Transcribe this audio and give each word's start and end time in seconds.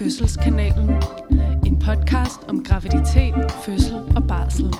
Fødselskanalen. 0.00 0.90
En 1.66 1.78
podcast 1.78 2.48
om 2.48 2.64
graviditet, 2.64 3.34
fødsel 3.64 3.94
og 3.94 4.26
barsel. 4.28 4.64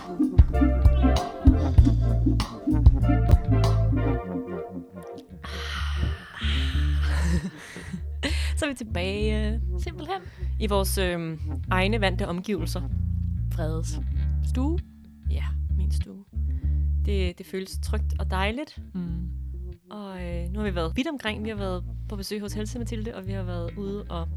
Så 8.57 8.65
er 8.65 8.69
vi 8.69 8.75
tilbage 8.75 9.61
simpelthen 9.79 10.21
i 10.61 10.67
vores 10.67 10.99
øh, 10.99 11.39
egne 11.71 12.01
vante 12.01 12.29
omgivelser. 12.29 12.83
Freds 13.53 14.01
stue. 14.49 14.79
Ja, 15.31 15.45
min 15.77 15.93
stue. 15.93 16.25
Det, 17.05 17.39
det 17.39 17.47
føles 17.47 17.79
trygt 17.83 18.15
og 18.19 18.31
dejligt. 18.31 18.79
Mm. 18.95 19.29
Og 19.91 20.23
øh, 20.23 20.53
nu 20.53 20.59
har 20.59 20.67
vi 20.67 20.75
været 20.75 20.93
vidt 20.97 21.09
omkring. 21.09 21.45
Vi 21.45 21.49
har 21.49 21.57
været 21.57 21.85
på 22.09 22.17
besøg 22.17 22.41
hos 22.41 22.53
Helse 22.53 22.79
Mathilde, 22.79 23.15
og 23.15 23.27
vi 23.27 23.33
har 23.33 23.43
været 23.43 23.77
ude 23.77 24.05
og 24.05 24.29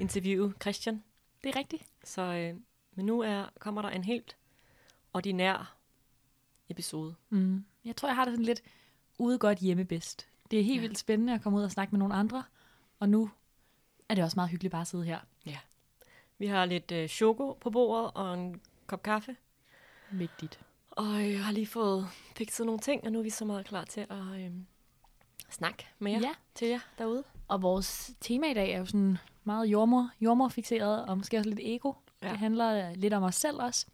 interviewe 0.00 0.54
Christian. 0.60 1.02
Det 1.44 1.54
er 1.54 1.58
rigtigt. 1.58 1.82
Så 2.04 2.22
øh, 2.22 2.54
men 2.96 3.06
nu 3.06 3.20
er, 3.20 3.46
kommer 3.58 3.82
der 3.82 3.88
en 3.90 4.04
helt 4.04 4.36
ordinær 5.14 5.76
episode. 6.68 7.14
Mm. 7.30 7.64
Jeg 7.84 7.96
tror, 7.96 8.08
jeg 8.08 8.16
har 8.16 8.24
det 8.24 8.32
sådan 8.32 8.44
lidt 8.44 8.62
ude 9.18 9.38
godt 9.38 9.58
hjemme 9.58 9.84
bedst. 9.84 10.28
Det 10.50 10.58
er 10.58 10.62
helt 10.64 10.74
Ja. 10.76 10.80
ja. 10.82 10.86
vildt 10.86 10.98
spændende 10.98 11.34
at 11.34 11.42
komme 11.42 11.58
ud 11.58 11.64
og 11.64 11.70
snakke 11.70 11.90
med 11.92 11.98
nogle 11.98 12.14
andre. 12.14 12.44
Og 12.98 13.08
nu 13.08 13.30
er 14.08 14.14
det 14.14 14.24
også 14.24 14.34
meget 14.36 14.50
hyggeligt 14.50 14.72
bare 14.72 14.80
at 14.80 14.86
sidde 14.88 15.04
her. 15.04 15.18
Vi 16.40 16.46
har 16.46 16.64
lidt 16.64 16.92
øh, 16.92 17.08
choko 17.08 17.52
på 17.60 17.70
bordet 17.70 18.10
og 18.14 18.34
en 18.34 18.60
kop 18.86 19.02
kaffe. 19.02 19.36
Vigtigt. 20.10 20.60
Og 20.90 21.30
jeg 21.32 21.44
har 21.44 21.52
lige 21.52 21.66
fået 21.66 22.08
fikset 22.36 22.66
nogle 22.66 22.80
ting, 22.80 23.04
og 23.04 23.12
nu 23.12 23.18
er 23.18 23.22
vi 23.22 23.30
så 23.30 23.44
meget 23.44 23.66
klar 23.66 23.84
til 23.84 24.00
at 24.00 24.40
øh, 24.40 24.50
snakke 25.50 25.86
med 25.98 26.12
jer, 26.12 26.20
Ja. 26.20 26.30
til 26.54 26.68
jer 26.68 26.80
derude. 26.98 27.24
Og 27.48 27.62
vores 27.62 28.10
tema 28.20 28.50
i 28.50 28.54
dag 28.54 28.70
er 28.70 28.78
jo 28.78 28.86
sådan 28.86 29.18
meget 29.48 29.66
jordmor, 29.66 30.10
jordmorfixeret, 30.20 31.06
og 31.06 31.18
måske 31.18 31.38
også 31.38 31.50
lidt 31.50 31.60
ego. 31.62 31.92
Ja. 32.22 32.28
Det 32.28 32.38
handler 32.38 32.94
lidt 32.94 33.14
om 33.14 33.22
os 33.22 33.34
selv 33.34 33.62
også. 33.62 33.86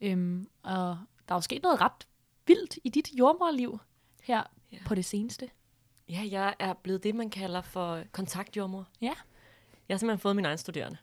Øhm, 0.00 0.48
og 0.62 0.98
der 1.28 1.34
er 1.34 1.36
jo 1.36 1.40
sket 1.40 1.62
noget 1.62 1.80
ret 1.80 2.06
vildt 2.46 2.78
i 2.84 2.88
dit 2.88 3.10
jordmorliv 3.18 3.78
her 4.22 4.42
ja. 4.72 4.78
på 4.86 4.94
det 4.94 5.04
seneste. 5.04 5.50
Ja, 6.08 6.22
jeg 6.30 6.54
er 6.58 6.72
blevet 6.72 7.04
det, 7.04 7.14
man 7.14 7.30
kalder 7.30 7.60
for 7.62 8.02
kontaktjordmor. 8.12 8.88
Ja. 9.00 9.14
Jeg 9.88 9.94
har 9.94 9.98
simpelthen 9.98 10.20
fået 10.20 10.36
min 10.36 10.44
egen 10.44 10.58
studerende. 10.58 10.96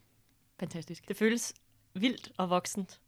Fantastisk. 0.60 1.08
Det 1.08 1.18
føles 1.18 1.54
vildt 1.94 2.32
og 2.38 2.50
voksent. 2.50 3.02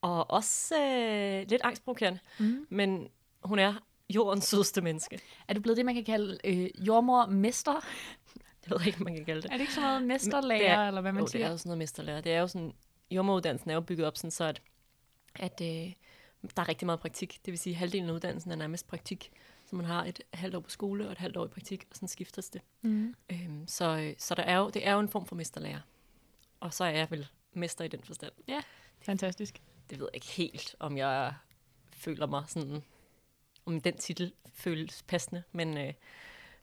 Og 0.00 0.30
også 0.30 0.74
øh, 0.82 1.48
lidt 1.48 1.62
angstprovokerende. 1.64 2.18
Mm. 2.38 2.66
Men 2.70 3.08
hun 3.42 3.58
er 3.58 3.74
jordens 4.10 4.44
sødeste 4.44 4.80
menneske. 4.80 5.20
Er 5.48 5.54
du 5.54 5.60
blevet 5.60 5.76
det, 5.76 5.84
man 5.84 5.94
kan 5.94 6.04
kalde 6.04 6.38
øh, 6.44 6.86
jordmormester? 6.86 7.84
Jeg 8.70 8.78
ved 8.80 8.86
ikke, 8.86 9.02
man 9.04 9.16
kan 9.16 9.24
kalde 9.24 9.42
det. 9.42 9.48
Er 9.48 9.54
det 9.54 9.60
ikke 9.60 9.72
sådan 9.74 9.88
noget 9.88 10.06
mesterlærer, 10.06 10.58
Det 10.58 10.68
er- 10.68 10.86
eller 10.88 11.00
hvad 11.00 11.12
man 11.12 11.20
jo, 11.20 11.24
det 11.24 11.32
siger? 11.32 11.46
er 11.46 11.50
jo 11.50 11.56
sådan 11.56 11.68
noget 11.68 11.78
mesterlærer. 11.78 12.20
Det 12.20 12.32
er 12.32 12.40
jo 12.40 12.46
sådan, 12.46 12.74
jordmoruddannelsen 13.10 13.70
er 13.70 13.74
jo 13.74 13.80
bygget 13.80 14.06
op 14.06 14.16
sådan, 14.16 14.30
så 14.30 14.44
at, 14.44 14.62
at 15.34 15.60
øh, 15.62 15.92
der 16.56 16.62
er 16.62 16.68
rigtig 16.68 16.86
meget 16.86 17.00
praktik. 17.00 17.38
Det 17.44 17.52
vil 17.52 17.58
sige, 17.58 17.72
at 17.72 17.78
halvdelen 17.78 18.08
af 18.08 18.12
uddannelsen 18.14 18.50
er 18.50 18.56
nærmest 18.56 18.86
praktik. 18.88 19.30
Så 19.66 19.76
man 19.76 19.84
har 19.86 20.04
et 20.04 20.20
halvt 20.34 20.54
år 20.54 20.60
på 20.60 20.70
skole 20.70 21.06
og 21.06 21.12
et 21.12 21.18
halvt 21.18 21.36
år 21.36 21.44
i 21.44 21.48
praktik, 21.48 21.84
og 21.90 21.96
sådan 21.96 22.08
skiftes 22.08 22.48
det. 22.50 22.60
Mm. 22.82 23.14
Øhm, 23.32 23.68
så 23.68 23.96
øh, 23.98 24.14
så 24.18 24.34
der 24.34 24.42
er 24.42 24.56
jo, 24.58 24.70
det 24.70 24.86
er 24.86 24.92
jo 24.92 25.00
en 25.00 25.08
form 25.08 25.26
for 25.26 25.36
mesterlærer. 25.36 25.80
Og 26.60 26.74
så 26.74 26.84
er 26.84 26.90
jeg 26.90 27.10
vel 27.10 27.28
mester 27.52 27.84
i 27.84 27.88
den 27.88 28.00
forstand. 28.04 28.32
Fantastisk. 29.00 29.62
Det 29.90 29.98
ved 29.98 30.06
jeg 30.12 30.14
ikke 30.16 30.26
helt, 30.26 30.74
om 30.80 30.96
jeg 30.96 31.34
føler 31.92 32.26
mig 32.26 32.44
sådan, 32.48 32.82
om 33.66 33.80
den 33.80 33.96
titel 33.98 34.32
føles 34.54 35.02
passende. 35.08 35.42
Men, 35.52 35.78
øh, 35.78 35.92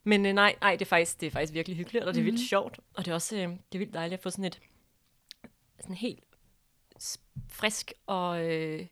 men 0.03 0.25
øh, 0.25 0.33
nej, 0.33 0.55
nej 0.61 0.71
det, 0.75 0.81
er 0.81 0.89
faktisk, 0.89 1.21
det 1.21 1.27
er 1.27 1.31
faktisk 1.31 1.53
virkelig 1.53 1.77
hyggeligt, 1.77 2.05
og 2.05 2.13
det 2.13 2.19
er 2.19 2.23
vildt 2.23 2.39
Mhm. 2.39 2.45
sjovt. 2.47 2.79
Og 2.93 3.05
det 3.05 3.11
er 3.11 3.15
også 3.15 3.35
øh, 3.35 3.41
det 3.49 3.57
er 3.73 3.77
vildt 3.77 3.93
dejligt 3.93 4.19
at 4.19 4.23
få 4.23 4.29
sådan 4.29 4.45
et 4.45 4.59
sådan 5.79 5.95
helt 5.95 6.23
frisk 7.47 7.93
og, 8.05 8.51
øh, 8.51 8.85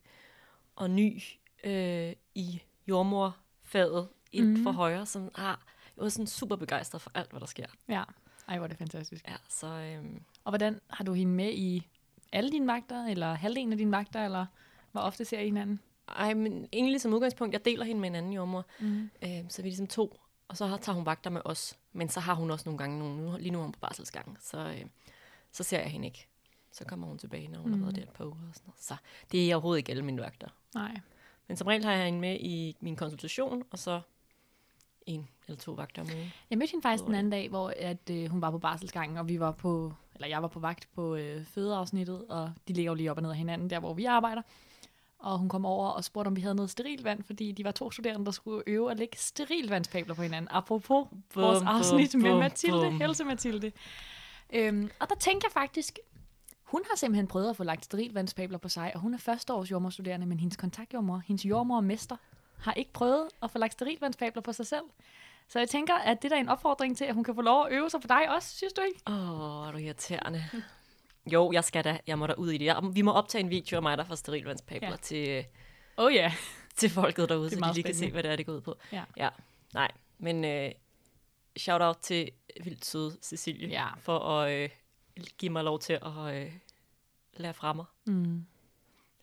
og 0.76 0.90
ny 0.90 1.22
øh, 1.64 2.14
i 2.36 2.62
jordmorfaget 2.88 4.08
ind 4.32 4.48
mm. 4.58 4.64
For 4.64 4.72
højre, 4.72 5.06
som 5.06 5.30
har 5.36 5.66
jeg 5.98 6.04
var 6.04 6.10
sådan 6.10 6.28
super 6.28 6.56
begejstret 6.56 7.02
for 7.02 7.12
alt, 7.14 7.30
hvad 7.32 7.40
der 7.40 7.46
sker. 7.46 7.66
Ja. 7.90 8.04
Ej, 8.48 8.58
hvor 8.58 8.64
er 8.64 8.68
det 8.68 8.78
fantastisk. 8.78 9.28
Ja, 9.28 9.36
så 9.50 9.68
øh, 9.68 10.04
Og 10.44 10.52
hvordan 10.52 10.80
har 10.90 11.04
du 11.04 11.14
hende 11.14 11.34
med 11.34 11.54
i 11.54 11.88
alle 12.32 12.52
dine 12.52 12.68
vagter, 12.68 13.06
eller 13.06 13.34
halvdelen 13.34 13.72
af 13.72 13.78
dine 13.78 13.92
vagter, 13.92 14.26
eller 14.26 14.46
hvor 14.92 15.02
ofte 15.02 15.26
ser 15.26 15.40
I 15.40 15.46
hinanden? 15.46 15.80
ej, 16.08 16.34
men 16.34 16.68
egentlig 16.74 17.02
som 17.02 17.14
udgangspunkt, 17.14 17.54
jeg 17.54 17.66
deler 17.66 17.86
hende 17.86 18.02
med 18.02 18.10
en 18.10 18.16
anden 18.16 18.34
jordmor, 18.34 18.66
Mm. 18.80 19.10
Øh, 19.24 19.30
så 19.50 19.62
vi 19.62 19.68
er 19.68 19.72
ligesom 19.72 19.88
to, 19.88 20.21
og 20.52 20.58
så 20.58 20.66
har- 20.66 20.78
tager 20.78 20.96
hun 20.96 21.06
vagter 21.06 21.30
med 21.30 21.42
os. 21.46 21.78
Men 21.94 22.10
så 22.10 22.20
har 22.20 22.34
hun 22.34 22.52
også 22.52 22.64
nogle 22.70 22.78
gange, 22.78 23.00
nogle, 23.00 23.40
lige 23.42 23.52
nu 23.52 23.60
er 23.60 23.64
hun 23.64 23.72
på 23.72 23.80
barselsgang, 23.80 24.38
så, 24.42 24.58
øh, 24.58 24.86
så 25.52 25.64
ser 25.64 25.80
jeg 25.80 25.90
hende 25.90 26.08
ikke. 26.08 26.28
Så 26.72 26.86
kommer 26.86 27.08
hun 27.08 27.18
tilbage, 27.18 27.48
når 27.48 27.60
hun 27.60 27.66
mm. 27.68 27.72
har 27.72 27.78
Mm. 27.78 27.84
været 27.84 27.96
der 27.96 28.02
et 28.04 28.10
par 28.10 28.26
uger. 28.26 28.36
Og 28.50 28.54
sådan 28.56 28.64
noget. 28.68 28.84
Så 28.84 28.96
det 29.32 29.52
er 29.52 29.56
overhovedet 29.56 29.78
ikke 29.78 29.92
alle 29.92 30.06
mine 30.06 30.22
vagter. 30.22 30.48
Nej. 30.76 30.98
Men 31.48 31.58
som 31.58 31.68
regel 31.68 31.84
har 31.86 31.92
jeg 31.92 32.06
hende 32.06 32.20
med 32.20 32.38
i 32.40 32.78
min 32.80 32.96
konsultation, 32.96 33.64
og 33.72 33.80
så 33.80 34.02
en 35.06 35.28
eller 35.48 35.60
to 35.60 35.72
vagter 35.72 36.02
om 36.02 36.08
ugen. 36.16 36.32
Jeg 36.50 36.58
mødte 36.58 36.72
hende 36.72 36.82
faktisk 36.84 37.06
den 37.06 37.16
anden 37.16 37.32
dag, 37.32 37.50
hvor 37.50 37.74
at, 37.78 38.10
øh, 38.12 38.30
hun 38.32 38.42
var 38.42 38.52
på 38.52 38.58
barselsgangen, 38.60 39.18
og 39.18 39.28
vi 39.28 39.40
var 39.40 39.52
på, 39.52 39.94
eller 40.16 40.28
jeg 40.28 40.42
var 40.42 40.48
på 40.48 40.60
vagt 40.60 40.88
på 40.96 41.16
øh, 41.16 41.46
fødeafsnittet, 41.46 42.26
og 42.30 42.52
de 42.68 42.74
ligger 42.74 42.92
jo 42.92 42.96
lige 42.96 43.12
op 43.12 43.18
og 43.18 43.24
ned 43.24 43.30
af 43.30 43.38
hinanden, 43.38 43.70
der 43.70 43.80
hvor 43.80 43.94
vi 43.94 44.06
arbejder. 44.06 44.42
Og 45.22 45.38
hun 45.38 45.50
kom 45.50 45.66
over 45.66 45.88
og 45.88 46.04
spurgte, 46.04 46.28
om 46.28 46.36
vi 46.36 46.42
havde 46.42 46.56
noget 46.56 46.70
sterilvand, 46.70 47.24
fordi 47.24 47.52
de 47.52 47.64
var 47.64 47.72
to 47.72 47.92
studerende, 47.92 48.26
der 48.26 48.32
skulle 48.32 48.64
øve 48.68 48.92
at 48.92 49.00
lægge 49.00 49.18
sterilvandspabler 49.18 50.16
på 50.16 50.22
hinanden. 50.22 50.48
Apropos 50.52 51.08
bum, 51.08 51.24
vores 51.36 51.64
afsnit 51.66 52.12
bum, 52.12 52.22
med 52.22 52.32
bum, 52.32 52.40
Mathilde, 52.40 52.86
bum. 52.86 53.00
Helse 53.02 53.24
Mathilde. 53.24 53.72
Øhm, 54.54 54.92
og 55.00 55.10
der 55.10 55.16
tænker 55.16 55.48
jeg 55.48 55.52
faktisk, 55.52 56.00
hun 56.64 56.82
har 56.90 56.98
simpelthen 56.98 57.28
prøvet 57.28 57.50
at 57.50 57.58
få 57.58 57.64
lagt 57.64 57.86
sterilvandspabler 57.86 58.58
på 58.58 58.70
sig, 58.70 58.92
og 58.96 59.02
hun 59.02 59.14
er 59.14 59.18
førsteårs 59.18 59.72
jordmorstuderende, 59.72 60.26
men 60.26 60.40
hendes 60.40 60.58
kontaktjordmor, 60.58 61.22
hendes 61.26 61.46
jordmor 61.46 61.76
og 61.76 61.84
mester, 61.84 62.16
har 62.60 62.74
ikke 62.74 62.94
prøvet 62.94 63.28
at 63.44 63.52
få 63.52 63.58
lagt 63.58 63.74
sterilvandspabler 63.74 64.42
på 64.42 64.54
sig 64.54 64.68
selv. 64.68 64.84
Så 65.48 65.60
jeg 65.60 65.70
tænker, 65.70 65.94
at 65.94 66.22
det 66.22 66.32
der 66.32 66.38
er 66.38 66.42
en 66.42 66.50
opfordring 66.50 66.98
til, 66.98 67.06
at 67.06 67.16
hun 67.16 67.24
kan 67.24 67.36
få 67.36 67.42
lov 67.42 67.66
at 67.66 67.72
øve 67.72 67.90
sig 67.90 68.02
på 68.02 68.08
dig 68.08 68.36
også, 68.36 68.56
synes 68.56 68.74
du 68.74 68.82
ikke? 68.82 69.00
Åh, 69.08 69.62
oh, 69.62 69.68
er 69.68 69.72
du 69.72 69.78
irriterende. 69.78 70.44
Jo, 71.26 71.52
jeg 71.52 71.64
skal 71.64 71.84
da, 71.84 72.00
jeg 72.08 72.20
må 72.20 72.28
da 72.28 72.34
ud 72.34 72.52
i 72.52 72.58
det. 72.58 72.66
Jeg, 72.66 72.80
vi 72.94 73.02
må 73.02 73.12
optage 73.12 73.44
en 73.44 73.50
video 73.50 73.76
af 73.76 73.82
mig, 73.82 73.98
der 73.98 74.04
får 74.04 74.16
sterilvandspabler 74.16 74.90
ja. 74.90 74.96
Til, 74.96 75.46
Oh 75.98 76.14
ja. 76.14 76.34
til 76.76 76.90
folket 76.90 77.30
derude, 77.30 77.46
er 77.46 77.50
så 77.50 77.56
de 77.56 77.74
lige 77.74 77.84
kan 77.84 77.94
se, 77.94 77.98
spændende. 77.98 78.12
hvad 78.14 78.24
det 78.24 78.32
er, 78.32 78.36
det 78.36 78.46
går 78.46 78.54
ud 78.54 78.62
på. 78.62 78.76
Ja. 78.92 79.04
ja. 79.18 79.30
Nej, 79.74 79.92
men 80.18 80.46
øh, 80.46 80.72
shout 81.58 81.82
out 81.82 81.98
til 82.02 82.30
vildt 82.64 82.86
søde 82.86 83.18
Cecilie 83.22 83.68
Ja. 83.70 83.88
for 84.00 84.20
at 84.20 84.52
øh, 84.52 84.70
give 85.38 85.52
mig 85.52 85.64
lov 85.64 85.80
til 85.80 85.94
at 85.94 86.36
øh, 86.36 86.52
lære 87.34 87.54
fra 87.54 87.74
mig. 87.74 87.86
Mm. 88.06 88.46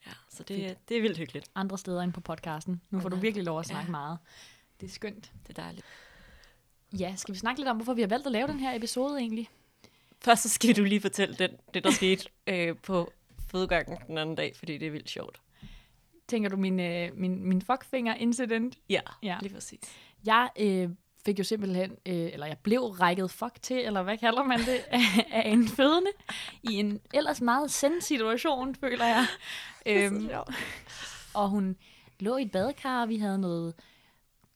Ja, 0.07 0.13
så 0.31 0.43
det, 0.43 0.79
det 0.89 0.97
er 0.97 1.01
vildt 1.03 1.19
hyggeligt. 1.19 1.51
Andre 1.55 1.79
steder 1.79 2.03
end 2.03 2.13
på 2.13 2.21
podcasten. 2.21 2.83
Nu 2.91 3.01
får 3.01 3.09
du 3.09 3.17
virkelig 3.17 3.45
lov 3.45 3.59
at 3.61 3.67
snakke 3.67 3.87
ja. 3.87 3.91
meget. 3.91 4.19
Det 4.81 4.87
er 4.87 4.91
skønt. 4.91 5.33
Det 5.47 5.59
er 5.59 5.63
dejligt. 5.63 5.87
Ja, 6.99 7.15
skal 7.17 7.35
vi 7.35 7.39
snakke 7.39 7.61
lidt 7.61 7.69
om, 7.69 7.77
hvorfor 7.77 7.95
vi 7.95 8.01
har 8.01 8.09
valgt 8.09 8.27
at 8.27 8.33
lave 8.33 8.47
den 8.47 8.61
her 8.61 8.77
episode 8.77 9.19
egentlig? 9.19 9.49
Først 10.21 10.43
så 10.43 10.49
skal 10.49 10.77
du 10.77 10.85
lige 10.85 11.01
fortælle 11.01 11.35
den, 11.35 11.51
det, 11.75 11.85
der 11.85 11.91
skete 11.91 12.25
øh, 12.47 12.77
på 12.77 13.13
fødegangen 13.51 13.99
den 14.07 14.19
anden 14.19 14.35
dag, 14.37 14.57
fordi 14.57 14.79
det 14.79 14.87
er 14.87 14.91
vildt 14.91 15.11
sjovt. 15.11 15.41
Tænker 16.29 16.51
du 16.51 16.57
min, 16.57 16.81
øh, 16.81 17.11
min, 17.15 17.45
min 17.49 17.63
fuckfinger-incident? 17.63 18.79
Ja, 18.89 19.01
Ja. 19.23 19.39
lige 19.43 19.55
præcis. 19.55 19.81
Jeg 20.25 20.49
øh, 20.61 20.89
fik 21.25 21.39
jo 21.39 21.45
simpelthen, 21.45 21.91
øh, 21.91 22.15
eller 22.33 22.47
jeg 22.47 22.57
blev 22.63 22.81
rækket 22.81 23.31
fuck 23.31 23.63
til, 23.63 23.77
eller 23.77 24.03
hvad 24.03 24.19
kalder 24.19 24.43
man 24.43 24.59
det, 24.59 24.81
af, 25.33 25.49
en 25.53 25.69
fødende, 25.69 26.11
i 26.63 26.75
en 26.75 27.01
ellers 27.15 27.41
meget 27.41 27.71
send 27.71 28.01
situation, 28.01 28.75
føler 28.75 29.05
jeg. 29.07 29.27
Øhm, 29.87 30.29
og 31.35 31.49
hun 31.49 31.77
lå 32.21 32.37
i 32.37 32.43
et 32.43 32.51
badekar, 32.51 33.03
og 33.03 33.09
vi 33.09 33.17
havde 33.19 33.39
noget 33.39 33.75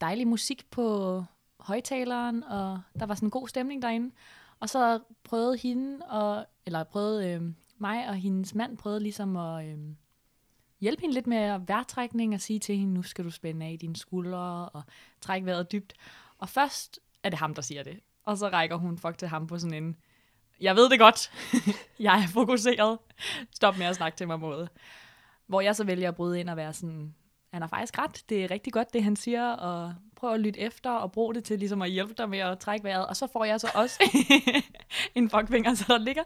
dejlig 0.01 0.27
musik 0.29 0.71
på 0.71 1.25
højtaleren, 1.61 2.43
og 2.45 2.81
der 2.99 3.07
var 3.07 3.15
sådan 3.15 3.27
en 3.27 3.31
god 3.31 3.49
stemning 3.49 3.83
derinde. 3.83 4.15
Og 4.63 4.69
så 4.69 5.01
prøvede 5.25 5.57
hende, 5.57 6.07
og, 6.07 6.47
eller 6.67 6.85
prøvede 6.85 7.31
øh, 7.31 7.43
mig 7.79 8.09
og 8.09 8.17
hendes 8.17 8.55
mand, 8.55 8.79
prøvede 8.79 9.01
ligesom 9.01 9.37
at 9.37 9.67
øh, 9.67 9.79
hjælpe 10.81 11.01
hende 11.01 11.15
lidt 11.15 11.27
med 11.27 11.61
vejrtrækning 11.67 12.35
og 12.35 12.41
sige 12.41 12.59
til 12.59 12.77
hende, 12.77 12.95
nu 12.95 13.03
skal 13.03 13.25
du 13.25 13.31
spænde 13.31 13.67
af 13.67 13.79
dine 13.81 13.97
skuldre 13.97 14.69
og 14.69 14.83
trække 15.21 15.47
vejret 15.47 15.73
dybt. 15.73 15.93
Og 16.39 16.49
først 16.49 17.01
er 17.23 17.31
det 17.31 17.39
ham, 17.39 17.55
der 17.55 17.63
siger 17.63 17.83
det. 17.83 18.01
Og 18.25 18.39
så 18.39 18.49
rækker 18.49 18.77
hun 18.77 18.99
fuck 18.99 19.19
til 19.19 19.29
ham 19.29 19.47
på 19.47 19.59
sådan 19.59 19.85
en, 19.85 19.97
jeg 20.61 20.77
ved 20.77 20.91
det 20.91 20.99
godt, 20.99 21.33
jeg 22.07 22.23
er 22.23 22.29
fokuseret, 22.29 22.99
stop 23.55 23.79
med 23.79 23.87
at 23.87 23.97
snakke 23.97 24.17
til 24.17 24.27
mig 24.27 24.41
måde. 24.41 24.69
Hvor 25.47 25.61
jeg 25.61 25.77
så 25.77 25.85
vælger 25.85 26.09
at 26.09 26.15
bryde 26.15 26.41
ind 26.41 26.51
og 26.51 26.57
være 26.57 26.73
sådan, 26.73 27.15
han 27.53 27.63
har 27.63 27.69
faktisk 27.69 27.99
ret, 27.99 28.25
det 28.29 28.45
er 28.45 28.51
rigtig 28.51 28.73
godt, 28.73 28.93
det 28.93 29.05
han 29.05 29.17
siger, 29.17 29.53
og 29.53 29.95
prøv 30.23 30.35
at 30.35 30.41
lytte 30.41 30.61
efter 30.61 30.91
og 30.91 31.13
bruge 31.13 31.35
det 31.35 31.45
til 31.45 31.59
ligesom 31.59 31.83
at 31.83 31.91
hjælpe 31.91 32.15
dig 32.19 32.29
med 32.29 32.39
at 32.39 32.59
trække 32.59 32.85
vejret. 32.85 33.07
Og 33.07 33.17
så 33.17 33.27
får 33.33 33.45
jeg 33.45 33.61
så 33.61 33.71
også 33.75 33.99
en 35.15 35.31
fuckfinger, 35.31 35.75
så 35.75 35.85
der 35.89 35.99
ligger 35.99 36.23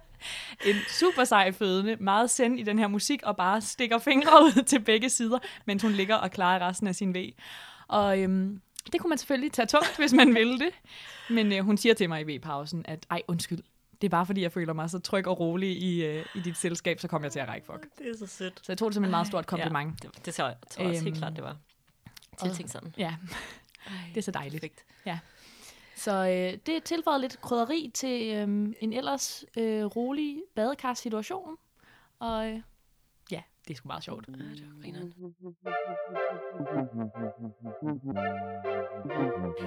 en 0.66 0.74
super 1.00 1.24
sej 1.24 1.52
fødende, 1.52 1.96
meget 2.00 2.30
send 2.30 2.60
i 2.60 2.62
den 2.62 2.78
her 2.78 2.86
musik, 2.88 3.22
og 3.22 3.36
bare 3.36 3.60
stikker 3.60 3.98
fingre 3.98 4.42
ud 4.44 4.62
til 4.62 4.80
begge 4.80 5.10
sider, 5.10 5.38
mens 5.64 5.82
hun 5.82 5.92
ligger 5.92 6.14
og 6.14 6.30
klarer 6.30 6.68
resten 6.68 6.86
af 6.86 6.94
sin 6.94 7.14
vej. 7.14 7.30
Og, 7.88 8.20
øhm, 8.20 8.60
Det 8.92 9.00
kunne 9.00 9.08
man 9.08 9.18
selvfølgelig 9.18 9.52
tage 9.52 9.66
tungt, 9.66 9.96
hvis 9.98 10.12
man 10.12 10.34
ville 10.34 10.58
det. 10.58 10.70
Men 11.30 11.52
øh, 11.52 11.64
hun 11.64 11.76
siger 11.76 11.94
til 11.94 12.08
mig 12.08 12.28
i 12.28 12.36
V-pausen, 12.36 12.84
at 12.88 13.06
ej, 13.10 13.22
undskyld, 13.28 13.58
det 14.00 14.04
er 14.06 14.10
bare 14.10 14.26
fordi, 14.26 14.42
jeg 14.42 14.52
føler 14.52 14.72
mig 14.72 14.90
så 14.90 14.98
tryg 14.98 15.26
og 15.26 15.40
rolig 15.40 15.82
i, 15.82 16.04
øh, 16.04 16.24
i 16.34 16.40
dit 16.40 16.56
selskab, 16.56 17.00
så 17.00 17.08
kommer 17.08 17.26
jeg 17.26 17.32
til 17.32 17.40
at 17.40 17.48
række 17.48 17.66
fuck. 17.66 17.86
Det 17.98 18.08
er 18.10 18.16
så 18.18 18.26
sødt. 18.26 18.54
Så 18.56 18.64
jeg 18.72 18.78
tog 18.78 18.88
det 18.88 18.94
som 18.94 19.04
en 19.04 19.10
meget 19.10 19.26
stort 19.26 19.46
kompliment. 19.46 20.04
Ja, 20.04 20.08
det, 20.08 20.26
det 20.26 20.34
tror 20.34 20.46
jeg, 20.46 20.56
tror 20.70 20.82
jeg 20.82 20.90
også 20.90 21.02
helt 21.04 21.14
Øhm, 21.14 21.18
klart, 21.18 21.36
det 21.36 21.44
var 21.44 21.56
tiltænkt 22.40 22.72
sådan. 22.72 22.94
Ja, 22.98 23.14
det 24.08 24.16
er 24.16 24.22
så 24.22 24.30
dejligt. 24.30 24.60
perfekt. 24.60 24.86
Så 25.96 26.12
øh, 26.12 26.58
det 26.66 26.84
tilføjede 26.84 27.20
lidt 27.20 27.40
krydderi 27.40 27.90
til 27.94 28.34
øh, 28.34 28.42
en 28.80 28.92
ellers 28.92 29.44
øh, 29.58 29.84
rolig 29.84 30.42
badekarssituation. 30.54 31.56
Og 32.18 32.48
øh, 32.48 32.60
ja, 33.30 33.42
det 33.68 33.74
er 33.74 33.76
sgu 33.76 33.86
meget 33.86 34.04
sjovt. 34.04 34.28
Ja, 34.28 34.32
det 34.32 34.66
var 34.74 34.82
grineren. 34.82 35.12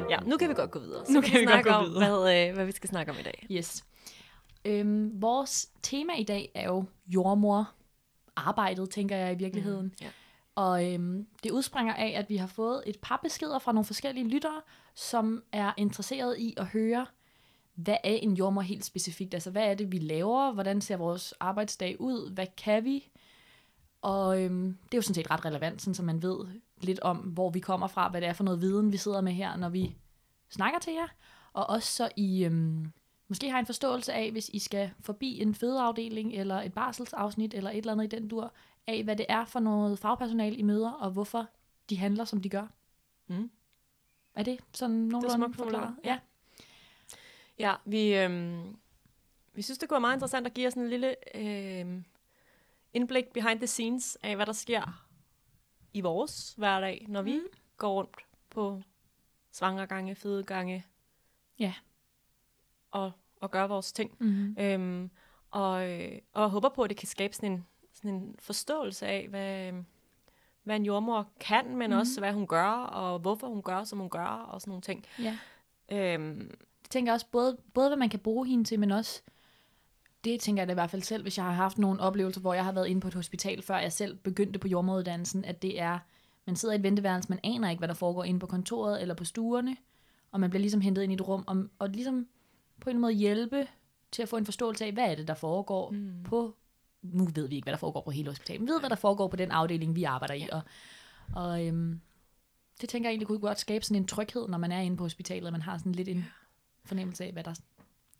Ja, 0.10 0.20
nu 0.20 0.38
kan 0.38 0.50
vi 0.50 0.54
godt 0.54 0.72
gå 0.72 0.80
videre. 0.80 1.06
Så 1.06 1.12
Nu 1.12 1.22
kan 1.22 1.40
vi 1.40 1.46
godt 1.46 1.54
snakke 1.54 1.70
gå 1.70 1.76
om, 1.76 1.86
videre. 1.86 2.20
Hvad, 2.22 2.48
øh, 2.50 2.54
hvad 2.56 2.66
vi 2.66 2.72
skal 2.72 2.90
snakke 2.90 3.12
om 3.12 3.18
i 3.20 3.24
dag. 3.24 3.48
Yes. 3.52 3.86
Øhm, 4.66 5.22
vores 5.22 5.70
tema 5.84 6.14
i 6.14 6.24
dag 6.24 6.52
er 6.56 6.66
jo 6.66 6.86
jordmor 7.08 7.72
arbejdet, 8.36 8.90
tænker 8.90 9.16
jeg 9.18 9.34
i 9.34 9.36
virkeligheden. 9.38 9.86
Mm, 9.86 9.94
ja. 10.02 10.10
Og 10.60 10.94
øhm, 10.94 11.28
det 11.44 11.52
udspringer 11.52 11.94
af, 11.94 12.14
at 12.18 12.30
vi 12.30 12.38
har 12.38 12.48
fået 12.48 12.84
et 12.86 13.00
par 13.02 13.20
beskeder 13.24 13.60
fra 13.60 13.72
nogle 13.72 13.86
forskellige 13.86 14.28
lyttere, 14.28 14.62
som 14.96 15.44
er 15.52 15.74
interesseret 15.78 16.38
i 16.38 16.54
at 16.58 16.66
høre, 16.66 17.06
hvad 17.76 17.98
er 18.04 18.14
en 18.14 18.34
jordmor 18.34 18.62
helt 18.62 18.86
specifikt? 18.86 19.34
Altså, 19.34 19.52
hvad 19.52 19.64
er 19.64 19.74
det, 19.74 19.92
vi 19.92 19.98
laver? 19.98 20.52
Hvordan 20.52 20.82
ser 20.82 20.98
vores 20.98 21.34
arbejdsdag 21.40 22.02
ud? 22.02 22.34
Hvad 22.34 22.48
kan 22.58 22.84
vi? 22.84 23.10
Og 24.02 24.44
øhm, 24.44 24.78
det 24.84 24.94
er 24.94 24.98
jo 24.98 25.02
sådan 25.02 25.16
set 25.16 25.32
ret 25.32 25.46
relevant, 25.46 25.82
sådan, 25.82 25.96
så 25.96 26.04
man 26.04 26.24
ved 26.24 26.48
lidt 26.82 27.00
om, 27.00 27.18
hvor 27.18 27.50
vi 27.50 27.60
kommer 27.60 27.88
fra, 27.88 28.10
hvad 28.10 28.22
det 28.22 28.30
er 28.30 28.34
for 28.34 28.44
noget 28.44 28.62
viden, 28.62 28.92
vi 28.92 28.98
sidder 28.98 29.22
med 29.22 29.34
her, 29.34 29.56
når 29.56 29.70
vi 29.70 29.96
snakker 30.50 30.80
til 30.80 30.94
jer. 30.94 31.08
Og 31.54 31.70
også 31.70 31.94
så 31.94 32.10
I 32.16 32.46
øhm, 32.46 32.92
måske 33.28 33.50
har 33.52 33.60
en 33.60 33.66
forståelse 33.66 34.14
af, 34.14 34.32
hvis 34.32 34.50
I 34.50 34.60
skal 34.60 34.92
forbi 35.02 35.42
en 35.42 35.56
fødeafdeling, 35.56 36.34
eller 36.34 36.62
et 36.62 36.74
barselsafsnit, 36.74 37.54
eller 37.54 37.70
et 37.70 37.78
eller 37.78 37.92
andet 37.92 38.14
i 38.14 38.16
den 38.16 38.28
dur, 38.28 38.54
af 38.90 39.04
hvad 39.04 39.16
det 39.16 39.26
er 39.30 39.46
for 39.46 39.60
noget 39.60 40.00
fagpersonale, 40.00 40.56
I 40.56 40.62
møder, 40.62 40.92
og 40.92 41.12
hvorfor 41.12 41.48
de 41.90 41.98
handler, 41.98 42.26
som 42.26 42.42
de 42.42 42.50
gør. 42.50 42.68
Mm. 43.28 43.52
Er 44.36 44.44
det 44.44 44.60
sådan 44.74 44.96
nogenlunde 44.96 45.36
smukt 45.36 45.56
forklaret? 45.56 45.96
Ja. 46.04 46.20
Ja, 47.60 47.76
vi, 47.86 48.16
øhm, 48.18 48.78
vi 49.54 49.62
synes, 49.62 49.78
det 49.78 49.90
kunne 49.90 49.96
være 49.96 50.02
meget 50.02 50.16
interessant 50.16 50.48
at 50.48 50.54
give 50.54 50.68
os 50.68 50.74
sådan 50.74 50.84
en 50.84 50.90
lille 50.90 51.16
øhm, 51.36 52.06
indblik 52.94 53.26
behind 53.34 53.60
the 53.60 53.68
scenes 53.68 54.18
af, 54.24 54.36
hvad 54.36 54.46
der 54.46 54.54
sker 54.54 55.06
i 55.94 56.02
vores 56.02 56.54
hverdag, 56.58 57.06
når 57.10 57.22
vi 57.22 57.34
Mm. 57.36 57.60
går 57.78 57.94
rundt 57.94 58.18
på 58.50 58.82
svangergange, 59.52 60.16
fødegange. 60.16 60.86
Ja. 61.60 61.74
Og, 62.92 63.12
og 63.42 63.52
gør 63.52 63.68
vores 63.68 63.94
ting. 63.94 64.16
Mm-hmm. 64.20 64.56
Øhm, 64.60 65.10
og, 65.52 65.90
øh, 65.90 66.20
og 66.34 66.50
håber 66.50 66.70
på, 66.70 66.84
at 66.84 66.90
det 66.90 66.98
kan 66.98 67.08
skabe 67.08 67.34
sådan 67.36 67.52
en, 67.52 67.66
sådan 68.02 68.16
en 68.16 68.36
forståelse 68.40 69.08
af, 69.08 69.28
hvad, 69.30 69.72
hvad 70.64 70.76
en 70.76 70.86
jordmor 70.86 71.28
kan, 71.40 71.76
men 71.78 71.92
mm. 71.92 71.98
også 71.98 72.20
hvad 72.20 72.34
hun 72.34 72.48
gør, 72.48 72.72
og 72.72 73.20
hvorfor 73.20 73.48
hun 73.48 73.62
gør, 73.62 73.84
som 73.84 74.00
hun 74.00 74.10
gør, 74.10 74.26
og 74.26 74.62
sådan 74.62 74.72
nogle 74.72 74.82
ting. 74.82 75.06
Ja. 75.20 75.38
Øhm, 75.92 76.40
Jeg 76.84 76.90
tænker 76.90 77.14
også 77.14 77.26
både, 77.32 77.58
både, 77.74 77.90
hvad 77.90 77.98
man 77.98 78.10
kan 78.10 78.20
bruge 78.20 78.48
hende 78.48 78.64
til, 78.64 78.80
men 78.80 78.92
også, 78.92 79.22
det 80.24 80.40
tænker 80.40 80.62
jeg 80.62 80.68
da 80.68 80.72
i 80.72 80.74
hvert 80.74 80.90
fald 80.90 81.02
selv, 81.02 81.24
hvis 81.24 81.38
jeg 81.38 81.46
har 81.46 81.52
haft 81.52 81.78
nogle 81.78 82.00
oplevelser, 82.02 82.42
hvor 82.42 82.54
jeg 82.54 82.66
har 82.66 82.72
været 82.72 82.88
inde 82.88 83.02
på 83.02 83.08
et 83.08 83.14
hospital, 83.14 83.62
før 83.62 83.78
jeg 83.78 83.94
selv 83.94 84.16
begyndte 84.16 84.60
på 84.60 84.68
jordmoruddannelsen, 84.68 85.46
at 85.46 85.62
det 85.62 85.82
er, 85.82 86.00
man 86.46 86.56
sidder 86.56 86.74
i 86.74 86.78
et 86.78 86.84
venteværelse, 86.84 87.30
man 87.30 87.40
aner 87.44 87.70
ikke, 87.70 87.80
hvad 87.80 87.88
der 87.88 87.94
foregår 87.94 88.24
inde 88.24 88.40
på 88.40 88.48
kontoret 88.48 89.02
eller 89.02 89.16
på 89.16 89.26
stuerne, 89.26 89.78
og 90.32 90.40
man 90.40 90.50
bliver 90.50 90.62
ligesom 90.62 90.82
hentet 90.82 91.04
ind 91.04 91.12
i 91.12 91.16
et 91.16 91.28
rum, 91.28 91.44
og, 91.48 91.64
og 91.80 91.90
ligesom 91.90 92.28
på 92.80 92.90
en 92.90 93.00
måde 93.00 93.14
hjælpe 93.14 93.68
til 94.12 94.22
at 94.22 94.30
få 94.30 94.38
en 94.38 94.46
forståelse 94.46 94.86
af, 94.86 94.92
hvad 94.92 95.12
er 95.12 95.16
det, 95.16 95.28
der 95.28 95.34
foregår 95.34 95.92
mm. 95.92 96.24
på, 96.24 96.56
nu 97.02 97.28
ved 97.36 97.48
vi 97.48 97.56
ikke, 97.56 97.66
hvad 97.66 97.74
der 97.74 97.80
foregår 97.80 98.02
på 98.02 98.12
hele 98.12 98.30
hospitalet, 98.30 98.62
men 98.62 98.68
vi 98.68 98.72
ved, 98.72 98.80
hvad 98.80 98.90
der 98.90 98.96
foregår 98.96 99.28
på 99.28 99.36
den 99.36 99.52
afdeling, 99.52 99.96
vi 99.96 100.04
arbejder 100.04 100.34
i, 100.34 100.50
og, 100.52 100.62
og 101.36 101.66
øhm, 101.66 102.02
det 102.82 102.90
tænker 102.90 103.10
jeg 103.10 103.12
egentlig 103.12 103.28
kunne 103.28 103.40
godt 103.40 103.60
skabe 103.60 103.86
sådan 103.86 104.02
en 104.02 104.08
tryghed, 104.08 104.48
når 104.48 104.58
man 104.58 104.72
er 104.72 104.80
inde 104.80 104.98
på 104.98 105.04
hospitalet, 105.04 105.46
og 105.46 105.52
man 105.52 105.62
har 105.62 105.78
sådan 105.78 105.92
lidt 105.92 106.08
en 106.08 106.26
fornemmelse 106.86 107.26
af, 107.26 107.32
hvad 107.32 107.44
der 107.44 107.54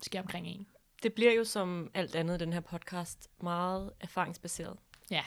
sker 0.02 0.22
omkring 0.22 0.48
en. 0.48 0.68
det 1.04 1.14
bliver 1.14 1.34
jo 1.34 1.44
som 1.44 1.92
alt 1.94 2.16
andet 2.16 2.36
i 2.36 2.38
den 2.46 2.54
her 2.54 2.60
podcast 2.60 3.30
meget 3.42 3.92
erfaringsbaseret. 4.00 4.78
Ja. 5.12 5.24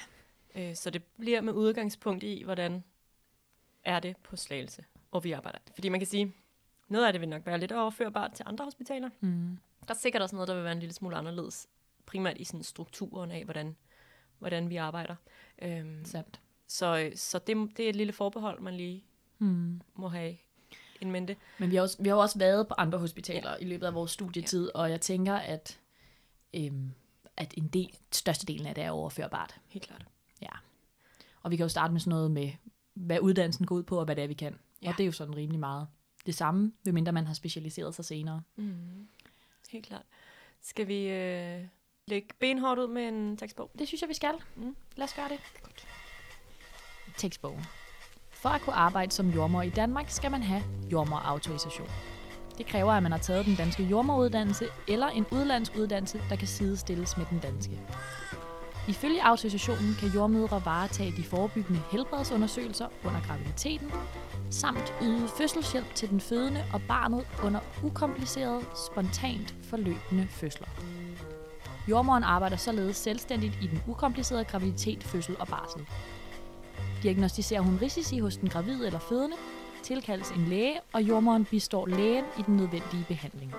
Øh, 0.54 0.76
så 0.76 0.90
det 0.90 1.02
bliver 1.04 1.40
med 1.40 1.52
udgangspunkt 1.52 2.22
i, 2.22 2.42
hvordan 2.44 2.84
er 3.84 4.00
det 4.00 4.16
på 4.16 4.36
slagelse, 4.36 4.84
og 5.10 5.24
vi 5.24 5.32
arbejder. 5.32 5.58
Fordi 5.74 5.88
man 5.88 6.00
kan 6.00 6.06
sige, 6.06 6.32
noget 6.88 7.06
af 7.06 7.12
det 7.12 7.20
vil 7.20 7.28
nok 7.28 7.46
være 7.46 7.58
lidt 7.58 7.72
overførbart 7.72 8.32
til 8.32 8.44
andre 8.48 8.64
hospitaler. 8.64 9.10
Mm. 9.20 9.58
Der 9.88 9.94
er 9.94 9.98
sikkert 9.98 10.22
også 10.22 10.36
noget, 10.36 10.48
der 10.48 10.54
vil 10.54 10.64
være 10.64 10.72
en 10.72 10.78
lille 10.78 10.92
smule 10.92 11.16
anderledes, 11.16 11.66
primært 12.06 12.36
i 12.38 12.44
sådan 12.44 12.62
strukturen 12.62 13.30
af, 13.30 13.44
hvordan, 13.44 13.76
hvordan 14.38 14.70
vi 14.70 14.76
arbejder. 14.76 15.14
Øhm, 15.62 16.04
Sandt. 16.04 16.40
så 16.66 17.12
så 17.14 17.38
det, 17.38 17.76
det 17.76 17.84
er 17.84 17.88
et 17.88 17.96
lille 17.96 18.12
forbehold, 18.12 18.60
man 18.60 18.74
lige 18.74 19.04
Mm. 19.38 19.80
må 19.94 20.08
have 20.08 20.36
en 21.00 21.10
mente. 21.10 21.36
Men 21.58 21.70
vi 21.70 21.76
har, 21.76 21.82
også, 21.82 22.02
vi 22.02 22.08
har 22.08 22.16
også 22.16 22.38
været 22.38 22.68
på 22.68 22.74
andre 22.78 22.98
hospitaler 22.98 23.50
ja. 23.50 23.56
i 23.56 23.64
løbet 23.64 23.86
af 23.86 23.94
vores 23.94 24.10
studietid, 24.10 24.70
ja. 24.74 24.80
og 24.80 24.90
jeg 24.90 25.00
tænker, 25.00 25.34
at, 25.34 25.80
øhm, 26.54 26.92
at 27.36 27.54
en 27.56 27.68
del, 27.68 27.96
størstedelen 28.12 28.66
af 28.66 28.74
det 28.74 28.84
er 28.84 28.90
overførbart. 28.90 29.60
Helt 29.68 29.86
klart. 29.86 30.06
Og 31.42 31.50
vi 31.50 31.56
kan 31.56 31.64
jo 31.64 31.68
starte 31.68 31.92
med 31.92 32.00
sådan 32.00 32.10
noget 32.10 32.30
med, 32.30 32.50
hvad 32.94 33.20
uddannelsen 33.20 33.66
går 33.66 33.76
ud 33.76 33.82
på, 33.82 33.98
og 33.98 34.04
hvad 34.04 34.16
det 34.16 34.24
er, 34.24 34.28
vi 34.28 34.34
kan. 34.34 34.52
Ja. 34.52 34.86
Ja. 34.86 34.88
Og 34.92 34.98
det 34.98 35.04
er 35.04 35.06
jo 35.06 35.12
sådan 35.12 35.36
rimelig 35.36 35.60
meget 35.60 35.88
det 36.26 36.34
samme, 36.34 36.72
medmindre 36.84 37.12
man 37.12 37.26
har 37.26 37.34
specialiseret 37.34 37.94
sig 37.94 38.04
senere. 38.04 38.42
Mm. 38.56 39.08
Helt 39.70 39.86
klart. 39.86 40.02
Skal 40.60 40.88
vi 40.88 41.08
øh, 41.08 41.64
lægge 42.12 42.28
benhårdt 42.40 42.80
ud 42.80 42.88
med 42.88 43.08
en 43.08 43.36
tekstbog? 43.36 43.70
Det 43.78 43.88
synes 43.88 44.00
jeg, 44.00 44.08
vi 44.08 44.14
skal. 44.14 44.34
Mm. 44.56 44.76
Lad 44.96 45.04
os 45.04 45.14
gøre 45.14 45.28
det. 45.28 45.38
Tekstbogen. 47.16 47.64
For 48.30 48.48
at 48.48 48.60
kunne 48.60 48.74
arbejde 48.74 49.12
som 49.12 49.30
jordmor 49.30 49.62
i 49.62 49.70
Danmark, 49.70 50.10
skal 50.10 50.30
man 50.30 50.42
have 50.42 50.62
jordmorautorisation. 50.92 51.88
Det 52.58 52.66
kræver, 52.66 52.92
at 52.92 53.02
man 53.02 53.12
har 53.12 53.18
taget 53.18 53.46
den 53.46 53.54
danske 53.54 53.82
jordmoruddannelse 53.82 54.66
eller 54.88 55.06
en 55.06 55.26
udlandsk 55.32 55.72
uddannelse, 55.76 56.20
der 56.30 56.36
kan 56.36 56.48
sidestilles 56.48 57.16
med 57.16 57.26
den 57.30 57.38
danske. 57.38 57.80
Ifølge 58.88 59.24
autorisationen 59.24 59.94
kan 60.00 60.08
jordmødre 60.08 60.62
varetage 60.64 61.12
de 61.16 61.24
forebyggende 61.24 61.82
helbredsundersøgelser 61.92 62.88
under 63.04 63.20
graviditeten, 63.20 63.90
samt 64.50 64.94
yde 65.02 65.28
fødselshjælp 65.28 65.94
til 65.94 66.10
den 66.10 66.20
fødende 66.20 66.64
og 66.72 66.80
barnet 66.88 67.26
under 67.44 67.60
ukomplicerede, 67.84 68.64
spontant 68.86 69.54
forløbende 69.62 70.26
fødsler. 70.30 70.68
Jordmoren 71.88 72.24
arbejder 72.24 72.56
således 72.56 72.96
selvstændigt 72.96 73.58
i 73.62 73.66
den 73.66 73.82
ukomplicerede 73.86 74.44
graviditet, 74.44 75.04
fødsel 75.04 75.36
og 75.38 75.48
barsel. 75.48 75.86
Diagnostiserer 77.02 77.60
hun 77.60 77.78
risici 77.82 78.18
hos 78.18 78.36
den 78.36 78.48
gravide 78.48 78.86
eller 78.86 78.98
fødende, 78.98 79.36
tilkaldes 79.82 80.30
en 80.30 80.44
læge, 80.44 80.80
og 80.92 81.02
jordmoren 81.02 81.44
bistår 81.44 81.86
lægen 81.86 82.24
i 82.38 82.42
den 82.42 82.56
nødvendige 82.56 83.04
behandling. 83.08 83.54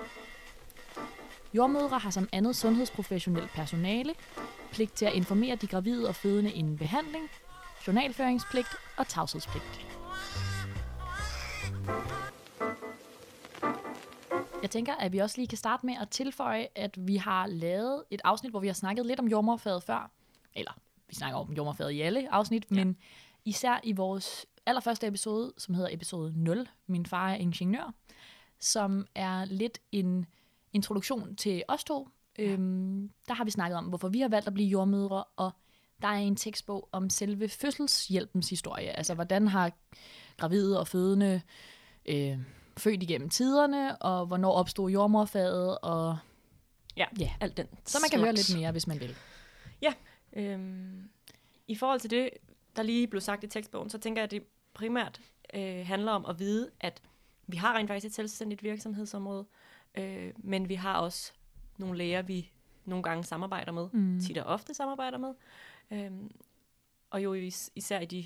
Jordmødre 1.54 1.98
har 1.98 2.10
som 2.10 2.28
andet 2.32 2.56
sundhedsprofessionelt 2.56 3.50
personale 3.50 4.14
pligt 4.72 4.92
til 4.92 5.04
at 5.04 5.12
informere 5.12 5.56
de 5.56 5.66
gravide 5.66 6.08
og 6.08 6.14
fødende 6.14 6.52
inden 6.52 6.78
behandling, 6.78 7.30
journalføringspligt 7.86 8.68
og 8.96 9.08
tavshedspligt. 9.08 9.93
Jeg 14.64 14.70
tænker, 14.70 14.94
at 14.94 15.12
vi 15.12 15.18
også 15.18 15.36
lige 15.38 15.48
kan 15.48 15.58
starte 15.58 15.86
med 15.86 15.94
at 16.00 16.08
tilføje, 16.10 16.68
at 16.74 17.06
vi 17.06 17.16
har 17.16 17.46
lavet 17.46 18.04
et 18.10 18.20
afsnit, 18.24 18.52
hvor 18.52 18.60
vi 18.60 18.66
har 18.66 18.74
snakket 18.74 19.06
lidt 19.06 19.20
om 19.20 19.28
jordmorfaget 19.28 19.82
før. 19.82 20.10
Eller, 20.54 20.72
vi 21.08 21.14
snakker 21.14 21.38
om 21.38 21.52
jordmorfaget 21.52 21.90
i 21.90 22.00
alle 22.00 22.32
afsnit, 22.32 22.66
ja. 22.70 22.74
men 22.74 22.96
især 23.44 23.80
i 23.82 23.92
vores 23.92 24.46
allerførste 24.66 25.06
episode, 25.06 25.52
som 25.58 25.74
hedder 25.74 25.88
episode 25.92 26.32
0, 26.36 26.68
Min 26.86 27.06
far 27.06 27.30
er 27.30 27.34
ingeniør, 27.34 27.94
som 28.60 29.06
er 29.14 29.44
lidt 29.44 29.78
en 29.92 30.26
introduktion 30.72 31.36
til 31.36 31.62
os 31.68 31.84
to. 31.84 32.08
Ja. 32.38 32.44
Øhm, 32.44 33.10
der 33.28 33.34
har 33.34 33.44
vi 33.44 33.50
snakket 33.50 33.78
om, 33.78 33.84
hvorfor 33.84 34.08
vi 34.08 34.20
har 34.20 34.28
valgt 34.28 34.46
at 34.46 34.54
blive 34.54 34.68
jordmødre, 34.68 35.24
og 35.36 35.50
der 36.02 36.08
er 36.08 36.18
en 36.18 36.36
tekstbog 36.36 36.88
om 36.92 37.10
selve 37.10 37.48
fødselshjælpens 37.48 38.50
historie. 38.50 38.90
Altså, 38.96 39.14
hvordan 39.14 39.48
har 39.48 39.72
gravide 40.36 40.80
og 40.80 40.88
fødende 40.88 41.40
øh, 42.06 42.38
født 42.76 43.02
igennem 43.02 43.28
tiderne, 43.28 43.96
og 44.02 44.26
hvornår 44.26 44.52
opstod 44.52 44.90
jordmorfaget, 44.90 45.78
og 45.78 46.18
Ja, 46.96 47.06
Ja. 47.20 47.32
alt 47.40 47.56
den 47.56 47.66
så 47.84 47.98
man 48.02 48.10
kan 48.10 48.20
høre 48.20 48.32
lidt 48.34 48.54
mere, 48.56 48.72
hvis 48.72 48.86
man 48.86 49.00
vil. 49.00 49.16
Øhm, 50.36 51.08
I 51.68 51.74
forhold 51.74 52.00
til 52.00 52.10
det, 52.10 52.30
der 52.76 52.82
lige 52.82 53.06
blev 53.06 53.20
sagt 53.20 53.44
i 53.44 53.46
tekstbogen, 53.46 53.90
så 53.90 53.98
tænker 53.98 54.20
jeg, 54.22 54.24
at 54.24 54.30
det 54.30 54.42
primært 54.74 55.20
øh, 55.54 55.86
handler 55.86 56.12
om 56.12 56.24
at 56.26 56.38
vide, 56.38 56.70
at 56.80 57.02
vi 57.46 57.56
har 57.56 57.76
rent 57.76 57.88
faktisk 57.90 58.06
et 58.06 58.14
selvstændigt 58.14 58.62
virksomhedsområde, 58.62 59.46
øh, 59.94 60.32
men 60.38 60.68
vi 60.68 60.74
har 60.74 60.98
også 60.98 61.32
nogle 61.78 61.98
læger, 61.98 62.22
vi 62.22 62.50
nogle 62.84 63.02
gange 63.02 63.24
samarbejder 63.24 63.72
med, 63.72 63.88
Mm. 63.92 64.20
tit 64.20 64.38
og 64.38 64.44
ofte 64.46 64.74
samarbejder 64.74 65.18
med, 65.18 65.34
øhm, 65.90 66.30
og 67.10 67.24
jo 67.24 67.32
is- 67.34 67.70
især 67.74 68.00
i 68.00 68.04
de 68.06 68.24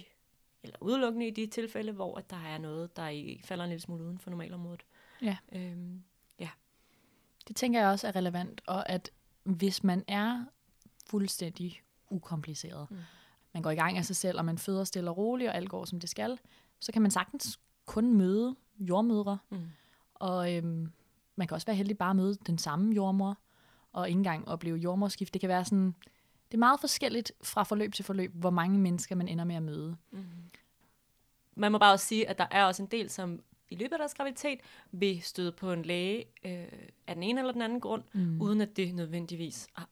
eller 0.68 0.82
udelukkende 0.82 1.26
i 1.28 1.30
de 1.30 1.46
tilfælde, 1.46 1.92
hvor 1.92 2.18
at 2.18 2.30
der 2.30 2.36
er 2.46 2.58
noget, 2.58 2.96
der 2.96 3.08
i, 3.08 3.40
falder 3.44 3.64
en 3.64 3.70
lille 3.70 3.82
smule 3.82 4.04
uden 4.04 4.18
for 4.18 4.30
normalområdet. 4.30 4.82
Ja. 5.22 5.36
Øhm, 5.52 6.02
Det 7.48 7.56
tænker 7.56 7.80
jeg 7.80 7.88
også 7.88 8.06
er 8.08 8.16
relevant, 8.16 8.60
og 8.66 8.88
at 8.88 9.10
hvis 9.44 9.84
man 9.84 10.04
er 10.08 10.44
fuldstændig 11.10 11.82
ukompliceret, 12.10 12.86
Mm. 12.90 12.96
mm. 12.96 13.02
man 13.54 13.62
går 13.62 13.70
i 13.70 13.74
gang 13.74 13.98
af 13.98 14.04
sig 14.04 14.16
selv, 14.16 14.38
og 14.38 14.44
man 14.44 14.58
føder 14.58 14.84
stille 14.84 15.10
og 15.10 15.16
roligt, 15.16 15.50
og 15.50 15.56
alt 15.56 15.68
går, 15.68 15.84
som 15.84 16.00
det 16.00 16.10
skal, 16.10 16.38
så 16.80 16.92
kan 16.92 17.02
man 17.02 17.10
sagtens 17.10 17.60
kun 17.86 18.14
møde 18.16 18.56
jordmødre, 18.78 19.38
mm. 19.50 19.58
og 20.14 20.54
øhm, 20.54 20.92
man 21.36 21.46
kan 21.48 21.54
også 21.54 21.66
være 21.66 21.76
heldig 21.76 21.98
bare 21.98 22.10
at 22.10 22.16
møde 22.16 22.34
den 22.46 22.58
samme 22.58 22.94
jordmor, 22.94 23.38
og 23.92 24.08
ikke 24.08 24.18
engang 24.18 24.48
opleve 24.48 24.76
jordmorskift. 24.76 25.32
Det 25.34 25.40
kan 25.40 25.48
være 25.48 25.64
sådan, 25.64 25.94
det 26.48 26.54
er 26.54 26.58
meget 26.58 26.80
forskelligt 26.80 27.32
fra 27.42 27.62
forløb 27.62 27.94
til 27.94 28.04
forløb, 28.04 28.34
hvor 28.34 28.50
mange 28.50 28.78
mennesker 28.78 29.16
man 29.16 29.28
ender 29.28 29.44
med 29.44 29.54
at 29.56 29.62
møde. 29.62 29.96
Mm. 30.10 30.24
Man 31.58 31.72
må 31.72 31.78
bare 31.78 31.92
også 31.92 32.06
sige, 32.06 32.28
at 32.28 32.38
der 32.38 32.46
er 32.50 32.64
også 32.64 32.82
en 32.82 32.88
del, 32.90 33.10
som 33.10 33.42
i 33.70 33.74
løbet 33.76 33.92
af 33.92 33.98
deres 33.98 34.14
graviditet 34.14 34.60
vil 34.92 35.22
støde 35.22 35.52
på 35.52 35.72
en 35.72 35.82
læge 35.82 36.24
øh, 36.44 36.66
af 37.06 37.14
den 37.14 37.22
ene 37.22 37.40
eller 37.40 37.52
den 37.52 37.62
anden 37.62 37.80
grund, 37.80 38.02
mm. 38.12 38.40
uden 38.42 38.60
at 38.60 38.76
det 38.76 38.94
nødvendigvis 38.94 39.68
har- 39.72 39.88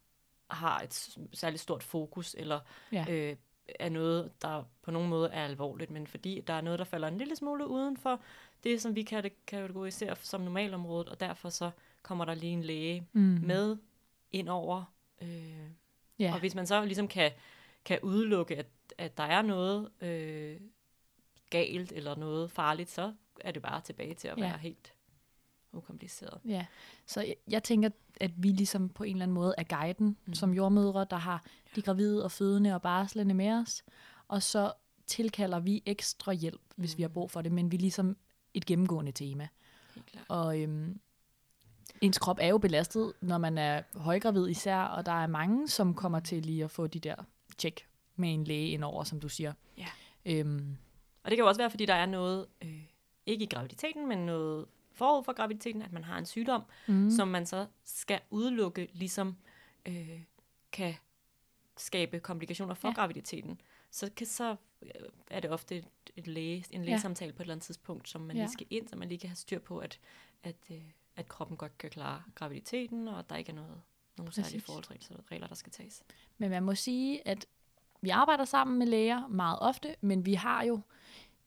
har 0.51 0.81
et 0.81 1.19
særligt 1.33 1.63
stort 1.63 1.83
fokus, 1.83 2.35
eller 2.39 2.61
Ja. 2.93 3.05
øh, 3.09 3.37
er 3.79 3.89
noget, 3.89 4.33
der 4.43 4.63
på 4.83 4.91
nogen 4.91 5.09
måde 5.09 5.29
er 5.31 5.45
alvorligt, 5.45 5.91
men 5.91 6.07
fordi 6.07 6.41
der 6.47 6.55
er 6.55 6.61
noget, 6.61 6.79
der 6.79 6.85
falder 6.85 7.09
en 7.09 7.19
lille 7.19 7.37
smule 7.37 7.67
uden 7.69 7.97
for 7.97 8.21
det, 8.65 8.83
som 8.83 8.95
vi 8.95 9.03
kan 9.03 9.31
kategorisere 9.47 10.17
som 10.21 10.41
normalområdet, 10.41 11.09
og 11.09 11.21
derfor 11.21 11.49
så 11.49 11.71
kommer 12.03 12.25
der 12.25 12.35
lige 12.35 12.53
en 12.53 12.63
læge 12.65 13.07
Mm. 13.13 13.21
med 13.43 13.77
ind 14.33 14.49
over. 14.49 14.85
Øh, 15.23 15.69
Ja. 16.19 16.33
og 16.35 16.41
hvis 16.41 16.55
man 16.55 16.67
så 16.67 16.85
ligesom 16.85 17.09
kan, 17.09 17.31
kan 17.85 17.99
udelukke, 18.03 18.57
at, 18.57 18.67
at 18.99 19.17
der 19.17 19.25
er 19.25 19.43
noget 19.43 19.91
øh, 20.01 20.61
galt 21.51 21.93
eller 21.93 22.15
noget 22.17 22.51
farligt, 22.51 22.91
så 22.91 23.13
er 23.41 23.51
det 23.51 23.63
bare 23.63 23.81
tilbage 23.81 24.15
til 24.15 24.29
at 24.29 24.39
Ja. 24.39 24.43
være 24.43 24.59
helt 24.59 24.93
ukompliceret. 25.73 26.41
Ja, 26.45 26.67
så 27.07 27.21
jeg, 27.21 27.35
jeg 27.51 27.63
tænker, 27.63 27.89
at 28.21 28.31
vi 28.37 28.49
ligesom 28.49 28.89
på 28.89 29.05
en 29.05 29.17
eller 29.17 29.23
anden 29.23 29.35
måde 29.35 29.55
er 29.59 29.63
guiden 29.65 30.17
Mm. 30.27 30.35
som 30.35 30.55
jordmødre, 30.55 31.07
der 31.11 31.17
har 31.17 31.45
de 31.77 31.83
gravide 31.83 32.25
og 32.25 32.33
fødende 32.33 32.75
og 32.75 32.83
barslende 32.83 33.35
med 33.35 33.51
os. 33.53 33.85
Og 34.29 34.43
så 34.43 34.73
tilkalder 35.07 35.61
vi 35.61 35.83
ekstra 35.87 36.33
hjælp, 36.33 36.61
hvis 36.77 36.95
Mm. 36.95 36.99
vi 36.99 37.03
har 37.03 37.09
brug 37.09 37.31
for 37.31 37.43
det, 37.43 37.53
men 37.53 37.71
vi 37.71 37.77
er 37.77 37.81
ligesom 37.81 38.17
et 38.55 38.67
gennemgående 38.67 39.13
tema. 39.13 39.49
Og 40.29 40.61
øhm, 40.61 41.01
ens 42.01 42.19
krop 42.19 42.39
er 42.41 42.49
jo 42.49 42.59
belastet, 42.59 43.13
når 43.21 43.39
man 43.39 43.59
er 43.59 43.83
højgravid 43.95 44.49
især, 44.49 44.79
og 44.79 45.07
der 45.07 45.13
er 45.13 45.27
mange, 45.27 45.69
som 45.69 45.95
kommer 45.95 46.21
til 46.21 46.43
lige 46.43 46.65
at 46.65 46.71
få 46.71 46.87
de 46.87 47.01
der 47.01 47.15
tjek 47.59 47.87
med 48.17 48.35
en 48.35 48.45
læge 48.45 48.69
indover, 48.69 49.05
som 49.05 49.21
du 49.21 49.29
siger. 49.29 49.53
Ja. 49.79 49.87
Øhm, 50.27 50.77
Og 51.27 51.31
det 51.31 51.37
kan 51.37 51.43
jo 51.43 51.49
også 51.49 51.61
være, 51.61 51.71
fordi 51.71 51.87
der 51.87 51.95
er 51.95 52.07
noget, 52.07 52.47
øh, 52.63 52.83
ikke 53.27 53.45
i 53.45 53.49
graviditeten, 53.49 54.09
men 54.09 54.19
noget 54.19 54.67
forud 54.93 55.25
for 55.25 55.33
graviditeten, 55.33 55.83
at 55.83 55.93
man 55.93 56.05
har 56.05 56.19
en 56.19 56.27
sygdom, 56.27 56.63
mm. 56.89 57.11
som 57.11 57.29
man 57.29 57.47
så 57.47 57.67
skal 57.85 58.21
udelukke, 58.31 58.89
ligesom 58.93 59.37
øh, 59.87 60.21
kan 60.73 60.95
skabe 61.77 62.21
komplikationer 62.21 62.75
for 62.75 62.89
ja. 62.89 62.93
Ja. 62.93 62.95
graviditeten. 62.95 63.61
Så, 63.91 64.11
kan, 64.17 64.27
så 64.27 64.57
øh, 64.83 64.91
er 65.31 65.41
det 65.41 65.51
ofte 65.51 65.77
et, 65.77 65.87
et 66.17 66.27
læge, 66.27 66.65
en 66.71 66.85
lægesamtale 66.85 67.33
på 67.33 67.37
et 67.37 67.45
eller 67.45 67.55
andet 67.55 67.65
tidspunkt, 67.65 68.09
som 68.09 68.21
man 68.21 68.37
ja. 68.37 68.41
Ja. 68.41 68.47
lige 68.47 68.53
skal 68.53 68.67
ind, 68.71 68.89
så 68.89 68.97
man 68.97 69.09
lige 69.09 69.19
kan 69.19 69.29
have 69.29 69.37
styr 69.37 69.59
på, 69.59 69.79
at, 69.79 70.01
at, 70.43 70.57
øh, 70.71 70.83
at 71.17 71.29
kroppen 71.29 71.57
godt 71.57 71.79
kan 71.79 71.91
klare 71.91 72.23
graviditeten, 72.35 73.09
og 73.09 73.19
at 73.19 73.31
der 73.31 73.37
ikke 73.37 73.51
er 73.51 73.55
noget, 73.55 73.81
nogle 74.19 74.33
særlige 74.33 74.53
Præcis. 74.53 74.65
forholdsregler, 74.65 75.47
der 75.47 75.55
skal 75.55 75.73
tages. 75.73 76.03
Men 76.39 76.51
man 76.51 76.63
må 76.63 76.75
sige, 76.75 77.29
at 77.29 77.47
vi 78.01 78.09
arbejder 78.09 78.45
sammen 78.45 78.79
med 78.79 78.87
læger 78.87 79.27
meget 79.27 79.59
ofte, 79.61 79.97
men 80.01 80.27
vi 80.27 80.35
har 80.35 80.65
jo 80.65 80.81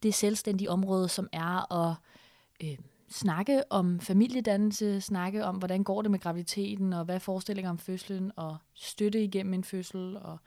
det 0.02 0.14
selvstændige 0.14 0.70
område, 0.70 1.08
som 1.08 1.28
er 1.32 1.72
at 1.72 1.94
øh, 2.64 2.78
snakke 3.08 3.72
om 3.72 4.00
familiedannelse, 4.00 5.00
snakke 5.00 5.44
om, 5.44 5.56
hvordan 5.56 5.84
går 5.84 6.02
det 6.02 6.10
med 6.10 6.18
graviditeten, 6.18 6.92
og 6.92 7.04
hvad 7.04 7.14
er 7.14 7.18
forestillinger 7.18 7.70
om 7.70 7.78
fødslen, 7.78 8.32
og 8.36 8.56
støtte 8.74 9.24
igennem 9.24 9.54
en 9.54 9.64
fødsel, 9.64 10.16
og 10.16 10.38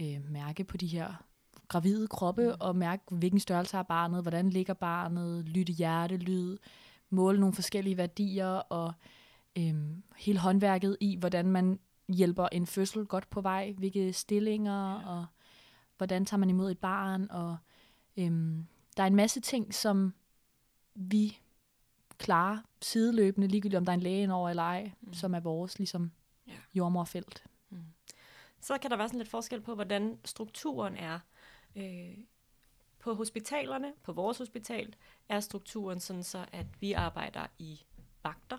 øh, 0.00 0.30
mærke 0.30 0.64
på 0.64 0.76
de 0.76 0.86
her 0.86 1.12
gravide 1.68 2.06
kroppe, 2.08 2.46
Mm. 2.46 2.54
og 2.60 2.76
mærke, 2.76 3.02
hvilken 3.14 3.40
størrelse 3.40 3.76
har 3.76 3.82
barnet, 3.82 4.22
hvordan 4.22 4.50
ligger 4.50 4.74
barnet, 4.74 5.44
lytte 5.48 5.72
hjertelyd, 5.72 6.56
måle 7.10 7.40
nogle 7.40 7.54
forskellige 7.54 7.96
værdier, 7.96 8.46
og 8.48 8.92
øh, 9.58 9.74
hele 10.16 10.38
håndværket 10.38 10.96
i, 11.00 11.16
hvordan 11.16 11.46
man 11.46 11.78
hjælper 12.08 12.48
en 12.52 12.66
fødsel 12.66 13.06
godt 13.06 13.30
på 13.30 13.40
vej, 13.40 13.72
hvilke 13.78 14.12
stillinger, 14.12 14.90
Ja. 15.00 15.08
og 15.08 15.26
hvordan 15.96 16.24
tager 16.24 16.38
man 16.38 16.50
imod 16.50 16.70
et 16.70 16.78
barn, 16.78 17.26
og 17.30 17.56
øhm, 18.16 18.66
der 18.98 19.02
er 19.04 19.06
en 19.06 19.16
masse 19.16 19.40
ting, 19.40 19.74
som 19.74 20.14
vi 20.94 21.38
klarer 22.18 22.58
sideløbende, 22.82 23.48
ligegyldigt 23.48 23.78
om 23.78 23.84
der 23.84 23.92
er 23.92 23.94
en 23.94 24.00
læge 24.00 24.32
over 24.32 24.50
eller 24.50 24.62
ej, 24.62 24.84
Mm. 24.84 25.08
mm. 25.08 25.14
som 25.14 25.34
er 25.34 25.40
vores 25.40 25.78
ligesom 25.78 26.12
Ja. 26.46 26.52
jordmorfelt. 26.74 27.44
Så 28.60 28.78
kan 28.78 28.90
der 28.90 28.96
være 28.96 29.08
sådan 29.08 29.18
lidt 29.18 29.28
forskel 29.28 29.60
på, 29.60 29.74
hvordan 29.74 30.18
strukturen 30.24 30.96
er. 30.96 31.18
Øh, 31.76 32.18
på 32.98 33.14
hospitalerne, 33.14 33.92
på 34.02 34.12
vores 34.12 34.38
hospital, 34.38 34.94
er 35.28 35.40
strukturen 35.40 36.00
sådan 36.00 36.22
så, 36.24 36.46
at 36.52 36.66
vi 36.80 36.92
arbejder 36.92 37.46
i 37.58 37.80
vagter. 38.22 38.58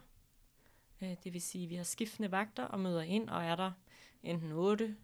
Øh, 1.02 1.16
det 1.24 1.34
vil 1.34 1.42
sige, 1.42 1.64
at 1.64 1.70
vi 1.70 1.76
har 1.76 1.84
skiftende 1.84 2.32
vagter 2.32 2.64
og 2.64 2.80
møder 2.80 3.02
ind, 3.02 3.30
og 3.30 3.44
er 3.44 3.56
der 3.56 3.72
enten 4.24 4.52
8 4.52 4.96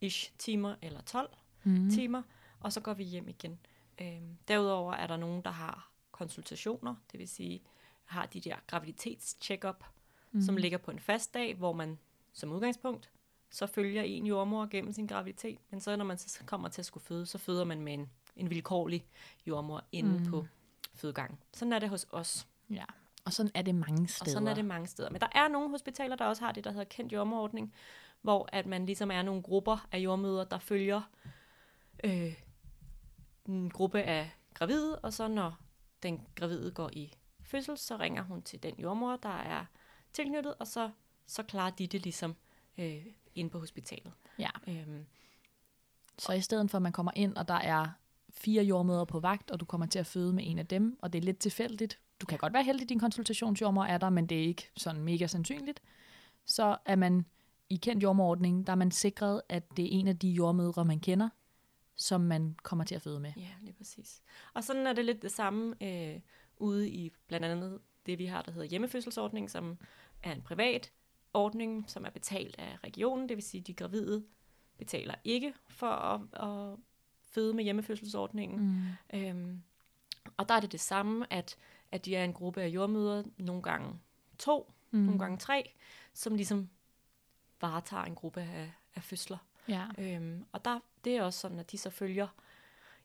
ish 0.00 0.32
timer 0.38 0.74
eller 0.82 1.00
12 1.00 1.30
Mm. 1.64 1.90
timer, 1.90 2.22
og 2.60 2.72
så 2.72 2.80
går 2.80 2.94
vi 2.94 3.04
hjem 3.04 3.28
igen. 3.28 3.58
Øh, 4.00 4.22
derudover 4.48 4.92
er 4.92 5.06
der 5.06 5.16
nogen, 5.16 5.42
der 5.42 5.50
har 5.50 5.90
konsultationer, 6.12 6.94
det 7.12 7.20
vil 7.20 7.28
sige, 7.28 7.62
har 8.04 8.26
de 8.26 8.40
der 8.40 8.56
graviditetstjek-up, 8.66 9.84
mm. 10.32 10.42
som 10.42 10.56
ligger 10.56 10.78
på 10.78 10.90
en 10.90 10.98
fast 10.98 11.34
dag, 11.34 11.54
hvor 11.54 11.72
man 11.72 11.98
som 12.32 12.52
udgangspunkt 12.52 13.10
så 13.50 13.66
følger 13.66 14.02
en 14.02 14.26
jordmor 14.26 14.66
gennem 14.66 14.92
sin 14.92 15.06
graviditet, 15.06 15.58
men 15.70 15.80
så 15.80 15.96
når 15.96 16.04
man 16.04 16.18
så 16.18 16.44
kommer 16.46 16.68
til 16.68 16.82
at 16.82 16.86
skulle 16.86 17.04
føde, 17.04 17.26
så 17.26 17.38
føder 17.38 17.64
man 17.64 17.80
med 17.80 17.94
en, 17.94 18.10
en 18.36 18.50
vilkårlig 18.50 19.06
jordmor 19.46 19.84
inde 19.92 20.18
mm. 20.18 20.30
På 20.30 20.46
fødegangen. 20.94 21.38
Sådan 21.52 21.72
er 21.72 21.78
det 21.78 21.88
hos 21.88 22.06
os, 22.10 22.46
Ja. 22.70 22.84
Og 23.24 23.32
sådan 23.32 23.52
er 23.54 23.62
det 23.62 23.74
mange 23.74 24.02
og 24.02 24.08
steder. 24.08 24.30
sådan 24.30 24.48
er 24.48 24.54
det 24.54 24.64
mange 24.64 24.86
steder. 24.86 25.10
Men 25.10 25.20
der 25.20 25.26
er 25.32 25.48
nogle 25.48 25.70
hospitaler, 25.70 26.16
der 26.16 26.24
også 26.24 26.44
har 26.44 26.52
det, 26.52 26.64
der 26.64 26.70
hedder 26.70 26.84
kendt 26.84 27.12
jordmorordning, 27.12 27.74
hvor 28.22 28.48
at 28.52 28.66
man 28.66 28.86
ligesom 28.86 29.10
er 29.10 29.22
nogle 29.22 29.42
grupper 29.42 29.88
af 29.92 29.98
jordmøder, 29.98 30.44
der 30.44 30.58
følger 30.58 31.02
øh, 32.04 32.34
en 33.48 33.70
gruppe 33.70 34.02
af 34.02 34.30
gravide, 34.54 34.98
og 34.98 35.12
så 35.12 35.28
når 35.28 35.58
den 36.02 36.26
gravide 36.34 36.70
går 36.70 36.90
i 36.92 37.12
fødsel, 37.40 37.78
så 37.78 37.96
ringer 37.96 38.22
hun 38.22 38.42
til 38.42 38.62
den 38.62 38.74
jordmor, 38.78 39.16
der 39.16 39.28
er 39.28 39.64
tilknyttet, 40.12 40.54
og 40.54 40.66
så, 40.66 40.90
så 41.26 41.42
klarer 41.42 41.70
de 41.70 41.86
det 41.86 42.02
ligesom 42.02 42.36
øh, 42.78 43.06
inde 43.34 43.50
på 43.50 43.58
hospitalet. 43.58 44.12
Ja. 44.38 44.50
Øhm, 44.68 45.06
Så 46.18 46.32
i 46.32 46.40
stedet 46.40 46.70
for, 46.70 46.78
at 46.78 46.82
man 46.82 46.92
kommer 46.92 47.12
ind, 47.16 47.36
og 47.36 47.48
der 47.48 47.54
er 47.54 47.88
fire 48.30 48.62
jordmøder 48.64 49.04
på 49.04 49.20
vagt, 49.20 49.50
og 49.50 49.60
du 49.60 49.64
kommer 49.64 49.86
til 49.86 49.98
at 49.98 50.06
føde 50.06 50.32
med 50.32 50.44
en 50.46 50.58
af 50.58 50.66
dem, 50.66 50.98
og 51.02 51.12
det 51.12 51.18
er 51.18 51.22
lidt 51.22 51.38
tilfældigt. 51.38 51.98
Du 52.20 52.26
kan 52.26 52.38
godt 52.38 52.52
være 52.52 52.64
heldig, 52.64 52.82
at 52.82 52.88
din 52.88 52.98
konsultationsjordmor 52.98 53.84
er 53.84 53.98
der, 53.98 54.10
men 54.10 54.26
det 54.26 54.38
er 54.38 54.42
ikke 54.46 54.70
sådan 54.76 55.02
mega 55.02 55.26
sandsynligt. 55.26 55.82
Så 56.44 56.76
er 56.84 56.96
man 56.96 57.26
i 57.70 57.76
kendt 57.76 58.02
jordmorordning, 58.02 58.66
der 58.66 58.72
er 58.72 58.76
man 58.76 58.90
sikret, 58.90 59.42
at 59.48 59.76
det 59.76 59.84
er 59.84 59.88
en 59.90 60.08
af 60.08 60.18
de 60.18 60.28
jordmødre, 60.28 60.84
man 60.84 61.00
kender, 61.00 61.28
som 61.96 62.20
man 62.20 62.56
kommer 62.62 62.84
til 62.84 62.94
at 62.94 63.02
føde 63.02 63.20
med. 63.20 63.32
Ja, 63.36 63.50
lige 63.62 63.72
præcis. 63.72 64.22
Og 64.54 64.64
sådan 64.64 64.86
er 64.86 64.92
det 64.92 65.04
lidt 65.04 65.22
det 65.22 65.32
samme 65.32 65.74
øh, 65.82 66.20
ude 66.56 66.90
i 66.90 67.12
blandt 67.26 67.46
andet 67.46 67.80
det, 68.06 68.18
vi 68.18 68.26
har, 68.26 68.42
der 68.42 68.52
hedder 68.52 68.66
hjemmefødselsordning, 68.66 69.50
som 69.50 69.78
er 70.22 70.32
en 70.32 70.42
privat 70.42 70.92
ordning, 71.34 71.90
som 71.90 72.04
er 72.04 72.10
betalt 72.10 72.56
af 72.58 72.78
regionen. 72.84 73.28
Det 73.28 73.36
vil 73.36 73.44
sige, 73.44 73.60
at 73.60 73.66
de 73.66 73.74
gravide 73.74 74.24
betaler 74.78 75.14
ikke 75.24 75.54
for 75.68 75.90
at, 75.90 76.20
at 76.32 76.78
føde 77.22 77.54
med 77.54 77.64
hjemmefødselsordningen. 77.64 78.60
Mm. 79.12 79.18
Øhm, 79.18 79.62
og 80.36 80.48
der 80.48 80.54
er 80.54 80.60
det 80.60 80.72
det 80.72 80.80
samme, 80.80 81.32
at, 81.32 81.56
at 81.92 82.04
de 82.04 82.16
er 82.16 82.24
en 82.24 82.32
gruppe 82.32 82.62
af 82.62 82.68
jordmøder, 82.68 83.22
nogle 83.36 83.62
gange 83.62 84.00
to, 84.38 84.72
mm. 84.90 84.98
nogle 84.98 85.18
gange 85.18 85.38
tre, 85.38 85.74
som 86.12 86.34
ligesom 86.34 86.68
varetager 87.60 88.04
en 88.04 88.14
gruppe 88.14 88.40
af, 88.40 88.72
af 88.94 89.02
fødsler. 89.02 89.38
Ja. 89.68 89.86
Øhm, 89.98 90.44
og 90.52 90.64
der, 90.64 90.80
det 91.04 91.16
er 91.16 91.22
også 91.22 91.38
sådan, 91.40 91.58
at 91.58 91.72
de 91.72 91.78
så 91.78 91.90
følger 91.90 92.26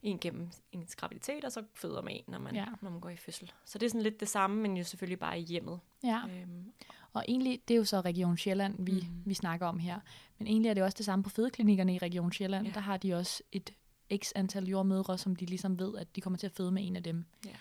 en 0.04 0.20
gennem 0.20 0.50
ens 0.72 0.96
graviditet, 0.96 1.46
og 1.46 1.52
så 1.52 1.64
føder 1.74 2.02
med 2.02 2.12
en, 2.16 2.24
når 2.28 2.40
man, 2.40 2.56
ja. 2.56 2.66
Når 2.82 2.90
man 2.90 3.00
går 3.00 3.10
i 3.10 3.16
fødsel. 3.18 3.52
Så 3.66 3.78
det 3.78 3.86
er 3.86 3.90
sådan 3.90 4.02
lidt 4.02 4.20
det 4.20 4.28
samme, 4.28 4.62
men 4.62 4.78
jo 4.78 4.84
selvfølgelig 4.84 5.20
bare 5.20 5.40
i 5.40 5.44
hjemmet. 5.44 5.80
ja. 6.04 6.22
Øhm, 6.42 6.72
Og 7.14 7.26
egentlig, 7.28 7.62
det 7.68 7.74
er 7.74 7.78
jo 7.78 7.84
så 7.86 8.02
Region 8.02 8.38
Sjælland, 8.38 8.86
vi, 8.86 8.92
mm. 8.92 9.24
vi 9.26 9.34
snakker 9.34 9.68
om 9.68 9.80
her. 9.80 10.00
Men 10.38 10.48
egentlig 10.48 10.70
er 10.70 10.74
det 10.74 10.84
også 10.84 10.96
det 10.98 11.06
samme 11.06 11.24
på 11.24 11.30
fødeklinikkerne 11.30 11.96
i 11.96 11.98
Region 11.98 12.32
Sjælland. 12.32 12.68
Ja. 12.68 12.74
Der 12.74 12.80
har 12.80 12.98
de 12.98 13.14
også 13.14 13.44
et 13.52 13.74
x 14.18 14.32
antal 14.36 14.66
jordmødre, 14.68 15.18
som 15.18 15.36
de 15.36 15.46
ligesom 15.46 15.80
ved, 15.80 15.98
at 15.98 16.16
de 16.16 16.22
kommer 16.22 16.38
til 16.38 16.48
at 16.48 16.54
føde 16.54 16.72
med 16.72 16.88
en 16.88 16.96
af 16.96 17.04
dem. 17.04 17.26
Ja. 17.46 17.52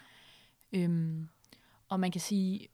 Øhm, 0.73 1.28
og 1.88 2.00
man 2.00 2.11
kan 2.11 2.21
sige, 2.21 2.68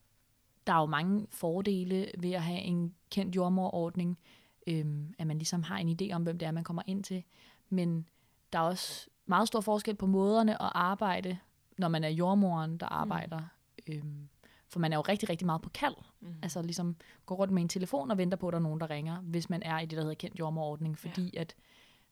der 0.67 0.73
er 0.73 0.81
jo 0.81 0.87
mange 0.87 1.27
fordele 1.31 2.11
ved 2.19 2.33
at 2.33 2.43
have 2.43 2.61
en 2.61 2.95
kendt 3.11 3.37
jordmorordning, 3.37 4.19
øhm, 4.67 5.15
at 5.19 5.27
man 5.27 5.39
ligesom 5.39 5.63
har 5.63 5.79
en 5.79 5.99
idé 6.03 6.15
om, 6.15 6.23
hvem 6.23 6.39
det 6.39 6.47
er, 6.47 6.51
man 6.53 6.65
kommer 6.65 6.83
ind 6.87 7.05
til. 7.05 7.25
Men 7.69 8.07
der 8.53 8.59
er 8.59 8.63
også 8.63 9.07
meget 9.27 9.49
stor 9.49 9.61
forskel 9.61 9.95
på 9.95 10.07
måderne 10.07 10.63
at 10.63 10.71
arbejde, 10.75 11.39
når 11.79 11.89
man 11.89 12.05
er 12.05 12.09
jordmoren, 12.09 12.79
der 12.79 12.87
arbejder. 12.87 13.39
Mm. 13.39 13.95
Øhm, 13.95 14.29
for 14.69 14.81
man 14.81 14.93
er 14.93 14.97
jo 14.97 15.03
rigtig, 15.03 15.29
rigtig 15.29 15.47
meget 15.47 15.63
på 15.63 15.71
kald. 15.71 15.95
Mm. 16.21 16.35
Altså 16.43 16.63
ligesom 16.63 16.97
går 17.27 17.35
rundt 17.35 17.55
med 17.55 17.63
en 17.63 17.69
telefon 17.69 18.11
og 18.11 18.19
venter 18.19 18.37
på, 18.37 18.49
at 18.49 18.53
der 18.53 18.59
er 18.59 18.63
nogen, 18.63 18.81
der 18.81 18.91
ringer, 18.91 19.21
hvis 19.21 19.51
man 19.51 19.63
er 19.63 19.79
i 19.79 19.87
det, 19.87 19.97
der 19.97 20.03
hedder 20.03 20.15
kendt 20.15 20.39
jordmorordning, 20.39 20.99
fordi 20.99 21.31
ja. 21.35 21.41
at 21.41 21.55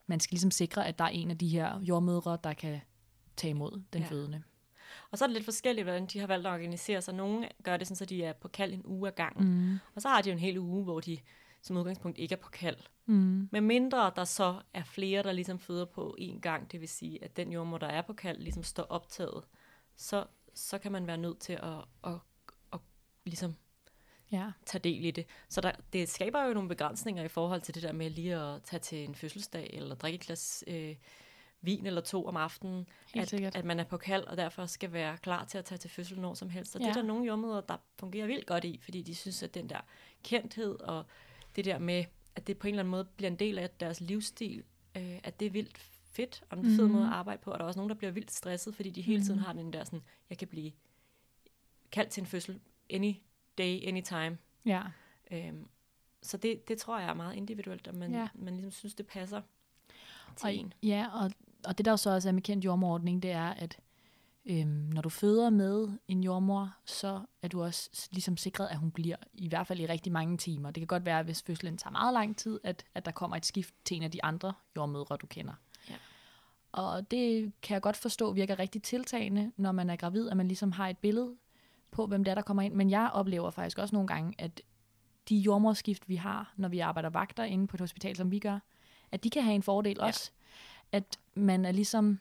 man 0.06 0.20
skal 0.20 0.34
ligesom 0.34 0.50
sikre, 0.50 0.86
at 0.86 0.98
der 0.98 1.04
er 1.04 1.08
en 1.08 1.30
af 1.30 1.38
de 1.38 1.48
her 1.48 1.80
jordmødre, 1.80 2.38
der 2.44 2.52
kan 2.52 2.80
tage 3.36 3.50
imod 3.50 3.82
den 3.92 4.02
ja. 4.02 4.08
fødende. 4.08 4.42
Og 5.10 5.18
så 5.18 5.24
er 5.24 5.26
det 5.26 5.34
lidt 5.34 5.44
forskelligt, 5.44 5.84
hvordan 5.84 6.06
de 6.06 6.18
har 6.18 6.26
valgt 6.26 6.46
at 6.46 6.52
organisere 6.52 7.02
sig. 7.02 7.14
Nogle 7.14 7.48
gør 7.62 7.76
det 7.76 7.86
sådan, 7.86 7.96
så 7.96 8.04
de 8.04 8.24
er 8.24 8.32
på 8.32 8.48
kald 8.48 8.72
en 8.72 8.82
uge 8.84 9.08
ad 9.08 9.12
gangen. 9.12 9.48
Mm. 9.48 9.78
Og 9.94 10.02
så 10.02 10.08
har 10.08 10.22
de 10.22 10.28
jo 10.28 10.32
en 10.32 10.38
hel 10.38 10.58
uge, 10.58 10.84
hvor 10.84 11.00
de 11.00 11.18
som 11.62 11.76
udgangspunkt 11.76 12.18
ikke 12.18 12.32
er 12.32 12.40
på 12.40 12.50
kald. 12.50 12.76
Mm. 13.06 13.48
Men 13.52 13.64
mindre 13.64 14.12
der 14.16 14.24
så 14.24 14.60
er 14.74 14.84
flere, 14.84 15.22
der 15.22 15.32
ligesom 15.32 15.58
føder 15.58 15.84
på 15.84 16.16
én 16.20 16.40
gang, 16.40 16.72
det 16.72 16.80
vil 16.80 16.88
sige, 16.88 17.24
at 17.24 17.36
den 17.36 17.52
jordmor, 17.52 17.78
der 17.78 17.86
er 17.86 18.02
på 18.02 18.12
kald, 18.12 18.38
ligesom 18.38 18.62
står 18.62 18.82
optaget, 18.82 19.44
så, 19.96 20.24
så 20.54 20.78
kan 20.78 20.92
man 20.92 21.06
være 21.06 21.18
nødt 21.18 21.38
til 21.38 21.52
at, 21.52 21.84
at, 22.04 22.18
at 22.72 22.80
ligesom 23.24 23.54
ja. 24.32 24.52
tage 24.66 24.82
del 24.82 25.04
i 25.04 25.10
det. 25.10 25.26
Så 25.48 25.60
der, 25.60 25.72
det 25.92 26.08
skaber 26.08 26.44
jo 26.44 26.54
nogle 26.54 26.68
begrænsninger 26.68 27.22
i 27.22 27.28
forhold 27.28 27.60
til 27.60 27.74
det 27.74 27.82
der 27.82 27.92
med 27.92 28.10
lige 28.10 28.36
at 28.36 28.62
tage 28.62 28.80
til 28.80 29.04
en 29.04 29.14
fødselsdag, 29.14 29.70
eller 29.72 29.94
drikke 29.94 30.16
et 30.16 30.20
glas 30.20 30.64
øh, 30.66 30.96
vin 31.60 31.86
eller 31.86 32.00
to 32.00 32.26
om 32.26 32.36
aftenen, 32.36 32.88
at, 33.14 33.34
at 33.34 33.64
man 33.64 33.80
er 33.80 33.84
på 33.84 33.96
kald, 33.96 34.24
og 34.24 34.36
derfor 34.36 34.66
skal 34.66 34.92
være 34.92 35.16
klar 35.16 35.44
til 35.44 35.58
at 35.58 35.64
tage 35.64 35.78
til 35.78 35.90
fødsel 35.90 36.20
når 36.20 36.34
som 36.34 36.50
helst. 36.50 36.76
Og 36.76 36.80
ja. 36.80 36.86
det 36.86 36.96
er 36.96 37.00
der 37.00 37.08
nogle 37.08 37.24
jordmøder, 37.26 37.60
der 37.60 37.76
fungerer 37.98 38.26
vildt 38.26 38.46
godt 38.46 38.64
i, 38.64 38.80
fordi 38.82 39.02
de 39.02 39.14
synes, 39.14 39.42
at 39.42 39.54
den 39.54 39.68
der 39.68 39.80
kendthed 40.22 40.80
og 40.80 41.04
det 41.56 41.64
der 41.64 41.78
med, 41.78 42.04
at 42.36 42.46
det 42.46 42.58
på 42.58 42.66
en 42.66 42.74
eller 42.74 42.82
anden 42.82 42.90
måde 42.90 43.04
bliver 43.04 43.30
en 43.30 43.36
del 43.36 43.58
af 43.58 43.70
deres 43.70 44.00
livsstil, 44.00 44.64
øh, 44.96 45.18
at 45.22 45.40
det 45.40 45.46
er 45.46 45.50
vildt 45.50 45.78
fedt, 46.12 46.44
og 46.50 46.58
en 46.58 46.64
fed 46.64 46.86
mm. 46.86 46.92
måde 46.92 47.04
at 47.04 47.12
arbejde 47.12 47.42
på. 47.42 47.50
Og 47.50 47.58
der 47.58 47.64
er 47.64 47.66
også 47.66 47.78
nogen, 47.78 47.90
der 47.90 47.96
bliver 47.96 48.10
vildt 48.10 48.32
stresset, 48.32 48.74
fordi 48.74 48.90
de 48.90 49.02
hele 49.02 49.24
tiden 49.24 49.38
mm. 49.38 49.44
har 49.44 49.52
den 49.52 49.72
der 49.72 49.84
sådan, 49.84 50.02
jeg 50.30 50.38
kan 50.38 50.48
blive 50.48 50.72
kaldt 51.92 52.10
til 52.10 52.20
en 52.20 52.26
fødsel 52.26 52.60
any 52.90 53.14
day, 53.58 53.88
anytime. 53.88 54.38
Ja. 54.66 54.82
Øhm, 55.30 55.68
så 56.22 56.36
det, 56.36 56.68
det 56.68 56.78
tror 56.78 56.98
jeg 56.98 57.08
er 57.08 57.14
meget 57.14 57.36
individuelt, 57.36 57.86
at 57.86 57.94
man, 57.94 58.12
ja. 58.12 58.28
man 58.34 58.54
ligesom 58.54 58.70
synes, 58.70 58.94
det 58.94 59.06
passer 59.06 59.42
til 60.36 60.46
og, 60.46 60.54
en. 60.54 60.72
Ja, 60.82 61.06
og, 61.12 61.30
og 61.64 61.78
det 61.78 61.84
der 61.84 61.96
så 61.96 62.10
også 62.10 62.28
er 62.28 62.32
med 62.32 62.42
kendt 62.42 62.64
jordmordning, 62.64 63.22
det 63.22 63.30
er, 63.30 63.48
at 63.48 63.78
øhm, 64.46 64.68
når 64.68 65.02
du 65.02 65.08
føder 65.08 65.50
med 65.50 65.88
en 66.08 66.24
jordmor, 66.24 66.76
så 66.84 67.20
er 67.42 67.48
du 67.48 67.62
også 67.62 68.08
ligesom 68.10 68.36
sikret, 68.36 68.68
at 68.68 68.76
hun 68.76 68.90
bliver 68.90 69.16
i 69.34 69.48
hvert 69.48 69.66
fald 69.66 69.80
i 69.80 69.86
rigtig 69.86 70.12
mange 70.12 70.36
timer. 70.36 70.70
Det 70.70 70.80
kan 70.80 70.86
godt 70.86 71.06
være, 71.06 71.22
hvis 71.22 71.42
fødslen 71.42 71.78
tager 71.78 71.92
meget 71.92 72.12
lang 72.12 72.36
tid, 72.36 72.60
at, 72.64 72.84
at 72.94 73.04
der 73.04 73.10
kommer 73.10 73.36
et 73.36 73.46
skift 73.46 73.74
til 73.84 73.96
en 73.96 74.02
af 74.02 74.10
de 74.10 74.24
andre 74.24 74.52
jordmødre, 74.76 75.16
du 75.16 75.26
kender. 75.26 75.54
Ja. 75.90 75.94
Og 76.72 77.10
det 77.10 77.52
kan 77.62 77.74
jeg 77.74 77.82
godt 77.82 77.96
forstå 77.96 78.32
virker 78.32 78.58
rigtig 78.58 78.82
tiltagende, 78.82 79.52
når 79.56 79.72
man 79.72 79.90
er 79.90 79.96
gravid, 79.96 80.28
at 80.28 80.36
man 80.36 80.48
ligesom 80.48 80.72
har 80.72 80.88
et 80.88 80.98
billede 80.98 81.36
på, 81.90 82.06
hvem 82.06 82.24
det 82.24 82.30
er, 82.30 82.34
der 82.34 82.42
kommer 82.42 82.62
ind. 82.62 82.74
Men 82.74 82.90
jeg 82.90 83.10
oplever 83.12 83.50
faktisk 83.50 83.78
også 83.78 83.94
nogle 83.94 84.08
gange, 84.08 84.34
at 84.38 84.62
de 85.28 85.36
jordmorskift, 85.36 86.08
vi 86.08 86.16
har, 86.16 86.54
når 86.56 86.68
vi 86.68 86.78
arbejder 86.78 87.10
vagter 87.10 87.44
inde 87.44 87.66
på 87.66 87.76
et 87.76 87.80
hospital, 87.80 88.16
som 88.16 88.30
vi 88.30 88.38
gør, 88.38 88.58
at 89.12 89.24
de 89.24 89.30
kan 89.30 89.42
have 89.42 89.54
en 89.54 89.62
fordel 89.62 89.96
ja. 90.00 90.06
også. 90.06 90.30
At 90.92 91.18
man 91.34 91.64
er 91.64 91.72
ligesom 91.72 92.20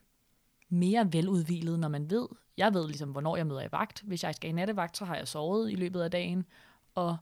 mere 0.71 1.13
veludvilet, 1.13 1.79
når 1.79 1.87
man 1.87 2.09
ved, 2.09 2.27
jeg 2.57 2.73
ved 2.73 2.87
ligesom, 2.87 3.09
hvornår 3.09 3.37
jeg 3.37 3.47
møder 3.47 3.61
i 3.61 3.71
vagt. 3.71 4.01
Hvis 4.01 4.23
jeg 4.23 4.35
skal 4.35 4.49
i 4.49 4.53
nattevagt, 4.53 4.97
så 4.97 5.05
har 5.05 5.15
jeg 5.15 5.27
sovet 5.27 5.71
i 5.71 5.75
løbet 5.75 6.01
af 6.01 6.11
dagen, 6.11 6.45
og 6.95 7.17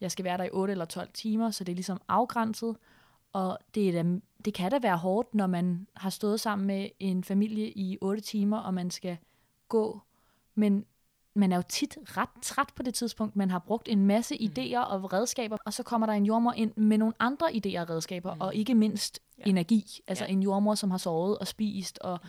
jeg 0.00 0.10
skal 0.10 0.24
være 0.24 0.38
der 0.38 0.44
i 0.44 0.50
8 0.52 0.72
eller 0.72 0.84
12 0.84 1.08
timer, 1.14 1.50
så 1.50 1.64
det 1.64 1.72
er 1.72 1.76
ligesom 1.76 2.00
afgrænset. 2.08 2.76
Og 3.32 3.58
det, 3.74 3.88
er 3.88 4.02
da, 4.02 4.20
det 4.44 4.54
kan 4.54 4.70
da 4.70 4.78
være 4.82 4.96
hårdt, 4.96 5.34
når 5.34 5.46
man 5.46 5.86
har 5.94 6.10
stået 6.10 6.40
sammen 6.40 6.66
med 6.66 6.88
en 7.00 7.24
familie 7.24 7.70
i 7.70 7.98
8 8.00 8.22
timer, 8.22 8.58
og 8.58 8.74
man 8.74 8.90
skal 8.90 9.16
gå. 9.68 10.00
Men 10.54 10.84
man 11.34 11.52
er 11.52 11.56
jo 11.56 11.62
tit 11.68 11.98
ret 12.16 12.28
træt 12.42 12.68
på 12.76 12.82
det 12.82 12.94
tidspunkt. 12.94 13.36
Man 13.36 13.50
har 13.50 13.58
brugt 13.58 13.88
en 13.88 14.06
masse 14.06 14.36
mm. 14.40 14.44
idéer 14.46 14.78
og 14.78 15.12
redskaber, 15.12 15.56
og 15.66 15.72
så 15.72 15.82
kommer 15.82 16.06
der 16.06 16.14
en 16.14 16.26
jordmor 16.26 16.52
ind 16.52 16.72
med 16.76 16.98
nogle 16.98 17.14
andre 17.18 17.46
idéer 17.46 17.80
og 17.80 17.90
redskaber, 17.90 18.34
mm. 18.34 18.40
og 18.40 18.54
ikke 18.54 18.74
mindst 18.74 19.20
ja. 19.38 19.42
energi. 19.46 20.00
Altså 20.06 20.24
ja. 20.24 20.32
en 20.32 20.42
jordmor, 20.42 20.74
som 20.74 20.90
har 20.90 20.98
sovet 20.98 21.38
og 21.38 21.46
spist 21.46 21.98
og 21.98 22.20
mm. 22.22 22.28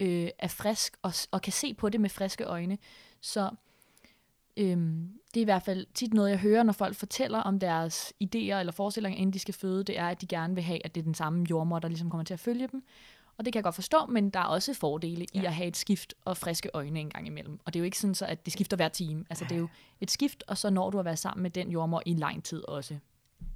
Øh, 0.00 0.28
er 0.38 0.48
frisk 0.48 0.96
og, 1.02 1.12
og 1.30 1.42
kan 1.42 1.52
se 1.52 1.74
på 1.74 1.88
det 1.88 2.00
med 2.00 2.10
friske 2.10 2.44
øjne. 2.44 2.78
Så 3.20 3.50
øhm, 4.56 5.10
det 5.34 5.40
er 5.40 5.44
i 5.44 5.44
hvert 5.44 5.62
fald 5.62 5.86
tit 5.94 6.14
noget, 6.14 6.30
jeg 6.30 6.38
hører, 6.38 6.62
når 6.62 6.72
folk 6.72 6.96
fortæller 6.96 7.38
om 7.38 7.58
deres 7.58 8.12
idéer 8.24 8.36
eller 8.36 8.72
forestillinger, 8.72 9.18
inden 9.18 9.32
de 9.32 9.38
skal 9.38 9.54
føde, 9.54 9.84
det 9.84 9.98
er, 9.98 10.08
at 10.08 10.20
de 10.20 10.26
gerne 10.26 10.54
vil 10.54 10.64
have, 10.64 10.84
at 10.84 10.94
det 10.94 11.00
er 11.00 11.04
den 11.04 11.14
samme 11.14 11.46
jordmor, 11.50 11.78
der 11.78 11.88
ligesom 11.88 12.10
kommer 12.10 12.24
til 12.24 12.34
at 12.34 12.40
følge 12.40 12.68
dem. 12.72 12.84
Og 13.36 13.44
det 13.44 13.52
kan 13.52 13.58
jeg 13.58 13.64
godt 13.64 13.74
forstå, 13.74 14.06
men 14.06 14.30
der 14.30 14.40
er 14.40 14.44
også 14.44 14.74
fordele 14.74 15.26
ja. 15.34 15.42
i 15.42 15.44
at 15.44 15.54
have 15.54 15.68
et 15.68 15.76
skift 15.76 16.14
og 16.24 16.36
friske 16.36 16.70
øjne 16.74 17.00
en 17.00 17.10
gang 17.10 17.26
imellem. 17.26 17.60
Og 17.64 17.74
det 17.74 17.78
er 17.78 17.80
jo 17.80 17.84
ikke 17.84 17.98
sådan, 17.98 18.14
så, 18.14 18.26
at 18.26 18.44
det 18.44 18.52
skifter 18.52 18.76
hver 18.76 18.88
time. 18.88 19.24
Altså, 19.30 19.44
det 19.44 19.52
er 19.52 19.58
jo 19.58 19.68
et 20.00 20.10
skift, 20.10 20.44
og 20.48 20.58
så 20.58 20.70
når 20.70 20.90
du 20.90 20.98
at 20.98 21.04
være 21.04 21.16
sammen 21.16 21.42
med 21.42 21.50
den 21.50 21.70
jordmor 21.70 22.02
i 22.06 22.14
lang 22.14 22.44
tid 22.44 22.68
også. 22.68 22.98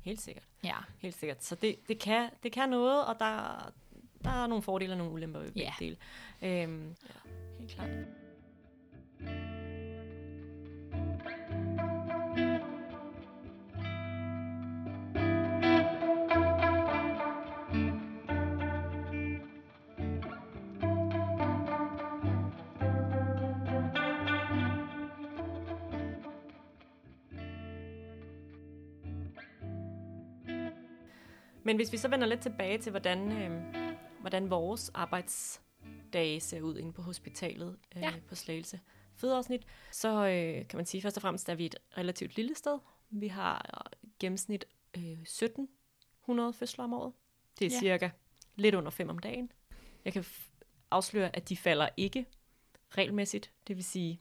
Helt 0.02 0.20
sikkert. 0.20 0.44
Ja. 0.64 0.76
Helt 0.98 1.18
sikkert. 1.18 1.44
Så 1.44 1.54
det, 1.54 1.76
det, 1.88 1.98
kan, 1.98 2.30
det 2.42 2.52
kan 2.52 2.68
noget, 2.68 3.04
og 3.06 3.16
der, 3.18 3.72
der 4.24 4.30
er 4.30 4.46
nogle 4.46 4.62
fordele 4.62 4.92
og 4.92 4.98
nogle 4.98 5.12
ulemper 5.12 5.40
ved 5.40 5.52
begge 5.52 5.60
ja. 5.80 5.84
dele. 5.84 5.96
Øhm, 6.42 6.88
ja, 6.88 7.30
helt 7.58 7.70
klart. 7.70 7.90
Men 31.68 31.76
hvis 31.76 31.92
vi 31.92 31.96
så 31.96 32.08
vender 32.08 32.26
lidt 32.26 32.40
tilbage 32.40 32.78
til, 32.78 32.90
hvordan, 32.90 33.32
øh, 33.32 33.87
hvordan 34.28 34.50
vores 34.50 34.90
arbejdsdage 34.94 36.40
ser 36.40 36.60
ud 36.62 36.78
inde 36.78 36.92
på 36.92 37.02
hospitalet 37.02 37.78
øh, 37.96 38.02
ja. 38.02 38.12
på 38.28 38.34
Slagelse 38.34 38.80
fødeafsnit, 39.16 39.66
så 39.92 40.08
øh, 40.08 40.68
kan 40.68 40.76
man 40.76 40.86
sige 40.86 41.02
først 41.02 41.16
og 41.16 41.22
fremmest, 41.22 41.48
at 41.48 41.58
vi 41.58 41.64
er 41.64 41.66
et 41.66 41.76
relativt 41.98 42.36
lille 42.36 42.54
sted. 42.54 42.78
Vi 43.10 43.28
har 43.28 43.86
gennemsnit 44.18 44.64
øh, 44.96 45.02
1700 45.02 46.52
fødsler 46.52 46.84
om 46.84 46.92
året. 46.92 47.12
Det 47.58 47.66
er 47.66 47.70
ja. 47.70 47.78
cirka 47.78 48.10
lidt 48.56 48.74
under 48.74 48.90
fem 48.90 49.08
om 49.08 49.18
dagen. 49.18 49.52
Jeg 50.04 50.12
kan 50.12 50.24
afsløre, 50.90 51.36
at 51.36 51.48
de 51.48 51.56
falder 51.56 51.88
ikke 51.96 52.26
regelmæssigt. 52.90 53.52
Det 53.66 53.76
vil 53.76 53.84
sige, 53.84 54.20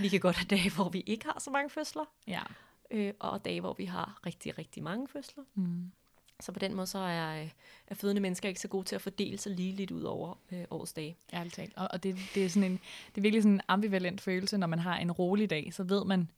vi 0.00 0.08
kan 0.08 0.20
godt 0.20 0.36
have 0.36 0.46
dage, 0.46 0.74
hvor 0.74 0.88
vi 0.88 1.00
ikke 1.00 1.24
har 1.24 1.38
så 1.40 1.50
mange 1.50 1.70
fødsler. 1.70 2.04
Ja. 2.26 2.42
Øh, 2.90 3.14
og 3.18 3.44
dage, 3.44 3.60
hvor 3.60 3.72
vi 3.72 3.84
har 3.84 4.20
rigtig, 4.26 4.58
rigtig 4.58 4.82
mange 4.82 5.08
fødsler. 5.08 5.44
Mm. 5.54 5.92
Så 6.40 6.52
på 6.52 6.58
den 6.58 6.74
måde 6.74 6.86
så 6.86 6.98
er, 6.98 7.42
øh, 7.42 7.50
er 7.86 7.94
fødende 7.94 8.20
mennesker 8.20 8.48
ikke 8.48 8.60
så 8.60 8.68
gode 8.68 8.84
til 8.84 8.94
at 8.94 9.02
fordele 9.02 9.38
sig 9.38 9.52
lige 9.52 9.72
lidt 9.72 9.90
ud 9.90 10.02
over 10.02 10.38
øh, 10.52 10.64
årets 10.70 10.92
dage. 10.92 11.16
Ærligt 11.32 11.54
talt. 11.54 11.72
Og, 11.76 11.88
og 11.90 12.02
det, 12.02 12.16
det, 12.34 12.44
er 12.44 12.48
sådan 12.48 12.70
en, 12.70 12.80
det 13.14 13.18
er 13.18 13.22
virkelig 13.22 13.42
sådan 13.42 13.54
en 13.54 13.60
ambivalent 13.68 14.20
følelse, 14.20 14.58
når 14.58 14.66
man 14.66 14.78
har 14.78 14.96
en 14.98 15.12
rolig 15.12 15.50
dag, 15.50 15.74
så 15.74 15.82
ved 15.82 16.04
man, 16.04 16.28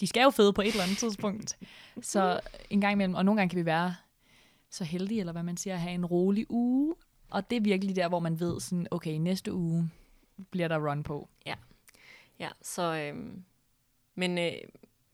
de 0.00 0.06
skal 0.06 0.22
jo 0.22 0.30
føde 0.30 0.52
på 0.52 0.62
et 0.62 0.68
eller 0.68 0.82
andet 0.82 0.98
tidspunkt. 0.98 1.58
Så 2.02 2.40
en 2.70 2.80
gang 2.80 2.92
imellem, 2.92 3.14
og 3.14 3.24
nogle 3.24 3.40
gange 3.40 3.50
kan 3.50 3.58
vi 3.58 3.66
være 3.66 3.94
så 4.70 4.84
heldige, 4.84 5.20
eller 5.20 5.32
hvad 5.32 5.42
man 5.42 5.56
siger, 5.56 5.74
at 5.74 5.80
have 5.80 5.94
en 5.94 6.06
rolig 6.06 6.46
uge. 6.50 6.94
Og 7.30 7.50
det 7.50 7.56
er 7.56 7.60
virkelig 7.60 7.96
der, 7.96 8.08
hvor 8.08 8.20
man 8.20 8.40
ved 8.40 8.60
sådan, 8.60 8.86
okay, 8.90 9.12
næste 9.12 9.52
uge 9.52 9.90
bliver 10.50 10.68
der 10.68 10.90
run 10.90 11.02
på. 11.02 11.28
Ja, 11.46 11.54
ja 12.38 12.48
så... 12.62 12.82
Øhm, 12.96 13.44
men, 14.14 14.38
øh, 14.38 14.52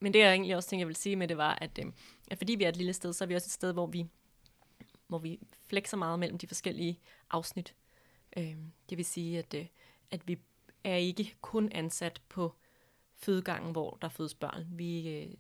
men 0.01 0.13
det 0.13 0.19
jeg 0.19 0.33
egentlig 0.33 0.57
også 0.57 0.69
tænkte, 0.69 0.81
jeg 0.81 0.89
vil 0.89 0.97
sige 0.97 1.17
med 1.17 1.29
det, 1.29 1.37
var, 1.37 1.59
at, 1.61 1.79
øh, 1.79 1.93
at 2.31 2.39
fordi 2.39 2.55
vi 2.55 2.65
er 2.65 2.69
et 2.69 2.77
lille 2.77 2.93
sted, 2.93 3.13
så 3.13 3.25
er 3.25 3.27
vi 3.27 3.35
også 3.35 3.47
et 3.47 3.53
sted, 3.53 3.73
hvor 3.73 3.87
vi 3.87 4.07
hvor 5.13 5.19
vi 5.19 5.41
flexer 5.67 5.97
meget 5.97 6.19
mellem 6.19 6.39
de 6.39 6.47
forskellige 6.47 7.01
afsnit. 7.31 7.75
Øh, 8.37 8.57
det 8.91 8.99
vil 8.99 9.05
sige, 9.05 9.39
at, 9.39 9.55
øh, 9.55 9.67
at 10.11 10.29
vi 10.29 10.39
er 10.85 10.97
ikke 10.97 11.35
kun 11.41 11.69
ansat 11.73 12.21
på 12.29 12.55
fødegangen, 13.15 13.73
hvor 13.73 13.99
der 14.03 14.09
fødes 14.09 14.35
børn. 14.35 14.67
Vi 14.71 15.09
øh, 15.09 15.35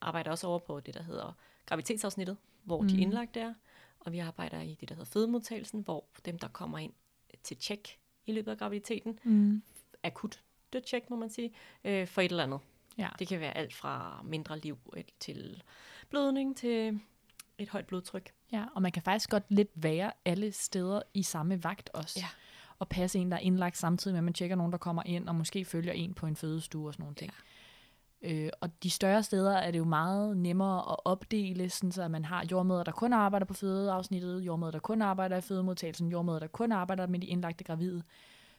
arbejder 0.00 0.30
også 0.30 0.46
over 0.46 0.58
på 0.58 0.80
det, 0.80 0.94
der 0.94 1.02
hedder 1.02 1.32
graviditetsafsnittet, 1.66 2.36
hvor 2.64 2.80
mm. 2.80 2.88
de 2.88 3.00
indlagt 3.00 3.36
er, 3.36 3.54
og 4.00 4.12
vi 4.12 4.18
arbejder 4.18 4.60
i 4.60 4.76
det, 4.80 4.88
der 4.88 4.94
hedder 4.94 5.10
fødemodtagelsen, 5.10 5.80
hvor 5.80 6.04
dem, 6.24 6.38
der 6.38 6.48
kommer 6.48 6.78
ind 6.78 6.92
til 7.42 7.56
tjek 7.56 7.98
i 8.26 8.32
løbet 8.32 8.50
af 8.50 8.58
graviditeten, 8.58 9.18
mm. 9.24 9.62
akut 10.02 10.42
det 10.72 10.84
tjek, 10.84 11.10
må 11.10 11.16
man 11.16 11.30
sige, 11.30 11.52
øh, 11.84 12.06
for 12.06 12.20
et 12.20 12.30
eller 12.30 12.42
andet. 12.42 12.60
Ja. 12.98 13.08
Det 13.18 13.28
kan 13.28 13.40
være 13.40 13.56
alt 13.56 13.74
fra 13.74 14.22
mindre 14.24 14.58
liv 14.58 14.78
til 15.20 15.62
blødning 16.10 16.56
til 16.56 17.00
et 17.62 17.68
højt 17.68 17.86
blodtryk. 17.86 18.32
Ja, 18.52 18.64
og 18.74 18.82
man 18.82 18.92
kan 18.92 19.02
faktisk 19.02 19.30
godt 19.30 19.44
lidt 19.48 19.70
være 19.74 20.12
alle 20.24 20.52
steder 20.52 21.02
i 21.14 21.22
samme 21.22 21.64
vagt 21.64 21.90
også. 21.94 22.20
Ja. 22.20 22.26
Og 22.78 22.88
passe 22.88 23.18
en, 23.18 23.30
der 23.30 23.36
er 23.36 23.40
indlagt 23.40 23.76
samtidig 23.76 24.14
med, 24.14 24.18
at 24.18 24.24
man 24.24 24.34
tjekker 24.34 24.56
nogen, 24.56 24.72
der 24.72 24.78
kommer 24.78 25.02
ind, 25.06 25.28
og 25.28 25.34
måske 25.34 25.64
følger 25.64 25.92
en 25.92 26.14
på 26.14 26.26
en 26.26 26.36
fødestue 26.36 26.88
og 26.88 26.92
sådan 26.92 27.02
nogle 27.02 27.14
ting. 27.14 27.32
Øh, 28.22 28.50
og 28.60 28.82
de 28.82 28.90
større 28.90 29.22
steder 29.22 29.56
er 29.56 29.70
det 29.70 29.78
jo 29.78 29.84
meget 29.84 30.36
nemmere 30.36 30.92
at 30.92 30.96
opdele, 31.04 31.70
sådan 31.70 31.92
så 31.92 32.02
at 32.02 32.10
man 32.10 32.24
har 32.24 32.46
jordmøder, 32.50 32.82
der 32.82 32.92
kun 32.92 33.12
arbejder 33.12 33.46
på 33.46 33.54
fødeafsnittet, 33.54 34.40
jordmøder, 34.40 34.70
der 34.70 34.78
kun 34.78 35.02
arbejder 35.02 35.36
i 35.36 35.40
fødemodtagelsen, 35.40 36.08
jordmøder, 36.08 36.38
der 36.38 36.46
kun 36.46 36.72
arbejder 36.72 37.06
med 37.06 37.18
de 37.18 37.26
indlagte 37.26 37.64
gravide. 37.64 38.02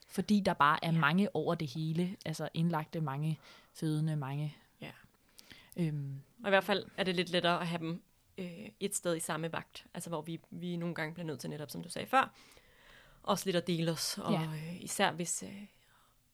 Fordi 0.08 0.40
der 0.40 0.54
bare 0.54 0.86
er 0.86 0.92
ja. 0.92 1.00
mange 1.00 1.36
over 1.36 1.56
det 1.56 1.68
hele. 1.68 2.16
Altså 2.26 2.50
indlagte, 2.54 3.02
mange 3.02 3.40
fødende, 3.74 4.16
mange... 4.16 4.56
Ja. 4.82 4.92
Øhm, 5.78 6.22
Og 6.44 6.48
i 6.48 6.50
hvert 6.50 6.64
fald 6.64 6.86
er 6.98 7.04
det 7.04 7.16
lidt 7.16 7.30
lettere 7.30 7.62
at 7.62 7.68
have 7.68 7.80
dem 7.80 8.02
øh, 8.38 8.70
et 8.80 8.96
sted 8.96 9.16
i 9.16 9.20
samme 9.20 9.52
vagt. 9.52 9.86
Altså 9.94 10.10
hvor 10.10 10.22
vi, 10.22 10.40
vi 10.50 10.76
nogle 10.76 10.96
gange 10.96 11.14
bliver 11.14 11.28
nødt 11.28 11.40
til 11.40 11.50
netop, 11.50 11.70
som 11.72 11.84
du 11.84 11.90
sagde 11.90 12.08
før, 12.08 12.34
også 13.24 13.46
lidt 13.46 13.56
at 13.56 13.68
dele 13.68 13.92
os. 13.92 14.18
Og 14.18 14.32
Ja. 14.32 14.42
øh, 14.44 14.82
især 14.84 15.12
hvis, 15.12 15.44
øh, 15.44 15.66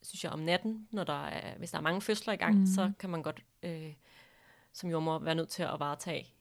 synes 0.02 0.24
jeg 0.24 0.32
om 0.32 0.40
natten, 0.40 0.88
når 0.92 1.04
der 1.04 1.28
er, 1.28 1.58
hvis 1.58 1.72
der 1.72 1.78
er 1.78 1.82
mange 1.82 2.02
fødsler 2.02 2.34
i 2.34 2.38
gang, 2.38 2.60
mm. 2.60 2.66
så 2.66 2.92
kan 3.00 3.10
man 3.10 3.24
godt 3.24 3.44
øh, 3.64 3.94
som 4.74 4.90
jordmor 4.90 5.20
være 5.20 5.36
nødt 5.36 5.50
til 5.50 5.64
at 5.64 5.80
varetage 5.80 6.34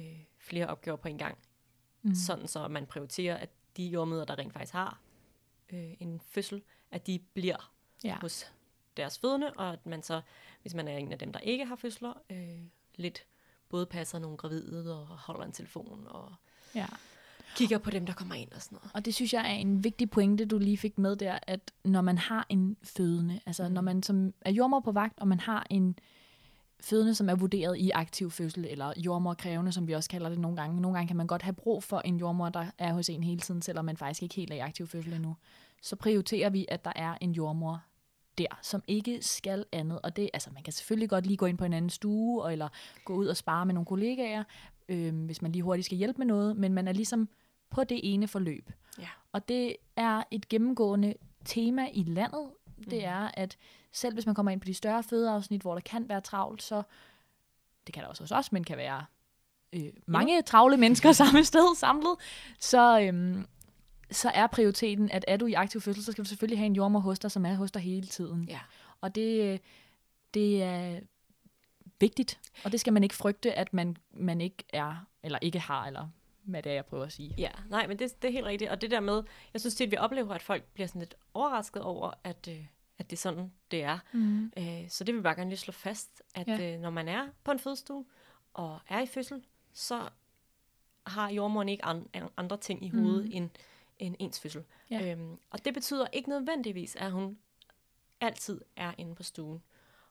øh, 0.00 0.20
flere 0.38 0.66
opgaver 0.66 0.96
på 0.96 1.08
en 1.08 1.18
gang. 1.18 1.38
Mm. 2.02 2.14
Sådan 2.14 2.48
så 2.48 2.68
man 2.68 2.86
prioriterer, 2.86 3.36
at 3.36 3.50
de 3.76 3.86
jordmøder, 3.86 4.24
der 4.24 4.38
rent 4.38 4.52
faktisk 4.52 4.72
har 4.72 5.00
øh, 5.72 5.94
en 6.00 6.20
fødsel, 6.20 6.62
at 6.90 7.06
de 7.06 7.18
bliver 7.18 7.72
ja. 8.04 8.18
hos 8.20 8.52
deres 8.96 9.18
fødende, 9.18 9.52
og 9.52 9.72
at 9.72 9.86
man 9.86 10.02
så, 10.02 10.20
hvis 10.62 10.74
man 10.74 10.88
er 10.88 10.96
en 10.96 11.12
af 11.12 11.18
dem, 11.18 11.32
der 11.32 11.40
ikke 11.40 11.64
har 11.64 11.76
fødsler, 11.76 12.12
øh, 12.30 12.60
lidt 12.94 13.26
både 13.68 13.86
passer 13.86 14.18
nogle 14.18 14.36
gravide 14.36 15.00
og 15.00 15.06
holder 15.06 15.44
en 15.44 15.52
telefon 15.52 16.06
og 16.06 16.32
ja. 16.74 16.86
kigger 17.56 17.78
på 17.78 17.90
dem, 17.90 18.06
der 18.06 18.12
kommer 18.12 18.34
ind 18.34 18.52
og 18.52 18.62
sådan 18.62 18.76
noget. 18.76 18.90
Og 18.94 19.04
det 19.04 19.14
synes 19.14 19.32
jeg 19.32 19.40
er 19.40 19.54
en 19.54 19.84
vigtig 19.84 20.10
pointe, 20.10 20.44
du 20.44 20.58
lige 20.58 20.78
fik 20.78 20.98
med 20.98 21.16
der, 21.16 21.38
at 21.42 21.72
når 21.84 22.00
man 22.00 22.18
har 22.18 22.46
en 22.48 22.76
fødende, 22.82 23.40
altså 23.46 23.68
Mm. 23.68 23.74
når 23.74 23.80
man 23.80 24.02
som 24.02 24.34
er 24.40 24.50
jordmor 24.50 24.80
på 24.80 24.92
vagt, 24.92 25.20
og 25.20 25.28
man 25.28 25.40
har 25.40 25.66
en 25.70 25.98
fødende, 26.80 27.14
som 27.14 27.28
er 27.28 27.34
vurderet 27.34 27.78
i 27.78 27.90
aktiv 27.90 28.30
fødsel, 28.30 28.64
eller 28.70 28.92
jordmorkrævende, 28.96 29.72
som 29.72 29.86
vi 29.86 29.92
også 29.92 30.10
kalder 30.10 30.28
det 30.28 30.38
nogle 30.38 30.56
gange. 30.56 30.80
Nogle 30.80 30.96
gange 30.98 31.08
kan 31.08 31.16
man 31.16 31.26
godt 31.26 31.42
have 31.42 31.52
brug 31.52 31.82
for 31.82 32.00
en 32.00 32.16
jordmor, 32.16 32.48
der 32.48 32.66
er 32.78 32.92
hos 32.92 33.08
en 33.08 33.24
hele 33.24 33.40
tiden, 33.40 33.62
selvom 33.62 33.84
man 33.84 33.96
faktisk 33.96 34.22
ikke 34.22 34.34
helt 34.34 34.50
er 34.50 34.56
i 34.56 34.58
aktiv 34.58 34.86
fødsel 34.86 35.12
endnu. 35.12 35.36
Så 35.82 35.96
prioriterer 35.96 36.50
vi, 36.50 36.66
at 36.68 36.84
der 36.84 36.92
er 36.96 37.18
en 37.20 37.32
jordmor 37.32 37.82
der, 38.38 38.58
som 38.62 38.82
ikke 38.88 39.18
skal 39.22 39.64
andet. 39.72 40.00
Og 40.02 40.16
det, 40.16 40.30
altså 40.34 40.50
man 40.54 40.62
kan 40.62 40.72
selvfølgelig 40.72 41.08
godt 41.08 41.26
lige 41.26 41.36
gå 41.36 41.46
ind 41.46 41.58
på 41.58 41.64
en 41.64 41.72
anden 41.72 41.90
stue, 41.90 42.52
eller 42.52 42.68
gå 43.04 43.14
ud 43.14 43.26
og 43.26 43.36
spare 43.36 43.66
med 43.66 43.74
nogle 43.74 43.86
kollegaer, 43.86 44.44
øh, 44.88 45.24
hvis 45.24 45.42
man 45.42 45.52
lige 45.52 45.62
hurtigt 45.62 45.84
skal 45.86 45.98
hjælpe 45.98 46.18
med 46.18 46.26
noget, 46.26 46.56
men 46.56 46.72
man 46.74 46.88
er 46.88 46.92
ligesom 46.92 47.28
på 47.70 47.84
det 47.84 48.00
ene 48.14 48.28
forløb. 48.28 48.70
Ja. 48.98 49.08
Og 49.32 49.48
det 49.48 49.76
er 49.96 50.22
et 50.30 50.48
gennemgående 50.48 51.14
tema 51.44 51.88
i 51.92 52.02
landet. 52.02 52.50
Det 52.78 52.86
Mhm. 52.86 53.00
er, 53.04 53.30
at 53.34 53.56
selv 53.92 54.14
hvis 54.14 54.26
man 54.26 54.34
kommer 54.34 54.52
ind 54.52 54.60
på 54.60 54.64
de 54.66 54.74
større 54.74 55.02
fødeafsnit, 55.02 55.62
hvor 55.62 55.74
der 55.74 55.80
kan 55.80 56.08
være 56.08 56.20
travlt, 56.20 56.62
så 56.62 56.82
det 57.86 57.94
kan 57.94 58.02
der 58.02 58.08
også 58.08 58.22
hos 58.22 58.32
os, 58.32 58.52
men 58.52 58.64
kan 58.64 58.76
være 58.76 59.04
øh, 59.72 59.92
mange 60.06 60.42
travle 60.42 60.76
mennesker 60.76 61.12
samme 61.12 61.44
sted 61.44 61.76
samlet, 61.76 62.16
så, 62.60 63.00
øhm, 63.00 63.46
så 64.10 64.28
er 64.28 64.46
prioriteten, 64.46 65.10
at 65.10 65.24
er 65.28 65.36
du 65.36 65.46
i 65.46 65.52
aktiv 65.52 65.80
fødsel, 65.80 66.04
så 66.04 66.12
skal 66.12 66.24
du 66.24 66.28
selvfølgelig 66.28 66.58
have 66.58 66.66
en 66.66 66.76
jordmor 66.76 67.00
hos 67.00 67.18
dig, 67.18 67.30
som 67.30 67.46
er 67.46 67.54
hos 67.54 67.70
dig 67.72 67.82
hele 67.82 68.06
tiden. 68.06 68.44
Ja. 68.48 68.60
Og 69.00 69.14
det, 69.14 69.60
det 70.34 70.62
er 70.62 71.00
vigtigt, 72.00 72.40
og 72.64 72.72
det 72.72 72.80
skal 72.80 72.92
man 72.92 73.02
ikke 73.02 73.14
frygte, 73.14 73.52
at 73.52 73.74
man, 73.74 73.96
man 74.12 74.40
ikke 74.40 74.64
er, 74.72 75.06
eller 75.22 75.38
ikke 75.42 75.58
har, 75.58 75.86
eller 75.86 76.08
hvad 76.42 76.62
det 76.62 76.70
er, 76.70 76.74
jeg 76.74 76.84
prøver 76.84 77.04
at 77.04 77.12
sige. 77.12 77.34
Ja, 77.38 77.50
nej, 77.70 77.86
men 77.86 77.98
det, 77.98 78.22
det 78.22 78.28
er 78.28 78.32
helt 78.32 78.46
rigtigt. 78.46 78.70
Og 78.70 78.80
det 78.80 78.90
der 78.90 79.00
med, 79.00 79.22
jeg 79.52 79.60
synes 79.60 79.74
tit, 79.74 79.90
vi 79.90 79.96
oplever, 79.96 80.34
at 80.34 80.42
folk 80.42 80.64
bliver 80.64 80.86
sådan 80.86 80.98
lidt 81.00 81.14
overrasket 81.34 81.82
over, 81.82 82.12
at, 82.24 82.48
øh, 82.50 82.66
at 82.98 83.10
det 83.10 83.16
er 83.16 83.20
sådan, 83.20 83.52
det 83.70 83.82
er. 83.82 83.98
Mm. 84.12 84.52
Øh, 84.56 84.88
så 84.88 85.04
det 85.04 85.14
vil 85.14 85.18
vi 85.18 85.22
bare 85.22 85.34
gerne 85.34 85.50
lige 85.50 85.58
slå 85.58 85.72
fast, 85.72 86.22
at 86.34 86.48
Ja. 86.48 86.74
øh, 86.74 86.80
når 86.80 86.90
man 86.90 87.08
er 87.08 87.26
på 87.44 87.50
en 87.50 87.58
fødestue 87.58 88.04
og 88.54 88.78
er 88.88 89.00
i 89.00 89.06
fødsel, 89.06 89.42
så 89.72 90.08
har 91.06 91.30
jordmoren 91.30 91.68
ikke 91.68 91.84
an, 91.84 92.06
an- 92.12 92.28
andre 92.36 92.56
ting 92.56 92.84
i 92.84 92.88
hovedet 92.88 93.24
mm. 93.24 93.30
end, 93.32 93.50
end 93.98 94.16
ens 94.18 94.40
fødsel. 94.40 94.64
Ja. 94.90 95.12
Øhm, 95.12 95.38
og 95.50 95.64
det 95.64 95.74
betyder 95.74 96.06
ikke 96.12 96.28
nødvendigvis, 96.28 96.96
at 96.96 97.12
hun 97.12 97.38
altid 98.20 98.60
er 98.76 98.92
inde 98.98 99.14
på 99.14 99.22
stuen. 99.22 99.62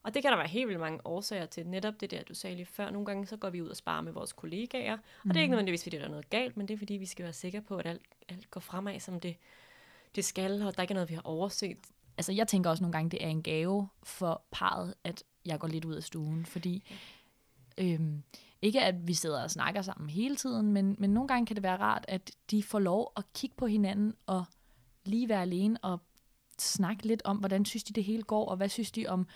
Og 0.03 0.13
det 0.13 0.21
kan 0.21 0.31
der 0.31 0.37
være 0.37 0.47
helt 0.47 0.67
vildt 0.67 0.79
mange 0.79 0.99
årsager 1.05 1.45
til. 1.45 1.67
Netop 1.67 1.93
det 1.99 2.11
der, 2.11 2.23
du 2.23 2.33
sagde 2.33 2.55
lige 2.55 2.65
før. 2.65 2.89
Nogle 2.89 3.05
gange 3.05 3.27
så 3.27 3.37
går 3.37 3.49
vi 3.49 3.61
ud 3.61 3.69
og 3.69 3.77
sparer 3.77 4.01
med 4.01 4.11
vores 4.11 4.33
kollegaer. 4.33 4.93
Og 4.93 5.27
det 5.27 5.37
er 5.37 5.41
ikke 5.41 5.51
nødvendigvis, 5.51 5.83
fordi 5.83 5.97
der 5.97 6.03
er 6.03 6.09
noget 6.09 6.29
galt, 6.29 6.57
men 6.57 6.67
det 6.67 6.73
er, 6.73 6.77
fordi 6.77 6.93
vi 6.93 7.05
skal 7.05 7.23
være 7.23 7.33
sikre 7.33 7.61
på, 7.61 7.77
at 7.77 7.85
alt, 7.85 8.01
alt 8.29 8.51
går 8.51 8.59
fremad, 8.59 8.99
som 8.99 9.19
det, 9.19 9.37
det 10.15 10.25
skal, 10.25 10.61
og 10.61 10.75
der 10.75 10.81
ikke 10.81 10.91
er 10.91 10.95
noget, 10.95 11.09
vi 11.09 11.15
har 11.15 11.21
overset. 11.21 11.77
altså 12.17 12.31
jeg 12.31 12.47
tænker 12.47 12.69
også 12.69 12.83
nogle 12.83 12.93
gange, 12.93 13.09
det 13.09 13.23
er 13.23 13.27
en 13.27 13.43
gave 13.43 13.87
for 14.03 14.43
parret, 14.51 14.93
at 15.03 15.23
jeg 15.45 15.59
går 15.59 15.67
lidt 15.67 15.85
ud 15.85 15.95
af 15.95 16.03
stuen, 16.03 16.45
fordi 16.45 16.83
øhm, 17.77 18.23
ikke 18.63 18.81
at 18.81 19.07
vi 19.07 19.13
sidder 19.13 19.43
og 19.43 19.51
snakker 19.51 19.81
sammen 19.81 20.09
hele 20.09 20.35
tiden, 20.35 20.71
men, 20.73 20.95
men 20.99 21.09
nogle 21.09 21.27
gange 21.27 21.45
kan 21.45 21.55
det 21.55 21.63
være 21.63 21.77
rart, 21.77 22.05
at 22.07 22.31
de 22.51 22.63
får 22.63 22.79
lov 22.79 23.11
at 23.17 23.23
kigge 23.33 23.55
på 23.55 23.67
hinanden 23.67 24.13
og 24.25 24.45
lige 25.05 25.29
være 25.29 25.41
alene 25.41 25.77
og 25.81 25.99
snakke 26.59 27.07
lidt 27.07 27.21
om, 27.25 27.37
hvordan 27.37 27.65
synes 27.65 27.83
de 27.83 27.93
det 27.93 28.03
hele 28.03 28.23
går, 28.23 28.45
og 28.45 28.57
hvad 28.57 28.69
synes 28.69 28.91
de 28.91 29.07
om 29.07 29.27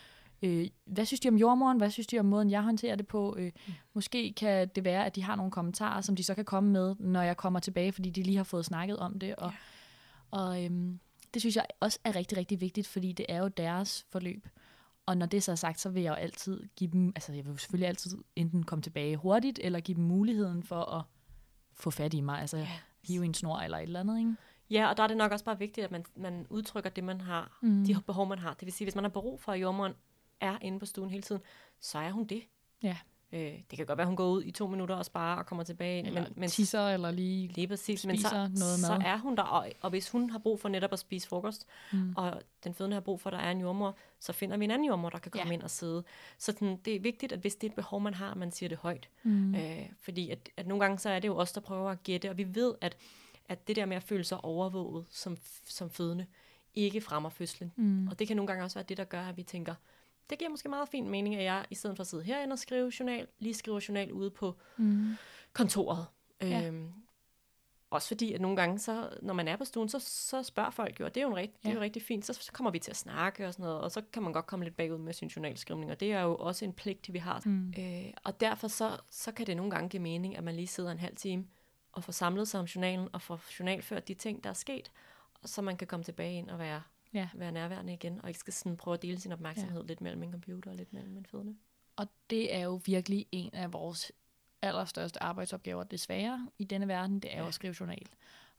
Øh, 0.42 0.68
hvad 0.86 1.06
synes 1.06 1.20
de 1.20 1.28
om 1.30 1.36
jordmoren? 1.36 1.78
Hvad 1.78 1.90
synes 1.90 2.08
de 2.08 2.20
om 2.20 2.26
måden, 2.26 2.52
jeg 2.52 2.62
håndterer 2.62 2.96
det 2.96 3.08
på? 3.08 3.36
Øh, 3.40 3.52
måske 3.94 4.34
kan 4.34 4.68
det 4.76 4.84
være, 4.84 5.06
at 5.06 5.16
de 5.16 5.24
har 5.24 5.36
nogle 5.36 5.52
kommentarer, 5.52 6.02
som 6.02 6.16
de 6.16 6.24
så 6.24 6.36
kan 6.36 6.46
komme 6.46 6.70
med, 6.70 6.96
når 7.00 7.22
jeg 7.22 7.38
kommer 7.38 7.60
tilbage, 7.60 7.92
fordi 7.92 8.10
de 8.10 8.24
lige 8.24 8.38
har 8.38 8.44
fået 8.44 8.66
snakket 8.66 8.98
om 8.98 9.20
det. 9.20 9.36
Og, 9.36 9.52
ja. 9.52 10.38
og 10.38 10.64
øhm, 10.64 11.00
det 11.34 11.42
synes 11.42 11.56
jeg 11.56 11.66
også 11.80 12.00
er 12.04 12.16
rigtig, 12.16 12.38
rigtig 12.38 12.62
vigtigt, 12.62 12.88
fordi 12.88 13.12
det 13.12 13.26
er 13.30 13.38
jo 13.38 13.48
deres 13.48 14.06
forløb. 14.10 14.48
Og 15.08 15.18
når 15.18 15.26
det 15.26 15.44
så 15.44 15.52
er 15.52 15.56
sagt, 15.56 15.80
så 15.80 15.90
vil 15.90 16.04
jeg 16.04 16.10
jo 16.10 16.16
altid 16.16 16.64
give 16.76 16.92
dem, 16.92 17.12
altså 17.16 17.34
jeg 17.34 17.46
vil 17.46 17.52
jo 17.52 17.58
selvfølgelig 17.58 17.88
altid 17.88 18.18
enten 18.36 18.64
komme 18.64 18.82
tilbage 18.82 19.18
hurtigt, 19.18 19.60
eller 19.64 19.80
give 19.80 19.96
dem 19.96 20.04
muligheden 20.04 20.64
for 20.64 20.82
at 20.82 21.04
få 21.74 21.90
fat 21.92 22.14
i 22.14 22.22
mig, 22.22 22.40
altså 22.42 22.58
Ja. 22.58 22.68
hive 23.04 23.26
en 23.26 23.34
snor 23.34 23.58
eller 23.60 23.78
et 23.78 23.84
eller 23.84 24.00
andet, 24.00 24.20
ikke? 24.20 24.36
Ja, 24.70 24.90
og 24.90 24.98
der 24.98 25.04
er 25.04 25.08
det 25.08 25.18
nok 25.18 25.32
også 25.32 25.46
bare 25.46 25.60
vigtigt, 25.60 25.86
at 25.86 25.92
man, 25.92 26.06
man 26.16 26.48
udtrykker 26.50 26.90
det, 26.90 27.04
man 27.04 27.22
har, 27.22 27.58
mm. 27.62 27.86
de 27.86 28.02
behov, 28.06 28.28
man 28.28 28.40
har. 28.40 28.54
Det 28.54 28.66
vil 28.66 28.74
sige, 28.74 28.86
hvis 28.86 28.96
man 28.96 29.04
har 29.04 29.10
brug 29.10 29.40
for, 29.40 29.52
at 29.52 29.62
jordmoren 29.62 29.94
er 30.42 30.58
inde 30.62 30.80
på 30.80 30.86
stuen 30.86 31.10
hele 31.10 31.22
tiden, 31.24 31.42
så 31.80 31.98
er 31.98 32.12
hun 32.12 32.26
det. 32.26 32.44
Ja. 32.84 32.98
Øh, 33.32 33.40
det 33.70 33.78
kan 33.78 33.86
godt 33.86 33.98
være, 33.98 34.08
hun 34.08 34.16
går 34.16 34.28
ud 34.30 34.44
i 34.44 34.52
to 34.52 34.68
minutter 34.68 34.96
og 34.96 35.06
sparer 35.06 35.38
og 35.38 35.46
kommer 35.46 35.64
tilbage. 35.64 36.06
Eller 36.06 36.22
men, 36.24 36.34
men 36.36 36.50
tisser, 36.50 36.88
eller 36.88 37.12
lige... 37.12 37.48
lige 37.48 37.68
præcis, 37.68 38.06
men 38.06 38.18
så, 38.18 38.22
spiser 38.28 38.38
noget 38.38 38.80
så 38.80 38.92
mad. 38.98 39.02
er 39.06 39.18
hun 39.18 39.36
der. 39.36 39.44
Og, 39.44 39.72
og 39.82 39.90
hvis 39.90 40.10
hun 40.10 40.30
har 40.30 40.40
brug 40.40 40.60
for 40.60 40.70
netop 40.70 40.94
at 40.94 41.00
spise 41.00 41.28
frokost, 41.28 41.66
Mm. 41.94 42.14
og 42.18 42.42
den 42.64 42.74
fødende 42.74 42.96
har 42.96 43.02
brug 43.02 43.22
for, 43.22 43.30
at 43.30 43.34
der 43.34 43.40
er 43.40 43.52
en 43.52 43.62
jordmor, 43.62 43.96
så 44.20 44.34
finder 44.34 44.58
vi 44.58 44.66
en 44.66 44.72
anden 44.72 44.88
jordmor, 44.88 45.10
der 45.10 45.18
kan 45.20 45.32
komme 45.32 45.48
Ja. 45.48 45.54
ind 45.54 45.62
og 45.62 45.70
sidde. 45.70 46.04
Så 46.38 46.52
sådan, 46.52 46.78
det 46.86 46.96
er 46.96 47.00
vigtigt, 47.00 47.32
at 47.32 47.40
hvis 47.40 47.56
det 47.56 47.68
er 47.68 47.72
et 47.72 47.76
behov, 47.76 48.02
man 48.02 48.14
har, 48.14 48.36
man 48.36 48.52
siger 48.52 48.70
det 48.70 48.78
højt. 48.78 49.10
Mm. 49.24 49.56
Øh, 49.56 49.86
fordi 50.02 50.30
at, 50.30 50.50
at 50.58 50.68
nogle 50.68 50.82
gange 50.84 51.00
så 51.00 51.10
er 51.10 51.20
det 51.20 51.28
jo 51.28 51.38
os, 51.38 51.52
der 51.52 51.62
prøver 51.62 51.92
at 51.92 52.04
gætte, 52.04 52.30
og 52.30 52.38
vi 52.38 52.56
ved, 52.56 52.74
at, 52.82 52.98
at 53.50 53.68
det 53.68 53.76
der 53.76 53.86
med 53.86 53.98
at 53.98 54.04
føle 54.04 54.24
sig 54.24 54.44
overvåget 54.46 55.06
som, 55.12 55.38
som 55.66 55.90
fødende, 55.90 56.26
ikke 56.76 57.02
fremmer 57.02 57.30
fødslen. 57.30 57.74
Mm. 57.76 58.08
Og 58.08 58.20
det 58.20 58.28
kan 58.28 58.36
nogle 58.38 58.48
gange 58.48 58.64
også 58.64 58.76
være 58.80 58.86
det, 58.90 58.98
der 58.98 59.04
gør, 59.04 59.22
at 59.22 59.38
vi 59.38 59.44
tænker, 59.44 59.76
det 60.30 60.38
giver 60.40 60.50
måske 60.50 60.70
meget 60.70 60.90
fin 60.90 61.10
mening, 61.10 61.36
at 61.36 61.44
jeg 61.44 61.66
i 61.70 61.76
stedet 61.76 61.96
for 61.96 62.02
at 62.02 62.08
sidde 62.08 62.24
herinde 62.24 62.54
og 62.54 62.60
skrive 62.60 62.92
journal, 63.00 63.28
lige 63.40 63.54
skriver 63.54 63.80
journal 63.88 64.12
ude 64.12 64.30
på 64.32 64.56
Mm. 64.78 65.16
kontoret. 65.54 66.06
Ja. 66.42 66.68
Øhm, 66.68 66.92
også 67.90 68.08
fordi, 68.08 68.34
at 68.34 68.42
nogle 68.42 68.58
gange, 68.58 68.80
så, 68.80 69.10
når 69.22 69.34
man 69.34 69.48
er 69.48 69.56
på 69.56 69.66
stuen, 69.66 69.90
så, 69.90 70.00
så 70.00 70.44
spørger 70.44 70.70
folk 70.70 71.00
jo, 71.00 71.06
og 71.06 71.16
det 71.16 71.22
er 71.22 71.26
jo, 71.26 71.30
en 71.32 71.36
rigt, 71.38 71.58
det 71.64 71.66
er 71.66 71.70
Ja. 71.70 71.76
jo 71.76 71.82
rigtig 71.82 72.02
fint, 72.02 72.26
så, 72.26 72.34
så 72.34 72.52
kommer 72.52 72.72
vi 72.72 72.80
til 72.80 72.92
at 72.92 72.98
snakke 72.98 73.48
og 73.48 73.54
sådan 73.54 73.64
noget, 73.64 73.82
og 73.82 73.92
så 73.92 74.02
kan 74.14 74.24
man 74.24 74.34
godt 74.34 74.46
komme 74.48 74.66
lidt 74.66 74.78
bagud 74.78 74.98
med 74.98 75.14
sin 75.14 75.28
journalskrivning, 75.28 75.92
og 75.92 76.00
det 76.00 76.12
er 76.12 76.22
jo 76.22 76.36
også 76.36 76.66
en 76.66 76.74
pligt, 76.74 77.14
vi 77.14 77.18
har. 77.18 77.42
Mm. 77.46 77.74
Øh, 77.80 78.14
og 78.24 78.40
derfor 78.40 78.68
så, 78.68 78.98
så 79.10 79.32
kan 79.32 79.48
det 79.48 79.58
nogle 79.58 79.72
gange 79.72 79.90
give 79.90 80.02
mening, 80.02 80.38
at 80.38 80.44
man 80.44 80.56
lige 80.56 80.68
sidder 80.68 80.92
en 80.92 81.00
halv 81.00 81.16
time 81.16 81.48
og 81.92 82.04
får 82.04 82.12
samlet 82.12 82.48
sig 82.48 82.60
om 82.60 82.66
journalen, 82.66 83.10
og 83.14 83.22
får 83.22 83.40
journalført 83.60 84.08
de 84.08 84.14
ting, 84.14 84.44
der 84.44 84.50
er 84.50 84.54
sket, 84.54 84.92
så 85.46 85.62
man 85.62 85.78
kan 85.78 85.88
komme 85.88 86.04
tilbage 86.04 86.34
ind 86.38 86.50
og 86.50 86.60
være, 86.60 86.82
Ja. 87.18 87.30
være 87.34 87.52
nærværende 87.52 87.94
igen, 87.94 88.22
og 88.22 88.28
ikke 88.28 88.40
skal 88.40 88.54
sådan 88.54 88.78
prøve 88.78 88.94
at 88.94 89.02
dele 89.02 89.20
sin 89.20 89.32
opmærksomhed 89.32 89.82
ja. 89.82 89.88
lidt 89.88 90.02
mellem 90.02 90.24
en 90.24 90.32
computer 90.32 90.72
og 90.72 90.78
lidt 90.78 90.94
mellem 90.94 91.18
en 91.18 91.26
fødende. 91.26 91.56
Og 91.96 92.08
det 92.30 92.56
er 92.56 92.60
jo 92.60 92.82
virkelig 92.86 93.26
en 93.32 93.50
af 93.54 93.74
vores 93.74 94.12
allerstørste 94.62 95.24
arbejdsopgaver, 95.24 95.84
desværre, 95.84 96.48
i 96.60 96.64
denne 96.64 96.88
verden, 96.88 97.20
det 97.20 97.34
er 97.34 97.38
jo 97.38 97.44
Ja. 97.44 97.48
at 97.48 97.54
skrive 97.54 97.76
journal. 97.80 98.08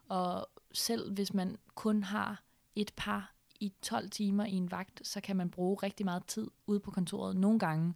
Og 0.09 0.49
selv 0.73 1.13
hvis 1.13 1.35
man 1.35 1.57
kun 1.75 2.03
har 2.03 2.43
et 2.77 2.93
par 2.97 3.35
i 3.61 3.73
12 3.83 4.11
timer 4.11 4.45
i 4.45 4.53
en 4.53 4.71
vagt, 4.71 5.07
så 5.07 5.21
kan 5.21 5.37
man 5.37 5.51
bruge 5.51 5.77
rigtig 5.83 6.05
meget 6.07 6.27
tid 6.27 6.51
ude 6.67 6.81
på 6.81 6.91
kontoret. 6.91 7.37
Nogle 7.37 7.59
gange 7.59 7.95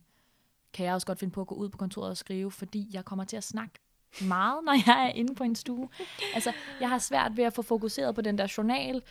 kan 0.73 0.87
jeg 0.87 0.95
også 0.95 1.07
godt 1.07 1.19
finde 1.19 1.33
på 1.33 1.41
at 1.41 1.47
gå 1.47 1.55
ud 1.55 1.69
på 1.69 1.79
kontoret 1.79 2.11
og 2.11 2.17
skrive, 2.17 2.51
fordi 2.51 2.91
jeg 2.93 3.05
kommer 3.05 3.25
til 3.25 3.37
at 3.37 3.45
snakke 3.45 3.75
meget, 4.21 4.65
når 4.65 4.73
jeg 4.87 5.05
er 5.09 5.13
inde 5.13 5.35
på 5.35 5.45
en 5.45 5.55
stue. 5.55 5.89
Altså, 6.35 6.53
jeg 6.81 6.89
har 6.89 6.99
svært 6.99 7.37
ved 7.37 7.45
at 7.45 7.53
få 7.53 7.63
fokuseret 7.63 8.15
på 8.15 8.21
den 8.21 8.39
der 8.39 8.55
journal, 8.57 9.03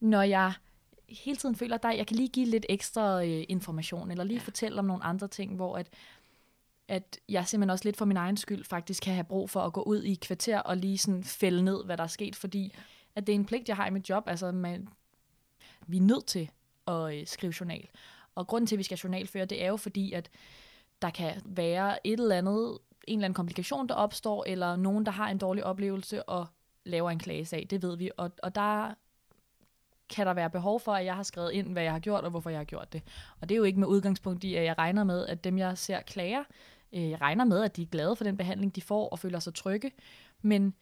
når 0.00 0.22
jeg 0.22 0.52
hele 1.10 1.36
tiden 1.36 1.54
føler, 1.54 1.74
at 1.74 1.82
der, 1.82 1.90
jeg 1.90 2.06
kan 2.06 2.16
lige 2.16 2.28
give 2.28 2.46
lidt 2.46 2.66
ekstra 2.68 3.24
øh, 3.24 3.44
information, 3.48 4.10
eller 4.10 4.24
lige 4.24 4.38
ja. 4.38 4.44
Fortælle 4.44 4.78
om 4.78 4.84
nogle 4.84 5.04
andre 5.04 5.28
ting, 5.28 5.56
hvor 5.56 5.76
at, 5.76 5.88
at 6.88 7.20
jeg 7.28 7.48
simpelthen 7.48 7.70
også 7.70 7.84
lidt 7.84 7.96
for 7.96 8.04
min 8.04 8.16
egen 8.16 8.36
skyld 8.36 8.64
faktisk 8.64 9.02
kan 9.02 9.14
have 9.14 9.24
brug 9.24 9.50
for 9.50 9.60
at 9.60 9.72
gå 9.72 9.82
ud 9.82 10.02
i 10.02 10.12
et 10.12 10.20
kvarter 10.20 10.58
og 10.58 10.76
lige 10.76 10.98
sådan 10.98 11.24
fælde 11.24 11.62
ned, 11.62 11.84
hvad 11.84 11.96
der 11.96 12.02
er 12.02 12.08
sket, 12.08 12.36
fordi 12.36 12.74
at 13.14 13.26
det 13.26 13.32
er 13.32 13.36
en 13.36 13.44
pligt, 13.44 13.68
jeg 13.68 13.76
har 13.76 13.86
i 13.86 13.90
mit 13.90 14.08
job. 14.08 14.28
Altså, 14.28 14.52
man, 14.52 14.88
vi 15.86 15.96
er 15.96 16.00
nødt 16.00 16.26
til 16.26 16.50
at 16.86 17.14
øh, 17.14 17.26
skrive 17.26 17.54
journal. 17.60 17.88
Og 18.34 18.46
grunden 18.46 18.66
til, 18.66 18.76
at 18.76 18.78
vi 18.78 18.82
skal 18.82 18.98
journalføre, 18.98 19.44
det 19.44 19.64
er 19.64 19.68
jo 19.68 19.76
fordi, 19.76 20.12
at 20.12 20.30
der 21.02 21.10
kan 21.10 21.42
være 21.44 22.06
et 22.06 22.20
eller 22.20 22.36
andet, 22.36 22.78
en 23.08 23.18
eller 23.18 23.24
anden 23.24 23.34
komplikation, 23.34 23.88
der 23.88 23.94
opstår, 23.94 24.44
eller 24.46 24.76
nogen, 24.76 25.06
der 25.06 25.12
har 25.12 25.28
en 25.28 25.38
dårlig 25.38 25.64
oplevelse 25.64 26.22
og 26.22 26.46
laver 26.84 27.10
en 27.10 27.18
klagesag. 27.18 27.66
Det 27.70 27.82
ved 27.82 27.96
vi. 27.96 28.10
Og, 28.16 28.30
og 28.42 28.54
der 28.54 28.94
kan 30.10 30.26
der 30.26 30.34
være 30.34 30.50
behov 30.50 30.80
for, 30.80 30.92
at 30.92 31.04
jeg 31.04 31.14
har 31.14 31.22
skrevet 31.22 31.52
ind, 31.52 31.72
hvad 31.72 31.82
jeg 31.82 31.92
har 31.92 31.98
gjort, 31.98 32.24
og 32.24 32.30
hvorfor 32.30 32.50
jeg 32.50 32.58
har 32.58 32.64
gjort 32.64 32.92
det. 32.92 33.02
Og 33.40 33.48
det 33.48 33.54
er 33.54 33.56
jo 33.56 33.64
ikke 33.64 33.80
med 33.80 33.88
udgangspunkt 33.88 34.44
i, 34.44 34.54
at 34.54 34.64
jeg 34.64 34.78
regner 34.78 35.04
med, 35.04 35.26
at 35.26 35.44
dem, 35.44 35.58
jeg 35.58 35.78
ser 35.78 36.00
klager, 36.00 36.44
øh, 36.92 37.10
jeg 37.10 37.20
regner 37.20 37.44
med, 37.44 37.62
at 37.62 37.76
de 37.76 37.82
er 37.82 37.86
glade 37.86 38.16
for 38.16 38.24
den 38.24 38.36
behandling, 38.36 38.76
de 38.76 38.82
får, 38.82 39.08
og 39.08 39.18
føler 39.18 39.38
sig 39.38 39.54
trygge. 39.54 39.92
Men 40.42 40.74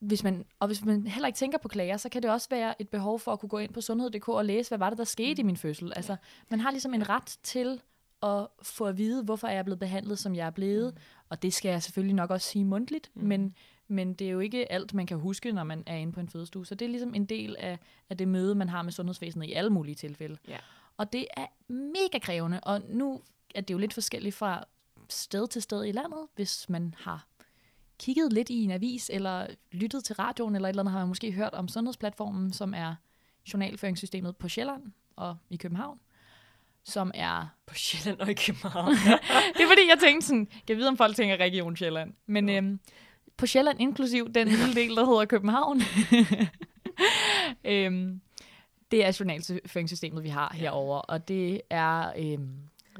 hvis 0.00 0.24
man, 0.24 0.44
og 0.60 0.66
hvis 0.66 0.84
man 0.84 1.06
heller 1.06 1.26
ikke 1.26 1.36
tænker 1.36 1.58
på 1.58 1.68
klager, 1.68 1.96
så 1.96 2.08
kan 2.08 2.22
det 2.22 2.30
også 2.30 2.48
være 2.50 2.82
et 2.82 2.88
behov 2.88 3.20
for 3.20 3.32
at 3.32 3.40
kunne 3.40 3.48
gå 3.48 3.58
ind 3.58 3.72
på 3.72 3.80
sundhed.dk 3.80 4.28
og 4.28 4.44
læse, 4.44 4.70
hvad 4.70 4.78
var 4.78 4.90
det, 4.90 4.98
der 4.98 5.04
skete 5.04 5.40
i 5.40 5.44
min 5.44 5.56
fødsel. 5.56 5.92
Altså, 5.96 6.16
man 6.50 6.60
har 6.60 6.70
ligesom 6.70 6.94
en 6.94 7.08
ret 7.08 7.38
til 7.42 7.80
at 8.22 8.46
få 8.62 8.84
at 8.84 8.98
vide, 8.98 9.24
hvorfor 9.24 9.46
er 9.46 9.52
jeg 9.52 9.64
blevet 9.64 9.78
behandlet, 9.78 10.18
som 10.18 10.34
jeg 10.34 10.46
er 10.46 10.50
blevet. 10.50 10.94
Mm. 10.94 11.00
Og 11.28 11.42
det 11.42 11.52
skal 11.52 11.68
jeg 11.68 11.82
selvfølgelig 11.82 12.14
nok 12.14 12.30
også 12.30 12.48
sige 12.48 12.64
mundtligt, 12.64 13.10
mm. 13.14 13.22
men, 13.24 13.54
men 13.92 14.14
det 14.14 14.26
er 14.26 14.30
jo 14.30 14.40
ikke 14.40 14.72
alt, 14.72 14.94
man 14.94 15.06
kan 15.06 15.18
huske, 15.18 15.52
når 15.52 15.64
man 15.64 15.82
er 15.86 15.96
inde 15.96 16.12
på 16.12 16.20
en 16.20 16.28
fødestue. 16.28 16.66
Så 16.66 16.74
det 16.74 16.84
er 16.84 16.88
ligesom 16.88 17.14
en 17.14 17.24
del 17.24 17.56
af, 17.58 17.78
af 18.10 18.18
det 18.18 18.28
møde, 18.28 18.54
man 18.54 18.68
har 18.68 18.82
med 18.82 18.92
sundhedsvæsenet 18.92 19.46
i 19.46 19.52
alle 19.52 19.70
mulige 19.70 19.94
tilfælde. 19.94 20.36
Ja. 20.48 20.56
Og 20.96 21.12
det 21.12 21.26
er 21.36 21.46
mega 21.72 22.18
krævende, 22.18 22.60
og 22.60 22.82
nu 22.88 23.20
er 23.54 23.60
det 23.60 23.74
jo 23.74 23.78
lidt 23.78 23.94
forskelligt 23.94 24.34
fra 24.34 24.64
sted 25.08 25.48
til 25.48 25.62
sted 25.62 25.84
i 25.84 25.92
landet. 25.92 26.26
Hvis 26.34 26.68
man 26.68 26.94
har 26.98 27.26
kigget 27.98 28.32
lidt 28.32 28.50
i 28.50 28.64
en 28.64 28.70
avis, 28.70 29.10
eller 29.12 29.46
lyttet 29.72 30.04
til 30.04 30.16
radioen, 30.16 30.54
eller 30.54 30.68
et 30.68 30.72
eller 30.72 30.82
andet, 30.82 30.92
har 30.92 30.98
man 30.98 31.08
måske 31.08 31.32
hørt 31.32 31.54
om 31.54 31.68
sundhedsplatformen, 31.68 32.52
som 32.52 32.74
er 32.74 32.94
journalføringssystemet 33.52 34.36
på 34.36 34.48
Sjælland 34.48 34.92
og 35.16 35.36
i 35.50 35.56
København 35.56 35.98
som 36.84 37.10
er... 37.14 37.46
På 37.66 37.74
Sjælland 37.74 38.20
og 38.20 38.30
i 38.30 38.34
København. 38.34 38.94
det 39.54 39.62
er 39.62 39.68
fordi, 39.68 39.88
jeg 39.88 39.98
tænkte 40.00 40.26
sådan, 40.26 40.46
kan 40.46 40.62
jeg 40.68 40.76
vide, 40.76 40.88
om 40.88 40.96
folk 40.96 41.16
tænker 41.16 41.36
Region 41.36 41.76
Sjælland. 41.76 42.14
Men 42.26 42.48
ja. 42.48 42.56
øhm, 42.56 42.80
på 43.36 43.46
Sjælland, 43.46 43.80
inklusiv 43.80 44.32
den 44.32 44.48
lille 44.48 44.74
del, 44.74 44.96
der 44.96 45.04
hedder 45.04 45.24
København, 45.24 45.80
øhm, 47.64 48.20
det 48.90 49.04
er 49.04 49.16
journalføringssystemet, 49.20 50.24
vi 50.24 50.28
har 50.28 50.52
herover, 50.54 50.98
og 50.98 51.28
det 51.28 51.60
er 51.70 52.12
øhm, 52.18 52.56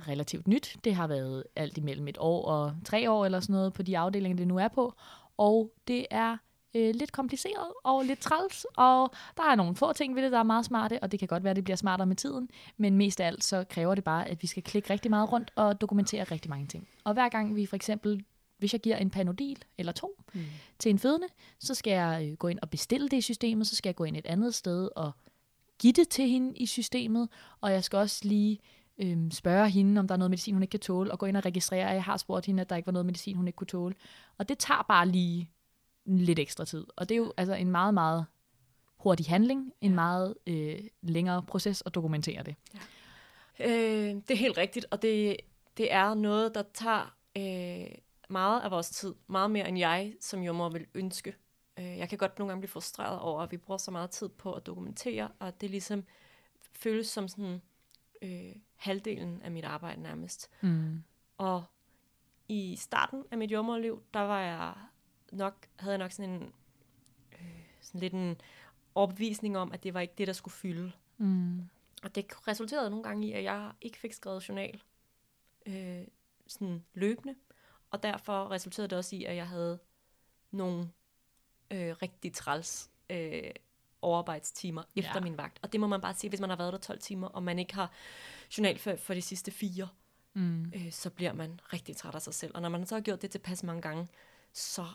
relativt 0.09 0.49
nyt. 0.49 0.77
Det 0.85 0.95
har 0.95 1.07
været 1.07 1.45
alt 1.57 1.79
imellem 1.79 2.09
et 2.09 2.19
år 2.21 2.45
og 2.45 2.75
tre 2.85 3.11
år 3.11 3.25
eller 3.25 3.41
sådan 3.41 3.53
noget 3.53 3.73
på 3.73 3.83
de 3.83 3.99
afdelinger, 3.99 4.37
det 4.37 4.49
nu 4.49 4.59
er 4.59 4.69
på, 4.69 4.95
og 5.37 5.73
det 5.89 6.07
er 6.11 6.37
øh, 6.75 6.95
lidt 6.95 7.13
kompliceret 7.13 7.73
og 7.85 8.05
lidt 8.05 8.21
træls, 8.21 8.67
og 8.77 9.11
der 9.37 9.43
er 9.43 9.55
nogle 9.55 9.77
få 9.77 9.93
ting 9.93 10.17
ved 10.17 10.23
det, 10.23 10.33
der 10.33 10.39
er 10.39 10.43
meget 10.43 10.65
smarte, 10.65 11.03
og 11.03 11.13
det 11.13 11.19
kan 11.19 11.29
godt 11.29 11.45
være, 11.45 11.51
at 11.51 11.57
det 11.57 11.65
bliver 11.65 11.77
smartere 11.77 12.07
med 12.07 12.17
tiden, 12.17 12.49
men 12.77 12.97
mest 12.97 13.21
af 13.21 13.27
alt 13.27 13.45
så 13.45 13.65
kræver 13.71 13.95
det 13.95 14.05
bare, 14.05 14.29
at 14.29 14.43
vi 14.43 14.47
skal 14.47 14.63
klikke 14.63 14.91
rigtig 14.93 15.11
meget 15.11 15.33
rundt 15.33 15.53
og 15.57 15.81
dokumentere 15.81 16.25
rigtig 16.25 16.51
mange 16.51 16.67
ting. 16.67 16.89
Og 17.05 17.13
hver 17.13 17.29
gang 17.29 17.57
vi 17.57 17.67
for 17.67 17.77
eksempel 17.77 18.25
hvis 18.63 18.73
jeg 18.73 18.81
giver 18.81 18.97
en 18.97 19.11
panodil 19.11 19.65
eller 19.79 19.93
to 19.93 20.23
mm. 20.35 20.41
til 20.79 20.91
en 20.91 20.99
fødende, 20.99 21.27
så 21.59 21.75
skal 21.75 21.91
jeg 21.91 22.29
øh, 22.29 22.37
gå 22.37 22.49
ind 22.49 22.59
og 22.63 22.71
bestille 22.71 23.09
det 23.09 23.17
i 23.17 23.21
systemet, 23.21 23.67
så 23.67 23.77
skal 23.77 23.89
jeg 23.89 23.97
gå 23.97 24.05
ind 24.05 24.17
et 24.17 24.27
andet 24.27 24.55
sted 24.55 24.89
og 24.97 25.13
give 25.79 25.93
det 25.93 26.09
til 26.09 26.29
hende 26.29 26.57
i 26.57 26.67
systemet, 26.67 27.29
og 27.61 27.73
jeg 27.73 27.85
skal 27.85 27.97
også 27.97 28.21
lige 28.23 28.59
øhm, 28.99 29.31
spørge 29.31 29.71
hende, 29.71 29.99
om 29.99 30.09
der 30.09 30.15
er 30.15 30.19
noget 30.19 30.31
medicin, 30.31 30.55
hun 30.55 30.63
ikke 30.63 30.71
kan 30.71 30.81
tåle, 30.81 31.13
og 31.13 31.19
gå 31.19 31.27
ind 31.27 31.37
og 31.37 31.45
registrere, 31.45 31.89
at 31.89 31.95
jeg 31.95 32.05
har 32.05 32.17
spurgt 32.17 32.47
hende, 32.47 32.61
at 32.61 32.71
der 32.71 32.77
ikke 32.77 32.87
var 32.87 32.93
noget 32.93 33.07
medicin, 33.07 33.37
hun 33.37 33.47
ikke 33.47 33.57
kunne 33.57 33.67
tåle. 33.67 33.95
Og 34.39 34.49
det 34.49 34.59
tager 34.59 34.85
bare 34.89 35.09
lige 35.09 35.51
lidt 36.05 36.39
ekstra 36.39 36.65
tid. 36.65 36.87
Og 36.97 37.09
det 37.09 37.15
er 37.15 37.19
jo 37.19 37.33
altså 37.37 37.55
en 37.55 37.71
meget, 37.71 37.95
meget 37.95 38.27
hurtig 38.97 39.27
handling, 39.27 39.73
en 39.81 39.95
meget 39.95 40.35
øh, 40.47 40.79
længere 41.03 41.43
proces 41.43 41.83
at 41.87 41.95
dokumentere 41.95 42.43
det. 42.43 42.55
Ja. 42.75 42.81
Øh, 43.69 44.15
det 44.15 44.31
er 44.31 44.37
helt 44.37 44.59
rigtigt, 44.59 44.87
og 44.91 45.03
det, 45.03 45.37
det 45.77 45.93
er 45.93 46.15
noget, 46.15 46.55
der 46.55 46.63
tager 46.75 47.15
øh, 47.37 47.95
meget 48.33 48.61
af 48.61 48.71
vores 48.71 48.91
tid, 48.91 49.15
meget 49.27 49.51
mere 49.51 49.69
end 49.69 49.79
jeg 49.79 50.15
som 50.21 50.43
jordmor 50.43 50.69
vil 50.69 50.87
ønske. 50.95 51.37
Øh, 51.79 51.99
jeg 51.99 52.09
kan 52.09 52.19
godt 52.19 52.39
nogle 52.39 52.51
gange 52.51 52.61
blive 52.61 52.71
frustreret 52.71 53.19
over, 53.19 53.43
at 53.43 53.53
vi 53.53 53.57
bruger 53.57 53.79
så 53.79 53.91
meget 53.91 54.11
tid 54.11 54.29
på 54.29 54.53
at 54.53 54.67
dokumentere, 54.67 55.29
og 55.39 55.61
det 55.61 55.71
ligesom 55.71 56.05
føles 56.73 57.07
som 57.07 57.29
sådan 57.29 57.63
øh, 58.23 58.57
halvdelen 58.77 59.43
af 59.43 59.51
mit 59.51 59.65
arbejde 59.65 60.03
nærmest. 60.03 60.51
Mm. 60.61 61.03
Og 61.39 61.65
i 62.49 62.77
starten 62.77 63.25
af 63.31 63.39
mit 63.39 63.53
jordmorliv, 63.53 64.03
der 64.15 64.21
var 64.21 64.41
jeg 64.41 64.75
nok, 65.33 65.67
havde 65.79 65.93
jeg 65.93 65.99
nok 65.99 66.13
sådan 66.13 66.31
en 66.31 66.53
øh, 67.33 67.65
sådan 67.81 68.01
lidt 68.01 68.13
en 68.13 68.41
opvisning 68.95 69.59
om, 69.59 69.73
at 69.73 69.83
det 69.83 69.95
var 69.95 70.01
ikke 70.01 70.15
det, 70.19 70.27
der 70.27 70.33
skulle 70.33 70.55
fylde. 70.55 70.93
Mm. 71.19 71.69
Og 72.03 72.15
det 72.15 72.49
resulterede 72.49 72.91
nogle 72.91 73.05
gange 73.05 73.29
i, 73.29 73.33
at 73.33 73.45
jeg 73.45 73.73
ikke 73.81 73.99
fik 73.99 74.13
skrevet 74.13 74.49
journal 74.49 74.83
øh, 75.67 76.05
sådan 76.47 76.85
løbende. 76.95 77.35
Og 77.93 78.03
derfor 78.03 78.51
resulterede 78.51 78.89
det 78.89 78.99
også 78.99 79.17
i, 79.17 79.25
at 79.25 79.37
jeg 79.37 79.49
havde 79.49 79.79
nogle 80.51 80.91
øh, 81.71 81.97
rigtig 82.03 82.35
træls 82.35 82.91
øh, 83.11 83.51
overarbejdstimer 84.03 84.83
efter 84.97 85.13
ja. 85.15 85.21
min 85.21 85.37
vagt. 85.37 85.59
Og 85.63 85.73
det 85.73 85.81
må 85.81 85.87
man 85.87 86.01
bare 86.01 86.15
sige, 86.15 86.29
hvis 86.29 86.41
man 86.41 86.51
har 86.51 86.57
været 86.57 86.73
der 86.73 86.79
12 86.79 87.01
timer, 87.01 87.29
og 87.29 87.43
man 87.43 87.59
ikke 87.59 87.75
har 87.75 87.93
journal 88.59 88.79
for, 88.79 88.97
for 88.97 89.15
de 89.15 89.23
sidste 89.23 89.51
fire, 89.51 89.89
mm. 90.35 90.65
øh, 90.75 90.93
så 90.93 91.11
bliver 91.11 91.33
man 91.33 91.61
rigtig 91.73 91.97
træt 91.97 92.15
af 92.15 92.23
sig 92.23 92.35
selv. 92.35 92.53
Og 92.55 92.63
når 92.63 92.69
man 92.69 92.87
så 92.87 92.95
har 92.95 93.03
gjort 93.03 93.23
det 93.23 93.31
tilpas 93.31 93.63
mange 93.63 93.83
gange, 93.83 94.09
så 94.53 94.87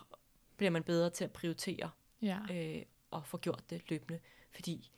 bliver 0.56 0.70
man 0.70 0.82
bedre 0.82 1.10
til 1.10 1.24
at 1.24 1.32
prioritere 1.32 1.90
ja. 2.22 2.38
øh, 2.50 2.82
og 3.10 3.26
få 3.26 3.38
gjort 3.38 3.70
det 3.70 3.90
løbende. 3.90 4.20
Fordi 4.54 4.90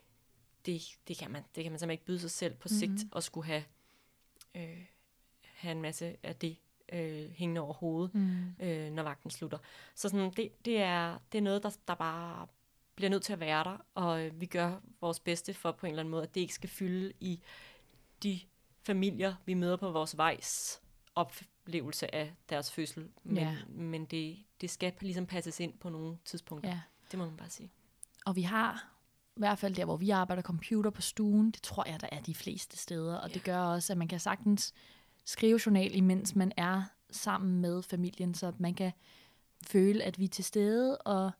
det, 0.66 0.82
det, 1.08 1.18
kan 1.18 1.30
man, 1.30 1.42
det 1.54 1.64
kan 1.64 1.72
man 1.72 1.78
simpelthen 1.78 1.90
ikke 1.90 2.04
byde 2.04 2.20
sig 2.20 2.30
selv 2.30 2.54
på 2.54 2.68
mm-hmm. 2.70 2.98
sigt 2.98 3.16
at 3.16 3.24
skulle 3.24 3.46
have, 3.46 3.64
øh, 4.54 4.86
have 5.42 5.72
en 5.72 5.82
masse 5.82 6.16
af 6.22 6.36
det 6.36 6.56
øh, 6.92 7.30
hængende 7.30 7.60
over 7.60 7.74
hovedet, 7.74 8.14
mm. 8.14 8.54
øh, 8.60 8.90
når 8.90 9.02
vagten 9.02 9.30
slutter. 9.30 9.58
Så 9.94 10.08
sådan, 10.08 10.30
det, 10.30 10.64
det, 10.64 10.80
er, 10.80 11.18
det 11.32 11.38
er 11.38 11.42
noget, 11.42 11.62
der, 11.62 11.76
der 11.88 11.94
bare 11.94 12.46
bliver 12.94 13.10
nødt 13.10 13.22
til 13.22 13.32
at 13.32 13.40
være 13.40 13.64
der, 13.64 13.84
og 13.94 14.24
øh, 14.24 14.40
vi 14.40 14.46
gør 14.46 14.80
vores 15.00 15.20
bedste 15.20 15.54
for 15.54 15.72
på 15.72 15.86
en 15.86 15.90
eller 15.90 16.02
anden 16.02 16.10
måde, 16.10 16.22
at 16.22 16.34
det 16.34 16.40
ikke 16.40 16.54
skal 16.54 16.70
fylde 16.70 17.12
i 17.20 17.40
de 18.22 18.40
familier, 18.82 19.34
vi 19.46 19.54
møder 19.54 19.76
på 19.76 19.90
vores 19.90 20.16
vejs 20.16 20.82
oplevelse 21.14 22.14
af 22.14 22.32
deres 22.48 22.72
fødsel. 22.72 23.08
Men, 23.22 23.36
ja. 23.36 23.56
men 23.68 24.04
det, 24.04 24.36
det 24.60 24.70
skal 24.70 24.92
ligesom 25.00 25.26
passes 25.26 25.60
ind 25.60 25.78
på 25.78 25.88
nogle 25.88 26.18
tidspunkter. 26.24 26.70
Ja. 26.70 26.80
Det 27.10 27.18
må 27.18 27.24
man 27.24 27.36
bare 27.36 27.50
sige. 27.50 27.70
Og 28.26 28.36
vi 28.36 28.42
har 28.42 28.90
i 29.36 29.40
hvert 29.40 29.58
fald 29.58 29.74
der, 29.74 29.84
hvor 29.84 29.96
vi 29.96 30.10
arbejder 30.10 30.42
computer 30.42 30.90
på 30.90 31.02
stuen, 31.02 31.50
det 31.50 31.62
tror 31.62 31.88
jeg, 31.88 32.00
der 32.00 32.08
er 32.12 32.20
de 32.20 32.34
fleste 32.34 32.76
steder. 32.76 33.16
Og 33.16 33.28
ja. 33.28 33.34
det 33.34 33.44
gør 33.44 33.58
også, 33.58 33.92
at 33.92 33.96
man 33.96 34.08
kan 34.08 34.20
sagtens 34.20 34.74
skrive 35.24 35.60
journal, 35.66 35.96
imens 35.96 36.36
man 36.36 36.52
er 36.56 36.82
sammen 37.10 37.60
med 37.60 37.82
familien, 37.82 38.34
så 38.34 38.52
man 38.58 38.74
kan 38.74 38.92
føle, 39.66 40.02
at 40.02 40.18
vi 40.18 40.24
er 40.24 40.28
til 40.28 40.44
stede. 40.44 40.98
Og, 40.98 41.30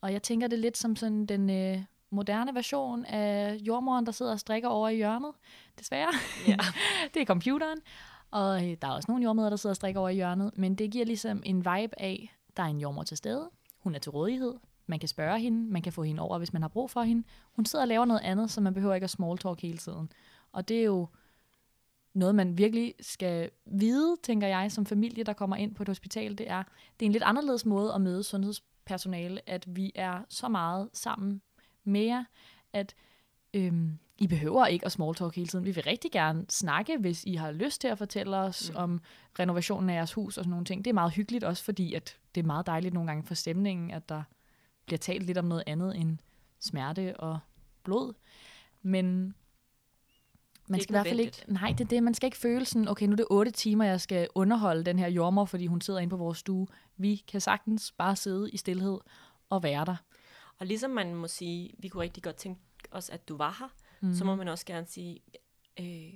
og 0.00 0.12
jeg 0.12 0.22
tænker 0.22 0.46
det 0.46 0.58
lidt 0.58 0.76
som 0.76 0.96
sådan 0.96 1.26
den 1.26 1.50
øh, 1.50 1.82
moderne 2.10 2.54
version 2.54 3.04
af 3.04 3.56
jordmoren, 3.60 4.06
der 4.06 4.12
sidder 4.12 4.32
og 4.32 4.40
strikker 4.40 4.68
over 4.68 4.88
i 4.88 4.96
hjørnet. 4.96 5.32
Desværre. 5.78 6.12
Ja. 6.48 6.56
det 7.14 7.22
er 7.22 7.26
computeren. 7.26 7.78
Og 8.30 8.68
øh, 8.68 8.76
der 8.82 8.88
er 8.88 8.92
også 8.92 9.06
nogle 9.08 9.24
jordmøder, 9.24 9.50
der 9.50 9.56
sidder 9.56 9.72
og 9.72 9.76
strikker 9.76 10.00
over 10.00 10.08
i 10.08 10.14
hjørnet. 10.14 10.50
Men 10.58 10.74
det 10.74 10.90
giver 10.90 11.04
ligesom 11.04 11.42
en 11.46 11.56
vibe 11.56 12.00
af, 12.00 12.36
der 12.56 12.62
er 12.62 12.66
en 12.66 12.80
jordmor 12.80 13.02
til 13.02 13.16
stede. 13.16 13.50
Hun 13.78 13.94
er 13.94 13.98
til 13.98 14.10
rådighed. 14.10 14.54
Man 14.86 14.98
kan 14.98 15.08
spørge 15.08 15.40
hende. 15.40 15.72
Man 15.72 15.82
kan 15.82 15.92
få 15.92 16.02
hende 16.02 16.22
over, 16.22 16.38
hvis 16.38 16.52
man 16.52 16.62
har 16.62 16.68
brug 16.68 16.90
for 16.90 17.02
hende. 17.02 17.26
Hun 17.52 17.64
sidder 17.64 17.82
og 17.82 17.88
laver 17.88 18.04
noget 18.04 18.20
andet, 18.20 18.50
så 18.50 18.60
man 18.60 18.74
behøver 18.74 18.94
ikke 18.94 19.04
at 19.04 19.10
small 19.10 19.38
talk 19.38 19.60
hele 19.60 19.78
tiden. 19.78 20.12
Og 20.52 20.68
det 20.68 20.80
er 20.80 20.84
jo 20.84 21.08
noget, 22.14 22.34
man 22.34 22.58
virkelig 22.58 22.94
skal 23.00 23.50
vide, 23.66 24.16
tænker 24.22 24.46
jeg, 24.46 24.72
som 24.72 24.86
familie, 24.86 25.24
der 25.24 25.32
kommer 25.32 25.56
ind 25.56 25.74
på 25.74 25.82
et 25.82 25.88
hospital, 25.88 26.38
det 26.38 26.50
er, 26.50 26.62
det 27.00 27.06
er 27.06 27.06
en 27.06 27.12
lidt 27.12 27.22
anderledes 27.22 27.66
måde 27.66 27.94
at 27.94 28.00
møde 28.00 28.22
sundhedspersonale, 28.22 29.48
at 29.48 29.76
vi 29.76 29.92
er 29.94 30.20
så 30.28 30.48
meget 30.48 30.88
sammen 30.92 31.42
med 31.84 32.00
jer, 32.00 32.24
at 32.72 32.94
øhm, 33.54 33.98
I 34.18 34.26
behøver 34.26 34.66
ikke 34.66 34.86
at 34.86 34.92
small 34.92 35.14
talk 35.14 35.36
hele 35.36 35.48
tiden. 35.48 35.64
Vi 35.64 35.70
vil 35.70 35.84
rigtig 35.84 36.12
gerne 36.12 36.44
snakke, 36.48 36.98
hvis 36.98 37.24
I 37.24 37.34
har 37.34 37.50
lyst 37.50 37.80
til 37.80 37.88
at 37.88 37.98
fortælle 37.98 38.36
os 38.36 38.70
mm. 38.70 38.76
om 38.76 39.00
renovationen 39.38 39.90
af 39.90 39.94
jeres 39.94 40.12
hus 40.12 40.38
og 40.38 40.44
sådan 40.44 40.50
nogle 40.50 40.64
ting. 40.64 40.84
Det 40.84 40.90
er 40.90 40.94
meget 40.94 41.12
hyggeligt 41.12 41.44
også, 41.44 41.64
fordi 41.64 41.94
at 41.94 42.18
det 42.34 42.40
er 42.42 42.46
meget 42.46 42.66
dejligt 42.66 42.94
nogle 42.94 43.06
gange 43.06 43.26
for 43.26 43.34
stemningen, 43.34 43.90
at 43.90 44.08
der 44.08 44.22
bliver 44.86 44.98
talt 44.98 45.22
lidt 45.22 45.38
om 45.38 45.44
noget 45.44 45.64
andet 45.66 45.96
end 45.96 46.18
smerte 46.60 47.20
og 47.20 47.38
blod. 47.84 48.12
Men 48.82 49.34
man 50.70 50.80
skal 50.80 50.92
i 50.92 50.94
hvert 50.94 51.06
fald 51.06 51.20
ikke, 51.20 51.44
nej, 51.46 51.74
det 51.78 51.84
er 51.84 51.88
det, 51.88 52.02
man 52.02 52.14
skal 52.14 52.26
ikke 52.26 52.36
føle 52.36 52.64
sådan, 52.64 52.88
okay, 52.88 53.06
nu 53.06 53.12
er 53.12 53.16
det 53.16 53.26
otte 53.30 53.50
timer, 53.50 53.84
jeg 53.84 54.00
skal 54.00 54.28
underholde 54.34 54.84
den 54.84 54.98
her 54.98 55.08
jordmor, 55.08 55.44
fordi 55.44 55.66
hun 55.66 55.80
sidder 55.80 56.00
inde 56.00 56.10
på 56.10 56.16
vores 56.16 56.38
stue. 56.38 56.66
Vi 56.96 57.16
kan 57.16 57.40
sagtens 57.40 57.92
bare 57.92 58.16
sidde 58.16 58.50
i 58.50 58.56
stillhed 58.56 58.98
og 59.50 59.62
være 59.62 59.84
der. 59.84 59.96
Og 60.58 60.66
ligesom 60.66 60.90
man 60.90 61.14
må 61.14 61.28
sige, 61.28 61.70
vi 61.78 61.88
kunne 61.88 62.02
rigtig 62.02 62.22
godt 62.22 62.36
tænke 62.36 62.60
os, 62.90 63.10
at 63.10 63.28
du 63.28 63.36
var 63.36 63.56
her, 63.58 63.68
mm. 64.00 64.14
så 64.14 64.24
må 64.24 64.34
man 64.34 64.48
også 64.48 64.66
gerne 64.66 64.86
sige, 64.86 65.20
øh, 65.80 66.14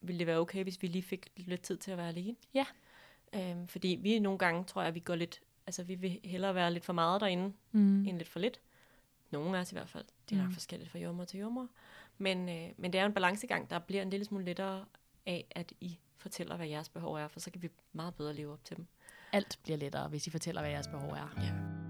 vil 0.00 0.18
det 0.18 0.26
være 0.26 0.38
okay, 0.38 0.62
hvis 0.62 0.82
vi 0.82 0.86
lige 0.86 1.02
fik 1.02 1.28
lidt 1.36 1.62
tid 1.62 1.76
til 1.76 1.90
at 1.90 1.98
være 1.98 2.08
alene? 2.08 2.36
Ja. 2.54 2.66
Øhm, 3.34 3.68
fordi 3.68 3.98
vi 4.02 4.18
nogle 4.18 4.38
gange, 4.38 4.64
tror 4.64 4.82
jeg, 4.82 4.94
vi 4.94 5.00
går 5.00 5.14
lidt, 5.14 5.40
altså 5.66 5.82
vi 5.82 5.94
vil 5.94 6.20
hellere 6.24 6.54
være 6.54 6.72
lidt 6.72 6.84
for 6.84 6.92
meget 6.92 7.20
derinde, 7.20 7.52
mm. 7.72 8.06
end 8.06 8.18
lidt 8.18 8.28
for 8.28 8.40
lidt. 8.40 8.60
Nogle 9.30 9.56
af 9.56 9.60
os 9.60 9.72
i 9.72 9.74
hvert 9.74 9.88
fald. 9.88 10.04
Det 10.28 10.36
er 10.36 10.40
nok 10.40 10.48
mm. 10.48 10.54
forskelligt 10.54 10.90
fra 10.90 10.98
jordmor 10.98 11.24
til 11.24 11.40
jordmor. 11.40 11.68
Men, 12.18 12.48
øh, 12.48 12.70
men 12.76 12.92
det 12.92 12.98
er 12.98 13.02
jo 13.02 13.06
en 13.06 13.14
balancegang, 13.14 13.70
der 13.70 13.78
bliver 13.78 14.02
en 14.02 14.10
lille 14.10 14.24
smule 14.24 14.44
lettere 14.44 14.84
af, 15.26 15.46
at 15.50 15.72
I 15.80 15.98
fortæller, 16.16 16.56
hvad 16.56 16.66
jeres 16.66 16.88
behov 16.88 17.14
er, 17.14 17.28
for 17.28 17.40
så 17.40 17.50
kan 17.50 17.62
vi 17.62 17.68
meget 17.92 18.14
bedre 18.14 18.34
leve 18.34 18.52
op 18.52 18.64
til 18.64 18.76
dem. 18.76 18.86
Alt 19.32 19.58
bliver 19.62 19.76
lettere, 19.76 20.08
hvis 20.08 20.26
I 20.26 20.30
fortæller, 20.30 20.60
hvad 20.60 20.70
jeres 20.70 20.88
behov 20.88 21.10
er. 21.10 21.34
Ja. 21.38 21.83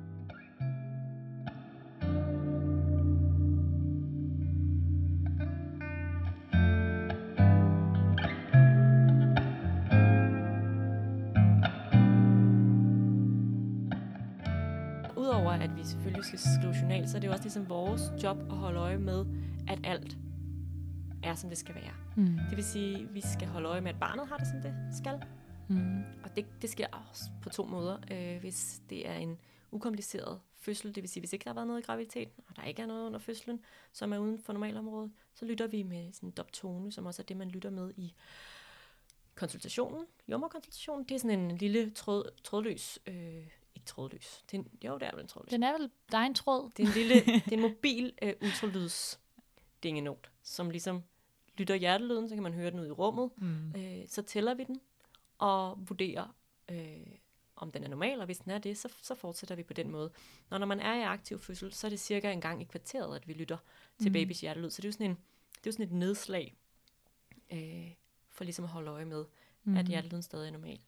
Så 17.25 17.29
er 17.29 17.33
det 17.33 17.45
jo 17.45 17.49
også 17.49 17.59
ligesom 17.59 17.69
vores 17.69 18.23
job 18.23 18.39
at 18.51 18.57
holde 18.57 18.81
øje 18.81 18.99
med, 18.99 19.27
at 19.69 19.81
alt 19.85 20.17
er, 21.23 21.35
som 21.35 21.49
det 21.51 21.59
skal 21.59 21.75
være. 21.75 21.93
Mm. 22.17 22.39
Det 22.49 22.57
vil 22.57 22.65
sige, 22.65 22.99
at 22.99 23.15
vi 23.15 23.21
skal 23.21 23.49
holde 23.49 23.69
øje 23.69 23.81
med, 23.81 23.91
at 23.91 24.01
barnet 24.01 24.27
har 24.29 24.37
det, 24.37 24.47
som 24.47 24.61
det 24.63 24.75
skal. 24.99 25.23
Mm. 25.69 26.03
Og 26.25 26.37
det, 26.37 26.47
det 26.63 26.71
sker 26.71 26.87
også 27.11 27.25
på 27.43 27.49
to 27.49 27.65
måder. 27.65 27.99
Øh, 28.11 28.41
hvis 28.41 28.83
det 28.91 29.09
er 29.09 29.15
en 29.15 29.39
ukompliceret 29.71 30.41
fødsel, 30.57 30.95
det 30.95 31.03
vil 31.03 31.11
sige, 31.11 31.21
hvis 31.21 31.33
ikke 31.33 31.45
der 31.45 31.51
har 31.51 31.55
været 31.55 31.67
noget 31.67 31.81
i 31.81 31.85
graviditeten, 31.87 32.45
og 32.49 32.57
der 32.57 32.63
ikke 32.63 32.83
er 32.83 32.87
noget 32.87 33.07
under 33.07 33.19
fødslen, 33.19 33.61
som 33.93 34.13
er 34.13 34.19
uden 34.19 34.39
for 34.39 34.53
normalområdet, 34.53 35.13
så 35.35 35.45
lytter 35.45 35.67
vi 35.67 35.83
med 35.83 36.13
sådan 36.13 36.29
en 36.29 36.33
doptone, 36.37 36.93
som 36.93 37.07
også 37.07 37.23
er 37.23 37.27
det, 37.27 37.37
man 37.37 37.49
lytter 37.49 37.71
med 37.71 37.93
i 37.97 38.15
konsultationen, 39.35 40.07
jommerkonsultationen. 40.29 41.05
Det 41.05 41.15
er 41.15 41.19
sådan 41.19 41.41
en 41.41 41.57
lille 41.57 41.91
tråd, 41.91 42.31
trådløs, 42.45 42.99
øh, 43.07 43.47
ikke 43.85 43.91
trådløs, 43.91 44.45
det 44.51 44.57
er 44.57 44.63
en, 44.63 44.69
jo, 44.85 44.95
det 44.99 45.03
er 45.03 45.11
vel 45.11 45.21
en 45.21 45.29
trådløs. 45.29 45.51
Den 45.51 45.63
er 45.63 45.73
vel, 45.79 45.91
der 46.13 46.19
er 46.19 46.23
en 46.23 46.35
tråd. 46.35 46.71
Det 46.77 46.83
er 46.83 46.87
en 46.87 46.93
lille, 46.95 47.15
det 47.45 47.53
er 47.53 47.57
en 47.57 47.61
mobil 47.61 48.13
øh, 48.23 48.33
ultralyds 48.43 49.21
dingenot, 49.83 50.31
som 50.43 50.71
ligesom 50.71 51.03
lytter 51.59 51.75
hjertelyden, 51.75 52.29
så 52.29 52.35
kan 52.35 52.43
man 52.43 52.53
høre 52.55 52.71
den 52.71 52.81
ud 52.81 52.87
i 52.87 52.91
rummet. 52.91 53.31
Mm. 53.37 53.75
Øh, 53.77 54.09
så 54.09 54.23
tæller 54.23 54.55
vi 54.55 54.65
den 54.65 54.81
og 55.39 55.89
vurderer, 55.89 56.37
øh, 56.71 57.07
om 57.57 57.73
den 57.73 57.85
er 57.85 57.89
normal, 57.89 58.21
og 58.21 58.25
hvis 58.27 58.39
den 58.39 58.53
er 58.53 58.59
det, 58.59 58.79
så, 58.79 58.89
så 59.03 59.15
fortsætter 59.15 59.55
vi 59.55 59.63
på 59.63 59.73
den 59.73 59.91
måde. 59.91 60.11
Når, 60.51 60.59
når 60.59 60.67
man 60.67 60.81
er 60.81 60.95
i 60.95 61.03
aktiv 61.03 61.39
fødsel, 61.39 61.73
så 61.73 61.87
er 61.87 61.89
det 61.89 62.01
cirka 62.01 62.33
en 62.33 62.41
gang 62.41 62.63
i 62.63 62.65
kvarteret, 62.65 63.17
at 63.17 63.29
vi 63.29 63.33
lytter 63.33 63.59
til 63.99 64.09
Mm. 64.09 64.13
babys 64.13 64.41
hjertelyd. 64.41 64.71
Så 64.71 64.77
det 64.83 64.85
er 64.85 64.89
jo 64.89 64.93
sådan, 64.93 65.11
en, 65.11 65.17
det 65.51 65.57
er 65.57 65.67
jo 65.67 65.73
sådan 65.73 65.87
et 65.87 65.93
nedslag, 65.93 66.55
øh, 67.53 67.91
for 68.31 68.45
ligesom 68.45 68.65
at 68.65 68.71
holde 68.71 68.91
øje 68.91 69.05
med, 69.05 69.25
mm. 69.65 69.77
at 69.77 69.87
hjertelyden 69.87 70.23
stadig 70.23 70.47
er 70.49 70.53
normal. 70.53 70.81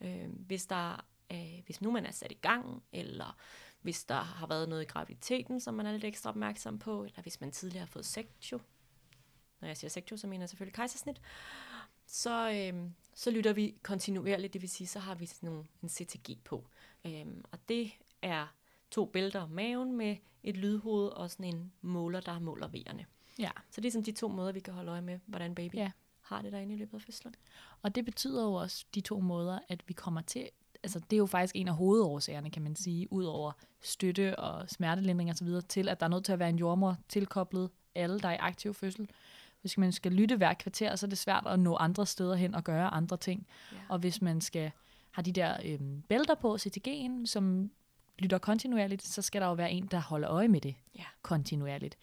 Øh, 0.00 0.28
hvis 0.46 0.66
der 0.66 1.04
øh, 1.32 1.62
hvis 1.64 1.80
nu 1.80 1.90
man 1.90 2.06
er 2.06 2.10
sat 2.10 2.32
i 2.32 2.38
gang, 2.42 2.82
eller 2.92 3.36
hvis 3.80 4.04
der 4.04 4.14
har 4.20 4.46
været 4.46 4.68
noget 4.68 4.82
i 4.82 4.86
graviditeten, 4.86 5.60
som 5.60 5.74
man 5.74 5.86
er 5.86 5.92
lidt 5.92 6.04
ekstra 6.04 6.30
opmærksom 6.30 6.78
på, 6.78 7.04
eller 7.04 7.22
hvis 7.22 7.40
man 7.40 7.50
tidligere 7.50 7.80
har 7.80 7.86
fået 7.86 8.06
sektio, 8.06 8.60
når 9.60 9.68
jeg 9.68 9.76
siger 9.76 9.88
sektio, 9.90 10.16
så 10.16 10.26
mener 10.26 10.42
jeg 10.42 10.48
selvfølgelig 10.48 10.74
kejsersnit, 10.74 11.20
så, 12.06 12.50
øhm, 12.50 12.94
så 13.14 13.30
lytter 13.30 13.52
vi 13.52 13.74
kontinuerligt, 13.82 14.52
det 14.52 14.62
vil 14.62 14.70
sige, 14.70 14.86
så 14.86 14.98
har 14.98 15.14
vi 15.14 15.26
sådan 15.26 15.48
nogle, 15.48 15.64
en 15.82 15.88
CTG 15.88 16.44
på. 16.44 16.66
Øhm, 17.04 17.44
og 17.52 17.68
det 17.68 17.92
er 18.22 18.46
to 18.90 19.04
bælter 19.06 19.40
om 19.40 19.50
maven 19.50 19.92
med 19.96 20.16
et 20.42 20.56
lydhoved 20.56 21.08
og 21.08 21.30
sådan 21.30 21.54
en 21.54 21.72
måler, 21.80 22.20
der 22.20 22.38
måler 22.38 22.68
vejerne. 22.68 23.06
Ja, 23.38 23.50
Så 23.70 23.80
det 23.80 23.88
er 23.88 23.92
sådan 23.92 24.04
de 24.04 24.12
to 24.12 24.28
måder, 24.28 24.52
vi 24.52 24.60
kan 24.60 24.74
holde 24.74 24.90
øje 24.90 25.02
med, 25.02 25.18
hvordan 25.26 25.54
baby 25.54 25.74
Ja. 25.74 25.90
har 26.20 26.42
det 26.42 26.52
derinde 26.52 26.74
i 26.74 26.78
løbet 26.78 26.94
af 26.94 27.02
fødslen. 27.02 27.34
og 27.82 27.94
det 27.94 28.04
betyder 28.04 28.44
jo 28.44 28.52
også 28.54 28.86
de 28.94 29.00
to 29.00 29.20
måder, 29.20 29.58
at 29.68 29.88
vi 29.88 29.92
kommer 29.94 30.20
til, 30.20 30.50
altså 30.82 30.98
det 31.00 31.12
er 31.12 31.18
jo 31.18 31.26
faktisk 31.26 31.56
en 31.56 31.68
af 31.68 31.74
hovedårsagerne, 31.74 32.50
kan 32.50 32.62
man 32.62 32.76
sige, 32.76 33.12
ud 33.12 33.24
over 33.24 33.52
støtte 33.80 34.38
og 34.38 34.70
smertelindring 34.70 35.30
osv., 35.30 35.48
til 35.68 35.88
at 35.88 36.00
der 36.00 36.06
er 36.06 36.10
nødt 36.10 36.24
til 36.24 36.32
at 36.32 36.38
være 36.38 36.48
en 36.48 36.58
jordmor 36.58 36.96
tilkoblet 37.08 37.70
alle, 37.94 38.20
der 38.20 38.28
er 38.28 38.32
i 38.34 38.36
aktiv 38.40 38.74
fødsel. 38.74 39.08
Hvis 39.60 39.78
man 39.78 39.92
skal 39.92 40.12
lytte 40.12 40.36
hver 40.36 40.54
kvarter, 40.54 40.96
så 40.96 41.06
er 41.06 41.08
det 41.08 41.18
svært 41.18 41.46
at 41.46 41.60
nå 41.60 41.76
andre 41.76 42.06
steder 42.06 42.34
hen 42.34 42.54
og 42.54 42.64
gøre 42.64 42.88
andre 42.88 43.16
ting. 43.16 43.46
Ja. 43.72 43.76
Og 43.88 43.98
hvis 43.98 44.22
man 44.22 44.40
skal 44.40 44.70
have 45.10 45.22
de 45.22 45.32
der 45.32 45.56
øhm, 45.64 46.02
bælter 46.08 46.34
på, 46.34 46.54
CTG'en, 46.54 47.26
som 47.26 47.70
lytter 48.18 48.38
kontinuerligt, 48.38 49.02
så 49.02 49.22
skal 49.22 49.40
der 49.40 49.46
jo 49.46 49.54
være 49.54 49.72
en, 49.72 49.86
der 49.86 50.00
holder 50.00 50.30
øje 50.30 50.48
med 50.48 50.60
det 50.60 50.74
Ja. 50.98 51.04
kontinuerligt. 51.22 51.98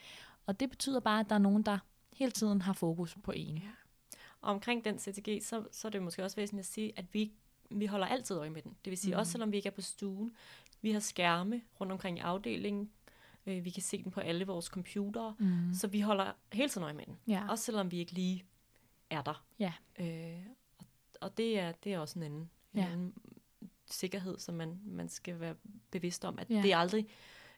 Og 0.45 0.59
det 0.59 0.69
betyder 0.69 0.99
bare, 0.99 1.19
at 1.19 1.29
der 1.29 1.35
er 1.35 1.39
nogen, 1.39 1.63
der 1.63 1.77
hele 2.13 2.31
tiden 2.31 2.61
har 2.61 2.73
fokus 2.73 3.17
på 3.23 3.31
en. 3.35 3.57
Ja. 3.57 3.69
Og 4.41 4.51
omkring 4.51 4.85
den 4.85 4.99
CTG, 4.99 5.43
så, 5.43 5.63
så 5.71 5.87
er 5.87 5.89
det 5.89 6.01
måske 6.03 6.23
også 6.23 6.35
væsentligt 6.35 6.67
at 6.67 6.73
sige, 6.73 6.93
at 6.95 7.05
vi, 7.13 7.31
vi 7.71 7.85
holder 7.85 8.07
altid 8.07 8.35
øje 8.37 8.49
med 8.49 8.61
den. 8.61 8.75
Det 8.85 8.91
vil 8.91 8.97
sige, 8.97 9.13
mm. 9.13 9.19
også 9.19 9.31
selvom 9.31 9.51
vi 9.51 9.57
ikke 9.57 9.67
er 9.67 9.71
på 9.73 9.81
stuen, 9.81 10.35
vi 10.81 10.91
har 10.91 10.99
skærme 10.99 11.61
rundt 11.81 11.91
omkring 11.91 12.17
i 12.17 12.21
afdelingen, 12.21 12.91
øh, 13.45 13.65
vi 13.65 13.69
kan 13.69 13.83
se 13.83 14.03
den 14.03 14.11
på 14.11 14.19
alle 14.19 14.45
vores 14.47 14.65
computere, 14.65 15.35
Mm. 15.39 15.73
så 15.73 15.87
vi 15.87 15.99
holder 16.01 16.31
hele 16.53 16.69
tiden 16.69 16.83
øje 16.83 16.93
med 16.93 17.05
den. 17.05 17.17
Ja. 17.27 17.49
Også 17.49 17.63
selvom 17.63 17.91
vi 17.91 17.97
ikke 17.99 18.11
lige 18.11 18.43
er 19.09 19.21
der. 19.21 19.45
Ja. 19.59 19.73
Øh, 19.99 20.45
og, 20.77 20.85
og 21.21 21.37
det 21.37 21.59
er, 21.59 21.71
det 21.71 21.93
er 21.93 21.99
også 21.99 22.19
en 22.19 22.23
anden, 22.23 22.39
en 22.73 22.79
Ja. 22.79 22.85
anden 22.91 23.13
sikkerhed, 23.85 24.39
som 24.39 24.55
man, 24.55 24.79
man 24.85 25.09
skal 25.09 25.39
være 25.39 25.55
bevidst 25.91 26.25
om, 26.25 26.39
at 26.39 26.49
Ja. 26.49 26.61
det 26.61 26.71
er 26.73 26.77
aldrig 26.77 27.07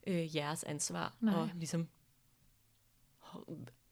øh, 0.08 0.36
jeres 0.36 0.63
ansvar 0.63 1.15
Nej. 1.22 1.43
at 1.43 1.50
ligesom 1.56 1.88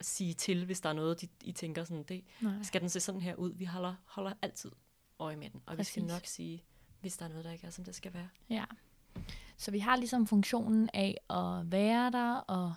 sige 0.01 0.33
til, 0.33 0.65
hvis 0.65 0.81
der 0.81 0.89
er 0.89 0.93
noget, 0.93 1.21
de, 1.21 1.27
I 1.43 1.51
tænker 1.51 1.83
sådan, 1.83 2.03
det, 2.03 2.23
Nej. 2.41 2.63
skal 2.63 2.81
den 2.81 2.89
se 2.89 2.99
sådan 2.99 3.21
her 3.21 3.35
ud? 3.35 3.53
Vi 3.53 3.65
holder, 3.65 3.95
holder 4.05 4.33
altid 4.41 4.71
øje 5.19 5.35
med 5.35 5.49
den, 5.49 5.61
og 5.65 5.77
Præcis. 5.77 5.95
vi 5.95 6.01
skal 6.01 6.13
nok 6.13 6.25
sige, 6.25 6.63
hvis 7.01 7.17
der 7.17 7.25
er 7.25 7.29
noget, 7.29 7.45
der 7.45 7.51
ikke 7.51 7.67
er, 7.67 7.71
som 7.71 7.83
det 7.83 7.95
skal 7.95 8.13
være. 8.13 8.29
Ja. 8.49 8.65
Så 9.57 9.71
vi 9.71 9.79
har 9.79 9.95
ligesom 9.95 10.27
funktionen 10.27 10.89
af 10.93 11.17
at 11.29 11.71
være 11.71 12.11
der 12.11 12.35
og 12.35 12.73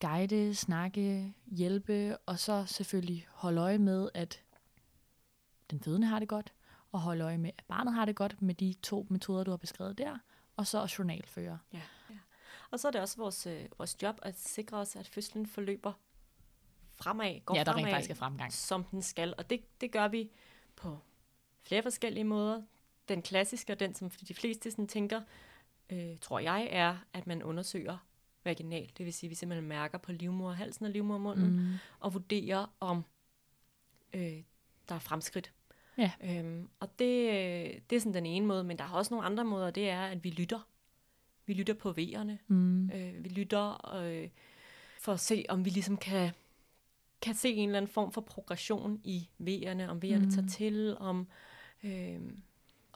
guide, 0.00 0.54
snakke, 0.54 1.34
hjælpe, 1.46 2.16
og 2.26 2.38
så 2.38 2.64
selvfølgelig 2.66 3.26
holde 3.30 3.60
øje 3.60 3.78
med, 3.78 4.08
at 4.14 4.42
den 5.70 5.80
fødende 5.80 6.06
har 6.06 6.18
det 6.18 6.28
godt, 6.28 6.52
og 6.92 7.00
holde 7.00 7.24
øje 7.24 7.38
med, 7.38 7.50
at 7.58 7.64
barnet 7.68 7.94
har 7.94 8.04
det 8.04 8.16
godt 8.16 8.42
med 8.42 8.54
de 8.54 8.74
to 8.82 9.06
metoder, 9.10 9.44
du 9.44 9.50
har 9.50 9.56
beskrevet 9.56 9.98
der, 9.98 10.18
og 10.56 10.66
så 10.66 10.94
journalføre. 10.98 11.58
Ja. 11.72 11.82
ja. 12.10 12.18
Og 12.70 12.80
så 12.80 12.88
er 12.88 12.92
det 12.92 13.00
også 13.00 13.16
vores, 13.16 13.46
øh, 13.46 13.64
vores 13.78 14.02
job 14.02 14.18
at 14.22 14.38
sikre 14.38 14.76
os, 14.76 14.96
at 14.96 15.08
fødslen 15.08 15.46
forløber 15.46 15.92
fremad, 16.94 17.40
går 17.44 17.56
ja, 17.56 17.64
der 17.64 17.72
rent 17.72 17.80
fremad, 17.80 17.92
faktisk 17.92 18.10
er 18.10 18.14
fremgang. 18.14 18.52
som 18.52 18.84
den 18.84 19.02
skal. 19.02 19.34
Og 19.38 19.50
det, 19.50 19.80
det 19.80 19.92
gør 19.92 20.08
vi 20.08 20.30
på 20.76 20.98
flere 21.70 21.82
forskellige 21.82 22.24
måder. 22.24 22.62
Den 23.08 23.22
klassiske, 23.22 23.72
og 23.72 23.80
den 23.80 23.94
som 23.94 24.10
de 24.10 24.34
fleste 24.34 24.70
sådan 24.70 24.86
tænker, 24.86 25.20
øh, 25.92 26.18
tror 26.20 26.38
jeg, 26.38 26.68
er, 26.70 26.96
at 27.12 27.26
man 27.26 27.42
undersøger 27.42 28.06
vaginalt. 28.44 28.98
Det 28.98 29.06
vil 29.06 29.14
sige, 29.14 29.28
at 29.28 29.30
vi 29.30 29.34
simpelthen 29.34 29.68
mærker 29.68 29.98
på 29.98 30.12
livmorhalsen 30.12 30.84
og 30.84 30.90
livmormunden, 30.90 31.50
mm. 31.50 31.74
og 32.00 32.14
vurderer, 32.14 32.66
om 32.80 33.04
øh, 34.14 34.42
der 34.88 34.94
er 34.94 34.98
fremskridt. 34.98 35.52
Ja. 35.98 36.12
Øhm, 36.24 36.68
og 36.80 36.88
det, 36.98 37.90
det 37.90 37.96
er 37.96 38.00
sådan 38.00 38.14
den 38.14 38.26
ene 38.26 38.46
måde, 38.46 38.64
men 38.64 38.78
der 38.78 38.84
er 38.84 38.92
også 38.92 39.14
nogle 39.14 39.26
andre 39.26 39.44
måder, 39.44 39.70
det 39.70 39.90
er, 39.90 40.02
at 40.02 40.24
vi 40.24 40.30
lytter. 40.30 40.68
Vi 41.46 41.54
lytter 41.54 41.74
på 41.74 41.94
V'erne. 41.98 42.32
Mm. 42.46 42.90
Øh, 42.90 43.24
vi 43.24 43.28
lytter 43.28 43.96
øh, 43.96 44.28
for 45.00 45.12
at 45.12 45.20
se, 45.20 45.44
om 45.48 45.64
vi 45.64 45.70
ligesom 45.70 45.96
kan, 45.96 46.30
kan 47.22 47.34
se 47.34 47.48
en 47.48 47.68
eller 47.68 47.76
anden 47.76 47.92
form 47.92 48.12
for 48.12 48.20
progression 48.20 49.00
i 49.04 49.28
V'erne, 49.40 49.82
om 49.82 50.00
V'erne 50.04 50.24
mm. 50.24 50.30
tager 50.30 50.48
til, 50.48 50.96
om, 50.98 51.28
øh, 51.84 52.20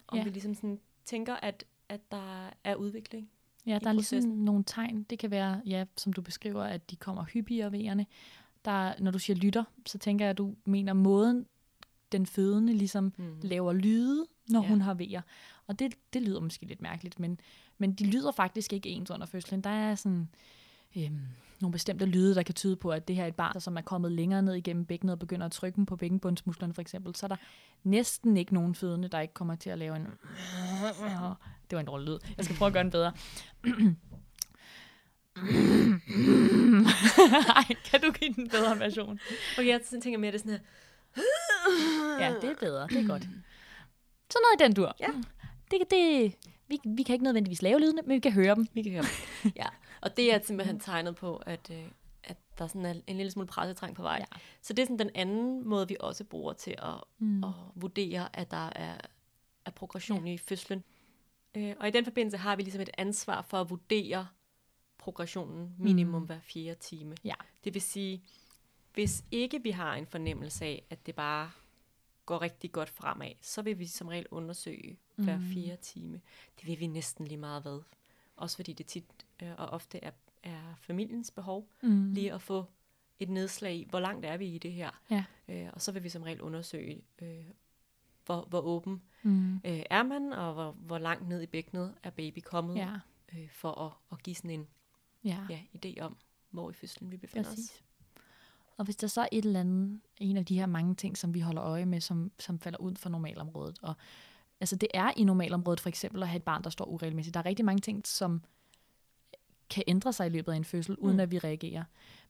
om 0.07 0.18
Ja. 0.18 0.25
vi 0.25 0.31
ligesom 0.31 0.55
sådan 0.55 0.81
tænker, 1.05 1.35
at, 1.35 1.64
at 1.88 2.01
der 2.11 2.51
er 2.64 2.75
udvikling. 2.75 3.31
Ja, 3.66 3.79
der 3.83 3.88
er 3.88 3.92
ligesom 3.92 4.23
nogle 4.25 4.64
tegn. 4.66 5.03
Det 5.03 5.18
kan 5.18 5.31
være, 5.31 5.62
ja, 5.66 5.85
som 5.97 6.12
du 6.12 6.23
beskriver, 6.23 6.62
at 6.64 6.90
de 6.90 6.97
kommer 6.97 7.25
hyppigere 7.25 7.73
vejerne. 7.73 8.07
Der, 8.64 8.92
når 9.01 9.11
du 9.11 9.18
siger 9.18 9.37
lytter, 9.37 9.64
så 9.87 9.99
tænker 9.99 10.25
jeg, 10.25 10.31
at 10.31 10.38
du 10.38 10.55
mener 10.64 10.92
måden, 10.92 11.47
den 12.12 12.27
fødende 12.27 12.73
ligesom 12.73 13.12
Mm. 13.16 13.37
laver 13.42 13.73
lyde, 13.73 14.27
når 14.49 14.62
Ja. 14.62 14.68
hun 14.68 14.81
har 14.81 14.94
vejer. 14.94 15.23
Og 15.66 15.79
det, 15.79 15.94
det 16.12 16.23
lyder 16.23 16.40
måske 16.40 16.66
lidt 16.66 16.83
mærkeligt, 16.83 17.20
men, 17.20 17.40
men 17.79 17.92
de 17.94 18.05
lyder 18.11 18.33
faktisk 18.33 18.73
ikke 18.73 18.88
ens 18.88 19.11
under 19.11 19.27
fødslen. 19.27 19.61
Der 19.61 19.70
er 19.70 19.94
sådan 19.94 20.29
øhm, 20.97 21.18
nogle 21.64 21.72
bestemte 21.72 22.05
lyde, 22.07 22.35
der 22.35 22.42
kan 22.42 22.55
tyde 22.55 22.77
på, 22.77 22.90
at 22.90 23.09
det 23.09 23.16
her 23.16 23.22
er 23.22 23.29
et 23.29 23.35
barn, 23.35 23.61
som 23.61 23.77
er 23.77 23.81
kommet 23.81 24.12
længere 24.12 24.42
ned 24.42 24.55
igennem 24.55 24.85
bækkenet 24.85 25.12
og 25.12 25.18
begynder 25.18 25.47
at 25.47 25.53
trykke 25.53 25.84
på 25.86 25.97
bækkenbundsmusklerne 25.97 26.74
for 26.74 26.80
eksempel. 26.82 27.14
Så 27.16 27.26
er 27.26 27.28
der 27.28 27.36
næsten 27.84 28.36
ikke 28.36 28.55
nogen 28.55 28.74
fødende, 28.74 29.09
der 29.09 29.20
ikke 29.20 29.34
kommer 29.34 29.55
til 29.55 29.70
at 29.70 29.78
lave 29.78 29.97
en... 29.97 30.07
Det 31.70 31.76
var 31.76 31.80
en 31.80 31.86
dårlig 31.86 32.09
lyd. 32.09 32.18
Jeg 32.36 32.45
skal 32.45 32.57
prøve 32.57 32.66
at 32.66 32.72
gøre 32.72 32.82
den 32.82 32.91
bedre. 32.91 33.12
Ej, 37.57 37.64
kan 37.84 38.01
du 38.01 38.12
give 38.12 38.34
den 38.34 38.49
bedre 38.49 38.78
version? 38.78 39.20
Og 39.59 39.66
jeg 39.66 39.80
tænker 40.03 40.18
mere, 40.18 40.32
det 40.32 40.41
sådan 40.41 40.53
her, 40.53 40.59
Ja, 42.20 42.34
det 42.41 42.51
er 42.51 42.55
bedre. 42.61 42.86
Det 42.89 42.99
er 42.99 43.07
godt. 43.09 43.22
Sådan 44.30 44.43
noget 44.43 44.61
i 44.61 44.64
den 44.64 44.74
dur. 44.74 44.97
Ja. 45.01 45.07
Det, 45.70 45.91
det, 45.91 46.34
vi, 46.68 46.80
vi 46.84 47.03
kan 47.03 47.12
ikke 47.12 47.24
nødvendigvis 47.24 47.62
lave 47.62 47.80
lydene, 47.80 48.03
men 48.07 48.14
vi 48.14 48.20
kan 48.20 48.32
høre 48.32 48.55
dem. 48.55 48.66
vi 48.74 48.82
kan 48.82 48.93
høre 48.93 49.03
dem. 49.03 49.53
ja. 49.61 49.66
Og 50.05 50.16
det 50.16 50.34
er 50.34 50.40
simpelthen 50.42 50.80
tegnet 50.80 51.16
på, 51.16 51.36
at, 51.36 51.70
øh, 51.70 51.84
at 52.24 52.36
der 52.59 52.66
sådan 52.66 52.84
er 52.86 52.94
en 53.07 53.16
lille 53.16 53.30
smule 53.30 53.46
pressetræng 53.48 53.96
på 53.96 54.02
vej. 54.02 54.16
Ja. 54.32 54.38
Så 54.62 54.72
det 54.72 54.82
er 54.82 54.86
sådan 54.86 54.98
den 54.98 55.11
anden 55.14 55.68
måde, 55.68 55.88
vi 55.88 55.96
også 56.00 56.24
bruger 56.24 56.52
til 56.52 56.74
at, 56.78 56.94
Mm. 57.18 57.44
at 57.44 57.50
vurdere, 57.74 58.36
at 58.36 58.50
der 58.50 58.66
er, 58.76 58.98
er 59.64 59.70
progression 59.70 60.26
ja. 60.26 60.32
i 60.32 60.38
fødslen. 60.38 60.84
Øh, 61.55 61.74
og 61.80 61.88
i 61.88 61.90
den 61.90 62.05
forbindelse 62.05 62.36
har 62.36 62.57
vi 62.57 62.62
ligesom 62.62 62.80
et 62.80 62.90
ansvar 62.98 63.42
for 63.42 63.61
at 63.61 63.70
vurdere 63.70 64.28
progressionen 64.98 65.74
minimum 65.78 66.20
mm. 66.20 66.26
hver 66.26 66.40
fjerde 66.40 66.80
time. 66.80 67.14
Ja. 67.24 67.34
Det 67.64 67.74
vil 67.74 67.82
sige, 67.82 68.22
hvis 68.94 69.24
ikke 69.30 69.62
vi 69.62 69.70
har 69.70 69.94
en 69.94 70.07
fornemmelse 70.07 70.64
af, 70.64 70.82
at 70.90 71.07
det 71.07 71.14
bare 71.14 71.50
går 72.26 72.42
rigtig 72.42 72.72
godt 72.72 72.88
fremad, 72.88 73.30
så 73.40 73.62
vil 73.62 73.78
vi 73.78 73.86
som 73.86 74.09
regel 74.09 74.26
undersøge 74.30 74.98
hver 75.16 75.36
Mhm. 75.38 75.46
fire 75.52 75.76
time. 75.76 76.20
Det 76.61 76.66
vil 76.66 76.80
vi 76.80 76.86
næsten 76.86 77.26
lige 77.26 77.38
meget 77.38 77.62
hvad. 77.62 77.80
Også 78.36 78.57
fordi 78.57 78.72
det 78.72 78.86
tit 78.86 79.24
øh, 79.45 79.51
og 79.59 79.66
ofte 79.66 80.05
er, 80.05 80.11
er 80.42 80.74
familiens 80.76 81.30
behov, 81.30 81.68
Mm. 81.82 82.12
lige 82.12 82.32
at 82.32 82.42
få 82.42 82.64
et 83.18 83.28
nedslag 83.28 83.74
i, 83.74 83.86
hvor 83.90 84.01
langt 84.01 84.26
er 84.26 84.36
vi 84.36 84.47
i 84.47 84.59
det 84.59 84.72
her. 84.72 84.90
Ja. 85.11 85.24
Øh, 85.49 85.68
og 85.72 85.82
så 85.82 85.92
vil 85.92 86.05
vi 86.05 86.09
som 86.09 86.22
regel 86.22 86.40
undersøge, 86.40 87.03
øh, 87.22 87.45
hvor, 88.26 88.47
hvor 88.49 88.61
åben 88.61 89.03
Mm. 89.22 89.55
øh, 89.55 89.82
er 89.90 90.03
man, 90.03 90.32
og 90.32 90.55
hvor, 90.55 90.72
hvor 90.72 90.99
langt 90.99 91.28
ned 91.28 91.42
i 91.42 91.47
bækkenet 91.47 91.95
er 92.03 92.11
baby 92.11 92.38
kommet, 92.45 92.76
Ja, 92.76 92.92
øh, 93.34 93.49
for 93.53 93.80
at, 93.86 93.92
at 94.12 94.22
give 94.22 94.36
sådan 94.36 94.51
en 94.51 94.66
ja. 95.24 95.38
ja, 95.51 95.59
idé 95.86 96.01
om, 96.01 96.16
hvor 96.51 96.70
i 96.70 96.72
fødslen 96.72 97.11
vi 97.11 97.16
befinder 97.16 97.49
os. 97.49 97.55
Præcis. 97.55 97.80
Og 98.76 98.84
hvis 98.84 98.97
der 98.97 99.07
så 99.07 99.20
er 99.20 99.28
et 99.32 99.45
eller 99.45 99.61
andet, 99.61 100.01
en 100.18 100.36
af 100.36 100.45
de 100.47 100.55
her 100.59 100.66
mange 100.66 100.95
ting, 100.95 101.18
som 101.18 101.34
vi 101.34 101.40
holder 101.40 101.62
øje 101.64 101.86
med, 101.86 102.01
som, 102.01 102.30
som 102.38 102.59
falder 102.59 102.78
ud 102.78 102.95
for 102.95 103.09
normalområdet, 103.09 103.78
og 103.82 103.95
altså 104.61 104.76
det 104.76 104.88
er 104.95 105.12
i 105.16 105.24
normalområdet 105.24 105.80
for 105.80 105.88
eksempel 105.88 106.22
at 106.22 106.28
have 106.28 106.36
et 106.36 106.42
barn, 106.42 106.64
der 106.64 106.70
står 106.70 106.84
uregelmæssigt. 106.84 107.34
Der 107.34 107.40
er 107.40 107.47
rigtig 107.47 107.64
mange 107.64 107.80
ting, 107.80 108.07
som 108.07 108.42
kan 109.75 109.85
ændre 109.87 110.12
sig 110.12 110.27
i 110.27 110.31
løbet 110.31 110.53
af 110.53 110.57
en 110.57 110.64
fødsel, 110.64 110.97
uden 110.97 111.16
Mm. 111.16 111.20
at 111.20 111.31
vi 111.31 111.39
reagerer. 111.39 111.85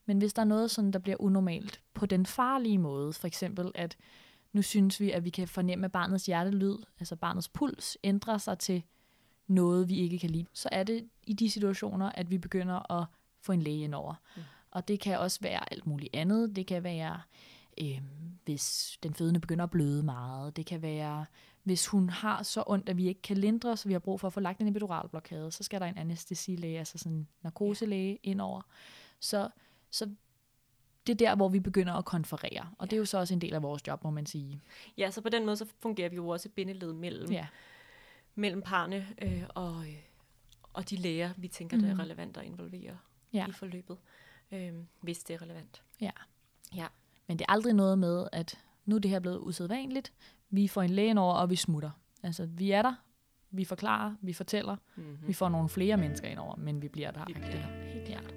Men 0.05 0.17
hvis 0.17 0.33
der 0.33 0.41
er 0.41 0.45
noget, 0.45 0.71
sådan, 0.71 0.91
der 0.91 0.99
bliver 0.99 1.21
unormalt 1.21 1.81
på 1.93 2.05
den 2.05 2.25
farlige 2.25 2.77
måde, 2.77 3.13
for 3.13 3.27
eksempel 3.27 3.71
at 3.75 3.97
nu 4.53 4.61
synes 4.61 4.99
vi, 4.99 5.11
at 5.11 5.23
vi 5.25 5.29
kan 5.29 5.47
fornemme, 5.47 5.85
at 5.85 5.91
barnets 5.91 6.25
hjertelyd, 6.25 6.75
altså 6.99 7.15
barnets 7.15 7.49
puls, 7.49 7.97
ændrer 8.03 8.37
sig 8.37 8.59
til 8.59 8.83
noget, 9.47 9.89
vi 9.89 9.95
ikke 9.99 10.19
kan 10.19 10.29
lide, 10.29 10.45
så 10.53 10.69
er 10.71 10.83
det 10.83 11.09
i 11.23 11.33
de 11.33 11.49
situationer, 11.51 12.11
at 12.15 12.31
vi 12.31 12.37
begynder 12.37 12.91
at 12.91 13.05
få 13.41 13.51
en 13.51 13.61
læge 13.61 13.83
ind 13.83 13.95
over. 13.95 14.13
Mm. 14.35 14.41
Og 14.71 14.87
det 14.87 14.99
kan 14.99 15.19
også 15.19 15.39
være 15.41 15.73
alt 15.73 15.87
muligt 15.87 16.15
andet. 16.15 16.55
Det 16.55 16.67
kan 16.67 16.83
være, 16.83 17.21
øh, 17.81 18.01
hvis 18.45 18.97
den 19.03 19.13
fødende 19.13 19.39
begynder 19.39 19.63
at 19.63 19.71
bløde 19.71 20.03
meget. 20.03 20.55
Det 20.55 20.65
kan 20.65 20.81
være, 20.81 21.25
hvis 21.65 21.87
hun 21.87 22.09
har 22.09 22.43
så 22.43 22.63
ondt, 22.67 22.89
at 22.89 22.97
vi 22.97 23.07
ikke 23.07 23.21
kan 23.21 23.37
lindre, 23.37 23.77
så 23.77 23.87
vi 23.87 23.93
har 23.93 23.99
brug 23.99 24.19
for 24.19 24.27
at 24.27 24.33
få 24.33 24.39
lagt 24.39 24.61
en 24.61 24.67
epiduralblokade, 24.67 25.51
så 25.51 25.63
skal 25.63 25.79
der 25.81 25.85
en 25.87 25.97
anestesilæge, 25.97 26.79
altså 26.79 26.97
sådan 26.97 27.11
en 27.17 27.27
narkoselæge 27.41 28.19
ind 28.23 28.41
over. 28.41 28.61
Så, 29.19 29.49
så 29.91 30.05
det 31.07 31.13
er 31.13 31.17
der, 31.17 31.35
hvor 31.35 31.49
vi 31.49 31.59
begynder 31.59 31.93
at 31.93 32.05
konferere. 32.05 32.69
Og 32.77 32.89
det 32.89 32.95
er 32.95 32.99
jo 32.99 33.05
så 33.05 33.17
også 33.17 33.33
en 33.33 33.41
del 33.41 33.53
af 33.53 33.63
vores 33.63 33.87
job, 33.87 34.03
må 34.03 34.09
man 34.09 34.25
sige. 34.25 34.61
Ja, 34.97 35.11
så 35.11 35.21
på 35.21 35.29
den 35.29 35.45
måde 35.45 35.57
så 35.57 35.65
fungerer 35.79 36.09
vi 36.09 36.15
jo 36.15 36.27
også 36.27 36.47
et 36.49 36.53
bindeled 36.53 36.93
mellem, 36.93 37.31
Ja, 37.31 37.47
mellem 38.35 38.61
parne 38.61 39.07
øh, 39.21 39.43
og, 39.49 39.85
og 40.73 40.89
de 40.89 40.95
læger, 40.95 41.29
vi 41.37 41.47
tænker, 41.47 41.77
det 41.77 41.89
er 41.89 41.93
Mhm. 41.93 41.99
relevant 42.01 42.37
at 42.37 42.45
involvere 42.45 42.97
Ja. 43.33 43.47
i 43.47 43.51
forløbet, 43.51 43.97
øh, 44.51 44.73
hvis 45.01 45.19
det 45.23 45.33
er 45.33 45.41
relevant. 45.41 45.83
ja. 46.01 46.11
Ja. 46.75 46.87
Men 47.27 47.39
det 47.39 47.45
er 47.49 47.51
aldrig 47.51 47.73
noget 47.73 47.99
med, 47.99 48.27
at 48.31 48.57
nu 48.85 48.95
er 48.95 48.99
det 48.99 49.11
her 49.11 49.19
blevet 49.19 49.39
usædvanligt. 49.39 50.13
Vi 50.49 50.67
får 50.67 50.81
en 50.81 50.89
læge 50.89 51.09
ind 51.09 51.19
over, 51.19 51.33
og 51.33 51.49
vi 51.49 51.55
smutter. 51.55 51.91
Altså, 52.23 52.45
vi 52.45 52.71
er 52.71 52.81
der. 52.81 52.95
Vi 53.51 53.65
forklarer, 53.65 54.15
vi 54.21 54.33
fortæller. 54.33 54.75
Mm-hmm. 54.95 55.27
Vi 55.27 55.33
får 55.33 55.49
nogle 55.49 55.69
flere 55.69 55.97
mennesker 55.97 56.27
ind 56.27 56.39
over, 56.39 56.55
men 56.55 56.81
vi 56.81 56.87
bliver 56.87 57.11
der. 57.11 57.25
Vi 57.27 57.33
bliver 57.33 57.51
der, 57.51 57.67
helt 57.93 58.07
klart. 58.07 58.33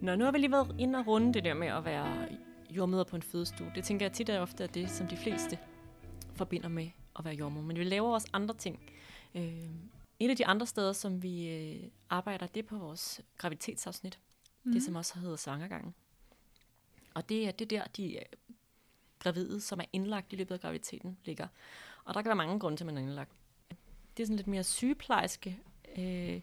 Nå, 0.00 0.16
nu 0.16 0.24
har 0.24 0.32
vi 0.32 0.38
lige 0.38 0.52
været 0.52 0.74
inde 0.78 0.98
og 0.98 1.06
runde 1.06 1.34
det 1.34 1.44
der 1.44 1.54
med 1.54 1.68
at 1.68 1.84
være 1.84 2.28
jordmøder 2.70 3.04
på 3.04 3.16
en 3.16 3.22
fødestue. 3.22 3.72
Det 3.74 3.84
tænker 3.84 4.06
jeg 4.06 4.12
tit 4.12 4.30
og 4.30 4.38
ofte 4.42 4.64
er 4.64 4.68
det, 4.68 4.90
som 4.90 5.08
de 5.08 5.16
fleste 5.16 5.58
forbinder 6.34 6.68
med 6.68 6.90
at 7.18 7.24
være 7.24 7.34
jordmor. 7.34 7.62
Men 7.62 7.78
vi 7.78 7.84
laver 7.84 8.14
også 8.14 8.28
andre 8.32 8.54
ting. 8.54 8.80
Øh, 9.34 9.64
et 10.18 10.30
af 10.30 10.36
de 10.36 10.46
andre 10.46 10.66
steder, 10.66 10.92
som 10.92 11.22
vi 11.22 11.48
øh, 11.48 11.90
arbejder, 12.10 12.46
det 12.46 12.62
er 12.62 12.66
på 12.68 12.78
vores 12.78 13.20
graviditetsafsnit. 13.38 14.18
Mm. 14.64 14.72
Det, 14.72 14.82
som 14.82 14.96
også 14.96 15.18
hedder 15.18 15.36
svangergangen. 15.36 15.94
Og 17.14 17.28
det 17.28 17.46
er 17.48 17.50
det 17.50 17.70
der, 17.70 17.84
de 17.96 18.16
øh, 18.16 18.22
gravide, 19.18 19.60
som 19.60 19.80
er 19.80 19.84
indlagt 19.92 20.32
i 20.32 20.36
løbet 20.36 20.54
af 20.54 20.60
graviditeten, 20.60 21.18
ligger. 21.24 21.48
Og 22.04 22.14
der 22.14 22.22
kan 22.22 22.28
være 22.28 22.36
mange 22.36 22.60
grunde 22.60 22.76
til, 22.76 22.84
at 22.84 22.86
man 22.86 22.96
er 22.96 23.02
indlagt. 23.02 23.32
Det 24.16 24.22
er 24.22 24.26
sådan 24.26 24.36
lidt 24.36 24.46
mere 24.46 24.64
sygeplejerske 24.64 25.58
øh, 25.98 26.40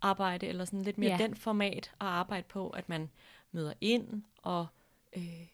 arbejde, 0.00 0.46
eller 0.46 0.64
sådan 0.64 0.82
lidt 0.82 0.98
mere 0.98 1.10
Ja. 1.10 1.16
den 1.18 1.34
format 1.34 1.90
at 2.00 2.06
arbejde 2.06 2.46
på, 2.48 2.70
at 2.70 2.88
man 2.88 3.10
møder 3.52 3.72
ind 3.80 4.22
og 4.42 4.66
øh, 5.16 5.46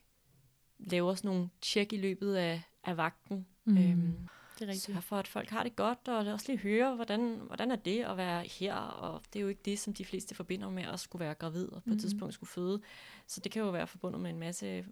laver 0.79 1.15
sådan 1.15 1.29
nogle 1.31 1.49
tjek 1.61 1.93
i 1.93 1.97
løbet 1.97 2.35
af, 2.35 2.63
af 2.85 2.97
vagten. 2.97 3.47
Mm. 3.65 3.77
Øhm, 3.79 4.29
Det 4.59 4.63
er 4.63 4.67
rigtigt. 4.67 4.83
Sørge 4.85 5.03
for, 5.03 5.17
at 5.17 5.29
folk 5.29 5.51
har 5.51 5.63
det 5.63 5.77
godt, 5.77 6.09
og 6.09 6.17
også 6.33 6.47
lige 6.53 6.59
høre, 6.59 6.95
hvordan, 6.95 7.37
hvordan 7.47 7.71
er 7.71 7.77
det 7.77 8.05
at 8.05 8.17
være 8.17 8.43
her, 8.45 8.75
og 8.75 9.23
det 9.33 9.39
er 9.39 9.43
jo 9.43 9.49
ikke 9.49 9.63
det, 9.65 9.79
som 9.79 9.95
de 9.95 10.05
fleste 10.05 10.35
forbinder 10.35 10.71
med 10.71 10.83
at 10.83 11.01
skulle 11.01 11.25
være 11.25 11.35
gravid, 11.35 11.67
og 11.69 11.73
på 11.83 11.91
et 11.91 11.93
Mhm. 11.93 11.99
tidspunkt 11.99 12.35
skulle 12.35 12.51
føde. 12.51 12.81
Så 13.27 13.41
det 13.41 13.53
kan 13.53 13.63
jo 13.63 13.71
være 13.71 13.87
forbundet 13.87 14.21
med 14.21 14.31
en 14.31 14.39
masse 14.39 14.67
øh, 14.67 14.85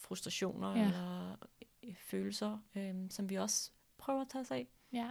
frustrationer 0.00 0.72
Ja. 0.72 0.78
ja. 0.78 0.84
eller 0.84 1.36
øh, 1.84 1.94
følelser, 1.96 2.58
øh, 2.76 2.94
som 3.10 3.30
vi 3.30 3.34
også 3.36 3.70
prøver 3.98 4.20
at 4.20 4.28
tage 4.28 4.42
os 4.42 4.50
af. 4.50 4.68
Ja. 4.92 5.08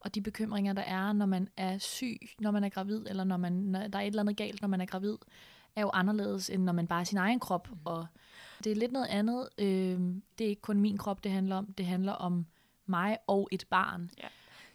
Og 0.00 0.14
de 0.14 0.20
bekymringer, 0.22 0.72
der 0.72 0.82
er, 0.82 1.12
når 1.12 1.26
man 1.26 1.48
er 1.56 1.78
syg, 1.78 2.18
når 2.40 2.50
man 2.50 2.64
er 2.64 2.68
gravid, 2.68 3.06
eller 3.08 3.24
når, 3.24 3.36
man, 3.36 3.52
når 3.52 3.86
der 3.88 3.98
er 3.98 4.02
et 4.02 4.06
eller 4.06 4.22
andet 4.22 4.36
galt, 4.36 4.60
når 4.60 4.68
man 4.68 4.80
er 4.80 4.86
gravid, 4.86 5.16
er 5.76 5.80
jo 5.80 5.90
anderledes, 5.92 6.50
end 6.50 6.62
når 6.62 6.72
man 6.72 6.86
bare 6.86 7.00
er 7.00 7.04
sin 7.04 7.18
egen 7.18 7.40
krop. 7.40 7.70
Mm. 7.70 7.78
Og 7.84 8.06
det 8.64 8.72
er 8.72 8.76
lidt 8.76 8.92
noget 8.92 9.06
andet. 9.06 9.48
Øh, 9.58 10.00
det 10.38 10.44
er 10.44 10.48
ikke 10.48 10.62
kun 10.62 10.80
min 10.80 10.98
krop, 10.98 11.24
det 11.24 11.32
handler 11.32 11.56
om. 11.56 11.72
Det 11.72 11.86
handler 11.86 12.12
om 12.12 12.46
mig 12.86 13.18
og 13.26 13.48
et 13.52 13.66
barn. 13.70 14.10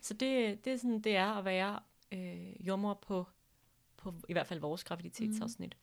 Så 0.02 0.14
det, 0.14 0.66
det 0.66 0.74
er 0.74 0.78
sådan, 0.78 1.02
det 1.02 1.16
er 1.16 1.28
at 1.28 1.45
være 1.45 1.80
øh, 2.12 2.68
jordmor 2.68 2.93
på, 2.93 3.28
på 3.97 4.14
i 4.30 4.34
hvert 4.34 4.47
fald 4.47 4.60
vores 4.60 4.84
graviditetsafsnit. 4.84 5.78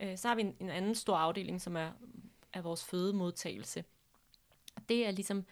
Mm. 0.00 0.06
Øh, 0.06 0.18
så 0.18 0.28
har 0.28 0.34
vi 0.34 0.40
en, 0.40 0.56
en 0.60 0.70
anden 0.70 0.94
stor 0.94 1.16
afdeling, 1.16 1.60
som 1.60 1.76
er, 1.76 1.90
er 2.52 2.60
vores 2.60 2.84
fødemodtagelse. 2.84 3.84
Det 4.88 5.06
er 5.06 5.10
ligesom 5.10 5.44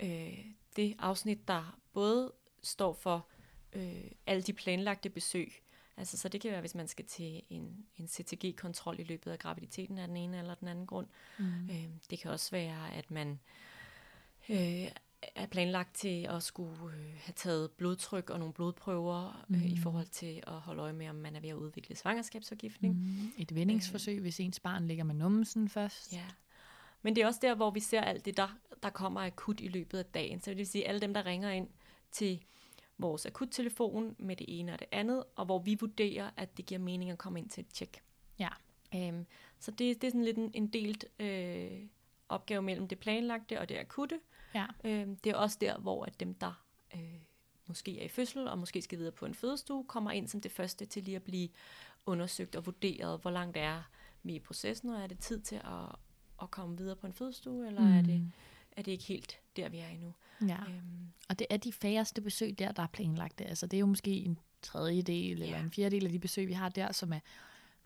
øh, 0.00 0.38
det 0.76 0.96
afsnit, 0.98 1.48
der 1.48 1.78
både 1.92 2.32
står 2.62 2.92
for 2.92 3.26
øh, 3.72 4.10
alle 4.26 4.42
de 4.42 4.52
planlagte 4.52 5.10
besøg. 5.10 5.52
Altså, 5.98 6.16
så 6.18 6.28
det 6.28 6.40
kan 6.40 6.50
være, 6.50 6.60
hvis 6.60 6.74
man 6.74 6.88
skal 6.88 7.04
til 7.04 7.42
en, 7.50 7.86
en 7.96 8.08
CTG-kontrol 8.08 9.00
i 9.00 9.04
løbet 9.04 9.30
af 9.30 9.38
graviditeten 9.38 9.98
af 9.98 10.06
den 10.08 10.16
ene 10.16 10.38
eller 10.38 10.54
den 10.54 10.68
anden 10.68 10.86
grund. 10.86 11.06
Mm. 11.38 11.44
Øh, 11.70 11.84
det 12.10 12.18
kan 12.18 12.30
også 12.30 12.50
være, 12.50 12.92
at 12.94 13.10
man 13.10 13.40
øh, 14.48 14.88
er 15.34 15.46
planlagt 15.50 15.94
til 15.96 16.26
at 16.30 16.42
skulle 16.42 16.76
øh, 16.96 17.12
have 17.16 17.32
taget 17.36 17.70
blodtryk 17.70 18.30
og 18.30 18.38
nogle 18.38 18.54
blodprøver 18.54 19.44
øh, 19.50 19.64
i 19.66 19.74
Mhm. 19.74 19.82
forhold 19.82 20.06
til 20.06 20.42
at 20.46 20.52
holde 20.52 20.82
øje 20.82 20.92
med, 20.92 21.08
om 21.08 21.14
man 21.14 21.36
er 21.36 21.40
ved 21.40 21.48
at 21.48 21.54
udvikle 21.54 21.96
svangerskabsforgiftning. 21.96 22.94
Mm. 22.94 23.00
Mm. 23.00 23.32
Et 23.38 23.54
vendingsforsøg, 23.54 24.20
hvis 24.20 24.40
ens 24.40 24.60
barn 24.60 24.86
ligger 24.86 25.04
med 25.04 25.14
numsen 25.14 25.68
først. 25.68 26.12
Ja. 26.12 26.24
Men 27.02 27.16
det 27.16 27.22
er 27.22 27.26
også 27.26 27.40
der, 27.42 27.54
hvor 27.54 27.70
vi 27.70 27.80
ser 27.80 28.00
alt 28.00 28.24
det, 28.24 28.36
der, 28.36 28.56
der 28.82 28.90
kommer 28.90 29.20
akut 29.20 29.60
i 29.60 29.68
løbet 29.68 29.98
af 29.98 30.04
dagen. 30.04 30.40
Så 30.40 30.50
det 30.50 30.56
vil 30.58 30.66
sige, 30.66 30.88
alle 30.88 31.00
dem, 31.00 31.14
der 31.14 31.26
ringer 31.26 31.50
ind 31.50 31.68
til 32.12 32.42
vores 32.98 33.26
akuttelefon 33.26 34.16
med 34.18 34.36
det 34.36 34.46
ene 34.60 34.72
og 34.72 34.78
det 34.78 34.88
andet, 34.92 35.24
og 35.36 35.44
hvor 35.44 35.58
vi 35.58 35.76
vurderer, 35.80 36.30
at 36.36 36.56
det 36.56 36.66
giver 36.66 36.80
mening 36.80 37.10
at 37.10 37.18
komme 37.18 37.38
ind 37.38 37.48
til 37.48 37.60
et 37.60 37.68
tjek. 37.68 38.02
Ja. 38.38 38.48
Øhm, 38.94 39.26
så 39.58 39.70
det, 39.70 40.02
det 40.02 40.06
er 40.06 40.10
sådan 40.10 40.24
lidt 40.24 40.38
en, 40.38 40.50
en 40.54 40.66
delt 40.66 41.04
øh, 41.18 41.86
opgave 42.28 42.62
mellem 42.62 42.88
det 42.88 42.98
planlagte 42.98 43.60
og 43.60 43.68
det 43.68 43.76
akutte. 43.76 44.20
Ja. 44.54 44.66
Øhm, 44.84 45.16
det 45.16 45.30
er 45.30 45.36
også 45.36 45.58
der, 45.60 45.78
hvor 45.78 46.04
at 46.04 46.20
dem, 46.20 46.34
der 46.34 46.64
øh, 46.94 47.20
måske 47.66 48.00
er 48.00 48.04
i 48.04 48.08
fødsel 48.08 48.48
og 48.48 48.58
måske 48.58 48.82
skal 48.82 48.98
videre 48.98 49.12
på 49.12 49.26
en 49.26 49.34
fødestue, 49.34 49.84
kommer 49.84 50.10
ind 50.10 50.28
som 50.28 50.40
det 50.40 50.52
første 50.52 50.86
til 50.86 51.02
lige 51.02 51.16
at 51.16 51.22
blive 51.22 51.48
undersøgt 52.06 52.56
og 52.56 52.66
vurderet, 52.66 53.20
hvor 53.20 53.30
langt 53.30 53.56
er 53.56 53.82
vi 54.22 54.34
i 54.34 54.38
processen, 54.38 54.90
og 54.90 55.02
er 55.02 55.06
det 55.06 55.18
tid 55.18 55.40
til 55.40 55.56
at, 55.56 55.96
at 56.42 56.50
komme 56.50 56.76
videre 56.76 56.96
på 56.96 57.06
en 57.06 57.12
fødestue, 57.12 57.66
eller 57.66 57.80
mm. 57.80 57.98
er, 57.98 58.02
det, 58.02 58.32
er 58.76 58.82
det 58.82 58.92
ikke 58.92 59.04
helt 59.04 59.40
der, 59.56 59.68
vi 59.68 59.78
er 59.78 59.88
endnu? 59.88 60.14
Ja. 60.42 60.56
Øhm, 60.68 61.12
Og 61.28 61.38
det 61.38 61.46
er 61.50 61.56
de 61.56 61.72
færreste 61.72 62.20
besøg 62.20 62.58
der, 62.58 62.72
der 62.72 62.82
er 62.82 62.86
planlagt. 62.86 63.40
Altså 63.40 63.66
det 63.66 63.76
er 63.76 63.80
jo 63.80 63.86
måske 63.86 64.10
en 64.10 64.38
tredjedel 64.62 65.32
eller 65.42 65.56
Ja. 65.56 65.62
en 65.62 65.70
fjerdedel 65.70 66.04
af 66.06 66.12
de 66.12 66.18
besøg, 66.18 66.48
vi 66.48 66.52
har 66.52 66.68
der, 66.68 66.92
som 66.92 67.12
er 67.12 67.18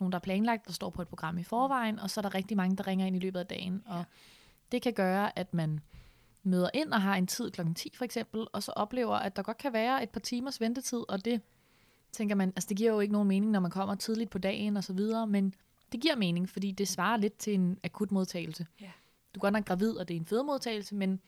nogen, 0.01 0.13
der 0.13 0.17
er 0.19 0.23
planlagt, 0.23 0.67
der 0.67 0.73
står 0.73 0.91
på 0.91 1.03
et 1.03 1.09
program 1.09 1.39
i 1.39 1.43
forvejen, 1.43 1.99
og 1.99 2.11
så 2.11 2.21
er 2.21 2.23
der 2.23 2.35
rigtig 2.35 2.57
mange, 2.57 2.77
der 2.77 2.87
ringer 2.87 3.07
ind 3.07 3.17
i 3.17 3.19
løbet 3.19 3.41
af 3.41 3.47
dagen. 3.47 3.83
Og 3.87 4.05
det 4.73 4.83
kan 4.83 4.93
gøre, 4.93 5.39
at 5.39 5.55
man 5.55 5.81
møder 6.43 6.71
ind 6.75 6.93
og 6.93 7.03
har 7.03 7.15
en 7.17 7.27
tid 7.27 7.51
klokken 7.51 7.75
10 7.75 7.93
for 7.97 8.05
eksempel, 8.05 8.47
og 8.53 8.63
så 8.63 8.73
oplever, 8.73 9.15
at 9.17 9.37
der 9.37 9.43
godt 9.43 9.59
kan 9.59 9.73
være 9.73 10.03
et 10.03 10.11
par 10.11 10.21
timers 10.21 10.61
ventetid, 10.61 11.03
og 11.09 11.25
det 11.25 11.41
tænker 12.13 12.35
man, 12.35 12.49
altså 12.57 12.69
det 12.69 12.77
giver 12.77 12.93
jo 12.93 13.01
ikke 13.01 13.13
nogen 13.13 13.29
mening, 13.29 13.53
når 13.53 13.61
man 13.61 13.71
kommer 13.71 13.95
tidligt 13.95 14.31
på 14.31 14.39
dagen 14.39 14.77
og 14.77 14.85
så 14.85 14.93
videre, 14.93 15.27
men 15.27 15.55
det 15.93 16.01
giver 16.01 16.17
mening, 16.17 16.49
fordi 16.49 16.71
det 16.71 16.89
svarer 16.89 17.17
lidt 17.17 17.37
til 17.39 17.55
en 17.55 17.79
akut 17.85 18.11
modtagelse. 18.11 18.67
Ja. 18.81 18.91
Du 19.35 19.39
er 19.39 19.41
godt 19.41 19.53
nok 19.53 19.65
gravid, 19.67 19.91
og 19.93 20.09
det 20.09 20.15
er 20.17 20.21
en 20.21 20.27
fødemodtagelse, 20.27 20.95
men, 20.95 21.21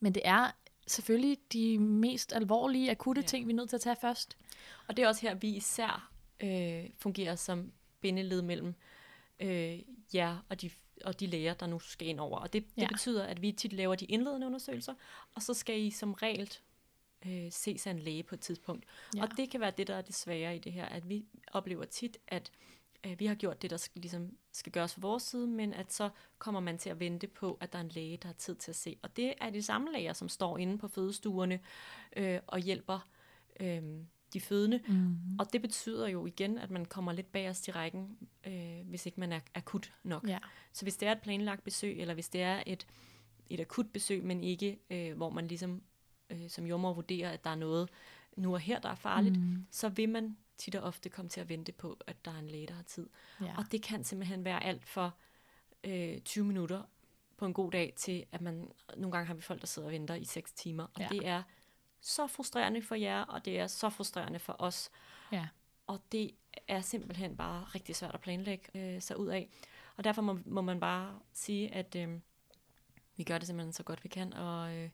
men 0.00 0.14
det 0.14 0.22
er 0.24 0.50
selvfølgelig 0.86 1.38
de 1.52 1.78
mest 1.78 2.32
alvorlige, 2.32 2.90
akutte 2.90 3.20
Ja. 3.20 3.26
ting, 3.26 3.46
vi 3.46 3.52
er 3.52 3.56
nødt 3.56 3.68
til 3.68 3.76
at 3.76 3.80
tage 3.82 3.96
først. 4.00 4.36
og 4.88 4.96
det 4.96 5.02
er 5.02 5.08
også 5.08 5.20
her, 5.22 5.34
vi 5.34 5.48
især 5.56 6.10
øh, 6.40 6.84
fungerer 6.98 7.34
som 7.36 7.72
bindeled 8.00 8.42
mellem 8.42 8.74
øh, 9.40 9.78
jer 10.14 10.44
og 10.48 10.60
de, 10.62 10.70
og 11.04 11.20
de 11.20 11.26
læger, 11.26 11.54
der 11.54 11.66
nu 11.66 11.78
skal 11.78 12.08
ind 12.08 12.20
over. 12.20 12.38
Og 12.38 12.52
det, 12.52 12.64
det 12.76 12.82
Ja. 12.82 12.86
betyder, 12.88 13.24
at 13.26 13.42
vi 13.42 13.52
tit 13.52 13.72
laver 13.72 13.94
de 13.94 14.04
indledende 14.04 14.46
undersøgelser, 14.46 14.94
og 15.34 15.42
så 15.42 15.54
skal 15.54 15.80
I 15.80 15.90
som 15.90 16.12
regel 16.12 16.52
øh, 17.26 17.52
ses 17.52 17.86
af 17.86 17.90
en 17.90 17.98
læge 17.98 18.22
på 18.22 18.34
et 18.34 18.40
tidspunkt. 18.40 18.84
Ja. 19.16 19.22
Og 19.22 19.28
det 19.36 19.50
kan 19.50 19.60
være 19.60 19.70
det, 19.70 19.86
der 19.86 19.94
er 19.96 20.02
det 20.02 20.14
svære 20.14 20.56
i 20.56 20.58
det 20.58 20.72
her, 20.72 20.84
at 20.84 21.08
vi 21.08 21.24
oplever 21.52 21.84
tit, 21.84 22.16
at 22.28 22.50
øh, 23.06 23.20
vi 23.20 23.26
har 23.26 23.34
gjort 23.34 23.62
det, 23.62 23.70
der 23.70 23.76
skal, 23.76 24.00
ligesom 24.00 24.36
skal 24.52 24.72
gøres 24.72 24.94
fra 24.94 25.00
vores 25.00 25.22
side, 25.22 25.46
men 25.46 25.74
at 25.74 25.92
så 25.92 26.10
kommer 26.38 26.60
man 26.60 26.78
til 26.78 26.90
at 26.90 27.00
vente 27.00 27.26
på, 27.26 27.58
at 27.60 27.72
der 27.72 27.78
er 27.78 27.82
en 27.82 27.88
læge, 27.88 28.16
der 28.16 28.28
har 28.28 28.34
tid 28.34 28.54
til 28.54 28.70
at 28.70 28.76
se. 28.76 28.96
Og 29.02 29.16
det 29.16 29.34
er 29.40 29.50
de 29.50 29.62
samme 29.62 29.92
læger, 29.92 30.12
som 30.12 30.28
står 30.28 30.58
inde 30.58 30.78
på 30.78 30.88
fødestuerne 30.88 31.60
øh, 32.16 32.40
og 32.46 32.58
hjælper 32.58 33.08
øh, 33.60 33.82
de 34.32 34.40
fødende. 34.40 34.80
Mm-hmm. 34.88 35.38
Og 35.38 35.52
det 35.52 35.62
betyder 35.62 36.08
jo 36.08 36.26
igen, 36.26 36.58
at 36.58 36.70
man 36.70 36.84
kommer 36.84 37.12
lidt 37.12 37.32
bagerst 37.32 37.68
i 37.68 37.70
rækken, 37.70 38.18
øh, 38.46 38.80
hvis 38.84 39.06
ikke 39.06 39.20
man 39.20 39.32
er 39.32 39.40
akut 39.54 39.92
nok. 40.02 40.28
Ja. 40.28 40.38
Så 40.72 40.84
hvis 40.84 40.96
det 40.96 41.08
er 41.08 41.12
et 41.12 41.20
planlagt 41.20 41.64
besøg, 41.64 42.00
eller 42.00 42.14
hvis 42.14 42.28
det 42.28 42.42
er 42.42 42.62
et, 42.66 42.86
et 43.50 43.60
akut 43.60 43.86
besøg, 43.92 44.24
men 44.24 44.44
ikke 44.44 44.78
øh, 44.90 45.16
hvor 45.16 45.30
man 45.30 45.48
ligesom 45.48 45.82
øh, 46.30 46.48
som 46.48 46.66
jordmor 46.66 46.92
vurderer, 46.92 47.30
at 47.30 47.44
der 47.44 47.50
er 47.50 47.54
noget 47.54 47.88
nu 48.36 48.52
og 48.54 48.60
her, 48.60 48.78
der 48.78 48.88
er 48.88 48.94
farligt, 48.94 49.36
Mm. 49.40 49.66
så 49.70 49.88
vil 49.88 50.08
man 50.08 50.36
tit 50.58 50.74
og 50.74 50.82
ofte 50.82 51.08
komme 51.08 51.28
til 51.28 51.40
at 51.40 51.48
vente 51.48 51.72
på, 51.72 51.98
at 52.06 52.24
der 52.24 52.30
er 52.30 52.38
en 52.38 52.48
læge, 52.48 52.66
der 52.66 52.74
har 52.74 52.82
tid. 52.82 53.08
Ja. 53.40 53.54
Og 53.58 53.72
det 53.72 53.82
kan 53.82 54.04
simpelthen 54.04 54.44
være 54.44 54.64
alt 54.64 54.84
for 54.86 55.14
øh, 55.84 56.20
20 56.20 56.44
minutter 56.44 56.82
på 57.36 57.46
en 57.46 57.54
god 57.54 57.70
dag 57.72 57.92
til, 57.96 58.24
at 58.32 58.40
man 58.40 58.70
nogle 58.96 59.12
gange 59.12 59.26
har 59.26 59.34
vi 59.34 59.40
folk, 59.40 59.60
der 59.60 59.66
sidder 59.66 59.88
og 59.88 59.92
venter 59.92 60.14
i 60.14 60.24
6 60.24 60.52
timer. 60.52 60.84
Og 60.84 60.90
Ja. 61.00 61.04
ja. 61.12 61.16
det 61.18 61.26
er 61.26 61.42
så 62.00 62.26
frustrerende 62.26 62.82
for 62.82 62.94
jer, 62.94 63.20
og 63.22 63.44
det 63.44 63.58
er 63.60 63.66
så 63.66 63.90
frustrerende 63.90 64.38
for 64.38 64.56
os. 64.58 64.90
Ja. 65.32 65.48
Og 65.86 66.00
det 66.12 66.30
er 66.68 66.80
simpelthen 66.80 67.36
bare 67.36 67.64
rigtig 67.64 67.96
svært 67.96 68.14
at 68.14 68.20
planlægge 68.20 68.94
øh, 68.94 69.02
sig 69.02 69.18
ud 69.18 69.26
af. 69.28 69.48
Og 69.96 70.04
derfor 70.04 70.22
må, 70.22 70.38
må 70.46 70.60
man 70.62 70.80
bare 70.80 71.18
sige, 71.32 71.74
at 71.74 71.96
øh, 71.96 72.08
vi 73.16 73.24
gør 73.24 73.38
det 73.38 73.46
simpelthen 73.46 73.72
så 73.72 73.82
godt 73.82 74.04
vi 74.04 74.08
kan, 74.08 74.32
og 74.32 74.76
øh, 74.76 74.90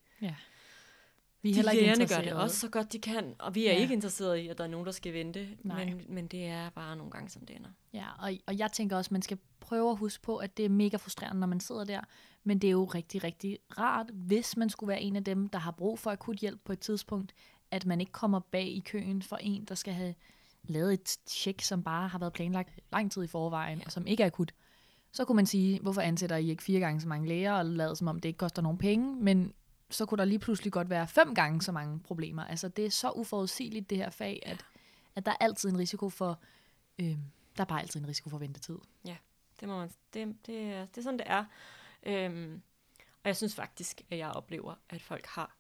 Vi 1.43 1.49
er 1.49 1.53
de 1.53 1.57
heller 1.57 1.73
ikke 1.73 1.83
lægerne 1.85 1.99
gør 1.99 2.07
det 2.07 2.13
interesserede. 2.15 2.43
også 2.43 2.59
så 2.59 2.69
godt 2.69 2.93
de 2.93 2.99
kan, 2.99 3.35
og 3.39 3.55
vi 3.55 3.67
er 3.67 3.73
Ja. 3.73 3.79
ikke 3.79 3.95
interesseret 3.95 4.37
i, 4.37 4.49
at 4.49 4.59
der 4.59 4.65
er 4.65 4.69
nogen, 4.69 4.87
der 4.87 4.93
skal 4.93 5.13
vente, 5.13 5.49
Nej. 5.63 5.85
men, 5.85 6.03
men 6.09 6.27
det 6.27 6.45
er 6.47 6.71
bare 6.71 6.97
nogle 6.97 7.11
gange, 7.13 7.29
som 7.31 7.47
det 7.47 7.57
ender. 7.57 7.71
Ja, 7.95 8.07
og, 8.19 8.33
og 8.47 8.59
jeg 8.59 8.73
tænker 8.73 8.97
også, 8.97 9.09
at 9.09 9.13
man 9.13 9.23
skal 9.23 9.39
prøve 9.61 9.91
at 9.91 9.97
huske 9.97 10.23
på, 10.23 10.37
at 10.37 10.57
det 10.57 10.65
er 10.65 10.69
mega 10.69 10.97
frustrerende, 10.97 11.41
når 11.41 11.47
man 11.47 11.61
sidder 11.61 11.85
der. 11.85 12.01
Men 12.45 12.59
det 12.59 12.69
er 12.69 12.73
jo 12.73 12.85
rigtig, 12.85 13.25
rigtig 13.25 13.59
rart, 13.79 14.07
hvis 14.15 14.57
man 14.57 14.71
skulle 14.71 14.89
være 14.89 15.01
en 15.03 15.17
af 15.17 15.25
dem, 15.25 15.49
der 15.49 15.59
har 15.59 15.71
brug 15.71 15.99
for 15.99 16.11
akut 16.11 16.37
hjælp 16.37 16.61
på 16.65 16.73
et 16.73 16.79
tidspunkt, 16.81 17.35
at 17.71 17.87
man 17.87 18.01
ikke 18.01 18.13
kommer 18.13 18.41
bag 18.41 18.67
i 18.67 18.81
køen 18.81 19.23
for 19.23 19.37
en, 19.37 19.65
der 19.65 19.75
skal 19.75 19.95
have 19.95 20.15
lavet 20.63 20.93
et 20.93 21.19
tjek, 21.27 21.61
som 21.61 21.83
bare 21.83 22.09
har 22.09 22.19
været 22.19 22.33
planlagt 22.33 22.81
lang 22.93 23.13
tid 23.13 23.23
i 23.23 23.27
forvejen, 23.27 23.79
ja. 23.79 23.85
og 23.87 23.93
som 23.93 24.07
ikke 24.07 24.23
er 24.23 24.27
akut. 24.27 24.53
Så 25.13 25.25
kunne 25.25 25.37
man 25.37 25.47
sige, 25.47 25.81
hvorfor 25.81 26.01
ansætter 26.01 26.37
I 26.37 26.51
ikke 26.51 26.63
fire 26.63 26.81
gange 26.81 27.01
så 27.01 27.09
mange 27.09 27.29
læger, 27.29 27.53
og 27.53 27.67
lader 27.67 27.95
som 27.95 28.09
om 28.09 28.21
det 28.21 28.29
ikke 28.29 28.39
koster 28.39 28.63
nogen 28.63 28.79
penge, 28.79 29.17
men 29.17 29.53
så 29.93 30.07
kunne 30.07 30.19
der 30.19 30.25
lige 30.25 30.39
pludselig 30.39 30.73
godt 30.73 30.91
være 30.91 31.09
fem 31.09 31.35
gange 31.35 31.63
så 31.63 31.73
mange 31.73 32.01
problemer. 32.01 32.45
Altså 32.45 32.69
det 32.69 32.87
er 32.87 32.91
så 32.91 33.11
uforudsigeligt, 33.11 33.91
det 33.91 33.99
her 33.99 34.11
fag, 34.11 34.43
at, 34.47 34.65
at 35.17 35.27
der 35.27 35.33
er 35.33 35.37
altid 35.41 35.69
en 35.69 35.79
risiko 35.79 36.11
for, 36.11 36.41
øh, 36.99 37.17
der 37.57 37.61
er 37.61 37.65
bare 37.65 37.81
altid 37.81 38.01
en 38.01 38.09
risiko 38.09 38.31
for 38.31 38.39
ventetid. 38.39 38.79
Ja, 39.05 39.17
Det, 39.61 39.69
må 39.69 39.79
man, 39.79 39.91
det, 40.15 40.37
det, 40.47 40.63
er, 40.63 40.87
det 40.87 40.99
er 40.99 41.03
sådan, 41.03 41.19
det 41.19 41.27
er. 41.27 41.45
Øhm, 42.03 42.63
og 43.05 43.29
jeg 43.29 43.37
synes 43.37 43.55
faktisk, 43.55 44.03
at 44.11 44.19
jeg 44.19 44.31
oplever, 44.31 44.75
at 44.89 45.03
folk 45.03 45.27
har 45.27 45.57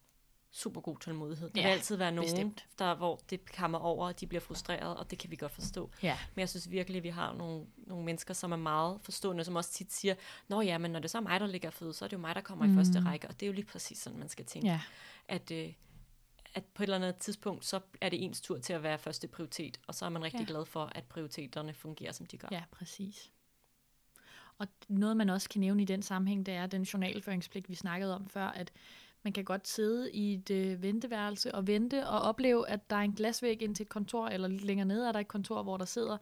super 0.52 0.80
god 0.80 0.98
tålmodighed. 0.98 1.50
Der 1.50 1.60
Ja, 1.60 1.66
vil 1.66 1.72
altid 1.72 1.96
være 1.96 2.12
nogen, 2.12 2.30
bestemt. 2.30 2.66
der, 2.78 2.94
hvor 2.94 3.20
det 3.30 3.44
kammer 3.52 3.78
over, 3.78 4.06
og 4.06 4.20
de 4.20 4.26
bliver 4.26 4.40
frustreret, 4.40 4.96
og 4.96 5.10
det 5.10 5.18
kan 5.18 5.30
vi 5.30 5.36
godt 5.36 5.52
forstå. 5.52 5.90
Ja. 6.02 6.18
Men 6.34 6.40
jeg 6.40 6.48
synes 6.48 6.70
virkelig, 6.70 6.96
at 6.96 7.02
vi 7.02 7.08
har 7.08 7.32
nogle, 7.34 7.66
nogle 7.76 8.04
mennesker, 8.04 8.34
som 8.34 8.52
er 8.52 8.56
meget 8.56 9.00
forstående, 9.02 9.44
som 9.44 9.56
også 9.56 9.72
tit 9.72 9.92
siger, 9.92 10.14
Nå 10.48 10.60
ja, 10.60 10.78
men 10.78 10.90
når 10.90 10.98
det 10.98 11.10
så 11.10 11.18
er 11.18 11.22
mig, 11.22 11.40
der 11.40 11.46
ligger 11.46 11.70
føde, 11.70 11.94
så 11.94 12.04
er 12.04 12.08
det 12.08 12.12
jo 12.16 12.20
mig, 12.20 12.34
der 12.34 12.40
kommer 12.40 12.66
mm. 12.66 12.72
i 12.72 12.76
første 12.76 13.00
række. 13.04 13.28
Og 13.28 13.40
det 13.40 13.46
er 13.46 13.48
jo 13.48 13.52
lige 13.52 13.64
præcis 13.64 13.98
sådan, 13.98 14.18
man 14.18 14.28
skal 14.28 14.44
tænke. 14.44 14.68
Ja, 14.68 14.80
At, 15.28 15.50
øh, 15.50 15.72
at 16.54 16.64
på 16.64 16.82
et 16.82 16.84
eller 16.84 16.96
andet 16.96 17.16
tidspunkt, 17.16 17.64
så 17.64 17.80
er 18.00 18.08
det 18.08 18.24
ens 18.24 18.40
tur 18.40 18.58
til 18.58 18.72
at 18.72 18.82
være 18.82 18.98
første 18.98 19.28
prioritet, 19.28 19.80
og 19.86 19.94
så 19.94 20.04
er 20.04 20.08
man 20.08 20.22
rigtig 20.24 20.38
Ja. 20.38 20.42
ja. 20.44 20.50
glad 20.52 20.64
for, 20.66 20.84
at 20.94 21.04
prioriteterne 21.04 21.74
fungerer, 21.74 22.12
som 22.12 22.26
de 22.26 22.36
gør. 22.38 22.48
ja, 22.50 22.62
præcis. 22.72 23.30
Og 24.58 24.66
noget, 24.88 25.16
man 25.16 25.30
også 25.30 25.48
kan 25.48 25.60
nævne 25.60 25.82
i 25.82 25.84
den 25.84 26.02
sammenhæng, 26.02 26.46
det 26.46 26.54
er 26.54 26.66
den 26.66 26.82
journalføringspligt, 26.82 27.68
vi 27.68 27.74
snakkede 27.74 28.14
om 28.14 28.28
før, 28.28 28.46
at 28.46 28.72
man 29.22 29.32
kan 29.32 29.44
godt 29.44 29.68
sidde 29.68 30.12
i 30.12 30.34
et 30.34 30.50
øh, 30.50 30.82
venteværelse 30.82 31.54
og 31.54 31.66
vente 31.66 32.08
og 32.08 32.20
opleve, 32.20 32.68
at 32.68 32.90
der 32.90 32.96
er 32.96 33.00
en 33.00 33.12
glasvæg 33.12 33.62
ind 33.62 33.74
til 33.74 33.84
et 33.84 33.88
kontor, 33.88 34.28
eller 34.28 34.48
lidt 34.48 34.64
længere 34.64 34.86
nede 34.88 35.08
er 35.08 35.12
der 35.12 35.20
et 35.20 35.28
kontor, 35.28 35.62
hvor 35.62 35.76
der 35.76 35.84
sidder 35.84 36.16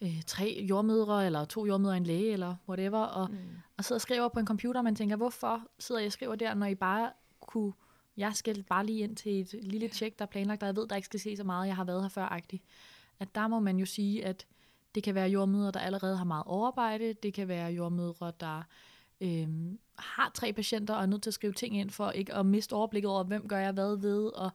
øh, 0.00 0.22
tre 0.26 0.66
jordmødre, 0.70 1.26
eller 1.26 1.44
to 1.44 1.66
jordmødre 1.66 1.92
og 1.92 1.96
en 1.96 2.06
læge, 2.06 2.32
eller 2.32 2.56
whatever, 2.68 2.98
og, 2.98 3.30
Mm. 3.30 3.36
og 3.76 3.84
sidder 3.84 3.96
og 3.96 4.00
skriver 4.00 4.28
på 4.28 4.38
en 4.40 4.46
computer, 4.46 4.80
og 4.80 4.84
man 4.84 4.94
tænker, 4.94 5.16
hvorfor 5.16 5.62
sidder 5.78 6.00
jeg 6.00 6.06
og 6.06 6.12
skriver 6.12 6.34
der, 6.34 6.54
når 6.54 6.66
I 6.66 6.74
bare 6.74 7.12
kunne, 7.40 7.72
jeg 8.16 8.34
skal 8.34 8.62
bare 8.62 8.86
lige 8.86 8.98
ind 9.00 9.16
til 9.16 9.40
et 9.40 9.54
lille 9.64 9.88
tjek, 9.88 10.18
der 10.18 10.24
er 10.24 10.28
planlagt, 10.28 10.62
og 10.62 10.66
jeg 10.66 10.76
ved, 10.76 10.88
der 10.88 10.96
ikke 10.96 11.06
skal 11.06 11.20
se 11.20 11.36
så 11.36 11.44
meget, 11.44 11.66
jeg 11.66 11.76
har 11.76 11.84
været 11.84 12.02
her 12.02 12.08
før, 12.08 12.24
agtigt. 12.24 12.62
At 13.20 13.34
der 13.34 13.48
må 13.48 13.60
man 13.60 13.76
jo 13.78 13.86
sige, 13.86 14.24
at 14.24 14.46
det 14.94 15.02
kan 15.02 15.14
være 15.14 15.28
jordmødre, 15.28 15.70
der 15.70 15.80
allerede 15.80 16.16
har 16.16 16.24
meget 16.24 16.44
overarbejde, 16.46 17.12
det 17.12 17.34
kan 17.34 17.48
være 17.48 17.72
jordmødre, 17.72 18.32
der 18.40 18.62
øhm, 19.20 19.78
har 19.98 20.30
tre 20.34 20.52
patienter 20.52 20.94
og 20.94 21.02
er 21.02 21.06
nødt 21.06 21.22
til 21.22 21.30
at 21.30 21.34
skrive 21.34 21.52
ting 21.52 21.76
ind, 21.78 21.90
for 21.90 22.10
ikke 22.10 22.34
at 22.34 22.46
miste 22.46 22.72
overblikket 22.72 23.10
over, 23.10 23.24
hvem 23.24 23.48
gør 23.48 23.58
jeg 23.58 23.72
hvad 23.72 23.96
ved, 23.96 24.26
og, 24.26 24.50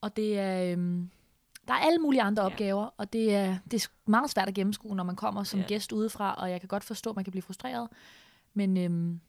og 0.00 0.16
det 0.16 0.38
er... 0.38 0.72
Øhm, 0.72 1.10
der 1.68 1.74
er 1.74 1.78
alle 1.78 1.98
mulige 1.98 2.22
andre 2.22 2.42
Ja. 2.42 2.46
opgaver, 2.50 2.86
og 2.96 3.12
det 3.12 3.34
er, 3.34 3.58
det 3.70 3.84
er 3.84 3.88
meget 4.10 4.30
svært 4.30 4.48
at 4.48 4.54
gennemskue, 4.54 4.96
når 4.96 5.04
man 5.04 5.16
kommer 5.16 5.44
som 5.44 5.60
Ja. 5.60 5.66
gæst 5.66 5.92
udefra, 5.92 6.34
og 6.34 6.50
jeg 6.50 6.60
kan 6.60 6.68
godt 6.68 6.84
forstå, 6.84 7.10
at 7.10 7.16
man 7.16 7.24
kan 7.24 7.30
blive 7.30 7.42
frustreret. 7.42 7.88
Men 8.54 8.76
øhm, 8.76 9.20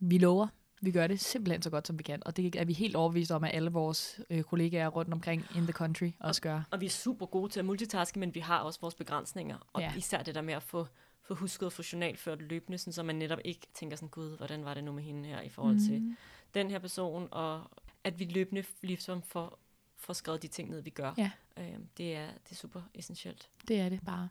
vi 0.00 0.18
lover, 0.18 0.46
vi 0.82 0.90
gør 0.90 1.06
det 1.06 1.20
simpelthen 1.20 1.62
så 1.62 1.70
godt, 1.70 1.86
som 1.86 1.98
vi 1.98 2.02
kan. 2.02 2.22
Og 2.26 2.36
det 2.36 2.56
er 2.56 2.64
vi 2.64 2.72
helt 2.72 2.96
overbevist 2.96 3.30
om, 3.30 3.44
at 3.44 3.50
alle 3.54 3.70
vores 3.70 4.20
øh, 4.30 4.42
kollegaer 4.42 4.88
rundt 4.88 5.12
omkring 5.12 5.46
in 5.56 5.62
the 5.62 5.72
country 5.72 6.10
også 6.20 6.42
gør. 6.42 6.62
Og 6.70 6.80
vi 6.80 6.86
er 6.86 6.90
super 6.90 7.26
gode 7.26 7.52
til 7.52 7.60
at 7.60 7.66
multitaske, 7.66 8.18
men 8.18 8.34
vi 8.34 8.40
har 8.40 8.58
også 8.58 8.80
vores 8.80 8.94
begrænsninger. 8.94 9.56
Og 9.72 9.80
ja. 9.80 9.92
især 9.96 10.22
det 10.22 10.34
der 10.34 10.42
med 10.42 10.54
at 10.54 10.62
få, 10.62 10.86
få 11.28 11.34
husket 11.34 11.66
og 11.66 11.72
få 11.72 11.82
journalført 11.92 12.42
løbende, 12.42 12.78
sådan, 12.78 12.92
så 12.92 13.02
man 13.02 13.16
netop 13.16 13.38
ikke 13.44 13.66
tænker 13.74 13.96
sådan, 13.96 14.08
gud, 14.08 14.36
hvordan 14.36 14.64
var 14.64 14.74
det 14.74 14.84
nu 14.84 14.92
med 14.92 15.02
hende 15.02 15.28
her 15.28 15.40
i 15.40 15.48
forhold 15.48 15.74
Mhm. 15.74 15.84
til 15.84 16.16
den 16.54 16.70
her 16.70 16.78
person, 16.78 17.28
og 17.30 17.70
at 18.04 18.18
vi 18.18 18.24
løbende 18.24 18.64
ligesom 18.82 19.22
får, 19.22 19.58
får 19.96 20.12
skrevet 20.12 20.42
de 20.42 20.48
ting 20.48 20.70
ned, 20.70 20.80
vi 20.82 20.90
gør. 20.90 21.14
Ja. 21.18 21.30
Øhm, 21.56 21.88
det, 21.96 22.16
er, 22.16 22.26
det 22.26 22.50
er 22.50 22.54
super 22.56 22.82
essentielt. 22.94 23.48
Det 23.68 23.80
er 23.80 23.88
det 23.88 24.00
bare. 24.06 24.28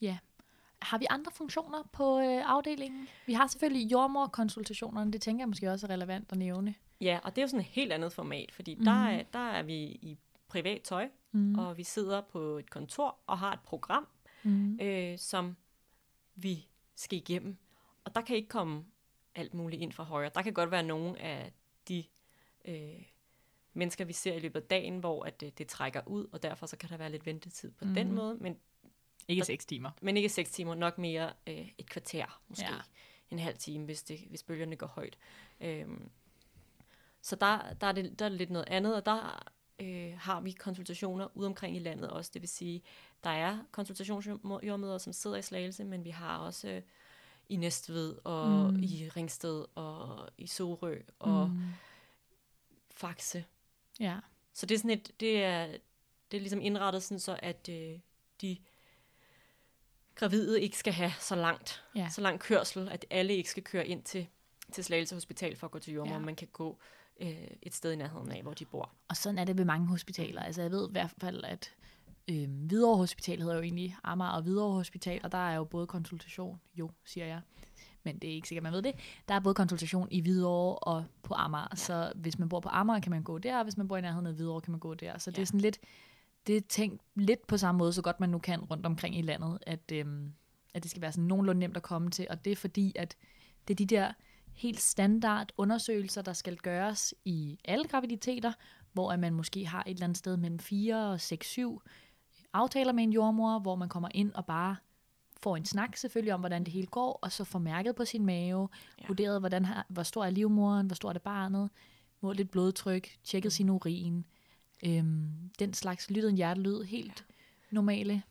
Ja. 0.00 0.18
Har 0.82 0.98
vi 0.98 1.06
andre 1.10 1.32
funktioner 1.32 1.82
på 1.92 2.18
øh, 2.18 2.50
afdelingen? 2.50 3.08
Vi 3.26 3.32
har 3.32 3.46
selvfølgelig 3.46 3.92
jordmorkonsultationerne, 3.92 5.12
det 5.12 5.22
tænker 5.22 5.42
jeg 5.42 5.48
måske 5.48 5.70
også 5.70 5.86
er 5.86 5.90
relevant 5.90 6.32
at 6.32 6.38
nævne. 6.38 6.74
Ja, 7.00 7.18
og 7.24 7.36
det 7.36 7.42
er 7.42 7.44
jo 7.44 7.48
sådan 7.48 7.60
et 7.60 7.66
helt 7.66 7.92
andet 7.92 8.12
format, 8.12 8.52
fordi 8.52 8.74
mm. 8.74 8.84
der, 8.84 9.04
er, 9.06 9.22
der 9.22 9.38
er 9.50 9.62
vi 9.62 9.74
i 9.82 10.18
privat 10.48 10.82
tøj, 10.82 11.08
Mm. 11.32 11.40
mm. 11.40 11.58
og 11.58 11.76
vi 11.78 11.82
sidder 11.82 12.20
på 12.20 12.38
et 12.58 12.70
kontor 12.70 13.18
og 13.26 13.38
har 13.38 13.52
et 13.52 13.60
program, 13.60 14.06
Mm. 14.44 14.80
øh, 14.80 15.18
som 15.18 15.56
vi 16.34 16.68
skal 16.94 17.18
igennem. 17.18 17.56
Og 18.04 18.14
der 18.14 18.20
kan 18.20 18.36
ikke 18.36 18.48
komme 18.48 18.84
alt 19.34 19.54
muligt 19.54 19.82
ind 19.82 19.92
fra 19.92 20.04
højre. 20.04 20.30
Der 20.34 20.42
kan 20.42 20.52
godt 20.54 20.70
være 20.70 20.82
nogle 20.82 21.18
af 21.20 21.52
de 21.88 22.04
øh, 22.64 23.02
mennesker, 23.72 24.04
vi 24.04 24.12
ser 24.12 24.34
i 24.34 24.38
løbet 24.38 24.60
af 24.60 24.66
dagen, 24.66 24.98
hvor 24.98 25.24
at 25.24 25.40
det, 25.40 25.58
det 25.58 25.66
trækker 25.68 26.02
ud, 26.06 26.26
og 26.32 26.42
derfor 26.42 26.66
så 26.66 26.76
kan 26.76 26.88
der 26.88 26.96
være 26.96 27.10
lidt 27.10 27.26
ventetid 27.26 27.70
på 27.72 27.84
mm. 27.84 27.94
den 27.94 28.06
Mhm. 28.06 28.16
måde, 28.16 28.36
men, 28.40 28.58
Ikke 29.28 29.44
6 29.44 29.66
timer. 29.66 29.90
men 30.02 30.16
ikke 30.16 30.28
seks 30.28 30.50
timer, 30.50 30.74
nok 30.74 30.98
mere 30.98 31.32
øh, 31.46 31.68
et 31.78 31.86
kvarter 31.90 32.40
måske. 32.48 32.64
Ja. 32.66 32.80
En 33.30 33.38
halv 33.38 33.56
time, 33.58 33.84
hvis, 33.84 34.02
det, 34.02 34.18
hvis 34.28 34.42
bølgerne 34.42 34.76
går 34.76 34.86
højt. 34.86 35.18
Øhm, 35.60 36.10
så 37.22 37.36
der, 37.36 37.74
der, 37.80 37.86
er 37.86 37.92
det, 37.92 38.18
der 38.18 38.24
er 38.24 38.28
lidt 38.28 38.50
noget 38.50 38.68
andet, 38.68 38.96
og 38.96 39.06
der 39.06 39.42
øh, 39.78 40.12
har 40.18 40.40
vi 40.40 40.50
konsultationer 40.52 41.28
ude 41.36 41.46
omkring 41.46 41.76
i 41.76 41.78
landet 41.78 42.10
også. 42.10 42.30
Det 42.34 42.42
vil 42.42 42.48
sige, 42.48 42.82
der 43.24 43.30
er 43.30 43.58
konsultationsjordmøder, 43.72 44.98
som 44.98 45.12
sidder 45.12 45.36
i 45.36 45.42
Slagelse, 45.42 45.84
men 45.84 46.04
vi 46.04 46.10
har 46.10 46.38
også 46.38 46.68
øh, 46.68 46.82
i 47.48 47.56
Næstved 47.56 48.18
og 48.24 48.72
Mm. 48.72 48.82
i 48.82 49.08
Ringsted 49.16 49.64
og 49.74 50.28
i 50.38 50.46
Sorø 50.46 50.98
og 51.18 51.48
mm. 51.50 51.62
Faxe. 52.90 53.44
Ja. 54.00 54.18
Så 54.52 54.66
det 54.66 54.74
er 54.74 54.78
sådan 54.78 54.90
et, 54.90 55.10
det 55.20 55.44
er, 55.44 55.66
det 56.30 56.36
er 56.36 56.40
ligesom 56.40 56.60
indrettet 56.60 57.02
sådan 57.02 57.20
så, 57.20 57.38
at 57.42 57.68
øh, 57.68 57.98
de 58.40 58.56
gravide 60.14 60.60
ikke 60.62 60.78
skal 60.78 60.92
have 60.92 61.12
så 61.20 61.36
langt, 61.36 61.84
Ja. 61.94 62.08
så 62.10 62.20
lang 62.20 62.40
kørsel, 62.40 62.88
at 62.88 63.06
alle 63.10 63.34
ikke 63.34 63.50
skal 63.50 63.62
køre 63.62 63.86
ind 63.86 64.02
til, 64.02 64.26
til 64.72 64.84
Slagelse 64.84 65.14
Hospital 65.16 65.56
for 65.56 65.66
at 65.66 65.70
gå 65.70 65.78
til 65.78 65.94
jordmor. 65.94 66.14
Ja. 66.14 66.20
Man 66.20 66.36
kan 66.36 66.48
gå 66.52 66.78
øh, 67.20 67.46
et 67.62 67.74
sted 67.74 67.92
i 67.92 67.96
nærheden 67.96 68.32
af, 68.32 68.42
hvor 68.42 68.54
de 68.54 68.64
bor. 68.64 68.90
Og 69.08 69.16
sådan 69.16 69.38
er 69.38 69.44
det 69.44 69.58
ved 69.58 69.64
mange 69.64 69.86
hospitaler. 69.86 70.42
Altså 70.42 70.62
jeg 70.62 70.70
ved 70.70 70.88
i 70.88 70.92
hvert 70.92 71.14
fald, 71.18 71.44
at 71.44 71.74
øh, 72.30 72.50
Hvidovre 72.50 72.96
Hospital 72.96 73.40
hedder 73.40 73.54
jo 73.54 73.62
egentlig 73.62 73.96
Amager 74.04 74.30
og 74.30 74.42
Hvidovre 74.42 74.74
Hospital, 74.74 75.20
og 75.24 75.32
der 75.32 75.38
er 75.38 75.56
jo 75.56 75.64
både 75.64 75.86
konsultation, 75.86 76.60
jo, 76.74 76.90
siger 77.04 77.26
jeg, 77.26 77.40
men 78.02 78.18
det 78.18 78.30
er 78.30 78.34
ikke 78.34 78.48
sikkert, 78.48 78.62
man 78.62 78.72
ved 78.72 78.82
det. 78.82 78.92
Der 79.28 79.34
er 79.34 79.40
både 79.40 79.54
konsultation 79.54 80.08
i 80.10 80.20
Hvidovre 80.20 80.78
og 80.78 81.04
på 81.22 81.34
Amager, 81.34 81.68
ja. 81.70 81.76
så 81.76 82.12
hvis 82.16 82.38
man 82.38 82.48
bor 82.48 82.60
på 82.60 82.68
Amager, 82.68 83.00
kan 83.00 83.10
man 83.10 83.22
gå 83.22 83.38
der, 83.38 83.58
og 83.58 83.64
hvis 83.64 83.76
man 83.76 83.88
bor 83.88 83.96
i 83.96 84.00
nærheden 84.00 84.26
af 84.26 84.32
Hvidovre, 84.34 84.60
kan 84.60 84.70
man 84.70 84.80
gå 84.80 84.94
der. 84.94 85.18
Så 85.18 85.30
det 85.30 85.38
er 85.38 85.40
Ja. 85.42 85.44
sådan 85.44 85.60
lidt, 85.60 85.78
det 86.46 86.56
er 86.56 86.60
tænkt 86.68 87.02
lidt 87.14 87.46
på 87.46 87.56
samme 87.56 87.78
måde, 87.78 87.92
så 87.92 88.02
godt 88.02 88.20
man 88.20 88.28
nu 88.28 88.38
kan 88.38 88.60
rundt 88.60 88.86
omkring 88.86 89.18
i 89.18 89.22
landet, 89.22 89.58
at, 89.66 89.92
øhm, 89.92 90.32
at 90.74 90.82
det 90.82 90.90
skal 90.90 91.02
være 91.02 91.12
sådan 91.12 91.24
nogenlunde 91.24 91.60
nemt 91.60 91.76
at 91.76 91.82
komme 91.82 92.10
til. 92.10 92.26
Og 92.30 92.44
det 92.44 92.50
er 92.50 92.56
fordi, 92.56 92.92
at 92.96 93.16
det 93.68 93.74
er 93.74 93.76
de 93.76 93.86
der 93.86 94.12
helt 94.54 94.80
standard 94.80 95.52
undersøgelser, 95.56 96.22
der 96.22 96.32
skal 96.32 96.56
gøres 96.56 97.14
i 97.24 97.58
alle 97.64 97.84
graviditeter, 97.84 98.52
hvor 98.92 99.12
at 99.12 99.20
man 99.20 99.34
måske 99.34 99.66
har 99.66 99.82
et 99.86 99.90
eller 99.90 100.04
andet 100.04 100.18
sted 100.18 100.36
mellem 100.36 100.58
4 100.58 101.10
og 101.10 101.20
6, 101.20 101.46
7 101.46 101.82
aftaler 102.52 102.92
med 102.92 103.04
en 103.04 103.12
jordmor, 103.12 103.58
hvor 103.58 103.74
man 103.74 103.88
kommer 103.88 104.08
ind 104.14 104.32
og 104.32 104.46
bare 104.46 104.76
får 105.42 105.56
en 105.56 105.64
snak 105.64 105.96
selvfølgelig 105.96 106.34
om, 106.34 106.40
hvordan 106.40 106.64
det 106.64 106.72
hele 106.72 106.86
går, 106.86 107.18
og 107.22 107.32
så 107.32 107.44
får 107.44 107.58
mærket 107.58 107.94
på 107.94 108.04
sin 108.04 108.26
mave, 108.26 108.68
ja. 109.00 109.04
vurderet, 109.08 109.40
hvordan 109.40 109.66
hvor 109.88 110.02
stor 110.02 110.24
er 110.24 110.30
livmoderen, 110.30 110.86
hvor 110.86 110.94
stor 110.94 111.08
er 111.08 111.12
det 111.12 111.22
barnet, 111.22 111.70
målt 112.20 112.40
et 112.40 112.50
blodtryk, 112.50 113.08
tjekket 113.24 113.46
mm. 113.46 113.50
sin 113.50 113.70
urin, 113.70 114.24
øhm, 114.86 115.50
den 115.58 115.74
slags 115.74 116.10
lyttet 116.10 116.30
en 116.30 116.36
hjertelyd, 116.36 116.82
helt 116.82 117.24
ja. 117.28 117.34
normale 117.74 118.22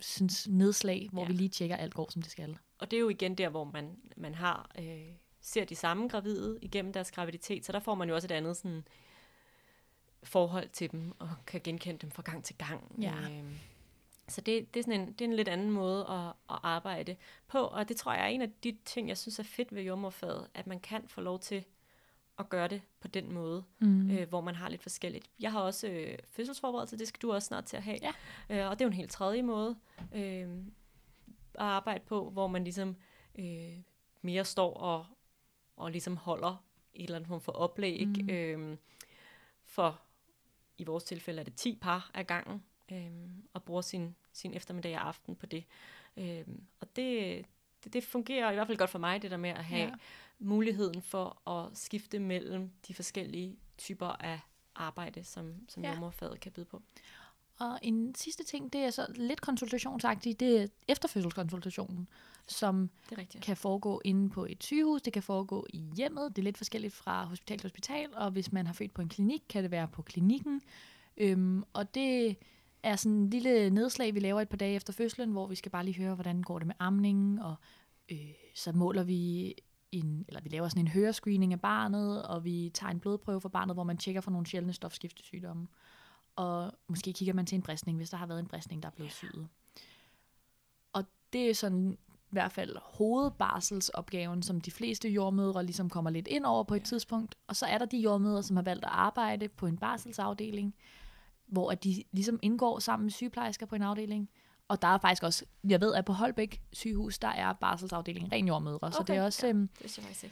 synes, 0.00 0.48
nedslag, 0.48 1.08
hvor 1.12 1.22
ja. 1.22 1.26
vi 1.28 1.32
lige 1.32 1.48
tjekker, 1.48 1.76
alt 1.76 1.94
går, 1.94 2.10
som 2.10 2.22
det 2.22 2.30
skal. 2.30 2.58
Og 2.78 2.90
det 2.90 2.96
er 2.96 3.00
jo 3.00 3.08
igen 3.08 3.34
der, 3.34 3.48
hvor 3.48 3.64
man, 3.64 3.96
man 4.16 4.34
har 4.34 4.70
øh, 4.78 5.14
ser 5.40 5.64
de 5.64 5.74
samme 5.74 6.08
gravide 6.08 6.58
igennem 6.62 6.92
deres 6.92 7.10
graviditet, 7.10 7.66
så 7.66 7.72
der 7.72 7.80
får 7.80 7.94
man 7.94 8.08
jo 8.08 8.14
også 8.14 8.26
et 8.26 8.32
andet 8.32 8.56
sådan, 8.56 8.84
forhold 10.22 10.68
til 10.68 10.90
dem, 10.90 11.12
og 11.18 11.30
kan 11.46 11.60
genkende 11.64 11.98
dem 11.98 12.10
fra 12.10 12.22
gang 12.22 12.44
til 12.44 12.56
gang. 12.56 12.96
Ja. 13.00 13.14
Øh, 13.14 13.44
så 14.28 14.40
det, 14.40 14.74
det, 14.74 14.80
er 14.80 14.84
sådan 14.84 15.00
en, 15.00 15.12
det 15.12 15.20
er 15.20 15.24
en 15.28 15.36
lidt 15.36 15.48
anden 15.48 15.70
måde 15.70 16.06
at, 16.08 16.26
at 16.28 16.60
arbejde 16.62 17.16
på, 17.48 17.58
og 17.58 17.88
det 17.88 17.96
tror 17.96 18.12
jeg 18.12 18.22
er 18.22 18.28
en 18.28 18.42
af 18.42 18.50
de 18.64 18.76
ting, 18.84 19.08
jeg 19.08 19.18
synes 19.18 19.38
er 19.38 19.42
fedt 19.42 19.74
ved 19.74 19.82
jordmorfaget, 19.82 20.48
at 20.54 20.66
man 20.66 20.80
kan 20.80 21.08
få 21.08 21.20
lov 21.20 21.38
til 21.38 21.64
at 22.38 22.48
gøre 22.48 22.68
det 22.68 22.82
på 23.00 23.08
den 23.08 23.32
måde, 23.32 23.64
mm. 23.78 24.10
øh, 24.10 24.28
hvor 24.28 24.40
man 24.40 24.54
har 24.54 24.68
lidt 24.68 24.82
forskelligt. 24.82 25.30
Jeg 25.40 25.52
har 25.52 25.60
også 25.60 25.88
øh, 25.88 26.18
fødselsforberedelse, 26.30 26.98
det 26.98 27.08
skal 27.08 27.20
du 27.22 27.32
også 27.32 27.46
snart 27.46 27.64
til 27.64 27.76
at 27.76 27.82
have, 27.82 27.98
ja. 28.02 28.12
øh, 28.50 28.70
og 28.70 28.78
det 28.78 28.84
er 28.84 28.86
jo 28.86 28.90
en 28.90 28.96
helt 28.96 29.10
tredje 29.10 29.42
måde 29.42 29.76
øh, 30.14 30.48
at 31.54 31.66
arbejde 31.66 32.04
på, 32.06 32.30
hvor 32.30 32.46
man 32.46 32.64
ligesom 32.64 32.96
øh, 33.38 33.78
mere 34.22 34.44
står 34.44 34.74
og, 34.74 35.06
og 35.80 35.90
ligesom 35.90 36.16
holder 36.16 36.64
et 36.94 37.04
eller 37.04 37.16
andet 37.16 37.28
form 37.28 37.40
for 37.40 37.52
oplæg. 37.52 38.08
Mm. 38.08 38.30
Øh, 38.30 38.76
for 39.64 40.00
i 40.78 40.84
vores 40.84 41.04
tilfælde 41.04 41.40
er 41.40 41.44
det 41.44 41.54
10 41.54 41.78
par 41.82 42.10
af 42.14 42.26
gangen, 42.26 42.64
øh, 42.92 43.10
og 43.52 43.62
bruger 43.62 43.82
sin, 43.82 44.16
sin 44.32 44.54
eftermiddag 44.54 44.96
og 44.96 45.08
aften 45.08 45.36
på 45.36 45.46
det. 45.46 45.64
Øh, 46.16 46.44
og 46.80 46.96
det, 46.96 47.44
det, 47.84 47.92
det 47.92 48.04
fungerer 48.04 48.50
i 48.50 48.54
hvert 48.54 48.66
fald 48.66 48.78
godt 48.78 48.90
for 48.90 48.98
mig, 48.98 49.22
det 49.22 49.30
der 49.30 49.36
med 49.36 49.50
at 49.50 49.64
have 49.64 49.88
ja. 49.88 49.94
muligheden 50.38 51.02
for 51.02 51.48
at 51.50 51.78
skifte 51.78 52.18
mellem 52.18 52.70
de 52.88 52.94
forskellige 52.94 53.56
typer 53.78 54.06
af 54.06 54.40
arbejde, 54.74 55.24
som, 55.24 55.68
som 55.68 55.82
ja. 55.82 55.90
jordmorfaget 55.90 56.40
kan 56.40 56.52
byde 56.52 56.66
på. 56.66 56.82
Og 57.60 57.78
en 57.82 58.14
sidste 58.14 58.44
ting, 58.44 58.72
det 58.72 58.80
er 58.80 58.90
så 58.90 59.06
lidt 59.14 59.40
konsultationsagtigt, 59.40 60.40
det 60.40 60.62
er 60.62 60.66
efterfødselskonsultationen, 60.88 62.08
som 62.48 62.90
det 63.10 63.18
er 63.34 63.40
kan 63.40 63.56
foregå 63.56 64.00
inde 64.04 64.30
på 64.30 64.44
et 64.44 64.64
sygehus, 64.64 65.02
det 65.02 65.12
kan 65.12 65.22
foregå 65.22 65.66
i 65.72 65.84
hjemmet, 65.96 66.36
det 66.36 66.42
er 66.42 66.44
lidt 66.44 66.56
forskelligt 66.56 66.94
fra 66.94 67.24
hospital 67.24 67.58
til 67.58 67.64
hospital, 67.64 68.08
og 68.14 68.30
hvis 68.30 68.52
man 68.52 68.66
har 68.66 68.72
født 68.72 68.94
på 68.94 69.02
en 69.02 69.08
klinik, 69.08 69.42
kan 69.48 69.62
det 69.62 69.70
være 69.70 69.88
på 69.88 70.02
klinikken. 70.02 70.60
Øhm, 71.16 71.64
og 71.72 71.94
det 71.94 72.36
er 72.82 72.96
sådan 72.96 73.18
en 73.18 73.30
lille 73.30 73.70
nedslag, 73.70 74.14
vi 74.14 74.20
laver 74.20 74.40
et 74.40 74.48
par 74.48 74.56
dage 74.56 74.74
efter 74.74 74.92
fødslen, 74.92 75.30
hvor 75.30 75.46
vi 75.46 75.54
skal 75.54 75.70
bare 75.70 75.84
lige 75.84 76.02
høre, 76.02 76.14
hvordan 76.14 76.42
går 76.42 76.58
det 76.58 76.66
med 76.66 76.74
amningen, 76.78 77.38
og 77.38 77.54
øh, 78.12 78.18
så 78.54 78.72
måler 78.72 79.02
vi 79.02 79.54
en, 79.92 80.24
eller 80.28 80.40
vi 80.40 80.48
laver 80.48 80.68
sådan 80.68 80.82
en 80.82 80.88
hørescreening 80.88 81.52
af 81.52 81.60
barnet, 81.60 82.22
og 82.22 82.44
vi 82.44 82.70
tager 82.74 82.90
en 82.90 83.00
blodprøve 83.00 83.40
for 83.40 83.48
barnet, 83.48 83.76
hvor 83.76 83.84
man 83.84 83.98
tjekker 83.98 84.20
for 84.20 84.30
nogle 84.30 84.46
sjældne 84.46 84.72
stofskiftesygdomme. 84.72 85.66
Og 86.40 86.72
måske 86.88 87.12
kigger 87.12 87.34
man 87.34 87.46
til 87.46 87.56
en 87.56 87.62
bristning, 87.62 87.96
hvis 87.96 88.10
der 88.10 88.16
har 88.16 88.26
været 88.26 88.38
en 88.38 88.46
bristning, 88.46 88.82
der 88.82 88.88
er 88.88 88.92
blevet 88.92 89.12
syet. 89.12 89.48
Og 90.92 91.04
det 91.32 91.50
er 91.50 91.54
sådan 91.54 91.98
i 92.02 92.30
hvert 92.30 92.52
fald 92.52 92.76
hovedbarselsopgaven, 92.82 94.42
som 94.42 94.60
de 94.60 94.70
fleste 94.70 95.08
jordmødre 95.08 95.64
ligesom 95.64 95.90
kommer 95.90 96.10
lidt 96.10 96.28
ind 96.28 96.44
over 96.44 96.64
på 96.64 96.74
et 96.74 96.84
tidspunkt. 96.84 97.34
Og 97.46 97.56
så 97.56 97.66
er 97.66 97.78
der 97.78 97.84
de 97.84 97.98
jordmødre, 97.98 98.42
som 98.42 98.56
har 98.56 98.62
valgt 98.62 98.84
at 98.84 98.90
arbejde 98.90 99.48
på 99.48 99.66
en 99.66 99.78
barselsafdeling, 99.78 100.74
hvor 101.46 101.70
at 101.70 101.84
de 101.84 102.04
ligesom 102.12 102.38
indgår 102.42 102.78
sammen 102.78 103.04
med 103.04 103.12
sygeplejersker 103.12 103.66
på 103.66 103.74
en 103.74 103.82
afdeling. 103.82 104.30
Og 104.68 104.82
der 104.82 104.88
er 104.88 104.98
faktisk 104.98 105.22
også, 105.22 105.44
jeg 105.68 105.80
ved, 105.80 105.94
at 105.94 106.04
på 106.04 106.12
Holbæk 106.12 106.62
sygehus, 106.72 107.18
der 107.18 107.28
er 107.28 107.52
barselsafdelingen 107.52 108.32
ren 108.32 108.48
jordmødre. 108.48 108.86
Okay, 108.86 108.92
så 108.92 109.02
det 109.06 109.16
er 109.16 109.24
også, 109.24 109.46
ja, 109.46 109.52
øhm, 109.52 109.68
det, 109.82 110.30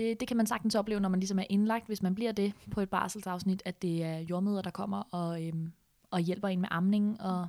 det, 0.00 0.20
det 0.20 0.28
kan 0.28 0.36
man 0.36 0.46
sagtens 0.46 0.74
opleve, 0.74 1.00
når 1.00 1.08
man 1.08 1.20
ligesom 1.20 1.38
er 1.38 1.44
indlagt, 1.50 1.86
hvis 1.86 2.02
man 2.02 2.14
bliver 2.14 2.32
det 2.32 2.52
på 2.70 2.80
et 2.80 2.90
barselsafsnit, 2.90 3.62
at 3.64 3.82
det 3.82 4.04
er 4.04 4.18
jordmøder, 4.18 4.62
der 4.62 4.70
kommer 4.70 5.02
og, 5.10 5.46
øhm, 5.46 5.72
og 6.10 6.20
hjælper 6.20 6.48
en 6.48 6.60
med 6.60 6.68
amning 6.70 7.20
og, 7.20 7.48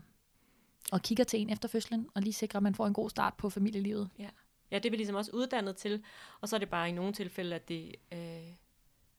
og 0.91 1.01
kigger 1.01 1.23
til 1.23 1.41
en 1.41 1.49
efter 1.49 1.69
fødslen, 1.69 2.09
og 2.15 2.21
lige 2.21 2.33
sikrer, 2.33 2.57
at 2.57 2.63
man 2.63 2.75
får 2.75 2.87
en 2.87 2.93
god 2.93 3.09
start 3.09 3.33
på 3.33 3.49
familielivet. 3.49 4.09
Ja, 4.19 4.29
ja 4.71 4.75
det 4.75 4.85
er 4.85 4.89
vi 4.89 4.97
ligesom 4.97 5.15
også 5.15 5.31
uddannet 5.33 5.75
til, 5.75 6.03
og 6.41 6.49
så 6.49 6.55
er 6.55 6.59
det 6.59 6.69
bare 6.69 6.89
i 6.89 6.91
nogle 6.91 7.13
tilfælde, 7.13 7.55
at 7.55 7.69
det 7.69 7.95
øh, 8.11 8.53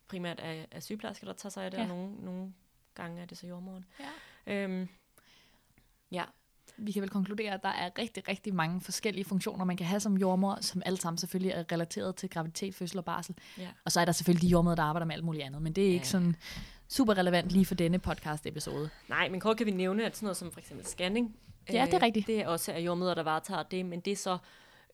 primært 0.09 0.41
er, 0.43 0.65
er 0.71 0.81
sygeplejersker, 0.81 1.27
der 1.27 1.33
tager 1.33 1.51
sig 1.51 1.65
af 1.65 1.71
det, 1.71 1.79
ja. 1.79 1.83
og 1.83 1.89
nogle, 1.89 2.15
nogle 2.25 2.53
gange 2.95 3.23
er 3.23 3.27
det 3.27 3.39
så 3.39 3.47
jordmoren. 3.47 3.85
Ja. 4.47 4.65
Øhm, 4.65 4.89
ja. 6.11 6.25
Vi 6.77 6.93
kan 6.93 7.03
vel 7.03 7.11
konkludere, 7.11 7.55
at 7.55 7.63
der 7.63 7.69
er 7.69 7.91
rigtig, 7.99 8.29
rigtig 8.29 8.55
mange 8.55 8.81
forskellige 8.81 9.25
funktioner, 9.25 9.65
man 9.65 9.77
kan 9.77 9.87
have 9.87 10.01
som 10.01 10.17
jordmor, 10.17 10.59
som 10.61 10.83
alle 10.87 11.01
sammen 11.01 11.19
selvfølgelig 11.19 11.53
er 11.53 11.65
relateret 11.73 12.17
til 12.17 12.31
graviditet, 12.31 12.75
fødsel 12.75 12.99
og 12.99 13.05
barsel. 13.05 13.35
Ja. 13.59 13.69
Og 13.85 13.93
så 13.93 14.01
er 14.01 14.05
der 14.05 14.13
selvfølgelig 14.13 14.49
de 14.49 14.53
jordmøder, 14.53 14.77
der 14.77 14.83
arbejder 14.83 15.07
med 15.07 15.15
alt 15.15 15.25
muligt 15.25 15.45
andet, 15.45 15.63
men 15.63 15.73
det 15.73 15.85
er 15.85 15.89
ikke 15.89 15.99
ja. 15.99 16.11
sådan 16.11 16.37
super 16.89 17.19
relevant 17.19 17.51
lige 17.51 17.67
for 17.67 17.75
denne 17.75 17.99
podcast-episode. 17.99 18.91
Nej, 19.09 19.29
men 19.29 19.41
kort 19.41 19.57
kan 19.57 19.67
vi 19.67 19.71
nævne, 19.71 20.07
at 20.07 20.17
sådan 20.17 20.27
noget 20.27 20.37
som 20.37 20.53
for 20.53 20.61
eksempel 20.61 20.87
scanning, 20.87 21.37
Ja, 21.73 21.87
det 21.87 21.95
er 21.95 22.03
rigtigt. 22.03 22.27
Det 22.27 22.41
er 22.41 22.49
også 22.49 22.73
er 22.73 22.79
jordmøder, 22.79 23.15
der 23.15 23.23
varetager 23.23 23.63
det, 23.63 23.87
men 23.87 24.01
det 24.01 24.13
er 24.13 24.17
så 24.17 24.39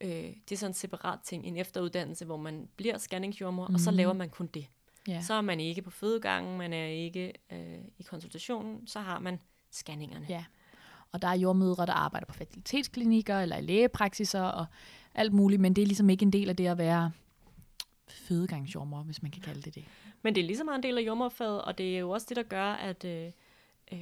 øh, 0.00 0.10
det 0.10 0.52
er 0.52 0.56
sådan 0.56 0.70
en 0.70 0.74
separat 0.74 1.18
ting, 1.24 1.46
en 1.46 1.56
efteruddannelse, 1.56 2.24
hvor 2.24 2.36
man 2.36 2.68
bliver 2.76 2.98
scanningsjordmor, 2.98 3.66
mm. 3.66 3.74
og 3.74 3.80
så 3.80 3.90
laver 3.90 4.12
man 4.12 4.30
kun 4.30 4.46
det. 4.46 4.66
Ja. 5.08 5.22
Så 5.22 5.34
er 5.34 5.40
man 5.40 5.60
ikke 5.60 5.82
på 5.82 5.90
fødegangen, 5.90 6.58
man 6.58 6.72
er 6.72 6.86
ikke 6.86 7.32
øh, 7.52 7.78
i 7.98 8.02
konsultationen, 8.02 8.86
så 8.86 9.00
har 9.00 9.18
man 9.18 9.40
scanningerne. 9.70 10.26
Ja, 10.28 10.44
og 11.12 11.22
der 11.22 11.28
er 11.28 11.36
jordmødre, 11.36 11.86
der 11.86 11.92
arbejder 11.92 12.26
på 12.26 12.34
fertilitetsklinikker 12.34 13.40
eller 13.40 13.56
i 13.56 13.60
lægepraksiser 13.60 14.42
og 14.42 14.66
alt 15.14 15.32
muligt, 15.32 15.60
men 15.60 15.76
det 15.76 15.82
er 15.82 15.86
ligesom 15.86 16.10
ikke 16.10 16.22
en 16.22 16.32
del 16.32 16.48
af 16.48 16.56
det 16.56 16.66
at 16.66 16.78
være 16.78 17.10
fødegangsjordmor, 18.08 19.02
hvis 19.02 19.22
man 19.22 19.30
kan 19.30 19.42
kalde 19.42 19.62
det 19.62 19.74
det. 19.74 19.84
Men 20.22 20.34
det 20.34 20.40
er 20.40 20.46
ligesom 20.46 20.68
en 20.68 20.82
del 20.82 20.98
af 20.98 21.02
jordmorfaget, 21.02 21.62
og 21.62 21.78
det 21.78 21.94
er 21.94 21.98
jo 21.98 22.10
også 22.10 22.26
det, 22.28 22.36
der 22.36 22.42
gør, 22.42 22.72
at, 22.72 23.04
øh, 23.04 23.30
øh, 23.92 23.98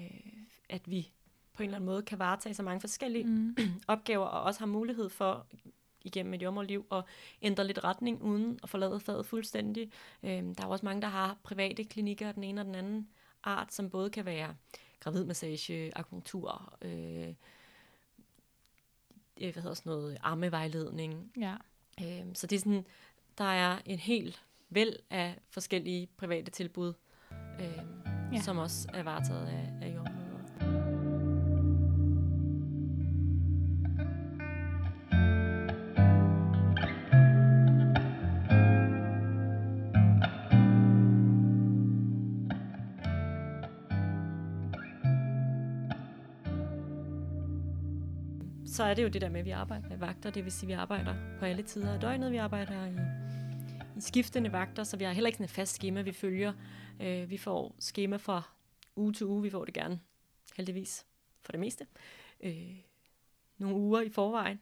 at 0.69 0.91
vi 0.91 1.11
på 1.53 1.63
en 1.63 1.69
eller 1.69 1.77
anden 1.77 1.87
måde 1.87 2.03
kan 2.03 2.19
varetage 2.19 2.55
så 2.55 2.63
mange 2.63 2.81
forskellige 2.81 3.25
mm. 3.25 3.57
opgaver, 3.89 4.27
og 4.27 4.43
også 4.43 4.61
har 4.61 4.67
mulighed 4.67 5.09
for 5.09 5.47
igennem 6.05 6.35
et 6.35 6.43
jordmorliv 6.43 6.87
og 6.91 7.05
ændre 7.43 7.67
lidt 7.67 7.85
retning 7.85 8.23
uden 8.23 8.59
at 8.63 8.69
forlade 8.69 9.01
faget 9.01 9.27
fuldstændig. 9.27 9.91
Øhm, 10.23 10.55
der 10.55 10.65
er 10.65 10.69
også 10.69 10.85
mange, 10.85 11.03
der 11.03 11.09
har 11.09 11.37
private 11.43 11.85
klinikker, 11.85 12.33
den 12.33 12.45
ene 12.45 12.61
og 12.61 12.65
den 12.65 12.75
anden 12.75 13.09
art, 13.45 13.75
som 13.75 13.91
både 13.91 14.11
kan 14.11 14.25
være 14.25 14.55
gravidmassage, 15.07 15.99
akupunktur, 15.99 16.75
øh, 16.83 17.35
hvad 19.37 19.63
hedder 19.63 19.75
sådan 19.75 19.91
noget, 19.91 20.19
armevejledning. 20.23 21.33
Ja. 21.41 21.55
Øhm, 22.03 22.35
så 22.35 22.47
det 22.47 22.57
er 22.57 22.61
sådan, 22.61 22.87
der 23.39 23.45
er 23.45 23.79
en 23.85 23.99
hel 23.99 24.37
væld 24.71 24.97
af 25.11 25.39
forskellige 25.51 26.09
private 26.17 26.51
tilbud, 26.51 26.93
øhm, 27.33 28.33
ja. 28.33 28.41
som 28.41 28.59
også 28.59 28.89
er 28.95 29.03
varetaget 29.03 29.47
af, 29.47 29.87
af 29.87 29.95
jordmor. 29.95 30.16
Så 48.77 48.85
er 48.85 48.95
det 48.95 49.03
jo 49.03 49.09
det 49.09 49.20
der 49.20 49.29
med, 49.29 49.41
at 49.41 49.47
vi 49.47 49.51
arbejder 49.51 49.89
med 49.89 49.97
vagter. 49.97 50.31
Det 50.31 50.45
vil 50.45 50.53
sige, 50.53 50.66
at 50.66 50.68
vi 50.68 50.72
arbejder 50.72 51.14
på 51.39 51.45
alle 51.45 51.62
tider 51.62 51.95
af 51.95 52.01
døgnet. 52.01 52.33
Vi 52.33 52.37
arbejder 52.37 52.87
i, 52.87 52.95
i 53.97 54.01
skiftende 54.01 54.53
vagter, 54.53 54.85
så 54.85 54.97
vi 54.97 55.05
har 55.05 55.12
heller 55.12 55.29
ikke 55.29 55.37
sådan 55.37 55.45
et 55.45 55.51
fast 55.51 55.74
schema, 55.74 56.03
vi 56.03 56.12
følger. 56.12 56.53
Øh, 57.01 57.31
vi 57.31 57.37
får 57.39 57.74
schema 57.79 58.16
fra 58.16 58.43
uge 58.97 59.12
til 59.12 59.27
uge. 59.27 59.43
Vi 59.43 59.51
får 59.51 59.64
det 59.64 59.74
gerne, 59.74 60.01
heldigvis, 60.57 61.07
for 61.43 61.53
det 61.53 61.61
meste. 61.61 61.87
Øh, 62.41 62.77
nogle 63.59 63.77
uger 63.77 64.01
i 64.01 64.09
forvejen. 64.09 64.61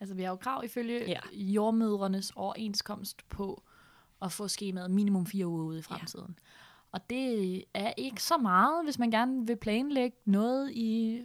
Altså, 0.00 0.14
vi 0.14 0.22
har 0.22 0.30
jo 0.30 0.36
krav 0.36 0.64
ifølge 0.64 1.04
Ja. 1.06 1.20
jordmødrenes 1.32 2.32
overenskomst 2.36 3.28
på 3.28 3.62
at 4.22 4.32
få 4.32 4.48
skemaet 4.48 4.90
minimum 4.90 5.26
fire 5.26 5.46
uger 5.46 5.64
ude 5.64 5.78
i 5.78 5.82
fremtiden. 5.82 6.38
Og 6.92 7.10
det 7.10 7.64
er 7.74 7.92
ikke 7.96 8.22
så 8.22 8.36
meget, 8.38 8.84
hvis 8.84 8.98
man 8.98 9.10
gerne 9.10 9.46
vil 9.46 9.56
planlægge 9.56 10.16
noget 10.24 10.70
i 10.72 11.22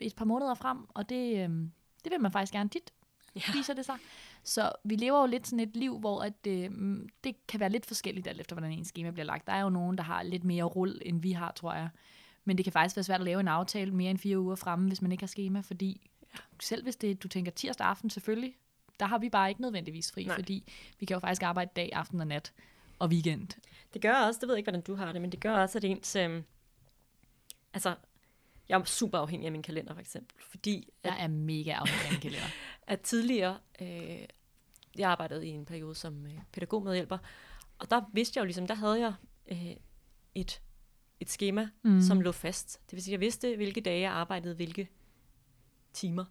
et 0.00 0.16
par 0.16 0.24
måneder 0.24 0.54
frem, 0.54 0.78
og 0.88 1.08
det, 1.08 1.44
øhm, 1.44 1.72
det 2.04 2.12
vil 2.12 2.20
man 2.20 2.32
faktisk 2.32 2.52
gerne 2.52 2.68
tit, 2.68 2.92
Ja. 3.36 3.40
viser 3.52 3.74
det 3.74 3.84
sig. 3.84 3.96
Så 4.42 4.72
vi 4.84 4.96
lever 4.96 5.20
jo 5.20 5.26
lidt 5.26 5.46
sådan 5.46 5.60
et 5.68 5.76
liv, 5.76 5.98
hvor 5.98 6.22
at, 6.22 6.46
øhm, 6.46 7.08
det 7.24 7.46
kan 7.46 7.60
være 7.60 7.70
lidt 7.70 7.86
forskelligt, 7.86 8.26
alt 8.26 8.40
efter 8.40 8.54
hvordan 8.56 8.72
en 8.72 8.84
schema 8.84 9.10
bliver 9.10 9.26
lagt. 9.26 9.46
Der 9.46 9.52
er 9.52 9.60
jo 9.60 9.70
nogen, 9.70 9.98
der 9.98 10.04
har 10.04 10.22
lidt 10.22 10.44
mere 10.44 10.64
rull, 10.64 10.98
end 11.04 11.22
vi 11.22 11.32
har, 11.32 11.52
tror 11.52 11.74
jeg. 11.74 11.88
Men 12.44 12.56
det 12.56 12.64
kan 12.64 12.72
faktisk 12.72 12.96
være 12.96 13.02
svært 13.04 13.20
at 13.20 13.24
lave 13.24 13.40
en 13.40 13.48
aftale 13.48 13.90
mere 13.94 14.10
end 14.10 14.18
fire 14.18 14.40
uger 14.40 14.54
fremme, 14.56 14.88
hvis 14.88 15.02
man 15.02 15.12
ikke 15.12 15.22
har 15.22 15.26
schema, 15.28 15.60
fordi 15.60 16.10
ja. 16.34 16.38
selv 16.60 16.82
hvis 16.82 16.96
det, 16.96 17.22
du 17.22 17.28
tænker 17.28 17.52
tirsdag 17.52 17.86
aften 17.86 18.10
selvfølgelig, 18.10 18.56
der 19.00 19.06
har 19.06 19.18
vi 19.18 19.28
bare 19.28 19.48
ikke 19.48 19.60
nødvendigvis 19.60 20.12
fri, 20.12 20.24
Nej. 20.24 20.34
fordi 20.34 20.72
vi 21.00 21.06
kan 21.06 21.14
jo 21.14 21.18
faktisk 21.20 21.42
arbejde 21.42 21.70
dag, 21.76 21.90
aften 21.92 22.20
og 22.20 22.26
nat 22.26 22.52
og 22.98 23.08
weekend. 23.08 23.48
Det 23.94 24.02
gør 24.02 24.14
også, 24.14 24.40
det 24.40 24.48
ved 24.48 24.54
jeg 24.54 24.58
ikke, 24.58 24.70
hvordan 24.70 24.82
du 24.82 24.94
har 24.94 25.12
det, 25.12 25.20
men 25.20 25.32
det 25.32 25.40
gør 25.40 25.56
også, 25.56 25.78
at 25.78 25.84
ens... 25.84 26.16
Øh, 26.16 26.42
altså, 27.74 27.94
jeg 28.68 28.80
er 28.80 28.84
super 28.84 29.18
afhængig 29.18 29.46
af 29.46 29.52
min 29.52 29.62
kalender, 29.62 29.94
for 29.94 30.00
eksempel. 30.00 30.36
Fordi 30.50 30.88
at, 31.02 31.10
Jeg 31.10 31.22
er 31.22 31.28
mega 31.28 31.72
afhængig 31.72 32.06
af 32.10 32.14
en 32.14 32.20
kalender. 32.20 32.46
at 32.86 33.00
tidligere... 33.00 33.58
Øh, 33.80 34.26
jeg 34.98 35.10
arbejdede 35.10 35.46
i 35.46 35.50
en 35.50 35.64
periode 35.64 35.94
som 35.94 36.26
øh, 36.26 36.38
pædagogmedhjælper, 36.52 37.18
og 37.78 37.90
der 37.90 38.02
vidste 38.12 38.38
jeg 38.38 38.42
jo 38.42 38.44
ligesom, 38.44 38.66
der 38.66 38.74
havde 38.74 39.00
jeg 39.00 39.14
øh, 39.50 39.76
et, 40.34 40.62
et 41.20 41.30
schema, 41.30 41.68
mm. 41.82 42.00
som 42.00 42.20
lå 42.20 42.32
fast. 42.32 42.80
Det 42.86 42.92
vil 42.92 43.02
sige, 43.02 43.12
jeg 43.12 43.20
vidste, 43.20 43.56
hvilke 43.56 43.80
dage 43.80 44.00
jeg 44.00 44.12
arbejdede, 44.12 44.54
hvilke 44.54 44.88
timer. 45.92 46.24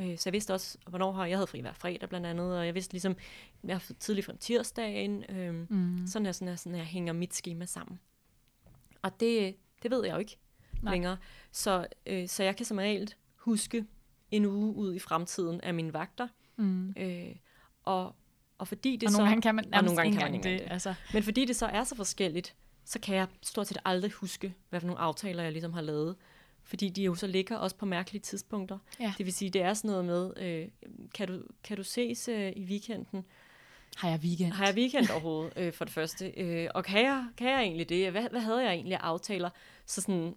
Øh, 0.00 0.18
så 0.18 0.22
jeg 0.28 0.32
vidste 0.32 0.54
også, 0.54 0.78
hvornår 0.88 1.12
har 1.12 1.26
jeg 1.26 1.36
havde 1.36 1.46
fri 1.46 1.60
hver 1.60 1.72
fredag 1.72 2.08
blandt 2.08 2.26
andet, 2.26 2.58
og 2.58 2.66
jeg 2.66 2.74
vidste 2.74 2.94
ligesom, 2.94 3.16
jeg 3.64 3.74
har 3.74 3.94
tidligt 4.00 4.26
fra 4.26 4.36
tirsdagen, 4.40 5.24
øh, 5.28 5.54
mm. 5.54 6.06
sådan, 6.06 6.26
er, 6.26 6.32
sådan, 6.32 6.48
er, 6.48 6.56
sådan 6.56 6.78
jeg 6.78 6.86
hænger 6.86 7.12
mit 7.12 7.34
schema 7.34 7.66
sammen. 7.66 8.00
Og 9.02 9.20
det, 9.20 9.56
det 9.82 9.90
ved 9.90 10.04
jeg 10.04 10.12
jo 10.12 10.18
ikke 10.18 10.38
Nej. 10.82 10.92
Længere. 10.92 11.16
Så, 11.52 11.86
øh, 12.06 12.28
så 12.28 12.42
jeg 12.42 12.56
kan 12.56 12.66
som 12.66 12.76
regel 12.76 13.14
huske 13.36 13.84
en 14.30 14.44
uge 14.44 14.74
ud 14.74 14.94
i 14.94 14.98
fremtiden 14.98 15.60
af 15.60 15.74
mine 15.74 15.92
vagter. 15.92 16.28
Mm. 16.56 16.94
Øh, 16.96 17.34
og, 17.84 18.14
og 18.58 18.68
fordi 18.68 18.96
det 18.96 19.06
Og 19.06 19.12
så... 19.12 19.18
nogle 19.18 19.30
gange 19.30 19.42
kan 19.42 19.54
man 19.54 19.74
og 19.74 19.84
nogle 19.84 19.96
gange 19.96 20.12
kan 20.12 20.22
man 20.22 20.34
ikke 20.34 20.50
det. 20.50 20.60
det. 20.60 20.72
Altså, 20.72 20.94
Men 21.12 21.22
fordi 21.22 21.44
det 21.44 21.56
så 21.56 21.66
er 21.66 21.84
så 21.84 21.96
forskelligt, 21.96 22.54
så 22.84 23.00
kan 23.00 23.16
jeg 23.16 23.26
stort 23.42 23.66
set 23.66 23.78
aldrig 23.84 24.10
huske, 24.12 24.54
hvad 24.68 24.80
for 24.80 24.86
nogle 24.86 25.00
aftaler, 25.00 25.42
jeg 25.42 25.52
ligesom 25.52 25.72
har 25.72 25.82
lavet. 25.82 26.16
Fordi 26.62 26.88
de 26.88 27.02
jo 27.02 27.14
så 27.14 27.26
ligger 27.26 27.56
også 27.56 27.76
på 27.76 27.86
mærkelige 27.86 28.22
tidspunkter. 28.22 28.78
Ja. 29.00 29.14
Det 29.18 29.26
vil 29.26 29.32
sige, 29.32 29.50
det 29.50 29.62
er 29.62 29.74
sådan 29.74 29.90
noget 29.90 30.04
med, 30.04 30.32
øh, 30.36 30.68
kan, 31.14 31.28
du, 31.28 31.42
kan 31.64 31.76
du 31.76 31.82
ses 31.82 32.28
øh, 32.28 32.52
i 32.56 32.64
weekenden? 32.64 33.24
har 33.96 34.08
jeg 34.08 34.18
weekend? 34.18 34.52
Har 34.52 34.66
jeg 34.66 34.74
weekend 34.74 35.10
overhovedet, 35.10 35.52
øh, 35.56 35.72
for 35.72 35.84
det 35.84 35.94
første? 35.94 36.32
Øh, 36.36 36.68
og 36.74 36.84
kan 36.84 37.04
jeg, 37.04 37.26
kan 37.36 37.50
jeg 37.50 37.60
egentlig 37.60 37.88
det? 37.88 38.10
Hvad, 38.10 38.30
hvad 38.30 38.40
havde 38.40 38.64
jeg 38.64 38.72
egentlig 38.72 38.94
af 38.96 39.00
aftaler? 39.00 39.50
Så 39.86 40.00
sådan, 40.00 40.34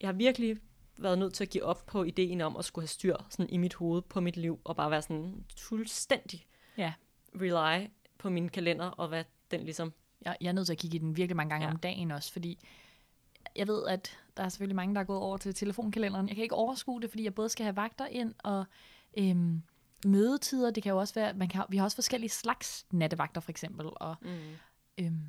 jeg 0.00 0.08
har 0.08 0.12
virkelig 0.12 0.56
været 0.98 1.18
nødt 1.18 1.34
til 1.34 1.44
at 1.44 1.50
give 1.50 1.64
op 1.64 1.86
på 1.86 2.02
ideen 2.04 2.40
om 2.40 2.56
at 2.56 2.64
skulle 2.64 2.82
have 2.82 2.88
styr 2.88 3.16
sådan 3.30 3.50
i 3.50 3.56
mit 3.56 3.74
hoved 3.74 4.02
på 4.02 4.20
mit 4.20 4.36
liv, 4.36 4.60
og 4.64 4.76
bare 4.76 4.90
være 4.90 5.02
sådan 5.02 5.44
fuldstændig 5.58 6.46
Ja. 6.76 6.92
rely 7.34 7.86
på 8.18 8.30
min 8.30 8.48
kalender, 8.48 8.86
og 8.86 9.08
hvad 9.08 9.24
den 9.50 9.60
ligesom... 9.60 9.92
Jeg, 10.24 10.36
jeg 10.40 10.48
er 10.48 10.52
nødt 10.52 10.66
til 10.66 10.72
at 10.72 10.78
kigge 10.78 10.96
i 10.96 10.98
den 11.00 11.16
virkelig 11.16 11.36
mange 11.36 11.50
gange 11.50 11.66
ja. 11.66 11.72
Om 11.72 11.78
dagen 11.78 12.10
også, 12.10 12.32
fordi 12.32 12.58
jeg 13.56 13.68
ved, 13.68 13.86
at 13.86 14.18
der 14.36 14.42
er 14.42 14.48
selvfølgelig 14.48 14.76
mange, 14.76 14.94
der 14.94 15.00
er 15.00 15.04
gået 15.04 15.18
over 15.18 15.36
til 15.36 15.54
telefonkalenderen. 15.54 16.28
Jeg 16.28 16.36
kan 16.36 16.42
ikke 16.42 16.54
overskue 16.54 17.00
det, 17.00 17.10
fordi 17.10 17.24
jeg 17.24 17.34
både 17.34 17.48
skal 17.48 17.64
have 17.64 17.76
vagter 17.76 18.06
ind 18.06 18.34
og 18.38 18.64
øhm, 19.18 19.62
mødetider. 20.06 20.70
Det 20.70 20.82
kan 20.82 20.90
jo 20.90 20.98
også 20.98 21.14
være, 21.14 21.34
man 21.34 21.48
kan, 21.48 21.64
vi 21.68 21.76
har 21.76 21.84
også 21.84 21.94
forskellige 21.96 22.30
slags 22.30 22.86
nattevagter 22.92 23.40
for 23.40 23.50
eksempel. 23.50 23.86
Og, 23.96 24.16
Mm. 24.22 24.28
øhm, 24.98 25.20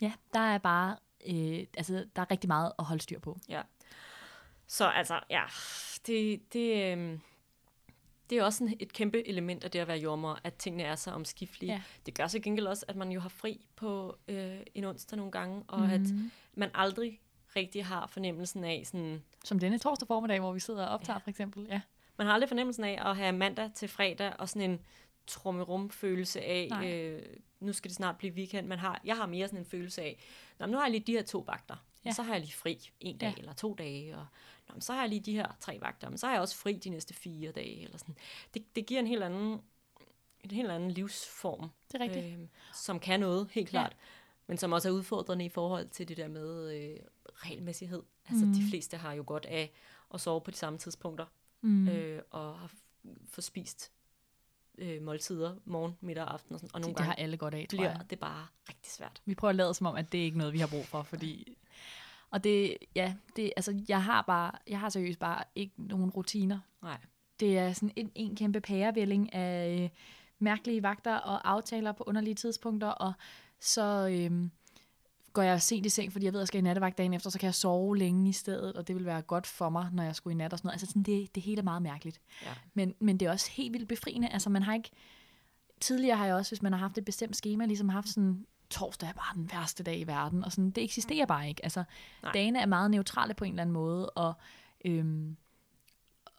ja, 0.00 0.12
der 0.34 0.40
er 0.40 0.58
bare, 0.58 0.96
øh, 1.26 1.66
altså, 1.76 2.04
der 2.16 2.22
er 2.22 2.30
rigtig 2.30 2.48
meget 2.48 2.72
at 2.78 2.84
holde 2.84 3.02
styr 3.02 3.18
på. 3.20 3.38
Ja. 3.48 3.62
Så 4.66 4.86
altså, 4.88 5.20
ja, 5.30 5.42
det, 6.06 6.52
det, 6.52 6.92
øhm, 6.92 7.20
det 8.30 8.38
er 8.38 8.42
også 8.44 8.58
sådan 8.58 8.76
et 8.80 8.92
kæmpe 8.92 9.28
element 9.28 9.64
af 9.64 9.70
det 9.70 9.78
at 9.78 9.88
være 9.88 9.98
jordmor, 9.98 10.40
at 10.44 10.54
tingene 10.54 10.82
er 10.82 10.94
så 10.94 11.10
omskiftelige. 11.10 11.72
Ja. 11.72 11.82
Det 12.06 12.14
gør 12.14 12.26
så 12.26 12.38
gengæld 12.40 12.66
også, 12.66 12.84
at 12.88 12.96
man 12.96 13.12
jo 13.12 13.20
har 13.20 13.28
fri 13.28 13.66
på 13.76 14.16
øh, 14.28 14.56
en 14.74 14.84
onsdag 14.84 15.16
nogle 15.16 15.32
gange, 15.32 15.62
og 15.68 15.78
mm. 15.80 15.90
at 15.90 16.00
Mhm. 16.00 16.30
man 16.54 16.70
aldrig 16.74 17.20
rigtig 17.56 17.84
har 17.86 18.06
fornemmelsen 18.06 18.64
af 18.64 18.82
sådan, 18.84 19.22
Som 19.44 19.58
denne 19.58 19.78
torsdag 19.78 20.06
formiddag, 20.08 20.40
hvor 20.40 20.52
vi 20.52 20.60
sidder 20.60 20.86
og 20.86 20.94
optager 20.94 21.14
ja. 21.14 21.18
for 21.18 21.30
eksempel. 21.30 21.66
Ja. 21.70 21.80
man 22.18 22.26
har 22.26 22.34
aldrig 22.34 22.48
fornemmelsen 22.48 22.84
af 22.84 23.10
at 23.10 23.16
have 23.16 23.32
mandag 23.32 23.70
til 23.74 23.88
fredag 23.88 24.32
og 24.38 24.48
sådan 24.48 24.70
en 24.70 24.80
trummerum 25.26 25.90
følelse 25.90 26.40
af, 26.40 26.66
Nej. 26.70 26.92
øh, 26.92 27.22
nu 27.60 27.72
skal 27.72 27.88
det 27.88 27.96
snart 27.96 28.18
blive 28.18 28.32
weekend. 28.34 28.66
Man 28.66 28.78
har, 28.78 29.00
jeg 29.04 29.16
har 29.16 29.26
mere 29.26 29.48
sådan 29.48 29.58
en 29.58 29.64
følelse 29.66 30.02
af, 30.02 30.18
Nå, 30.58 30.66
nu 30.66 30.76
har 30.76 30.84
jeg 30.84 30.90
lige 30.90 31.04
de 31.06 31.12
her 31.12 31.22
to 31.22 31.44
vagter, 31.46 31.76
Ja. 32.04 32.12
så 32.12 32.22
har 32.22 32.32
jeg 32.32 32.40
lige 32.40 32.52
fri 32.52 32.90
en 33.00 33.18
dag 33.18 33.28
ja. 33.36 33.38
eller 33.40 33.52
to 33.52 33.74
dage, 33.74 34.16
og 34.16 34.26
Nå, 34.68 34.80
så 34.80 34.92
har 34.92 35.00
jeg 35.00 35.08
lige 35.08 35.20
de 35.20 35.32
her 35.32 35.46
tre 35.60 35.78
vagter, 35.80 36.08
men 36.08 36.18
så 36.18 36.26
har 36.26 36.32
jeg 36.32 36.40
også 36.42 36.56
fri 36.56 36.72
de 36.72 36.90
næste 36.90 37.14
fire 37.14 37.52
dage. 37.52 37.82
Eller 37.82 37.98
sådan. 37.98 38.16
Det, 38.54 38.76
det 38.76 38.86
giver 38.86 39.00
en 39.00 39.06
helt 39.06 39.22
anden, 39.22 39.60
en 40.44 40.50
helt 40.50 40.70
anden 40.70 40.90
livsform, 40.90 41.70
Det 41.92 42.00
er 42.00 42.04
rigtigt. 42.04 42.38
øh, 42.38 42.46
som 42.74 43.00
kan 43.00 43.20
noget, 43.20 43.48
helt 43.52 43.68
klart. 43.68 43.92
Ja. 43.92 43.96
Men 44.46 44.58
som 44.58 44.72
også 44.72 44.88
er 44.88 44.92
udfordrende 44.92 45.44
i 45.44 45.48
forhold 45.48 45.88
til 45.88 46.08
det 46.08 46.16
der 46.16 46.28
med 46.28 46.74
øh, 46.76 46.96
regelmæssighed. 47.34 48.02
Altså, 48.28 48.44
mm. 48.46 48.52
de 48.52 48.62
fleste 48.70 48.96
har 48.96 49.12
jo 49.12 49.24
godt 49.26 49.46
af 49.46 49.72
at 50.14 50.20
sove 50.20 50.40
på 50.40 50.50
de 50.50 50.56
samme 50.56 50.78
tidspunkter, 50.78 51.26
Mm. 51.60 51.88
øh, 51.88 52.22
og 52.30 52.58
har 52.58 52.70
få 53.28 53.40
spist 53.40 53.90
øh, 54.78 55.02
måltider, 55.02 55.54
morgen, 55.64 55.96
middag 56.00 56.24
og 56.24 56.32
aften 56.32 56.54
og 56.54 56.60
sådan. 56.60 56.74
Og 56.74 56.80
nogle 56.80 56.92
det, 56.94 56.98
det 56.98 57.04
har 57.06 57.12
gange 57.12 57.22
alle 57.22 57.36
godt 57.36 57.54
af, 57.54 57.66
tror 57.70 57.76
bliver 57.76 57.90
jeg. 57.90 58.00
det 58.10 58.18
bare 58.18 58.46
rigtig 58.68 58.92
svært. 58.92 59.22
Vi 59.24 59.34
prøver 59.34 59.50
at 59.50 59.56
lade 59.56 59.74
som 59.74 59.86
om, 59.86 59.96
at 59.96 60.12
det 60.12 60.20
er 60.20 60.24
ikke 60.24 60.38
noget, 60.38 60.52
vi 60.52 60.58
har 60.58 60.66
brug 60.66 60.86
for, 60.86 61.02
fordi... 61.02 61.58
Og 62.36 62.44
det, 62.44 62.76
ja, 62.96 63.14
det, 63.36 63.52
altså, 63.56 63.80
jeg 63.88 64.04
har 64.04 64.22
bare, 64.22 64.52
jeg 64.68 64.80
har 64.80 64.88
seriøst 64.88 65.18
bare 65.18 65.44
ikke 65.54 65.74
nogen 65.76 66.10
rutiner. 66.10 66.58
Nej. 66.82 66.98
Det 67.40 67.58
er 67.58 67.72
sådan 67.72 67.92
en, 67.96 68.10
en 68.14 68.36
kæmpe 68.36 68.60
pærevælling 68.60 69.34
af 69.34 69.80
øh, 69.82 69.88
mærkelige 70.38 70.82
vagter 70.82 71.14
og 71.14 71.50
aftaler 71.50 71.92
på 71.92 72.04
underlige 72.06 72.34
tidspunkter, 72.34 72.88
og 72.88 73.12
så 73.60 74.08
øhm, 74.12 74.50
går 75.32 75.42
jeg 75.42 75.62
sent 75.62 75.86
i 75.86 75.88
seng, 75.88 76.12
fordi 76.12 76.24
jeg 76.24 76.32
ved, 76.32 76.40
at 76.40 76.42
jeg 76.42 76.48
skal 76.48 76.58
i 76.58 76.62
nattevagt 76.62 76.98
dagen 76.98 77.14
efter, 77.14 77.30
så 77.30 77.38
kan 77.38 77.46
jeg 77.46 77.54
sove 77.54 77.96
længe 77.96 78.28
i 78.28 78.32
stedet, 78.32 78.76
og 78.76 78.88
det 78.88 78.96
vil 78.96 79.04
være 79.04 79.22
godt 79.22 79.46
for 79.46 79.68
mig, 79.68 79.88
når 79.92 80.02
jeg 80.02 80.16
skulle 80.16 80.34
i 80.34 80.36
nat 80.36 80.52
og 80.52 80.58
sådan 80.58 80.66
noget. 80.66 80.74
Altså 80.74 80.86
sådan, 80.86 81.02
det, 81.02 81.34
det 81.34 81.42
hele 81.42 81.58
er 81.58 81.64
meget 81.64 81.82
mærkeligt. 81.82 82.20
Ja. 82.42 82.54
Men, 82.74 82.94
men 83.00 83.20
det 83.20 83.26
er 83.26 83.32
også 83.32 83.50
helt 83.50 83.72
vildt 83.72 83.88
befriende. 83.88 84.28
Altså 84.28 84.50
man 84.50 84.62
har 84.62 84.74
ikke... 84.74 84.90
Tidligere 85.80 86.16
har 86.16 86.26
jeg 86.26 86.34
også, 86.34 86.50
hvis 86.50 86.62
man 86.62 86.72
har 86.72 86.78
haft 86.78 86.98
et 86.98 87.04
bestemt 87.04 87.36
schema, 87.36 87.66
ligesom 87.66 87.88
haft 87.88 88.08
sådan, 88.08 88.46
torsdag 88.70 89.08
er 89.08 89.12
bare 89.12 89.34
den 89.34 89.50
værste 89.52 89.82
dag 89.82 89.98
i 89.98 90.06
verden, 90.06 90.44
og 90.44 90.52
sådan, 90.52 90.70
det 90.70 90.84
eksisterer 90.84 91.26
bare 91.26 91.48
ikke. 91.48 91.64
Altså, 91.64 91.84
Nej. 92.22 92.32
dagene 92.32 92.60
er 92.60 92.66
meget 92.66 92.90
neutrale 92.90 93.34
på 93.34 93.44
en 93.44 93.50
eller 93.50 93.62
anden 93.62 93.74
måde, 93.74 94.10
og, 94.10 94.34
øhm, 94.84 95.36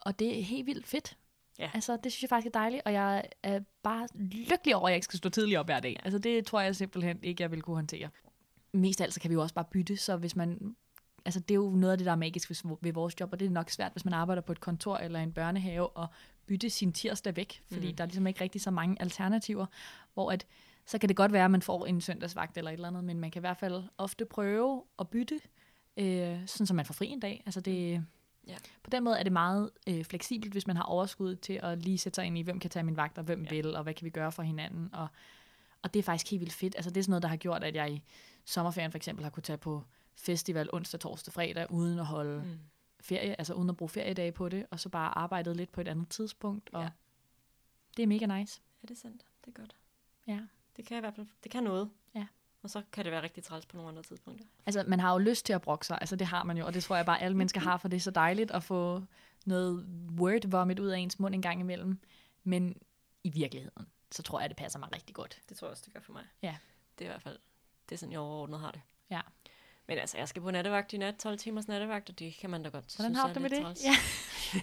og 0.00 0.18
det 0.18 0.38
er 0.38 0.42
helt 0.42 0.66
vildt 0.66 0.86
fedt. 0.86 1.16
Ja. 1.58 1.70
Altså, 1.74 1.98
det 2.04 2.12
synes 2.12 2.22
jeg 2.22 2.28
faktisk 2.28 2.46
er 2.46 2.60
dejligt, 2.60 2.82
og 2.84 2.92
jeg 2.92 3.24
er 3.42 3.60
bare 3.82 4.08
lykkelig 4.14 4.76
over, 4.76 4.86
at 4.88 4.90
jeg 4.90 4.96
ikke 4.96 5.04
skal 5.04 5.18
stå 5.18 5.28
tidligt 5.28 5.58
op 5.58 5.66
hver 5.66 5.80
dag. 5.80 6.00
Altså, 6.04 6.18
det 6.18 6.46
tror 6.46 6.60
jeg 6.60 6.76
simpelthen 6.76 7.18
ikke, 7.22 7.42
jeg 7.42 7.50
vil 7.50 7.62
kunne 7.62 7.76
håndtere. 7.76 8.08
Mest 8.72 9.00
af 9.00 9.04
alt, 9.04 9.14
så 9.14 9.20
kan 9.20 9.30
vi 9.30 9.34
jo 9.34 9.42
også 9.42 9.54
bare 9.54 9.64
bytte, 9.64 9.96
så 9.96 10.16
hvis 10.16 10.36
man... 10.36 10.76
Altså, 11.24 11.40
det 11.40 11.50
er 11.50 11.54
jo 11.54 11.70
noget 11.70 11.92
af 11.92 11.98
det, 11.98 12.04
der 12.04 12.12
er 12.12 12.16
magisk 12.16 12.50
ved- 12.50 12.76
ved 12.80 12.92
vores 12.92 13.20
job, 13.20 13.32
og 13.32 13.40
det 13.40 13.46
er 13.46 13.50
nok 13.50 13.70
svært, 13.70 13.92
hvis 13.92 14.04
man 14.04 14.14
arbejder 14.14 14.42
på 14.42 14.52
et 14.52 14.60
kontor 14.60 14.96
eller 14.96 15.20
en 15.20 15.32
børnehave, 15.32 15.88
og 15.88 16.06
bytte 16.46 16.70
sin 16.70 16.92
tirsdag 16.92 17.36
væk, 17.36 17.62
fordi 17.72 17.90
mm. 17.90 17.96
der 17.96 18.04
er 18.04 18.06
ligesom 18.06 18.26
ikke 18.26 18.40
rigtig 18.40 18.60
så 18.60 18.70
mange 18.70 18.96
alternativer, 19.00 19.66
hvor 20.14 20.32
at, 20.32 20.46
så 20.88 20.98
kan 20.98 21.08
det 21.08 21.16
godt 21.16 21.32
være, 21.32 21.44
at 21.44 21.50
man 21.50 21.62
får 21.62 21.86
en 21.86 22.00
søndagsvagt 22.00 22.56
eller 22.58 22.70
et 22.70 22.74
eller 22.74 22.88
andet, 22.88 23.04
men 23.04 23.20
man 23.20 23.30
kan 23.30 23.40
i 23.40 23.42
hvert 23.42 23.56
fald 23.56 23.82
ofte 23.98 24.24
prøve 24.24 24.84
at 24.98 25.08
bytte, 25.08 25.40
øh, 25.96 26.46
sådan 26.46 26.66
så 26.66 26.74
man 26.74 26.86
får 26.86 26.94
fri 26.94 27.06
en 27.06 27.20
dag. 27.20 27.42
Altså 27.46 27.60
det, 27.60 28.04
Ja. 28.46 28.56
På 28.82 28.90
den 28.90 29.04
måde 29.04 29.18
er 29.18 29.22
det 29.22 29.32
meget 29.32 29.70
øh, 29.88 30.04
fleksibelt, 30.04 30.52
hvis 30.52 30.66
man 30.66 30.76
har 30.76 30.82
overskud 30.84 31.36
til 31.36 31.60
at 31.62 31.78
lige 31.78 31.98
sætte 31.98 32.14
sig 32.14 32.24
ind 32.24 32.38
i, 32.38 32.42
hvem 32.42 32.60
kan 32.60 32.70
tage 32.70 32.82
min 32.82 32.96
vagt, 32.96 33.18
og 33.18 33.24
hvem 33.24 33.42
Ja. 33.42 33.48
ja. 33.54 33.56
vil, 33.62 33.76
og 33.76 33.82
hvad 33.82 33.94
kan 33.94 34.04
vi 34.04 34.10
gøre 34.10 34.32
for 34.32 34.42
hinanden. 34.42 34.94
Og, 34.94 35.08
og 35.82 35.94
det 35.94 35.98
er 36.00 36.02
faktisk 36.04 36.30
helt 36.30 36.40
vildt 36.40 36.52
fedt. 36.52 36.74
Altså 36.76 36.90
det 36.90 36.96
er 36.96 37.02
sådan 37.02 37.10
noget, 37.10 37.22
der 37.22 37.28
har 37.28 37.36
gjort, 37.36 37.64
at 37.64 37.74
jeg 37.74 37.92
i 37.92 38.02
sommerferien 38.44 38.90
for 38.90 38.96
eksempel 38.98 39.24
har 39.24 39.30
kunne 39.30 39.42
tage 39.42 39.56
på 39.56 39.84
festival 40.16 40.68
onsdag, 40.72 41.00
torsdag, 41.00 41.32
fredag, 41.32 41.70
uden 41.70 41.98
at 41.98 42.06
holde 42.06 42.42
mm. 42.44 42.58
ferie, 43.00 43.38
altså 43.38 43.54
uden 43.54 43.70
at 43.70 43.76
bruge 43.76 43.88
feriedage 43.88 44.32
på 44.32 44.48
det, 44.48 44.66
og 44.70 44.80
så 44.80 44.88
bare 44.88 45.18
arbejdet 45.18 45.56
lidt 45.56 45.72
på 45.72 45.80
et 45.80 45.88
andet 45.88 46.08
tidspunkt. 46.08 46.70
Og 46.72 46.82
Ja. 46.82 46.90
det 47.96 48.02
er 48.02 48.06
mega 48.06 48.26
nice. 48.38 48.60
Ja, 48.82 48.86
det 48.86 48.94
er 48.94 48.98
sandt. 49.00 49.22
Det 49.44 49.56
er 49.56 49.60
godt. 49.60 49.76
Ja. 50.26 50.40
Det 50.78 50.86
kan 50.86 50.96
i 50.96 51.00
hvert 51.00 51.14
fald, 51.14 51.26
det 51.42 51.52
kan 51.52 51.62
noget. 51.62 51.90
Ja. 52.14 52.26
Og 52.62 52.70
så 52.70 52.82
kan 52.92 53.04
det 53.04 53.12
være 53.12 53.22
rigtig 53.22 53.44
træls 53.44 53.66
på 53.66 53.76
nogle 53.76 53.88
andre 53.88 54.02
tidspunkter. 54.02 54.44
Altså, 54.66 54.84
man 54.86 55.00
har 55.00 55.12
jo 55.12 55.18
lyst 55.18 55.46
til 55.46 55.52
at 55.52 55.62
brokke 55.62 55.86
sig. 55.86 55.98
Altså, 56.00 56.16
det 56.16 56.26
har 56.26 56.44
man 56.44 56.58
jo, 56.58 56.66
og 56.66 56.74
det 56.74 56.84
tror 56.84 56.96
jeg 56.96 57.06
bare, 57.06 57.22
alle 57.22 57.36
mennesker 57.36 57.60
har, 57.60 57.76
for 57.76 57.88
det 57.88 57.96
er 57.96 58.00
så 58.00 58.10
dejligt 58.10 58.50
at 58.50 58.62
få 58.62 59.02
noget 59.44 59.86
word 60.18 60.48
vomit 60.48 60.78
ud 60.78 60.88
af 60.88 60.98
ens 60.98 61.18
mund 61.18 61.34
en 61.34 61.42
gang 61.42 61.60
imellem. 61.60 61.98
Men 62.44 62.76
i 63.24 63.30
virkeligheden, 63.30 63.86
så 64.12 64.22
tror 64.22 64.40
jeg, 64.40 64.50
det 64.50 64.56
passer 64.56 64.78
mig 64.78 64.88
rigtig 64.94 65.14
godt. 65.14 65.40
Det 65.48 65.56
tror 65.56 65.66
jeg 65.66 65.70
også, 65.70 65.82
det 65.86 65.94
gør 65.94 66.00
for 66.00 66.12
mig. 66.12 66.24
Ja. 66.42 66.56
Det 66.98 67.04
er 67.04 67.08
i 67.08 67.12
hvert 67.12 67.22
fald, 67.22 67.38
det 67.88 67.94
er 67.94 67.98
sådan, 67.98 68.12
jeg 68.12 68.20
overordnet 68.20 68.60
har 68.60 68.70
det. 68.70 68.80
Ja. 69.10 69.20
Men 69.86 69.98
altså, 69.98 70.18
jeg 70.18 70.28
skal 70.28 70.42
på 70.42 70.50
nattevagt 70.50 70.92
i 70.92 70.96
nat, 70.96 71.16
12 71.16 71.38
timers 71.38 71.68
nattevagt, 71.68 72.10
og 72.10 72.18
det 72.18 72.34
kan 72.34 72.50
man 72.50 72.62
da 72.62 72.68
godt 72.68 72.96
Hvordan 72.96 73.14
synes 73.14 73.18
har 73.18 73.28
du 73.28 73.34
det 73.34 73.42
med 73.42 73.50
det? 73.50 73.62
træls. 73.62 73.84
Ja. 73.84 73.94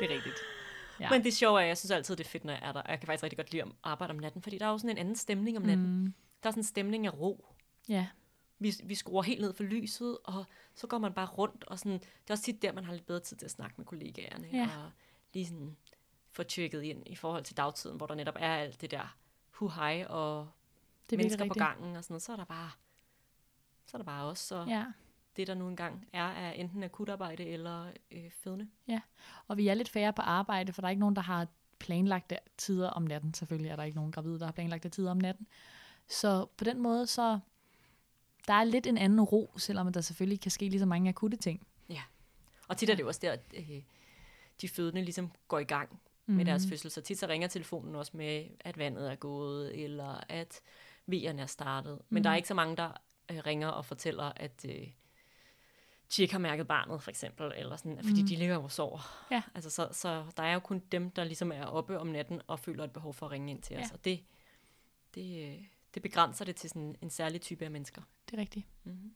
det 0.00 0.10
er 0.10 0.14
rigtigt. 0.14 0.36
Ja. 1.00 1.10
Men 1.10 1.24
det 1.24 1.34
sjove 1.34 1.58
er, 1.58 1.62
at 1.62 1.68
jeg 1.68 1.78
synes 1.78 1.90
altid, 1.90 2.16
det 2.16 2.24
er 2.24 2.28
fedt, 2.28 2.44
når 2.44 2.52
jeg 2.52 2.62
er 2.62 2.72
der. 2.72 2.82
Og 2.82 2.90
Jeg 2.90 2.98
kan 3.00 3.06
faktisk 3.06 3.22
rigtig 3.22 3.36
godt 3.38 3.52
lide 3.52 3.62
at 3.62 3.68
arbejde 3.82 4.10
om 4.10 4.16
natten, 4.16 4.42
fordi 4.42 4.58
der 4.58 4.66
er 4.66 4.70
jo 4.70 4.78
sådan 4.78 4.90
en 4.90 4.98
anden 4.98 5.16
stemning 5.16 5.56
om 5.56 5.62
natten. 5.62 5.86
Mm, 5.86 6.14
Der 6.42 6.48
er 6.48 6.50
sådan 6.50 6.60
en 6.60 6.64
stemning 6.64 7.06
af 7.06 7.14
ro. 7.20 7.46
ja. 7.88 8.06
Vi, 8.58 8.72
vi 8.84 8.94
skruer 8.94 9.22
helt 9.22 9.40
ned 9.40 9.54
for 9.54 9.62
lyset, 9.64 10.18
og 10.24 10.44
så 10.74 10.86
går 10.86 10.98
man 10.98 11.12
bare 11.12 11.26
rundt. 11.26 11.64
Og 11.64 11.78
sådan, 11.78 11.92
det 11.92 12.30
er 12.30 12.34
også 12.34 12.44
tit 12.44 12.62
der, 12.62 12.72
man 12.72 12.84
har 12.84 12.92
lidt 12.92 13.06
bedre 13.06 13.20
tid 13.20 13.36
til 13.36 13.44
at 13.44 13.50
snakke 13.50 13.74
med 13.78 13.84
kollegaerne. 13.86 14.48
Ja. 14.52 14.62
Og 14.84 14.90
lige 15.34 15.46
sådan 15.46 15.76
få 16.32 16.42
tjekket 16.42 16.82
ind 16.82 17.02
i 17.06 17.14
forhold 17.16 17.44
til 17.44 17.56
dagtiden, 17.56 17.96
hvor 17.96 18.06
der 18.06 18.14
netop 18.14 18.36
er 18.38 18.54
alt 18.54 18.80
det 18.80 18.90
der 18.90 19.16
hu 19.50 19.68
hej 19.68 20.04
og 20.08 20.48
Det 21.10 21.16
er 21.16 21.18
mennesker 21.18 21.48
på 21.48 21.54
gangen 21.54 21.96
og 21.96 22.04
sådan 22.04 22.12
noget. 22.12 22.22
Så 22.22 22.32
er 22.32 22.36
der 22.36 22.44
bare, 22.44 22.70
så 23.86 23.96
er 23.96 23.98
der 23.98 24.04
bare 24.06 24.24
os. 24.24 24.52
Og, 24.52 24.68
Ja. 24.68 24.84
Det, 25.36 25.46
der 25.46 25.54
nu 25.54 25.68
engang 25.68 26.08
er, 26.12 26.28
er 26.28 26.50
enten 26.52 26.82
akutarbejde 26.82 27.44
eller 27.44 27.86
øh, 28.10 28.30
fødende. 28.30 28.68
Og 29.48 29.56
vi 29.56 29.68
er 29.68 29.74
lidt 29.74 29.88
færre 29.88 30.12
på 30.12 30.22
arbejde, 30.22 30.72
for 30.72 30.80
der 30.80 30.86
er 30.86 30.90
ikke 30.90 31.00
nogen, 31.00 31.16
der 31.16 31.22
har 31.22 31.46
planlagte 31.78 32.38
tider 32.56 32.90
om 32.90 33.02
natten. 33.02 33.34
Selvfølgelig 33.34 33.70
er 33.70 33.76
der 33.76 33.82
ikke 33.82 33.96
nogen 33.96 34.12
gravide, 34.12 34.38
der 34.38 34.44
har 34.44 34.52
planlagte 34.52 34.88
tider 34.88 35.10
om 35.10 35.16
natten. 35.16 35.46
Så 36.08 36.46
på 36.56 36.64
den 36.64 36.80
måde, 36.80 37.06
så 37.06 37.38
der 38.46 38.54
er 38.54 38.64
lidt 38.64 38.86
en 38.86 38.98
anden 38.98 39.20
ro, 39.20 39.54
selvom 39.58 39.92
der 39.92 40.00
selvfølgelig 40.00 40.40
kan 40.40 40.50
ske 40.50 40.68
lige 40.68 40.80
så 40.80 40.86
mange 40.86 41.08
akutte 41.08 41.36
ting. 41.36 41.66
Og 42.68 42.76
tit 42.76 42.90
er 42.90 42.94
det 42.94 43.02
jo 43.02 43.08
også 43.08 43.20
der, 43.22 43.32
at 43.32 43.40
øh, 43.56 43.82
de 44.60 44.68
fødende 44.68 45.02
ligesom 45.02 45.30
går 45.48 45.58
i 45.58 45.64
gang 45.64 46.00
mm. 46.26 46.34
med 46.34 46.44
deres 46.44 46.66
fødsel. 46.68 46.90
Så 46.90 47.00
tit 47.00 47.18
så 47.18 47.26
ringer 47.26 47.48
telefonen 47.48 47.94
også 47.94 48.12
med, 48.16 48.44
at 48.60 48.78
vandet 48.78 49.10
er 49.10 49.14
gået, 49.14 49.84
eller 49.84 50.20
at 50.28 50.60
V'erne 51.12 51.40
er 51.40 51.46
startet. 51.46 51.98
Men 52.08 52.16
Mhm. 52.20 52.22
der 52.22 52.30
er 52.30 52.36
ikke 52.36 52.48
så 52.48 52.54
mange, 52.54 52.76
der 52.76 52.90
øh, 53.30 53.38
ringer 53.46 53.68
og 53.68 53.84
fortæller, 53.84 54.32
at 54.36 54.64
øh, 54.68 54.86
de 56.16 56.22
ikke 56.22 56.34
har 56.34 56.38
mærket 56.38 56.66
barnet, 56.68 57.02
for 57.02 57.10
eksempel, 57.10 57.52
eller 57.56 57.76
sådan, 57.76 57.96
fordi 58.02 58.20
Mhm. 58.20 58.26
de 58.28 58.36
ligger 58.36 58.56
og 58.56 58.70
sover. 58.72 59.26
Ja. 59.30 59.42
Altså, 59.54 59.70
så, 59.70 59.88
så 59.92 60.24
der 60.36 60.42
er 60.42 60.52
jo 60.54 60.60
kun 60.60 60.82
dem, 60.92 61.10
der 61.10 61.24
ligesom 61.24 61.52
er 61.52 61.64
oppe 61.64 61.98
om 61.98 62.06
natten 62.06 62.40
og 62.46 62.58
føler 62.60 62.84
et 62.84 62.90
behov 62.92 63.14
for 63.14 63.26
at 63.26 63.32
ringe 63.32 63.50
ind 63.50 63.62
til 63.62 63.74
Ja. 63.76 63.82
os. 63.84 63.90
Og 63.90 64.04
det, 64.04 64.20
det, 65.14 65.58
det 65.94 66.02
begrænser 66.02 66.44
det 66.44 66.56
til 66.56 66.70
sådan 66.70 66.96
en 67.02 67.10
særlig 67.10 67.40
type 67.40 67.64
af 67.64 67.70
mennesker. 67.70 68.02
Det 68.30 68.36
er 68.36 68.40
rigtigt. 68.40 68.66
Mm-hmm. 68.84 69.14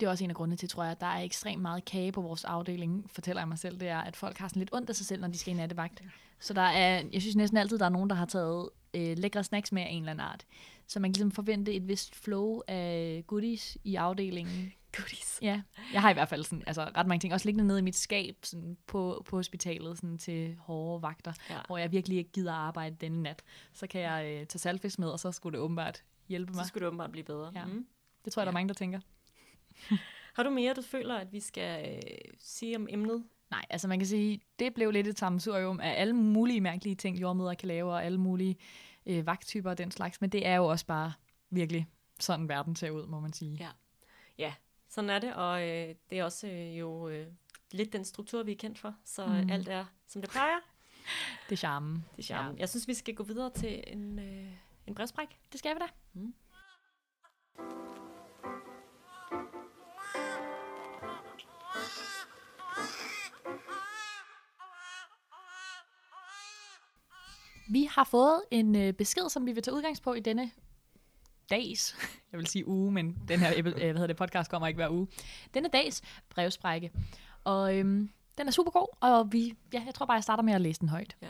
Det 0.00 0.06
er 0.06 0.10
også 0.10 0.24
en 0.24 0.30
af 0.30 0.36
grundene 0.36 0.56
til, 0.56 0.68
tror 0.68 0.82
jeg, 0.82 0.92
at 0.92 1.00
der 1.00 1.06
er 1.06 1.20
ekstremt 1.22 1.62
meget 1.62 1.84
kage 1.84 2.12
på 2.12 2.20
vores 2.20 2.44
afdeling, 2.44 3.10
fortæller 3.10 3.40
jeg 3.42 3.48
mig 3.48 3.58
selv, 3.58 3.80
det 3.80 3.88
er, 3.88 3.98
at 3.98 4.16
folk 4.16 4.38
har 4.38 4.48
sådan 4.48 4.60
lidt 4.60 4.74
ondt 4.74 4.90
af 4.90 4.96
sig 4.96 5.06
selv, 5.06 5.20
når 5.20 5.28
de 5.28 5.38
skal 5.38 5.52
i 5.54 5.56
nattevagt. 5.56 6.02
Så 6.38 6.54
der 6.54 6.62
er, 6.62 7.02
jeg 7.12 7.20
synes 7.22 7.36
næsten 7.36 7.56
altid, 7.58 7.78
der 7.78 7.84
er 7.84 7.88
nogen, 7.88 8.10
der 8.10 8.16
har 8.16 8.26
taget 8.26 8.70
øh, 8.94 9.18
lækre 9.18 9.44
snacks 9.44 9.72
med 9.72 9.82
af 9.82 9.88
en 9.90 10.02
eller 10.02 10.10
anden 10.12 10.26
art. 10.26 10.46
Så 10.86 11.00
man 11.00 11.10
kan 11.10 11.16
ligesom 11.18 11.30
forvente 11.30 11.72
et 11.74 11.88
vist 11.88 12.14
flow 12.14 12.60
af 12.68 13.24
goodies 13.26 13.78
i 13.84 13.94
afdelingen. 13.94 14.72
Goodies. 14.96 15.38
Ja, 15.42 15.62
jeg 15.92 16.00
har 16.00 16.10
i 16.10 16.12
hvert 16.12 16.28
fald 16.28 16.44
sådan, 16.44 16.62
altså, 16.66 16.84
ret 16.96 17.06
mange 17.06 17.20
ting, 17.20 17.34
også 17.34 17.48
liggende 17.48 17.66
nede 17.68 17.78
i 17.78 17.82
mit 17.82 17.96
skab 17.96 18.36
sådan, 18.42 18.76
på, 18.86 19.22
på 19.26 19.36
hospitalet 19.36 19.96
sådan, 19.98 20.18
til 20.18 20.56
hårde 20.58 21.02
vagter, 21.02 21.32
Ja. 21.50 21.58
hvor 21.66 21.78
jeg 21.78 21.92
virkelig 21.92 22.18
ikke 22.18 22.30
gider 22.32 22.52
arbejde 22.52 22.96
denne 23.00 23.22
nat. 23.22 23.42
Så 23.72 23.86
kan 23.86 24.00
jeg 24.00 24.24
øh, 24.26 24.46
tage 24.46 24.58
salfisk 24.58 24.98
med, 24.98 25.08
og 25.08 25.20
så 25.20 25.32
skulle 25.32 25.52
det 25.58 25.60
åbenbart 25.64 26.04
hjælpe 26.28 26.52
mig. 26.52 26.64
Så 26.64 26.68
skulle 26.68 26.80
det 26.80 26.86
åbenbart 26.88 27.10
blive 27.12 27.24
bedre. 27.24 27.52
Ja. 27.54 27.64
Mm. 27.64 27.86
Det 28.24 28.32
tror 28.32 28.42
jeg, 28.42 28.46
der 28.46 28.50
er 28.52 28.54
mange, 28.54 28.68
der 28.68 28.74
tænker. 28.74 29.00
Har 30.36 30.42
du 30.42 30.50
mere, 30.50 30.74
du 30.74 30.82
føler, 30.82 31.14
at 31.16 31.32
vi 31.32 31.40
skal 31.40 31.94
øh, 31.96 32.02
sige 32.38 32.76
om 32.76 32.86
emnet? 32.90 33.24
Nej, 33.50 33.64
altså 33.70 33.88
man 33.88 33.98
kan 33.98 34.08
sige, 34.08 34.40
det 34.58 34.74
blev 34.74 34.90
lidt 34.90 35.06
et 35.06 35.18
sammensurium 35.18 35.80
af 35.80 36.00
alle 36.00 36.12
mulige 36.14 36.60
mærkelige 36.60 36.94
ting, 36.94 37.20
jordmøder 37.20 37.54
kan 37.54 37.68
lave, 37.68 37.92
og 37.92 38.04
alle 38.04 38.18
mulige 38.18 38.56
øh, 39.06 39.26
vagttyper 39.26 39.70
og 39.70 39.78
den 39.78 39.90
slags. 39.90 40.20
Men 40.20 40.30
det 40.30 40.46
er 40.46 40.54
jo 40.56 40.66
også 40.66 40.86
bare 40.86 41.12
virkelig 41.50 41.86
sådan 42.20 42.48
verden 42.48 42.76
ser 42.76 42.90
ud, 42.90 43.06
må 43.06 43.20
man 43.20 43.32
sige. 43.32 43.56
Ja. 43.60 43.68
Ja, 44.38 44.52
sådan 44.90 45.10
er 45.10 45.18
det, 45.18 45.34
og 45.34 45.62
øh, 45.62 45.94
det 46.10 46.18
er 46.18 46.24
også 46.24 46.46
øh, 46.46 46.78
jo 46.78 47.08
øh, 47.08 47.26
lidt 47.72 47.92
den 47.92 48.04
struktur, 48.04 48.42
vi 48.42 48.52
er 48.52 48.56
kendt 48.56 48.78
for, 48.78 48.94
så 49.04 49.26
mm. 49.26 49.32
Mm. 49.32 49.50
alt 49.50 49.68
er, 49.68 49.84
som 50.08 50.22
det 50.22 50.30
plejer. 50.30 50.58
Det 51.48 51.52
er 51.52 51.56
charmen. 51.56 52.04
Det 52.16 52.18
er 52.18 52.22
charmen. 52.22 52.58
Jeg 52.58 52.68
synes, 52.68 52.88
vi 52.88 52.94
skal 52.94 53.14
gå 53.14 53.22
videre 53.22 53.50
til 53.50 53.84
en, 53.86 54.18
øh, 54.18 54.52
en 54.86 54.94
brevspræk. 54.94 55.28
Det 55.52 55.58
skal 55.58 55.74
vi 55.74 55.80
da. 55.80 55.86
Vi 67.72 67.84
har 67.84 68.04
fået 68.04 68.42
en 68.50 68.76
øh, 68.76 68.92
besked, 68.92 69.28
som 69.28 69.46
vi 69.46 69.52
vil 69.52 69.62
tage 69.62 69.74
udgangs 69.74 70.00
på 70.00 70.14
i 70.14 70.20
denne 70.20 70.50
dags, 71.50 71.96
jeg 72.32 72.38
vil 72.38 72.46
sige 72.46 72.66
uge, 72.68 72.92
men 72.92 73.18
den 73.28 73.40
her 73.40 73.52
øh, 73.56 73.62
hvad 73.62 73.72
hedder 73.74 74.06
det, 74.06 74.16
podcast 74.16 74.50
kommer 74.50 74.68
ikke 74.68 74.78
hver 74.78 74.88
uge. 74.88 75.08
Denne 75.54 75.68
dags 75.68 76.02
brevsprække. 76.30 76.90
Og 77.44 77.78
øhm, 77.78 78.10
den 78.38 78.48
er 78.48 78.52
super 78.52 78.70
god, 78.70 78.96
og 79.00 79.32
vi, 79.32 79.54
ja, 79.72 79.82
jeg 79.86 79.94
tror 79.94 80.06
bare, 80.06 80.14
jeg 80.14 80.22
starter 80.22 80.42
med 80.42 80.52
at 80.52 80.60
læse 80.60 80.80
den 80.80 80.88
højt. 80.88 81.16
Ja. 81.22 81.28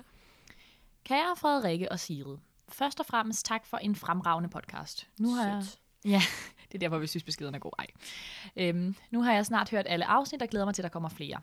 Kære 1.05 1.37
Frederikke 1.37 1.93
og 1.93 2.01
Sigrid, 2.01 2.37
først 2.69 3.01
og 3.01 3.07
fremmest 3.07 3.47
tak 3.47 3.67
for 3.67 3.77
en 3.77 3.97
fremragende 3.97 4.49
podcast. 4.49 5.09
Nu 5.19 5.35
har 5.35 5.47
jeg. 5.47 5.65
Ja, 6.05 6.23
det 6.73 6.75
er 6.75 6.79
derfor, 6.79 6.99
vi 6.99 7.07
synes, 7.07 7.25
beskeden 7.25 7.55
er 7.55 7.59
god. 7.59 7.73
Ej. 7.79 7.87
Øhm, 8.57 8.95
nu 9.11 9.23
har 9.23 9.33
jeg 9.33 9.47
snart 9.47 9.71
hørt 9.71 9.87
alle 9.89 10.05
afsnit 10.07 10.43
og 10.43 10.49
glæder 10.49 10.65
mig 10.65 10.75
til, 10.75 10.83
at 10.83 10.85
der 10.85 10.89
kommer 10.89 11.09
flere. 11.09 11.41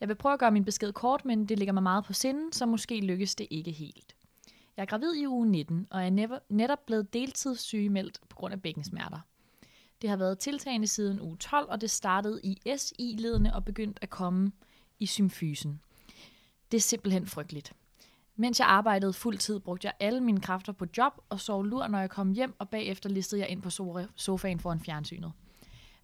Jeg 0.00 0.08
vil 0.08 0.14
prøve 0.14 0.32
at 0.32 0.38
gøre 0.38 0.50
min 0.50 0.64
besked 0.64 0.92
kort, 0.92 1.24
men 1.24 1.46
det 1.46 1.58
ligger 1.58 1.72
mig 1.72 1.82
meget 1.82 2.04
på 2.04 2.12
sinden, 2.12 2.52
så 2.52 2.66
måske 2.66 3.00
lykkes 3.00 3.34
det 3.34 3.46
ikke 3.50 3.70
helt. 3.70 4.14
Jeg 4.78 4.82
er 4.84 4.86
gravid 4.86 5.14
i 5.14 5.26
uge 5.26 5.46
19, 5.46 5.86
og 5.90 6.04
er 6.04 6.40
netop 6.48 6.86
blevet 6.86 7.12
deltidssygemeldt 7.12 8.20
på 8.28 8.36
grund 8.36 8.54
af 8.54 8.62
bækkensmerter. 8.62 9.18
Det 10.02 10.10
har 10.10 10.16
været 10.16 10.38
tiltagende 10.38 10.86
siden 10.86 11.20
uge 11.20 11.36
12, 11.36 11.70
og 11.70 11.80
det 11.80 11.90
startede 11.90 12.40
i 12.44 12.58
SI-ledene 12.76 13.54
og 13.54 13.64
begyndte 13.64 14.02
at 14.02 14.10
komme 14.10 14.52
i 14.98 15.06
symfysen. 15.06 15.80
Det 16.70 16.76
er 16.76 16.82
simpelthen 16.82 17.26
frygteligt. 17.26 17.72
Mens 18.36 18.60
jeg 18.60 18.68
arbejdede 18.68 19.12
fuld 19.12 19.38
tid, 19.38 19.60
brugte 19.60 19.86
jeg 19.86 19.94
alle 20.00 20.20
mine 20.20 20.40
kræfter 20.40 20.72
på 20.72 20.86
job 20.96 21.12
og 21.28 21.40
sov 21.40 21.64
lur, 21.64 21.86
når 21.86 21.98
jeg 21.98 22.10
kom 22.10 22.32
hjem, 22.32 22.54
og 22.58 22.68
bagefter 22.68 23.08
listede 23.08 23.40
jeg 23.40 23.48
ind 23.48 23.62
på 23.62 23.70
sofaen 24.16 24.60
foran 24.60 24.80
fjernsynet. 24.80 25.32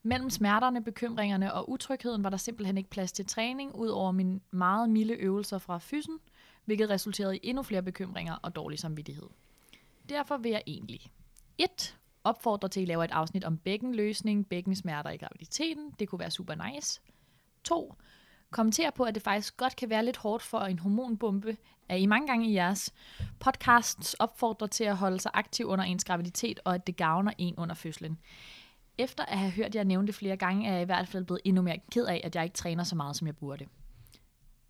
Mellem 0.03 0.31
smerterne, 0.31 0.85
bekymringerne 0.85 1.55
og 1.55 1.71
utrygheden 1.71 2.25
var 2.25 2.31
der 2.31 2.37
simpelthen 2.37 2.79
ikke 2.79 2.91
plads 2.91 3.13
til 3.13 3.27
træning, 3.27 3.75
ud 3.75 3.89
over 3.89 4.13
mine 4.13 4.41
meget 4.51 4.91
milde 4.91 5.15
øvelser 5.15 5.59
fra 5.59 5.79
fysen, 5.79 6.19
hvilket 6.65 6.91
resulterede 6.91 7.37
i 7.37 7.41
endnu 7.43 7.63
flere 7.63 7.83
bekymringer 7.83 8.35
og 8.43 8.57
dårlig 8.57 8.79
samvittighed. 8.79 9.29
Derfor 10.09 10.37
vil 10.37 10.51
jeg 10.51 10.63
egentlig 10.67 11.13
1. 11.59 11.97
Opfordre 12.25 12.69
til, 12.69 12.81
at 12.81 12.83
I 12.83 12.87
laver 12.87 13.05
et 13.05 13.11
afsnit 13.11 13.45
om 13.45 13.59
bækkenløsning, 13.59 14.49
bækkensmerter 14.49 15.11
i 15.11 15.17
graviditeten. 15.17 15.91
Det 15.99 16.09
kunne 16.09 16.19
være 16.19 16.31
super 16.31 16.55
nice. 16.55 17.01
2 17.65 17.95
kommentere 18.51 18.93
på, 18.93 19.05
at 19.05 19.15
det 19.15 19.23
faktisk 19.23 19.57
godt 19.57 19.77
kan 19.77 19.91
være 19.91 20.05
lidt 20.05 20.17
hårdt 20.17 20.43
for 20.43 20.59
en 20.59 20.79
hormonbombe, 20.79 21.57
at 21.89 22.01
I 22.01 22.07
mange 22.07 22.27
gange 22.27 22.51
i 22.51 22.55
jeres 22.55 22.95
podcasts 23.41 24.15
opfordrer 24.15 24.67
til 24.67 24.85
at 24.85 24.97
holde 24.97 25.21
sig 25.21 25.31
aktiv 25.35 25.67
under 25.67 25.85
ens 25.85 26.05
graviditet, 26.05 26.61
og 26.65 26.75
at 26.75 26.87
det 26.87 26.97
gavner 26.97 27.33
en 27.39 27.55
under 27.57 27.75
fødslen. 27.75 28.19
Efter 28.99 29.25
at 29.25 29.39
have 29.39 29.51
hørt 29.51 29.75
jer 29.75 29.85
nævne 29.85 30.07
det 30.07 30.15
flere 30.15 30.37
gange, 30.37 30.69
er 30.69 30.73
jeg 30.73 30.83
i 30.83 30.85
hvert 30.85 31.09
fald 31.09 31.25
blevet 31.25 31.41
endnu 31.45 31.63
mere 31.63 31.79
ked 31.91 32.07
af, 32.07 32.21
at 32.25 32.37
jeg 32.37 32.45
ikke 32.45 32.55
træner 32.55 32.85
så 32.85 32.97
meget, 32.97 33.17
som 33.17 33.27
jeg 33.27 33.37
burde. 33.37 33.67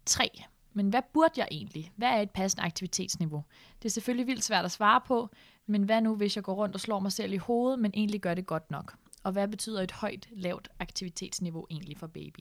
3. 0.06 0.42
Men 0.74 0.88
hvad 0.88 1.02
burde 1.12 1.32
jeg 1.36 1.48
egentlig? 1.50 1.92
Hvad 1.96 2.08
er 2.08 2.20
et 2.20 2.30
passende 2.30 2.64
aktivitetsniveau? 2.64 3.44
Det 3.82 3.88
er 3.88 3.92
selvfølgelig 3.92 4.26
vildt 4.26 4.44
svært 4.44 4.64
at 4.64 4.70
svare 4.70 5.00
på, 5.00 5.28
men 5.66 5.82
hvad 5.82 6.00
nu, 6.00 6.16
hvis 6.16 6.36
jeg 6.36 6.44
går 6.44 6.54
rundt 6.54 6.74
og 6.74 6.80
slår 6.80 7.00
mig 7.00 7.12
selv 7.12 7.32
i 7.32 7.36
hovedet, 7.36 7.78
men 7.78 7.90
egentlig 7.94 8.20
gør 8.20 8.34
det 8.34 8.46
godt 8.46 8.70
nok? 8.70 8.96
Og 9.22 9.32
hvad 9.32 9.48
betyder 9.48 9.82
et 9.82 9.92
højt, 9.92 10.28
lavt 10.30 10.68
aktivitetsniveau 10.78 11.66
egentlig 11.70 11.98
for 11.98 12.06
baby? 12.06 12.40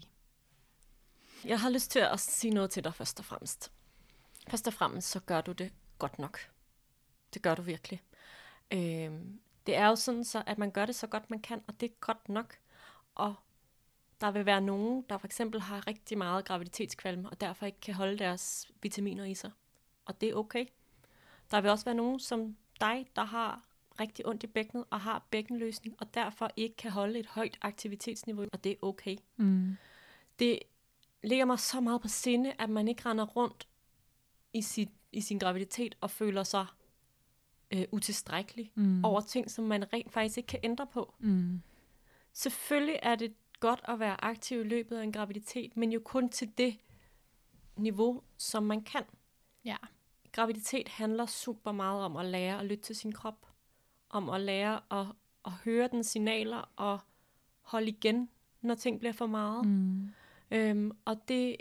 Jeg 1.46 1.60
har 1.60 1.70
lyst 1.70 1.92
til 1.92 2.00
at 2.00 2.20
sige 2.20 2.54
noget 2.54 2.70
til 2.70 2.84
dig 2.84 2.94
først 2.94 3.20
og 3.20 3.26
fremmest. 3.26 3.72
Først 4.48 4.68
og 4.68 4.74
fremmest, 4.74 5.10
så 5.10 5.20
gør 5.20 5.42
du 5.42 5.52
det 5.52 5.72
godt 5.98 6.20
nok. 6.20 6.40
Det 7.34 7.42
gør 7.42 7.56
du 7.56 7.62
virkelig. 7.62 8.02
Øh, 8.72 9.12
det 9.68 9.76
er 9.76 9.88
jo 9.88 9.96
sådan, 9.96 10.24
så, 10.24 10.44
at 10.46 10.58
man 10.58 10.72
gør 10.72 10.86
det 10.86 10.96
så 10.96 11.08
godt 11.08 11.30
man 11.30 11.40
kan, 11.40 11.62
og 11.68 11.80
det 11.80 11.92
er 11.92 11.96
godt 12.00 12.30
nok. 12.30 12.56
Og 13.16 13.36
der 14.24 14.32
vil 14.32 14.46
være 14.46 14.62
nogen, 14.62 15.06
der 15.10 15.18
for 15.18 15.28
eksempel 15.28 15.62
har 15.62 15.88
rigtig 15.88 16.18
meget 16.18 16.46
graviditetskvalme, 16.46 17.30
og 17.30 17.42
derfor 17.42 17.66
ikke 17.66 17.80
kan 17.82 17.94
holde 17.94 18.18
deres 18.18 18.72
vitaminer 18.82 19.26
i 19.26 19.34
sig. 19.34 19.52
Og 20.06 20.22
det 20.22 20.30
er 20.30 20.36
okay. 20.36 20.66
Der 21.52 21.62
vil 21.62 21.72
også 21.72 21.86
være 21.86 21.96
nogen 21.96 22.20
som 22.20 22.58
dig, 22.82 23.08
der 23.16 23.24
har 23.24 23.62
rigtig 24.00 24.28
ondt 24.28 24.44
i 24.44 24.48
bækkenet 24.48 24.86
og 24.90 25.02
har 25.02 25.26
bækkenløsning, 25.32 25.96
og 26.00 26.14
derfor 26.14 26.52
ikke 26.56 26.76
kan 26.76 26.92
holde 26.92 27.20
et 27.20 27.26
højt 27.26 27.58
aktivitetsniveau, 27.62 28.46
og 28.54 28.64
det 28.64 28.72
er 28.72 28.76
okay. 28.82 29.18
Mm. 29.38 29.78
Det 30.40 30.60
ligger 31.24 31.46
mig 31.46 31.60
så 31.60 31.82
meget 31.82 32.02
på 32.02 32.08
sinde, 32.08 32.54
at 32.60 32.70
man 32.70 32.88
ikke 32.88 33.06
render 33.06 33.26
rundt 33.26 33.68
i, 34.54 34.62
sit, 34.62 34.90
i 35.12 35.22
sin 35.22 35.40
graviditet 35.40 35.96
og 36.02 36.12
føler 36.12 36.44
sig 36.44 36.66
øh, 37.72 37.86
utilstrækkelig 37.92 38.72
Mm. 38.76 39.06
over 39.06 39.22
ting, 39.22 39.52
som 39.52 39.66
man 39.66 39.94
rent 39.94 40.12
faktisk 40.12 40.38
ikke 40.38 40.48
kan 40.48 40.60
ændre 40.64 40.88
på. 40.88 41.14
Mm. 41.20 41.62
Selvfølgelig 42.34 43.00
er 43.04 43.16
det 43.16 43.34
godt 43.68 43.82
at 43.88 44.00
være 44.00 44.24
aktiv 44.24 44.60
i 44.60 44.64
løbet 44.64 44.98
af 44.98 45.04
en 45.04 45.12
graviditet, 45.12 45.78
men 45.78 45.92
jo 45.92 46.02
kun 46.06 46.30
til 46.30 46.58
det 46.58 46.78
niveau, 47.78 48.22
som 48.38 48.64
man 48.64 48.82
kan. 48.82 49.04
Ja. 49.66 49.76
Graviditet 50.32 50.88
handler 50.88 51.26
super 51.26 51.72
meget 51.72 52.04
om 52.04 52.18
at 52.18 52.26
lære 52.26 52.60
at 52.60 52.66
lytte 52.66 52.84
til 52.84 52.96
sin 52.96 53.12
krop, 53.12 53.48
om 54.10 54.30
at 54.30 54.42
lære 54.42 54.80
at, 54.92 55.06
at 55.46 55.52
høre 55.52 55.88
den 55.88 56.04
signaler 56.04 56.72
og 56.76 57.00
holde 57.62 57.88
igen, 57.88 58.30
når 58.62 58.76
ting 58.76 59.00
bliver 59.00 59.14
for 59.14 59.26
meget. 59.28 59.66
Mm. 59.68 60.10
Øhm, 60.52 60.92
og 61.06 61.28
det, 61.28 61.58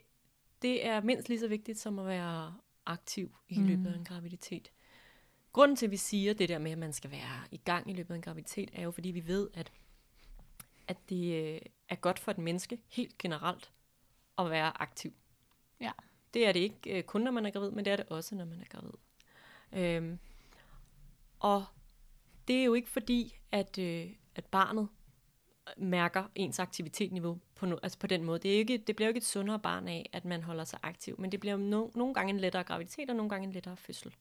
det 0.63 0.87
er 0.87 1.01
mindst 1.01 1.29
lige 1.29 1.41
så 1.41 1.49
vigtigt 1.49 1.79
som 1.79 1.99
at 1.99 2.07
være 2.07 2.55
aktiv 2.87 3.37
i 3.49 3.59
Mm. 3.59 3.67
løbet 3.67 3.87
af 3.87 3.97
en 3.99 4.05
graviditet. 4.05 4.73
Grunden 5.53 5.77
til, 5.77 5.87
at 5.87 5.93
vi 5.93 5.97
siger 5.97 6.35
det 6.35 6.49
der 6.49 6.59
med, 6.59 6.71
at 6.71 6.79
man 6.79 6.93
skal 6.93 7.11
være 7.11 7.41
i 7.51 7.57
gang 7.57 7.91
i 7.91 7.95
løbet 7.95 8.15
af 8.15 8.17
en 8.17 8.23
graviditet, 8.23 8.71
er 8.73 8.83
jo 8.83 8.91
fordi 8.91 9.11
vi 9.11 9.27
ved, 9.27 9.49
at, 9.55 9.73
at 10.89 10.97
det 11.09 11.55
øh, 11.55 11.61
er 11.93 11.97
godt 11.97 12.19
for 12.19 12.31
et 12.31 12.39
menneske 12.39 12.79
helt 12.89 13.19
generelt 13.19 13.73
at 14.39 14.51
være 14.51 14.83
aktiv. 14.83 15.13
Ja. 15.81 15.91
Det 16.35 16.47
er 16.47 16.53
det 16.53 16.61
ikke 16.61 16.99
øh, 16.99 17.03
kun, 17.05 17.21
når 17.21 17.31
man 17.31 17.47
er 17.47 17.51
gravid, 17.51 17.71
men 17.71 17.85
det 17.85 17.93
er 17.93 17.97
det 17.97 18.07
også, 18.09 18.35
når 18.35 18.45
man 18.45 18.61
er 18.61 18.65
gravid. 18.65 18.93
Øhm, 19.73 20.19
og 21.41 21.65
det 22.49 22.57
er 22.57 22.65
jo 22.65 22.75
ikke 22.75 22.91
fordi, 22.91 23.39
at, 23.53 23.79
øh, 23.79 24.11
at 24.35 24.45
barnet 24.45 24.89
mærker 25.77 26.25
ens 26.35 26.59
aktivitetsniveau 26.59 27.41
på, 27.55 27.67
no, 27.67 27.77
altså 27.83 27.99
på 27.99 28.07
den 28.07 28.25
måde. 28.25 28.39
Det, 28.39 28.55
er 28.55 28.59
ikke, 28.59 28.79
det 28.79 28.97
bliver 28.97 29.07
jo 29.07 29.11
ikke 29.11 29.19
et 29.19 29.25
sundere 29.25 29.59
barn 29.59 29.89
af, 29.89 30.11
at 30.13 30.25
man 30.25 30.43
holder 30.43 30.65
sig 30.65 30.79
aktiv, 30.83 31.17
men 31.19 31.33
det 31.33 31.41
bliver 31.41 31.57
no, 31.57 31.91
nogle 31.95 32.15
gange 32.15 32.31
en 32.31 32.41
lettere 32.41 32.65
graviditet, 32.65 33.11
og 33.11 33.17
nogle 33.17 33.31
gange 33.31 33.47
en 33.47 33.53
lettere 33.53 33.77
fødsel. 33.77 34.15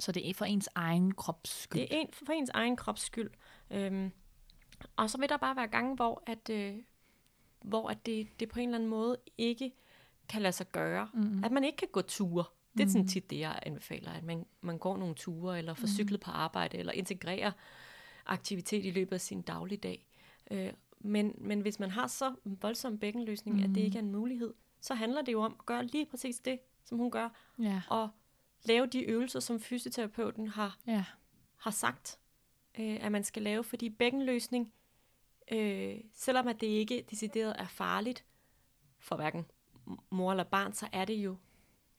Så 0.00 0.12
det 0.12 0.30
er 0.30 0.34
for 0.34 0.44
ens 0.44 0.68
egen 0.74 1.14
krops 1.14 1.50
skyld? 1.50 1.80
Det 1.80 1.94
er 1.94 2.00
en, 2.00 2.08
for 2.12 2.32
ens 2.32 2.50
egen 2.50 2.76
krops 2.76 3.02
skyld. 3.02 3.30
Øhm, 3.70 4.12
og 4.96 5.10
så 5.10 5.18
vil 5.18 5.28
der 5.28 5.36
bare 5.36 5.56
være 5.56 5.66
gange, 5.66 5.96
hvor, 5.96 6.22
at, 6.26 6.50
øh, 6.50 6.76
hvor 7.62 7.88
at 7.88 8.06
det, 8.06 8.28
det 8.40 8.48
på 8.48 8.60
en 8.60 8.68
eller 8.68 8.78
anden 8.78 8.90
måde 8.90 9.16
ikke 9.38 9.72
kan 10.28 10.42
lade 10.42 10.52
sig 10.52 10.72
gøre. 10.72 11.08
Mm. 11.14 11.44
At 11.44 11.52
man 11.52 11.64
ikke 11.64 11.76
kan 11.76 11.88
gå 11.92 12.02
ture. 12.02 12.44
Det 12.76 12.84
er 12.84 12.88
sådan 12.88 13.08
tit 13.08 13.30
det, 13.30 13.38
jeg 13.38 13.58
anbefaler, 13.62 14.10
at 14.12 14.24
man, 14.24 14.46
man 14.60 14.78
går 14.78 14.96
nogle 14.96 15.14
ture, 15.14 15.58
eller 15.58 15.74
får 15.74 15.86
cyklet 15.86 16.20
på 16.20 16.30
arbejde, 16.30 16.78
eller 16.78 16.92
integrerer 16.92 17.52
aktivitet 18.26 18.84
i 18.84 18.90
løbet 18.90 19.12
af 19.12 19.20
sin 19.20 19.42
dagligdag. 19.42 20.06
Øh, 20.50 20.72
men, 21.00 21.34
men 21.38 21.60
hvis 21.60 21.80
man 21.80 21.90
har 21.90 22.06
så 22.06 22.34
voldsom 22.44 22.98
bækkenløsning, 22.98 23.56
mm. 23.56 23.62
at 23.62 23.68
det 23.68 23.80
ikke 23.80 23.98
er 23.98 24.02
en 24.02 24.12
mulighed, 24.12 24.54
så 24.80 24.94
handler 24.94 25.22
det 25.22 25.32
jo 25.32 25.40
om 25.42 25.56
at 25.58 25.66
gøre 25.66 25.84
lige 25.86 26.06
præcis 26.06 26.38
det, 26.38 26.58
som 26.84 26.98
hun 26.98 27.10
gør, 27.10 27.28
Ja. 27.58 27.82
og 27.90 28.08
lave 28.64 28.86
de 28.86 29.02
øvelser, 29.02 29.40
som 29.40 29.60
fysioterapeuten 29.60 30.48
har, 30.48 30.78
Ja. 30.86 31.04
har 31.56 31.70
sagt, 31.70 32.18
øh, 32.78 33.04
at 33.04 33.12
man 33.12 33.24
skal 33.24 33.42
lave, 33.42 33.64
fordi 33.64 33.90
bækkenløsning, 33.90 34.72
øh, 35.52 35.96
selvom 36.14 36.48
at 36.48 36.60
det 36.60 36.66
ikke 36.66 37.04
decideret 37.10 37.54
er 37.58 37.66
farligt 37.66 38.24
for 38.98 39.16
hverken 39.16 39.46
mor 40.10 40.30
eller 40.30 40.44
barn, 40.44 40.72
så 40.72 40.88
er 40.92 41.04
det 41.04 41.14
jo, 41.14 41.36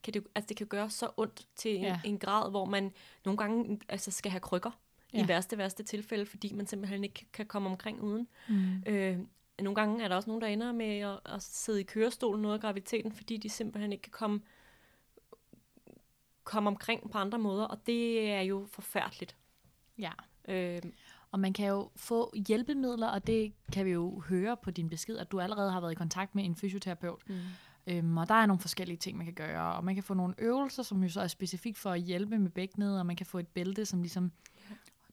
kan 0.04 0.14
det, 0.14 0.28
altså 0.36 0.48
det 0.48 0.58
kan 0.58 0.68
gøre 0.68 0.90
så 0.90 1.10
ondt 1.18 1.48
til 1.56 1.76
en, 1.76 1.82
Ja. 1.84 2.02
en 2.06 2.20
grad, 2.20 2.50
hvor 2.50 2.66
man 2.66 2.94
nogle 3.26 3.38
gange 3.38 3.80
altså 3.90 4.12
skal 4.12 4.32
have 4.32 4.40
krykker, 4.42 4.72
ja. 5.14 5.24
I 5.24 5.28
værste, 5.28 5.58
værste 5.58 5.84
tilfælde, 5.84 6.26
fordi 6.26 6.54
man 6.54 6.68
simpelthen 6.68 7.04
ikke 7.04 7.26
kan 7.34 7.46
komme 7.46 7.70
omkring 7.70 8.02
uden. 8.02 8.28
Mm. 8.50 8.84
Øh, 8.88 9.20
nogle 9.60 9.76
gange 9.76 10.04
er 10.04 10.08
der 10.08 10.16
også 10.16 10.30
nogen, 10.30 10.42
der 10.42 10.48
ender 10.48 10.72
med 10.72 11.00
at, 11.00 11.20
at 11.26 11.44
sidde 11.44 11.80
i 11.82 11.84
kørestolen 11.84 12.42
noget 12.42 12.56
af 12.56 12.62
graviditeten, 12.62 13.12
fordi 13.12 13.38
de 13.38 13.50
simpelthen 13.50 13.92
ikke 13.92 14.02
kan 14.02 14.12
komme, 14.12 14.42
komme 16.44 16.68
omkring 16.68 17.12
på 17.12 17.18
andre 17.18 17.40
måder, 17.40 17.64
og 17.66 17.86
det 17.88 18.30
er 18.30 18.42
jo 18.42 18.66
forfærdeligt. 18.72 19.36
ja. 19.98 20.12
Øh, 20.48 20.82
Og 21.32 21.40
man 21.40 21.54
kan 21.54 21.68
jo 21.68 21.90
få 21.96 22.34
hjælpemidler, 22.48 23.08
og 23.08 23.28
det 23.28 23.54
kan 23.74 23.86
vi 23.86 23.92
jo 23.92 24.20
høre 24.20 24.58
på 24.58 24.72
din 24.72 24.90
besked, 24.90 25.18
at 25.18 25.32
du 25.32 25.40
allerede 25.40 25.72
har 25.72 25.82
været 25.82 25.92
i 25.92 25.96
kontakt 25.96 26.36
med 26.36 26.46
en 26.46 26.56
fysioterapeut. 26.56 27.22
mm. 27.30 27.36
Øhm, 27.88 28.18
og 28.18 28.28
der 28.30 28.36
er 28.36 28.46
nogle 28.46 28.60
forskellige 28.60 28.98
ting, 28.98 29.18
man 29.18 29.26
kan 29.26 29.34
gøre. 29.36 29.76
Og 29.76 29.84
man 29.84 29.96
kan 29.96 30.04
få 30.04 30.14
nogle 30.14 30.36
øvelser, 30.38 30.84
som 30.84 31.04
jo 31.04 31.10
så 31.10 31.22
er 31.22 31.28
specifikt 31.28 31.78
for 31.78 31.92
at 31.92 32.02
hjælpe 32.02 32.40
med 32.40 32.50
bækkenet, 32.50 33.00
og 33.00 33.06
man 33.06 33.16
kan 33.16 33.26
få 33.26 33.40
et 33.40 33.48
bælte, 33.48 33.86
som 33.86 34.02
ligesom... 34.02 34.32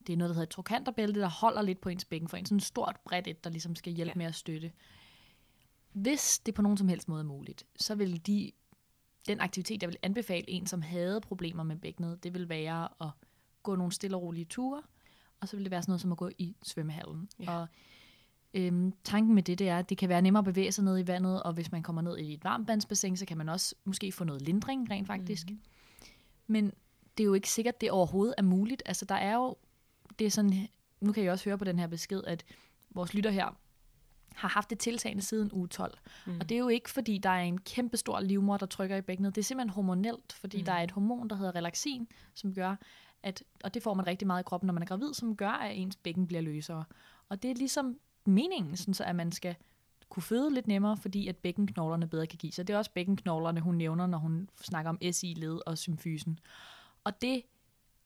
Det 0.07 0.13
er 0.13 0.17
noget, 0.17 0.29
der 0.29 0.35
hedder 0.35 0.47
et 0.47 0.49
trokanterbælte, 0.51 1.21
der 1.21 1.29
holder 1.29 1.63
lidt 1.63 1.81
på 1.81 1.89
ens 1.89 2.05
bækken 2.05 2.29
for 2.29 2.37
en. 2.37 2.47
Sådan 2.47 2.61
stort 2.61 2.97
bredt 3.05 3.27
et, 3.29 3.45
der 3.45 3.51
ligesom 3.51 3.77
skal 3.77 3.93
hjælpe 3.93 4.13
Ja. 4.15 4.19
med 4.19 4.27
at 4.27 4.35
støtte. 4.35 4.73
Hvis 5.93 6.39
det 6.39 6.55
på 6.55 6.63
nogen 6.63 6.79
som 6.79 6.89
helst 6.89 7.09
måde 7.09 7.21
er 7.21 7.25
muligt, 7.25 7.67
så 7.77 7.95
vil 7.95 8.27
de, 8.27 8.53
den 9.29 9.41
aktivitet, 9.41 9.83
jeg 9.83 9.89
vil 9.89 9.97
anbefale 10.03 10.51
en, 10.51 10.67
som 10.67 10.83
havde 10.83 11.21
problemer 11.21 11.63
med 11.63 11.77
bækkenet, 11.77 12.25
det 12.25 12.35
vil 12.35 12.49
være 12.49 12.89
at 13.01 13.09
gå 13.63 13.77
nogle 13.77 13.93
stille 13.93 14.17
og 14.17 14.23
rolige 14.23 14.45
ture, 14.45 14.83
og 15.41 15.49
så 15.49 15.57
vil 15.57 15.65
det 15.65 15.71
være 15.71 15.83
sådan 15.83 15.91
noget 15.91 16.01
som 16.01 16.13
at 16.13 16.19
gå 16.19 16.31
i 16.39 16.57
svømmehallen. 16.63 17.29
Ja. 17.41 17.59
Og 17.59 17.67
øhm, 18.55 18.93
tanken 19.05 19.35
med 19.35 19.43
det, 19.43 19.59
det 19.59 19.69
er, 19.69 19.79
at 19.79 19.89
det 19.89 19.99
kan 19.99 20.09
være 20.09 20.23
nemmere 20.23 20.41
at 20.41 20.45
bevæge 20.45 20.73
sig 20.73 20.85
ned 20.85 20.99
i 20.99 21.07
vandet, 21.07 21.43
og 21.43 21.53
hvis 21.53 21.73
man 21.73 21.83
kommer 21.83 22.03
ned 22.03 22.19
i 22.19 22.35
et 22.35 22.45
varmtvandsbassin, 22.45 23.17
så 23.17 23.27
kan 23.27 23.37
man 23.39 23.49
også 23.49 23.75
måske 23.85 24.13
få 24.13 24.25
noget 24.25 24.43
lindring 24.43 24.91
rent 24.91 25.07
faktisk. 25.07 25.47
Mm-hmm. 25.51 25.63
Men 26.47 26.73
det 27.19 27.25
er 27.25 27.27
jo 27.27 27.35
ikke 27.35 27.51
sikkert, 27.51 27.81
det 27.81 27.91
overhovedet 27.91 28.35
er 28.39 28.43
muligt. 28.43 28.83
Altså 28.87 29.05
der 29.05 29.15
er 29.15 29.35
jo, 29.35 29.57
det 30.19 30.27
er 30.27 30.31
sådan, 30.31 30.69
nu 31.01 31.13
kan 31.13 31.25
jeg 31.25 31.33
også 31.33 31.45
høre 31.45 31.59
på 31.59 31.65
den 31.65 31.79
her 31.79 31.87
besked, 31.87 32.23
at 32.25 32.45
vores 32.91 33.15
lytter 33.15 33.31
her 33.31 33.57
har 34.35 34.49
haft 34.49 34.71
det 34.71 34.79
tiltagende 34.79 35.23
siden 35.23 35.51
uge 35.53 35.69
12. 35.69 35.99
Mm. 36.27 36.37
Og 36.41 36.49
det 36.49 36.55
er 36.55 36.59
jo 36.59 36.69
ikke, 36.69 36.91
fordi 36.91 37.19
der 37.19 37.31
er 37.31 37.43
en 37.43 37.59
kæmpe 37.59 37.97
stor 37.97 38.21
livmor, 38.21 38.57
der 38.57 38.67
trykker 38.67 38.97
i 38.97 39.01
bækkenet. 39.01 39.35
Det 39.35 39.41
er 39.41 39.45
simpelthen 39.45 39.75
hormonelt, 39.75 40.33
fordi 40.33 40.59
mm. 40.59 40.65
der 40.65 40.73
er 40.73 40.83
et 40.83 40.91
hormon, 40.91 41.31
der 41.31 41.37
hedder 41.37 41.55
relaxin, 41.55 42.09
som 42.35 42.55
gør, 42.55 42.77
at, 43.27 43.43
og 43.65 43.75
det 43.75 43.83
får 43.83 43.95
man 43.95 44.07
rigtig 44.07 44.27
meget 44.27 44.43
i 44.43 44.45
kroppen, 44.45 44.67
når 44.67 44.75
man 44.75 44.83
er 44.83 44.87
gravid, 44.87 45.15
som 45.15 45.37
gør, 45.37 45.49
at 45.49 45.77
ens 45.77 45.97
bækken 45.97 46.27
bliver 46.27 46.41
løsere. 46.41 46.85
Og 47.29 47.43
det 47.43 47.51
er 47.51 47.55
ligesom 47.55 47.99
meningen, 48.27 48.77
sådan 48.77 48.95
så 48.95 49.05
at 49.05 49.17
man 49.17 49.33
skal 49.33 49.57
kunne 50.09 50.23
føde 50.23 50.55
lidt 50.55 50.67
nemmere, 50.67 50.97
fordi 50.97 51.29
at 51.29 51.37
bækkenknoglerne 51.37 52.09
bedre 52.09 52.27
kan 52.27 52.39
give 52.39 52.53
sig. 52.53 52.69
Det 52.69 52.75
er 52.75 52.79
også 52.79 52.91
bækkenknoglerne, 52.91 53.61
hun 53.61 53.75
nævner, 53.75 54.07
når 54.07 54.19
hun 54.19 54.49
snakker 54.61 54.89
om 54.89 54.99
SI-led 55.13 55.59
og 55.67 55.79
symfysen. 55.79 56.39
Og 57.05 57.23
det 57.23 57.43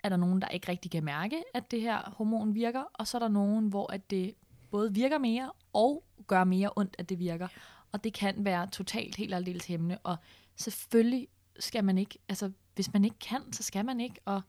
er 0.04 0.08
der 0.08 0.16
nogen, 0.16 0.40
der 0.40 0.48
ikke 0.48 0.68
rigtig 0.68 0.90
kan 0.90 1.04
mærke, 1.04 1.42
at 1.54 1.70
det 1.70 1.80
her 1.80 2.14
hormon 2.16 2.54
virker, 2.54 2.82
og 2.94 3.06
så 3.06 3.16
er 3.16 3.18
der 3.18 3.28
nogen, 3.28 3.68
hvor 3.68 3.92
at 3.92 4.10
det 4.10 4.34
både 4.70 4.94
virker 4.94 5.18
mere 5.18 5.52
og 5.72 6.04
gør 6.26 6.44
mere 6.44 6.70
ondt, 6.76 6.96
at 6.98 7.08
det 7.08 7.18
virker. 7.18 7.48
Og 7.92 8.04
det 8.04 8.12
kan 8.12 8.44
være 8.44 8.66
totalt 8.66 9.16
helt 9.16 9.34
aldeles 9.34 9.66
hæmmende, 9.66 9.98
og 9.98 10.16
selvfølgelig 10.56 11.28
skal 11.58 11.84
man 11.84 11.98
ikke, 11.98 12.18
altså 12.28 12.50
hvis 12.74 12.92
man 12.92 13.04
ikke 13.04 13.18
kan, 13.18 13.52
så 13.52 13.62
skal 13.62 13.84
man 13.84 14.00
ikke, 14.00 14.20
og, 14.24 14.42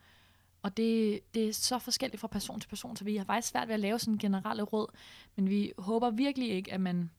og 0.62 0.78
det, 0.78 1.20
det 1.34 1.47
er 1.47 1.53
så 1.53 1.80
forskelligt 1.80 2.22
fra 2.22 2.28
person 2.28 2.59
til 2.59 2.68
person, 2.68 2.95
så 2.95 3.03
vi 3.03 3.18
har 3.18 3.26
faktisk 3.26 3.47
svært 3.51 3.68
ved 3.68 3.74
at 3.74 3.80
lave 3.80 3.99
sådan 3.99 4.14
en 4.14 4.18
generelle 4.18 4.64
råd, 4.64 4.88
men 5.36 5.49
vi 5.49 5.74
håber 5.78 6.09
virkelig 6.09 6.49
ikke, 6.49 6.74
at 6.74 6.82
man 6.82 7.09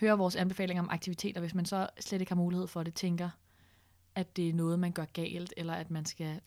hører 0.00 0.16
vores 0.16 0.36
anbefalinger 0.36 0.82
om 0.82 0.88
aktiviteter, 0.90 1.40
hvis 1.40 1.54
man 1.54 1.66
så 1.66 1.88
slet 2.00 2.20
ikke 2.20 2.30
har 2.30 2.36
mulighed 2.36 2.66
for 2.66 2.82
det, 2.82 2.94
tænker, 2.94 3.30
at 4.14 4.36
det 4.36 4.48
er 4.48 4.52
noget, 4.52 4.78
man 4.78 4.92
gør 4.92 5.04
galt, 5.04 5.54
eller 5.56 5.72
at 5.72 5.90
man 5.90 6.04
skal 6.04 6.40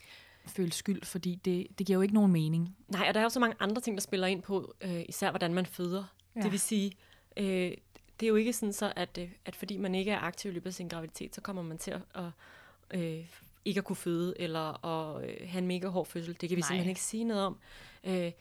føle 0.46 0.72
skyld, 0.72 1.06
fordi 1.06 1.36
det, 1.36 1.68
det 1.78 1.88
giver 1.88 1.98
jo 1.98 2.02
ikke 2.02 2.14
nogen 2.14 2.32
mening. 2.32 2.76
Nej, 2.88 3.06
og 3.08 3.14
der 3.14 3.20
er 3.20 3.24
jo 3.24 3.30
så 3.30 3.40
mange 3.40 3.56
andre 3.60 3.82
ting, 3.82 3.98
der 3.98 4.02
spiller 4.02 4.28
ind 4.28 4.42
på, 4.42 4.76
øh, 4.82 5.04
især 5.10 5.30
hvordan 5.30 5.54
man 5.54 5.66
føder. 5.66 6.04
Ja. 6.36 6.40
Ja. 6.40 6.44
Det 6.44 6.52
vil 6.52 6.60
sige, 6.60 6.92
øh, 7.38 7.72
det 8.20 8.26
er 8.26 8.28
jo 8.28 8.36
ikke 8.36 8.54
sådan 8.54 8.74
så, 8.74 8.94
at, 8.96 9.18
øh, 9.18 9.30
at 9.46 9.56
fordi 9.56 9.78
man 9.78 9.96
ikke 9.96 10.12
er 10.12 10.20
aktiv 10.20 10.52
i 10.52 10.54
løbet 10.54 10.68
af 10.68 10.74
sin 10.74 10.88
graviditet, 10.88 11.36
så 11.36 11.42
kommer 11.42 11.62
man 11.62 11.78
til 11.78 11.92
at, 11.92 12.02
at 12.16 12.32
øh, 13.00 13.26
ikke 13.66 13.78
at 13.78 13.84
kunne 13.84 13.96
føde, 13.96 14.34
eller 14.40 14.86
at 14.86 15.30
øh, 15.30 15.50
have 15.50 15.60
en 15.60 15.68
mega 15.68 15.88
hård 15.88 16.06
fødsel. 16.06 16.38
Det 16.42 16.50
kan 16.50 16.56
vi 16.56 16.62
Nej. 16.62 16.68
Simpelthen 16.68 16.90
ikke 16.90 17.02
sige 17.02 17.24
noget 17.24 17.44
om. 17.44 17.58
Øh, 18.04 18.32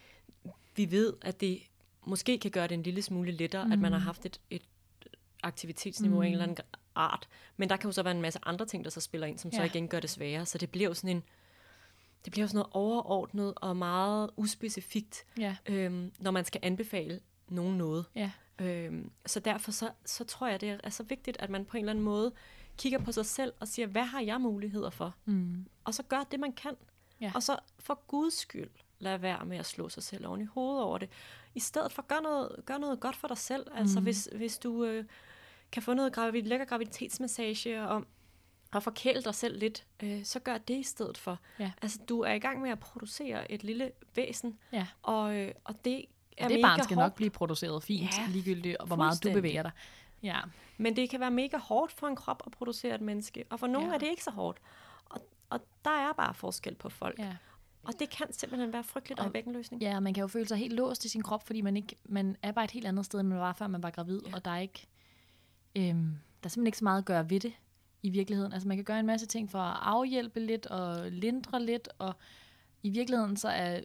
vi 0.77 0.91
ved, 0.91 1.15
at 1.23 1.41
det 1.41 1.61
måske 2.07 2.39
kan 2.39 2.51
gøre 2.51 2.67
det 2.67 2.75
en 2.75 2.83
lille 2.83 3.03
smule 3.03 3.33
lettere, 3.33 3.67
mm. 3.67 3.73
at 3.73 3.79
man 3.79 3.93
har 3.93 3.99
haft 3.99 4.27
et, 4.27 4.41
et 4.51 4.63
aktivitetsniveau 5.43 6.17
mm. 6.17 6.23
af 6.23 6.27
en 6.27 6.33
eller 6.33 6.45
anden 6.45 6.57
art. 6.95 7.29
Men 7.57 7.69
der 7.69 7.77
kan 7.77 7.89
jo 7.89 7.93
så 7.93 8.03
være 8.03 8.15
en 8.15 8.23
masse 8.23 8.39
andre 8.43 8.67
ting, 8.67 8.85
der 8.85 8.91
så 8.91 9.01
spiller 9.01 9.27
ind, 9.27 9.39
som 9.39 9.51
ja. 9.51 9.57
så 9.57 9.63
igen 9.63 9.89
gør 9.89 10.01
det 10.01 10.11
sværere. 10.11 10.47
Så 10.47 10.59
det 10.59 10.71
bliver 10.71 10.89
jo 10.89 10.95
sådan 10.95 11.17
en, 11.17 11.23
det 12.25 12.31
bliver 12.31 12.45
jo 12.45 12.49
sådan 12.49 12.57
noget 12.57 12.71
overordnet 12.73 13.55
og 13.57 13.77
meget 13.77 14.31
uspecifikt, 14.37 15.25
Ja. 15.39 15.57
øhm, 15.67 16.13
når 16.19 16.31
man 16.31 16.45
skal 16.45 16.61
anbefale 16.65 17.21
nogen 17.49 17.79
noget. 17.79 18.05
Ja. 18.15 18.31
Øhm, 18.59 19.11
så 19.27 19.41
derfor 19.41 19.71
så, 19.73 19.91
så 20.05 20.25
tror 20.25 20.49
jeg, 20.49 20.61
det 20.61 20.81
er 20.85 20.91
så 20.91 21.03
vigtigt, 21.03 21.37
at 21.41 21.51
man 21.51 21.65
på 21.65 21.77
en 21.77 21.83
eller 21.83 21.93
anden 21.93 22.05
måde 22.05 22.33
kigger 22.81 22.99
på 22.99 23.13
sig 23.13 23.27
selv 23.27 23.53
og 23.61 23.69
siger, 23.69 23.87
hvad 23.87 24.05
har 24.05 24.21
jeg 24.21 24.41
muligheder 24.41 24.91
for? 24.91 25.15
Mm. 25.25 25.67
Og 25.85 25.95
så 25.95 26.03
gør 26.03 26.23
det, 26.31 26.41
man 26.41 26.53
kan. 26.53 26.75
Ja. 27.21 27.33
Og 27.35 27.43
så 27.43 27.57
for 27.79 28.03
guds 28.07 28.35
skyld, 28.35 28.71
lad 28.99 29.19
være 29.19 29.45
med 29.45 29.57
at 29.57 29.67
slå 29.67 29.89
sig 29.89 30.03
selv 30.03 30.27
oven 30.27 30.41
i 30.41 30.45
hovedet 30.45 30.83
over 30.83 30.99
det. 30.99 31.09
I 31.55 31.61
stedet 31.61 31.93
for, 31.93 32.03
gør 32.03 32.21
noget, 32.23 32.57
gør 32.67 32.79
noget 32.79 33.01
godt 33.01 33.17
for 33.17 33.29
dig 33.29 33.39
selv. 33.39 33.67
Altså 33.75 34.01
hvis, 34.01 34.29
hvis 34.37 34.59
du 34.59 34.85
øh, 34.85 35.05
kan 35.73 35.83
få 35.83 35.95
noget 35.95 36.13
gravid, 36.13 36.43
lækker 36.43 36.67
graviditetsmassage 36.67 37.83
og, 37.83 38.05
og 38.73 38.83
forkæle 38.83 39.23
dig 39.23 39.35
selv 39.35 39.59
lidt, 39.59 39.87
øh, 40.03 40.25
så 40.25 40.39
gør 40.39 40.59
det 40.59 40.79
i 40.79 40.83
stedet 40.83 41.19
for. 41.19 41.39
Ja. 41.59 41.73
Altså 41.83 41.99
du 42.09 42.21
er 42.21 42.33
i 42.33 42.39
gang 42.39 42.61
med 42.63 42.71
at 42.71 42.79
producere 42.79 43.53
et 43.53 43.65
lille 43.65 43.93
væsen, 44.15 44.59
Ja. 44.73 44.87
og, 45.03 45.37
øh, 45.37 45.53
og 45.65 45.85
det 45.85 46.05
er 46.37 46.49
det 46.49 46.57
mega 46.57 46.69
barn 46.69 46.83
skal 46.85 46.95
hårdt. 46.95 47.05
nok 47.07 47.15
blive 47.15 47.31
produceret 47.31 47.83
fint, 47.83 48.19
Ja, 48.19 48.27
ligegyldigt 48.29 48.77
hvor 48.87 48.97
meget 48.97 49.25
du 49.25 49.33
bevæger 49.33 49.63
dig. 49.63 49.71
Ja. 50.23 50.41
Men 50.79 50.97
det 50.97 51.11
kan 51.11 51.21
være 51.21 51.31
mega 51.31 51.57
hårdt 51.59 51.93
for 51.93 52.07
en 52.07 52.17
krop 52.17 52.43
at 52.47 52.53
producere 52.53 52.95
et 52.95 53.01
menneske, 53.01 53.45
og 53.51 53.61
for 53.61 53.67
nogle 53.67 53.89
Ja. 53.89 53.95
er 53.95 53.99
det 53.99 54.07
ikke 54.09 54.25
så 54.25 54.31
hårdt. 54.31 54.59
Og, 55.05 55.21
og 55.51 55.61
der 55.85 55.91
er 55.91 56.13
bare 56.13 56.35
forskel 56.35 56.75
på 56.75 56.89
folk. 56.89 57.19
ja. 57.19 57.37
Og 57.83 57.93
det 57.99 58.11
kan 58.11 58.33
simpelthen 58.33 58.73
være 58.73 58.85
frygteligt 58.85 59.19
at 59.19 59.21
Og- 59.21 59.25
have 59.25 59.33
bækkenløsning. 59.33 59.83
Ja, 59.83 60.01
man 60.01 60.15
kan 60.15 60.21
jo 60.21 60.29
føle 60.29 60.49
sig 60.49 60.59
helt 60.59 60.73
låst 60.75 61.05
i 61.05 61.09
sin 61.09 61.23
krop, 61.23 61.47
fordi 61.47 61.61
man 61.61 61.77
ikke 61.77 61.97
man 62.05 62.37
er 62.43 62.53
bare 62.53 62.65
et 62.65 62.71
helt 62.71 62.87
andet 62.87 63.05
sted, 63.07 63.21
end 63.21 63.29
man 63.29 63.39
var, 63.39 63.53
før 63.53 63.67
man 63.67 63.83
var 63.83 63.91
gravid. 63.91 64.21
Ja. 64.27 64.35
og 64.35 64.45
der 64.45 64.51
er 64.51 64.59
ikke 64.59 64.87
øhm, 65.77 65.95
der 66.43 66.47
er 66.47 66.49
simpelthen 66.49 66.67
ikke 66.67 66.79
så 66.79 66.85
meget 66.85 66.99
at 66.99 67.05
gøre 67.05 67.31
ved 67.31 67.41
det 67.41 67.53
i 68.03 68.11
virkeligheden. 68.11 68.53
Altså 68.53 68.69
man 68.69 68.77
kan 68.77 68.85
gøre 68.85 69.01
en 69.01 69.07
masse 69.07 69.27
ting 69.27 69.51
for 69.51 69.59
at 69.59 69.79
afhjælpe 69.83 70.41
lidt 70.41 70.67
og 70.67 71.11
lindre 71.11 71.63
lidt, 71.63 71.89
og 71.99 72.15
i 72.83 72.91
virkeligheden 72.91 73.37
så 73.37 73.49
er 73.49 73.81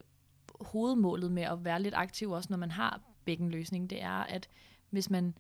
hovedmålet 0.62 1.32
med 1.32 1.44
at 1.44 1.66
være 1.66 1.82
lidt 1.82 1.94
aktiv, 1.94 2.32
også 2.32 2.48
når 2.50 2.58
man 2.58 2.72
har 2.72 3.02
bækkenløsning, 3.26 3.90
det 3.90 4.02
er, 4.04 4.10
at 4.24 4.50
hvis 4.90 5.10
man 5.10 5.38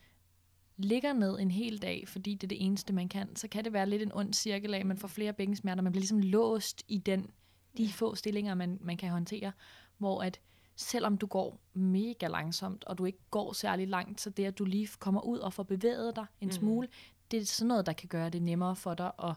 ligger 0.77 1.13
ned 1.13 1.39
en 1.39 1.51
hel 1.51 1.81
dag, 1.81 2.07
fordi 2.07 2.33
det 2.33 2.43
er 2.43 2.47
det 2.47 2.65
eneste, 2.65 2.93
man 2.93 3.09
kan, 3.09 3.35
så 3.35 3.47
kan 3.47 3.63
det 3.63 3.73
være 3.73 3.89
lidt 3.89 4.01
en 4.01 4.11
ond 4.13 4.33
cirkel 4.33 4.73
af, 4.73 4.79
at 4.79 4.85
man 4.85 4.97
får 4.97 5.07
flere 5.07 5.33
bækkensmerter, 5.33 5.81
man 5.81 5.91
bliver 5.91 6.01
ligesom 6.01 6.19
låst 6.19 6.83
i 6.87 6.97
den, 6.97 7.29
de 7.77 7.89
få 7.89 8.15
stillinger, 8.15 8.53
man, 8.55 8.77
man 8.81 8.97
kan 8.97 9.09
håndtere, 9.09 9.51
hvor 9.97 10.23
at 10.23 10.39
selvom 10.75 11.17
du 11.17 11.25
går 11.27 11.59
mega 11.73 12.27
langsomt, 12.27 12.83
og 12.83 12.97
du 12.97 13.05
ikke 13.05 13.19
går 13.31 13.53
særlig 13.53 13.87
langt, 13.87 14.21
så 14.21 14.29
det, 14.29 14.45
at 14.45 14.57
du 14.59 14.65
lige 14.65 14.87
kommer 14.99 15.21
ud 15.21 15.37
og 15.37 15.53
får 15.53 15.63
bevæget 15.63 16.15
dig 16.15 16.25
en 16.41 16.47
Mhm. 16.47 16.51
smule, 16.51 16.87
det 17.31 17.39
er 17.41 17.45
sådan 17.45 17.67
noget, 17.67 17.85
der 17.85 17.93
kan 17.93 18.09
gøre 18.09 18.29
det 18.29 18.41
nemmere 18.41 18.75
for 18.75 18.93
dig 18.93 19.11
at, 19.23 19.35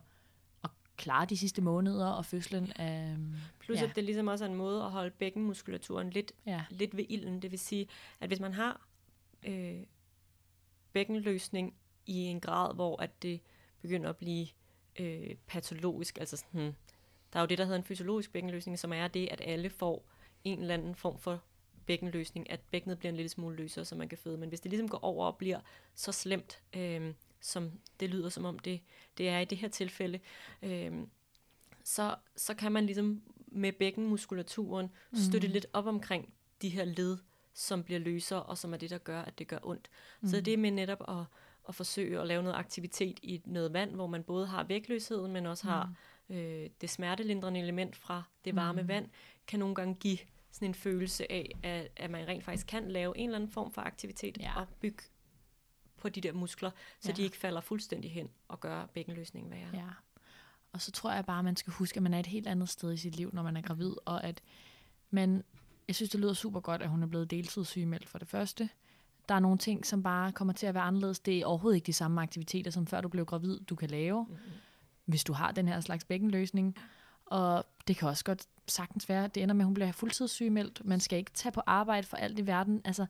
at 0.64 0.70
klare 0.97 1.26
de 1.26 1.36
sidste 1.36 1.62
måneder 1.62 2.07
og 2.07 2.24
fødslen. 2.24 2.72
Øhm, 2.80 3.34
Plus 3.59 3.78
ja. 3.80 3.84
at 3.89 3.97
det 3.97 4.05
ligesom 4.05 4.26
også 4.26 4.45
er 4.45 4.49
en 4.49 4.55
måde 4.55 4.82
at 4.82 4.91
holde 4.91 5.11
bækkenmuskulaturen 5.11 6.11
lidt, 6.11 6.32
ja. 6.47 6.64
lidt 6.70 6.97
ved 6.97 7.05
ilden. 7.09 7.43
Det 7.43 7.51
vil 7.51 7.59
sige, 7.59 7.86
at 8.20 8.28
hvis 8.28 8.41
man 8.41 8.53
har 8.55 8.89
øh, 9.47 9.76
bækkenløsning 10.99 11.74
i 12.07 12.16
en 12.16 12.40
grad, 12.40 12.74
hvor 12.74 13.03
at 13.03 13.22
det 13.22 13.40
begynder 13.82 14.11
at 14.11 14.16
blive 14.16 14.46
øh, 14.99 15.34
patologisk. 15.46 16.18
Altså 16.18 16.36
sådan, 16.36 16.76
der 17.32 17.38
er 17.38 17.40
jo 17.40 17.46
det, 17.46 17.59
der 17.59 17.64
hedder 17.64 17.78
en 17.78 17.84
fysiologisk 17.84 18.32
bækkenløsning, 18.32 18.78
som 18.78 18.92
er 18.92 19.09
det, 19.09 19.28
at 19.30 19.40
alle 19.44 19.70
får 19.70 20.05
en 20.44 20.61
eller 20.61 20.74
anden 20.74 20.94
form 20.94 21.18
for 21.18 21.42
bækkenløsning, 21.86 22.51
at 22.51 22.61
bækkenet 22.61 22.99
bliver 22.99 23.11
en 23.11 23.16
lille 23.16 23.28
smule 23.28 23.57
løsere, 23.57 23.84
så 23.84 23.94
man 23.94 24.09
kan 24.09 24.18
føde. 24.18 24.38
Men 24.38 24.49
hvis 24.49 24.61
det 24.61 24.70
ligesom 24.70 24.88
går 24.88 24.99
over 24.99 25.26
og 25.26 25.36
bliver 25.36 25.61
så 25.94 26.12
slemt, 26.12 26.62
øh, 26.76 27.14
som 27.40 27.72
det 28.01 28.11
lyder 28.11 28.28
som 28.28 28.44
om 28.44 28.59
det, 28.59 28.80
det 29.18 29.28
er 29.28 29.38
i 29.38 29.44
det 29.44 29.59
her 29.59 29.68
tilfælde, 29.68 30.20
øh, 30.62 30.92
så, 31.84 32.16
så 32.36 32.55
kan 32.55 32.72
man 32.72 32.86
ligesom 32.86 33.22
med 33.46 33.72
bækkenmuskulaturen 33.72 34.90
støtte 35.14 35.49
mm. 35.49 35.53
lidt 35.53 35.66
op 35.72 35.86
omkring 35.86 36.32
de 36.62 36.68
her 36.68 36.84
led, 36.84 37.18
som 37.59 37.82
bliver 37.84 38.00
løsere, 38.00 38.42
og 38.42 38.59
som 38.59 38.72
er 38.72 38.76
det, 38.76 38.90
der 38.90 38.98
gør, 38.98 39.22
at 39.22 39.38
det 39.38 39.48
gør 39.48 39.59
ondt. 39.62 39.88
Mm. 40.20 40.28
Så 40.28 40.40
det 40.40 40.59
med 40.59 40.70
netop 40.70 41.04
at, 41.09 41.24
at 41.68 41.74
forsøge 41.74 42.20
at 42.20 42.26
lave 42.26 42.42
noget 42.42 42.56
aktivitet 42.56 43.18
i 43.22 43.42
noget 43.44 43.72
vand, 43.72 43.94
hvor 43.94 44.06
man 44.06 44.22
både 44.22 44.46
har 44.46 44.64
vægtløsheden, 44.64 45.32
men 45.32 45.46
også 45.46 45.66
har 45.66 45.92
øh, 46.30 46.70
det 46.80 46.90
smertelindrende 46.90 47.61
element 47.61 47.96
fra 47.96 48.22
det 48.44 48.56
varme 48.56 48.82
mm. 48.82 48.88
vand, 48.88 49.09
kan 49.46 49.59
nogle 49.59 49.74
gange 49.74 49.94
give 49.94 50.18
sådan 50.50 50.68
en 50.68 50.74
følelse 50.74 51.32
af, 51.32 51.52
at, 51.62 51.88
at 51.96 52.11
man 52.11 52.28
rent 52.28 52.44
faktisk 52.44 52.66
kan 52.66 52.90
lave 52.90 53.18
en 53.18 53.28
eller 53.28 53.36
anden 53.36 53.50
form 53.50 53.72
for 53.72 53.82
aktivitet 53.82 54.38
Ja. 54.38 54.61
og 54.61 54.66
bygge 54.80 55.02
på 55.96 56.09
de 56.09 56.20
der 56.20 56.32
muskler, 56.32 56.70
så 57.00 57.09
Ja. 57.11 57.16
de 57.16 57.22
ikke 57.22 57.36
falder 57.36 57.61
fuldstændig 57.61 58.12
hen 58.12 58.30
og 58.48 58.61
gør 58.61 58.86
bækkenløsningen 58.86 59.52
værre. 59.52 59.70
Ja. 59.74 59.84
Og 60.72 60.80
så 60.80 60.90
tror 60.92 61.12
jeg 61.12 61.24
bare, 61.24 61.38
at 61.38 61.44
man 61.44 61.56
skal 61.56 61.72
huske, 61.72 61.96
at 61.96 62.02
man 62.02 62.14
er 62.14 62.20
et 62.20 62.26
helt 62.26 62.46
andet 62.46 62.68
sted 62.68 62.92
i 62.92 62.96
sit 62.96 63.16
liv, 63.16 63.30
når 63.32 63.42
man 63.42 63.56
er 63.56 63.61
gravid, 63.62 63.92
og 64.04 64.24
at 64.24 64.42
man, 65.11 65.44
jeg 65.89 65.95
synes, 65.97 66.11
det 66.11 66.20
lyder 66.20 66.32
super 66.32 66.61
godt, 66.61 66.82
at 66.82 66.89
hun 66.89 67.03
er 67.03 67.07
blevet 67.07 67.30
deltidssygemeldt 67.30 68.09
for 68.09 68.18
det 68.18 68.28
første. 68.28 68.68
Der 69.28 69.34
er 69.34 69.41
nogle 69.41 69.59
ting, 69.59 69.86
som 69.86 70.03
bare 70.03 70.32
kommer 70.32 70.55
til 70.55 70.66
at 70.66 70.74
være 70.74 70.82
anderledes. 70.82 71.20
Det 71.20 71.39
er 71.39 71.47
overhovedet 71.47 71.76
ikke 71.76 71.86
de 71.86 71.93
samme 71.93 72.22
aktiviteter, 72.22 72.70
som 72.70 72.86
før 72.86 73.01
du 73.01 73.09
blev 73.09 73.24
gravid, 73.26 73.61
du 73.61 73.74
kan 73.74 73.91
lave, 73.91 74.24
Mm-hmm. 74.28 74.41
hvis 75.05 75.24
du 75.24 75.32
har 75.32 75.53
den 75.53 75.68
her 75.68 75.80
slags 75.80 76.05
bækkenløsning. 76.05 76.76
Og 77.26 77.64
det 77.89 77.97
kan 77.97 78.09
også 78.09 78.24
godt 78.24 78.47
sagtens 78.66 79.09
være, 79.09 79.24
at 79.24 79.34
det 79.34 79.43
ender 79.43 79.55
med, 79.55 79.62
at 79.62 79.66
hun 79.66 79.74
bliver 79.74 79.93
fuldtidssygemeldt. 79.93 80.84
Man 80.84 81.01
skal 81.01 81.18
ikke 81.18 81.30
tage 81.34 81.53
på 81.53 81.62
arbejde 81.66 82.07
for 82.07 82.16
alt 82.16 82.39
i 82.39 82.47
verden. 82.47 82.80
Altså, 82.84 83.07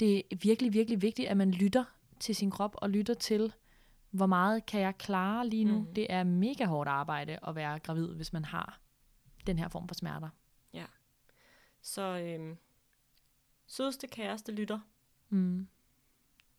det 0.00 0.16
er 0.18 0.36
virkelig, 0.42 0.72
virkelig 0.72 1.02
vigtigt, 1.02 1.28
at 1.28 1.36
man 1.36 1.50
lytter 1.50 1.84
til 2.20 2.36
sin 2.36 2.50
krop 2.50 2.76
og 2.78 2.90
lytter 2.90 3.14
til, 3.14 3.52
hvor 4.10 4.26
meget 4.26 4.66
kan 4.66 4.80
jeg 4.80 4.98
klare 4.98 5.48
lige 5.48 5.64
nu. 5.64 5.78
Mm. 5.78 5.94
Det 5.94 6.06
er 6.10 6.24
mega 6.24 6.64
hårdt 6.64 6.88
arbejde 6.88 7.38
at 7.48 7.54
være 7.54 7.78
gravid, 7.78 8.08
hvis 8.08 8.32
man 8.32 8.44
har 8.44 8.80
den 9.46 9.58
her 9.58 9.68
form 9.68 9.88
for 9.88 9.94
smerter. 9.94 10.28
Så 11.88 12.02
øhm, 12.02 12.56
sødeste 13.66 14.06
kæreste 14.06 14.52
lytter, 14.52 14.78
Mm. 15.28 15.68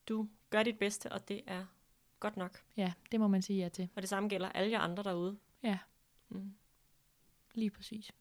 du 0.07 0.27
gør 0.49 0.63
dit 0.63 0.79
bedste, 0.79 1.11
og 1.11 1.27
det 1.27 1.41
er 1.47 1.65
godt 2.19 2.37
nok. 2.37 2.63
Ja, 2.77 2.93
det 3.11 3.19
må 3.19 3.27
man 3.27 3.41
sige 3.41 3.59
ja 3.63 3.69
til. 3.69 3.89
Og 3.95 4.01
det 4.01 4.09
samme 4.09 4.29
gælder 4.29 4.49
alle 4.49 4.71
jer 4.71 4.79
andre 4.79 5.03
derude. 5.03 5.37
Ja, 5.63 5.77
Mm. 6.29 6.53
lige 7.53 7.69
præcis. 7.69 8.11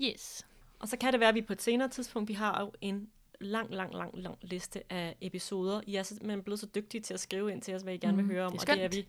Yes. 0.00 0.46
Og 0.78 0.88
så 0.88 0.96
kan 0.96 1.12
det 1.12 1.20
være, 1.20 1.28
at 1.28 1.34
vi 1.34 1.42
på 1.42 1.52
et 1.52 1.62
senere 1.62 1.88
tidspunkt, 1.88 2.28
vi 2.28 2.34
har 2.34 2.60
jo 2.60 2.72
en 2.80 3.10
lang, 3.40 3.70
lang, 3.74 3.94
lang, 3.94 4.18
lang 4.18 4.38
liste 4.42 4.92
af 4.92 5.16
episoder. 5.20 5.80
I 5.86 5.94
er 5.96 6.02
simpelthen 6.02 6.42
blevet 6.42 6.60
så 6.60 6.66
dygtige 6.74 7.00
til 7.00 7.14
at 7.14 7.20
skrive 7.20 7.52
ind 7.52 7.62
til 7.62 7.74
os, 7.74 7.82
hvad 7.82 7.94
I 7.94 7.98
gerne 7.98 8.16
vil 8.16 8.24
Mm, 8.24 8.30
høre 8.30 8.44
om. 8.46 8.52
det 8.52 8.60
og 8.60 8.66
det 8.76 8.84
er 8.84 8.88
vi 8.88 9.06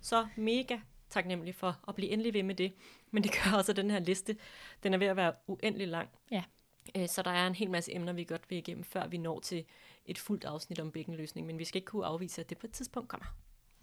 så 0.00 0.28
mega 0.36 0.78
taknemmelige 1.10 1.54
for 1.54 1.80
at 1.88 1.94
blive 1.94 2.10
endelig 2.10 2.34
ved 2.34 2.42
med 2.42 2.54
det. 2.54 2.72
Men 3.10 3.22
det 3.22 3.32
gør 3.32 3.56
også, 3.56 3.72
at 3.72 3.76
den 3.76 3.90
her 3.90 3.98
liste, 3.98 4.36
den 4.82 4.94
er 4.94 4.98
ved 4.98 5.06
at 5.06 5.16
være 5.16 5.32
uendelig 5.46 5.88
lang. 5.88 6.08
Ja. 6.30 6.42
Øh, 6.96 7.08
Så 7.08 7.22
der 7.22 7.30
er 7.30 7.46
en 7.46 7.54
hel 7.54 7.70
masse 7.70 7.94
emner, 7.94 8.12
vi 8.12 8.24
godt 8.24 8.50
vil 8.50 8.58
igennem, 8.58 8.84
før 8.84 9.06
vi 9.06 9.18
når 9.18 9.40
til 9.40 9.64
et 10.06 10.18
fuldt 10.18 10.44
afsnit 10.44 10.80
om 10.80 10.92
bækkenløsning. 10.92 11.46
Men 11.46 11.58
vi 11.58 11.64
skal 11.64 11.78
ikke 11.78 11.86
kunne 11.86 12.06
afvise, 12.06 12.40
at 12.40 12.50
det 12.50 12.58
på 12.58 12.66
et 12.66 12.72
tidspunkt 12.72 13.08
kommer. 13.08 13.26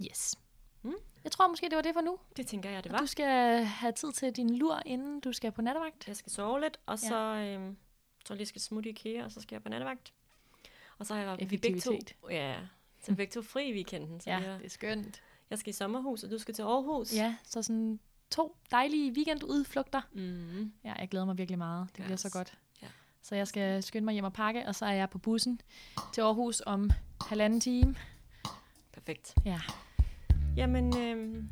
Yes. 0.10 0.36
Mm. 0.82 0.94
Jeg 1.24 1.32
tror 1.32 1.48
måske, 1.48 1.70
det 1.70 1.76
var 1.76 1.82
det 1.82 1.94
for 1.94 2.02
nu. 2.02 2.20
Det 2.38 2.48
tænker 2.48 2.70
jeg, 2.70 2.84
det 2.84 2.92
Og 2.92 2.94
var. 2.94 3.00
Du 3.00 3.06
skal 3.06 3.64
have 3.64 3.92
tid 3.92 4.12
til 4.12 4.32
din 4.36 4.58
lur, 4.58 4.82
inden 4.86 5.20
du 5.20 5.32
skal 5.34 5.52
på 5.52 5.62
nattevagt. 5.62 6.08
Jeg 6.08 6.16
skal 6.16 6.32
sove 6.32 6.62
lidt, 6.62 6.80
og 6.86 6.98
Ja. 7.04 7.08
så 7.08 7.16
øhm, 7.16 7.78
tror 8.26 8.34
jeg 8.34 8.38
lige, 8.38 8.48
skal 8.48 8.62
smutte 8.62 8.90
i 8.90 8.94
IKEA, 8.94 9.24
og 9.26 9.32
så 9.32 9.42
skal 9.42 9.56
jeg 9.56 9.64
på 9.64 9.70
nattevagt. 9.70 10.14
Og 10.98 11.06
så 11.06 11.14
har 11.14 11.22
jeg 11.22 11.50
vi 11.52 11.58
begge 11.58 11.80
to, 11.80 12.00
ja, 12.30 12.56
så 13.02 13.16
begge 13.16 13.32
to 13.32 13.42
fri 13.42 13.70
i 13.70 13.74
weekenden. 13.74 14.20
Så 14.22 14.30
Ja, 14.30 14.54
det 14.58 14.66
er 14.66 14.70
skønt. 14.70 15.22
Jeg 15.50 15.60
skal 15.60 15.70
i 15.70 15.74
sommerhus, 15.74 16.24
og 16.24 16.32
du 16.32 16.38
skal 16.38 16.54
til 16.54 16.62
Aarhus. 16.62 17.14
Ja, 17.14 17.36
så 17.44 17.62
sådan 17.62 18.00
to 18.32 18.56
dejlige 18.72 19.12
weekendudflugter. 19.12 20.02
Mm. 20.14 20.72
Ja, 20.84 20.94
jeg 21.00 21.10
glæder 21.10 21.26
mig 21.26 21.38
virkelig 21.38 21.58
meget. 21.58 21.88
Det 21.96 22.04
bliver 22.04 22.18
så 22.18 22.28
Yes. 22.28 22.34
godt. 22.34 22.58
Ja. 22.82 22.88
Så 23.22 23.36
jeg 23.36 23.48
skal 23.48 23.84
skynde 23.84 24.06
mig 24.06 24.14
hjem 24.14 24.26
og 24.26 24.34
pakke, 24.34 24.68
og 24.68 24.76
så 24.76 24.86
er 24.86 24.92
jeg 24.92 25.10
på 25.10 25.18
bussen 25.18 25.62
til 26.14 26.22
Aarhus 26.22 26.62
om 26.66 26.90
halvanden 27.28 27.60
time. 27.60 27.96
Perfekt. 28.94 29.36
Ja, 29.46 29.62
Jamen, 30.58 30.98
øhm, 30.98 31.50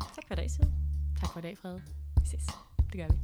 tak 0.00 0.24
for 0.26 0.34
i 0.34 0.36
dag, 0.36 0.50
Side. 0.50 0.72
tak 1.20 1.32
for 1.32 1.38
i 1.38 1.42
dag, 1.42 1.58
Frede. 1.58 1.82
Vi 2.20 2.26
ses. 2.26 2.46
Det 2.92 2.92
gør 3.00 3.06
vi. 3.08 3.18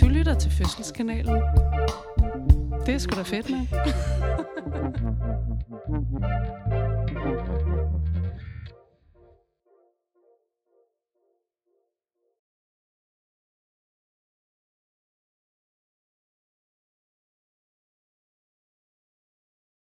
Du 0.00 0.06
lytter 0.08 0.34
til 0.34 0.50
Fødselskanalen. 0.50 1.42
Det 2.86 2.94
er 2.94 2.98
sgu 2.98 3.16
da 3.16 3.22
fedt, 3.22 3.50
mand. 3.50 3.66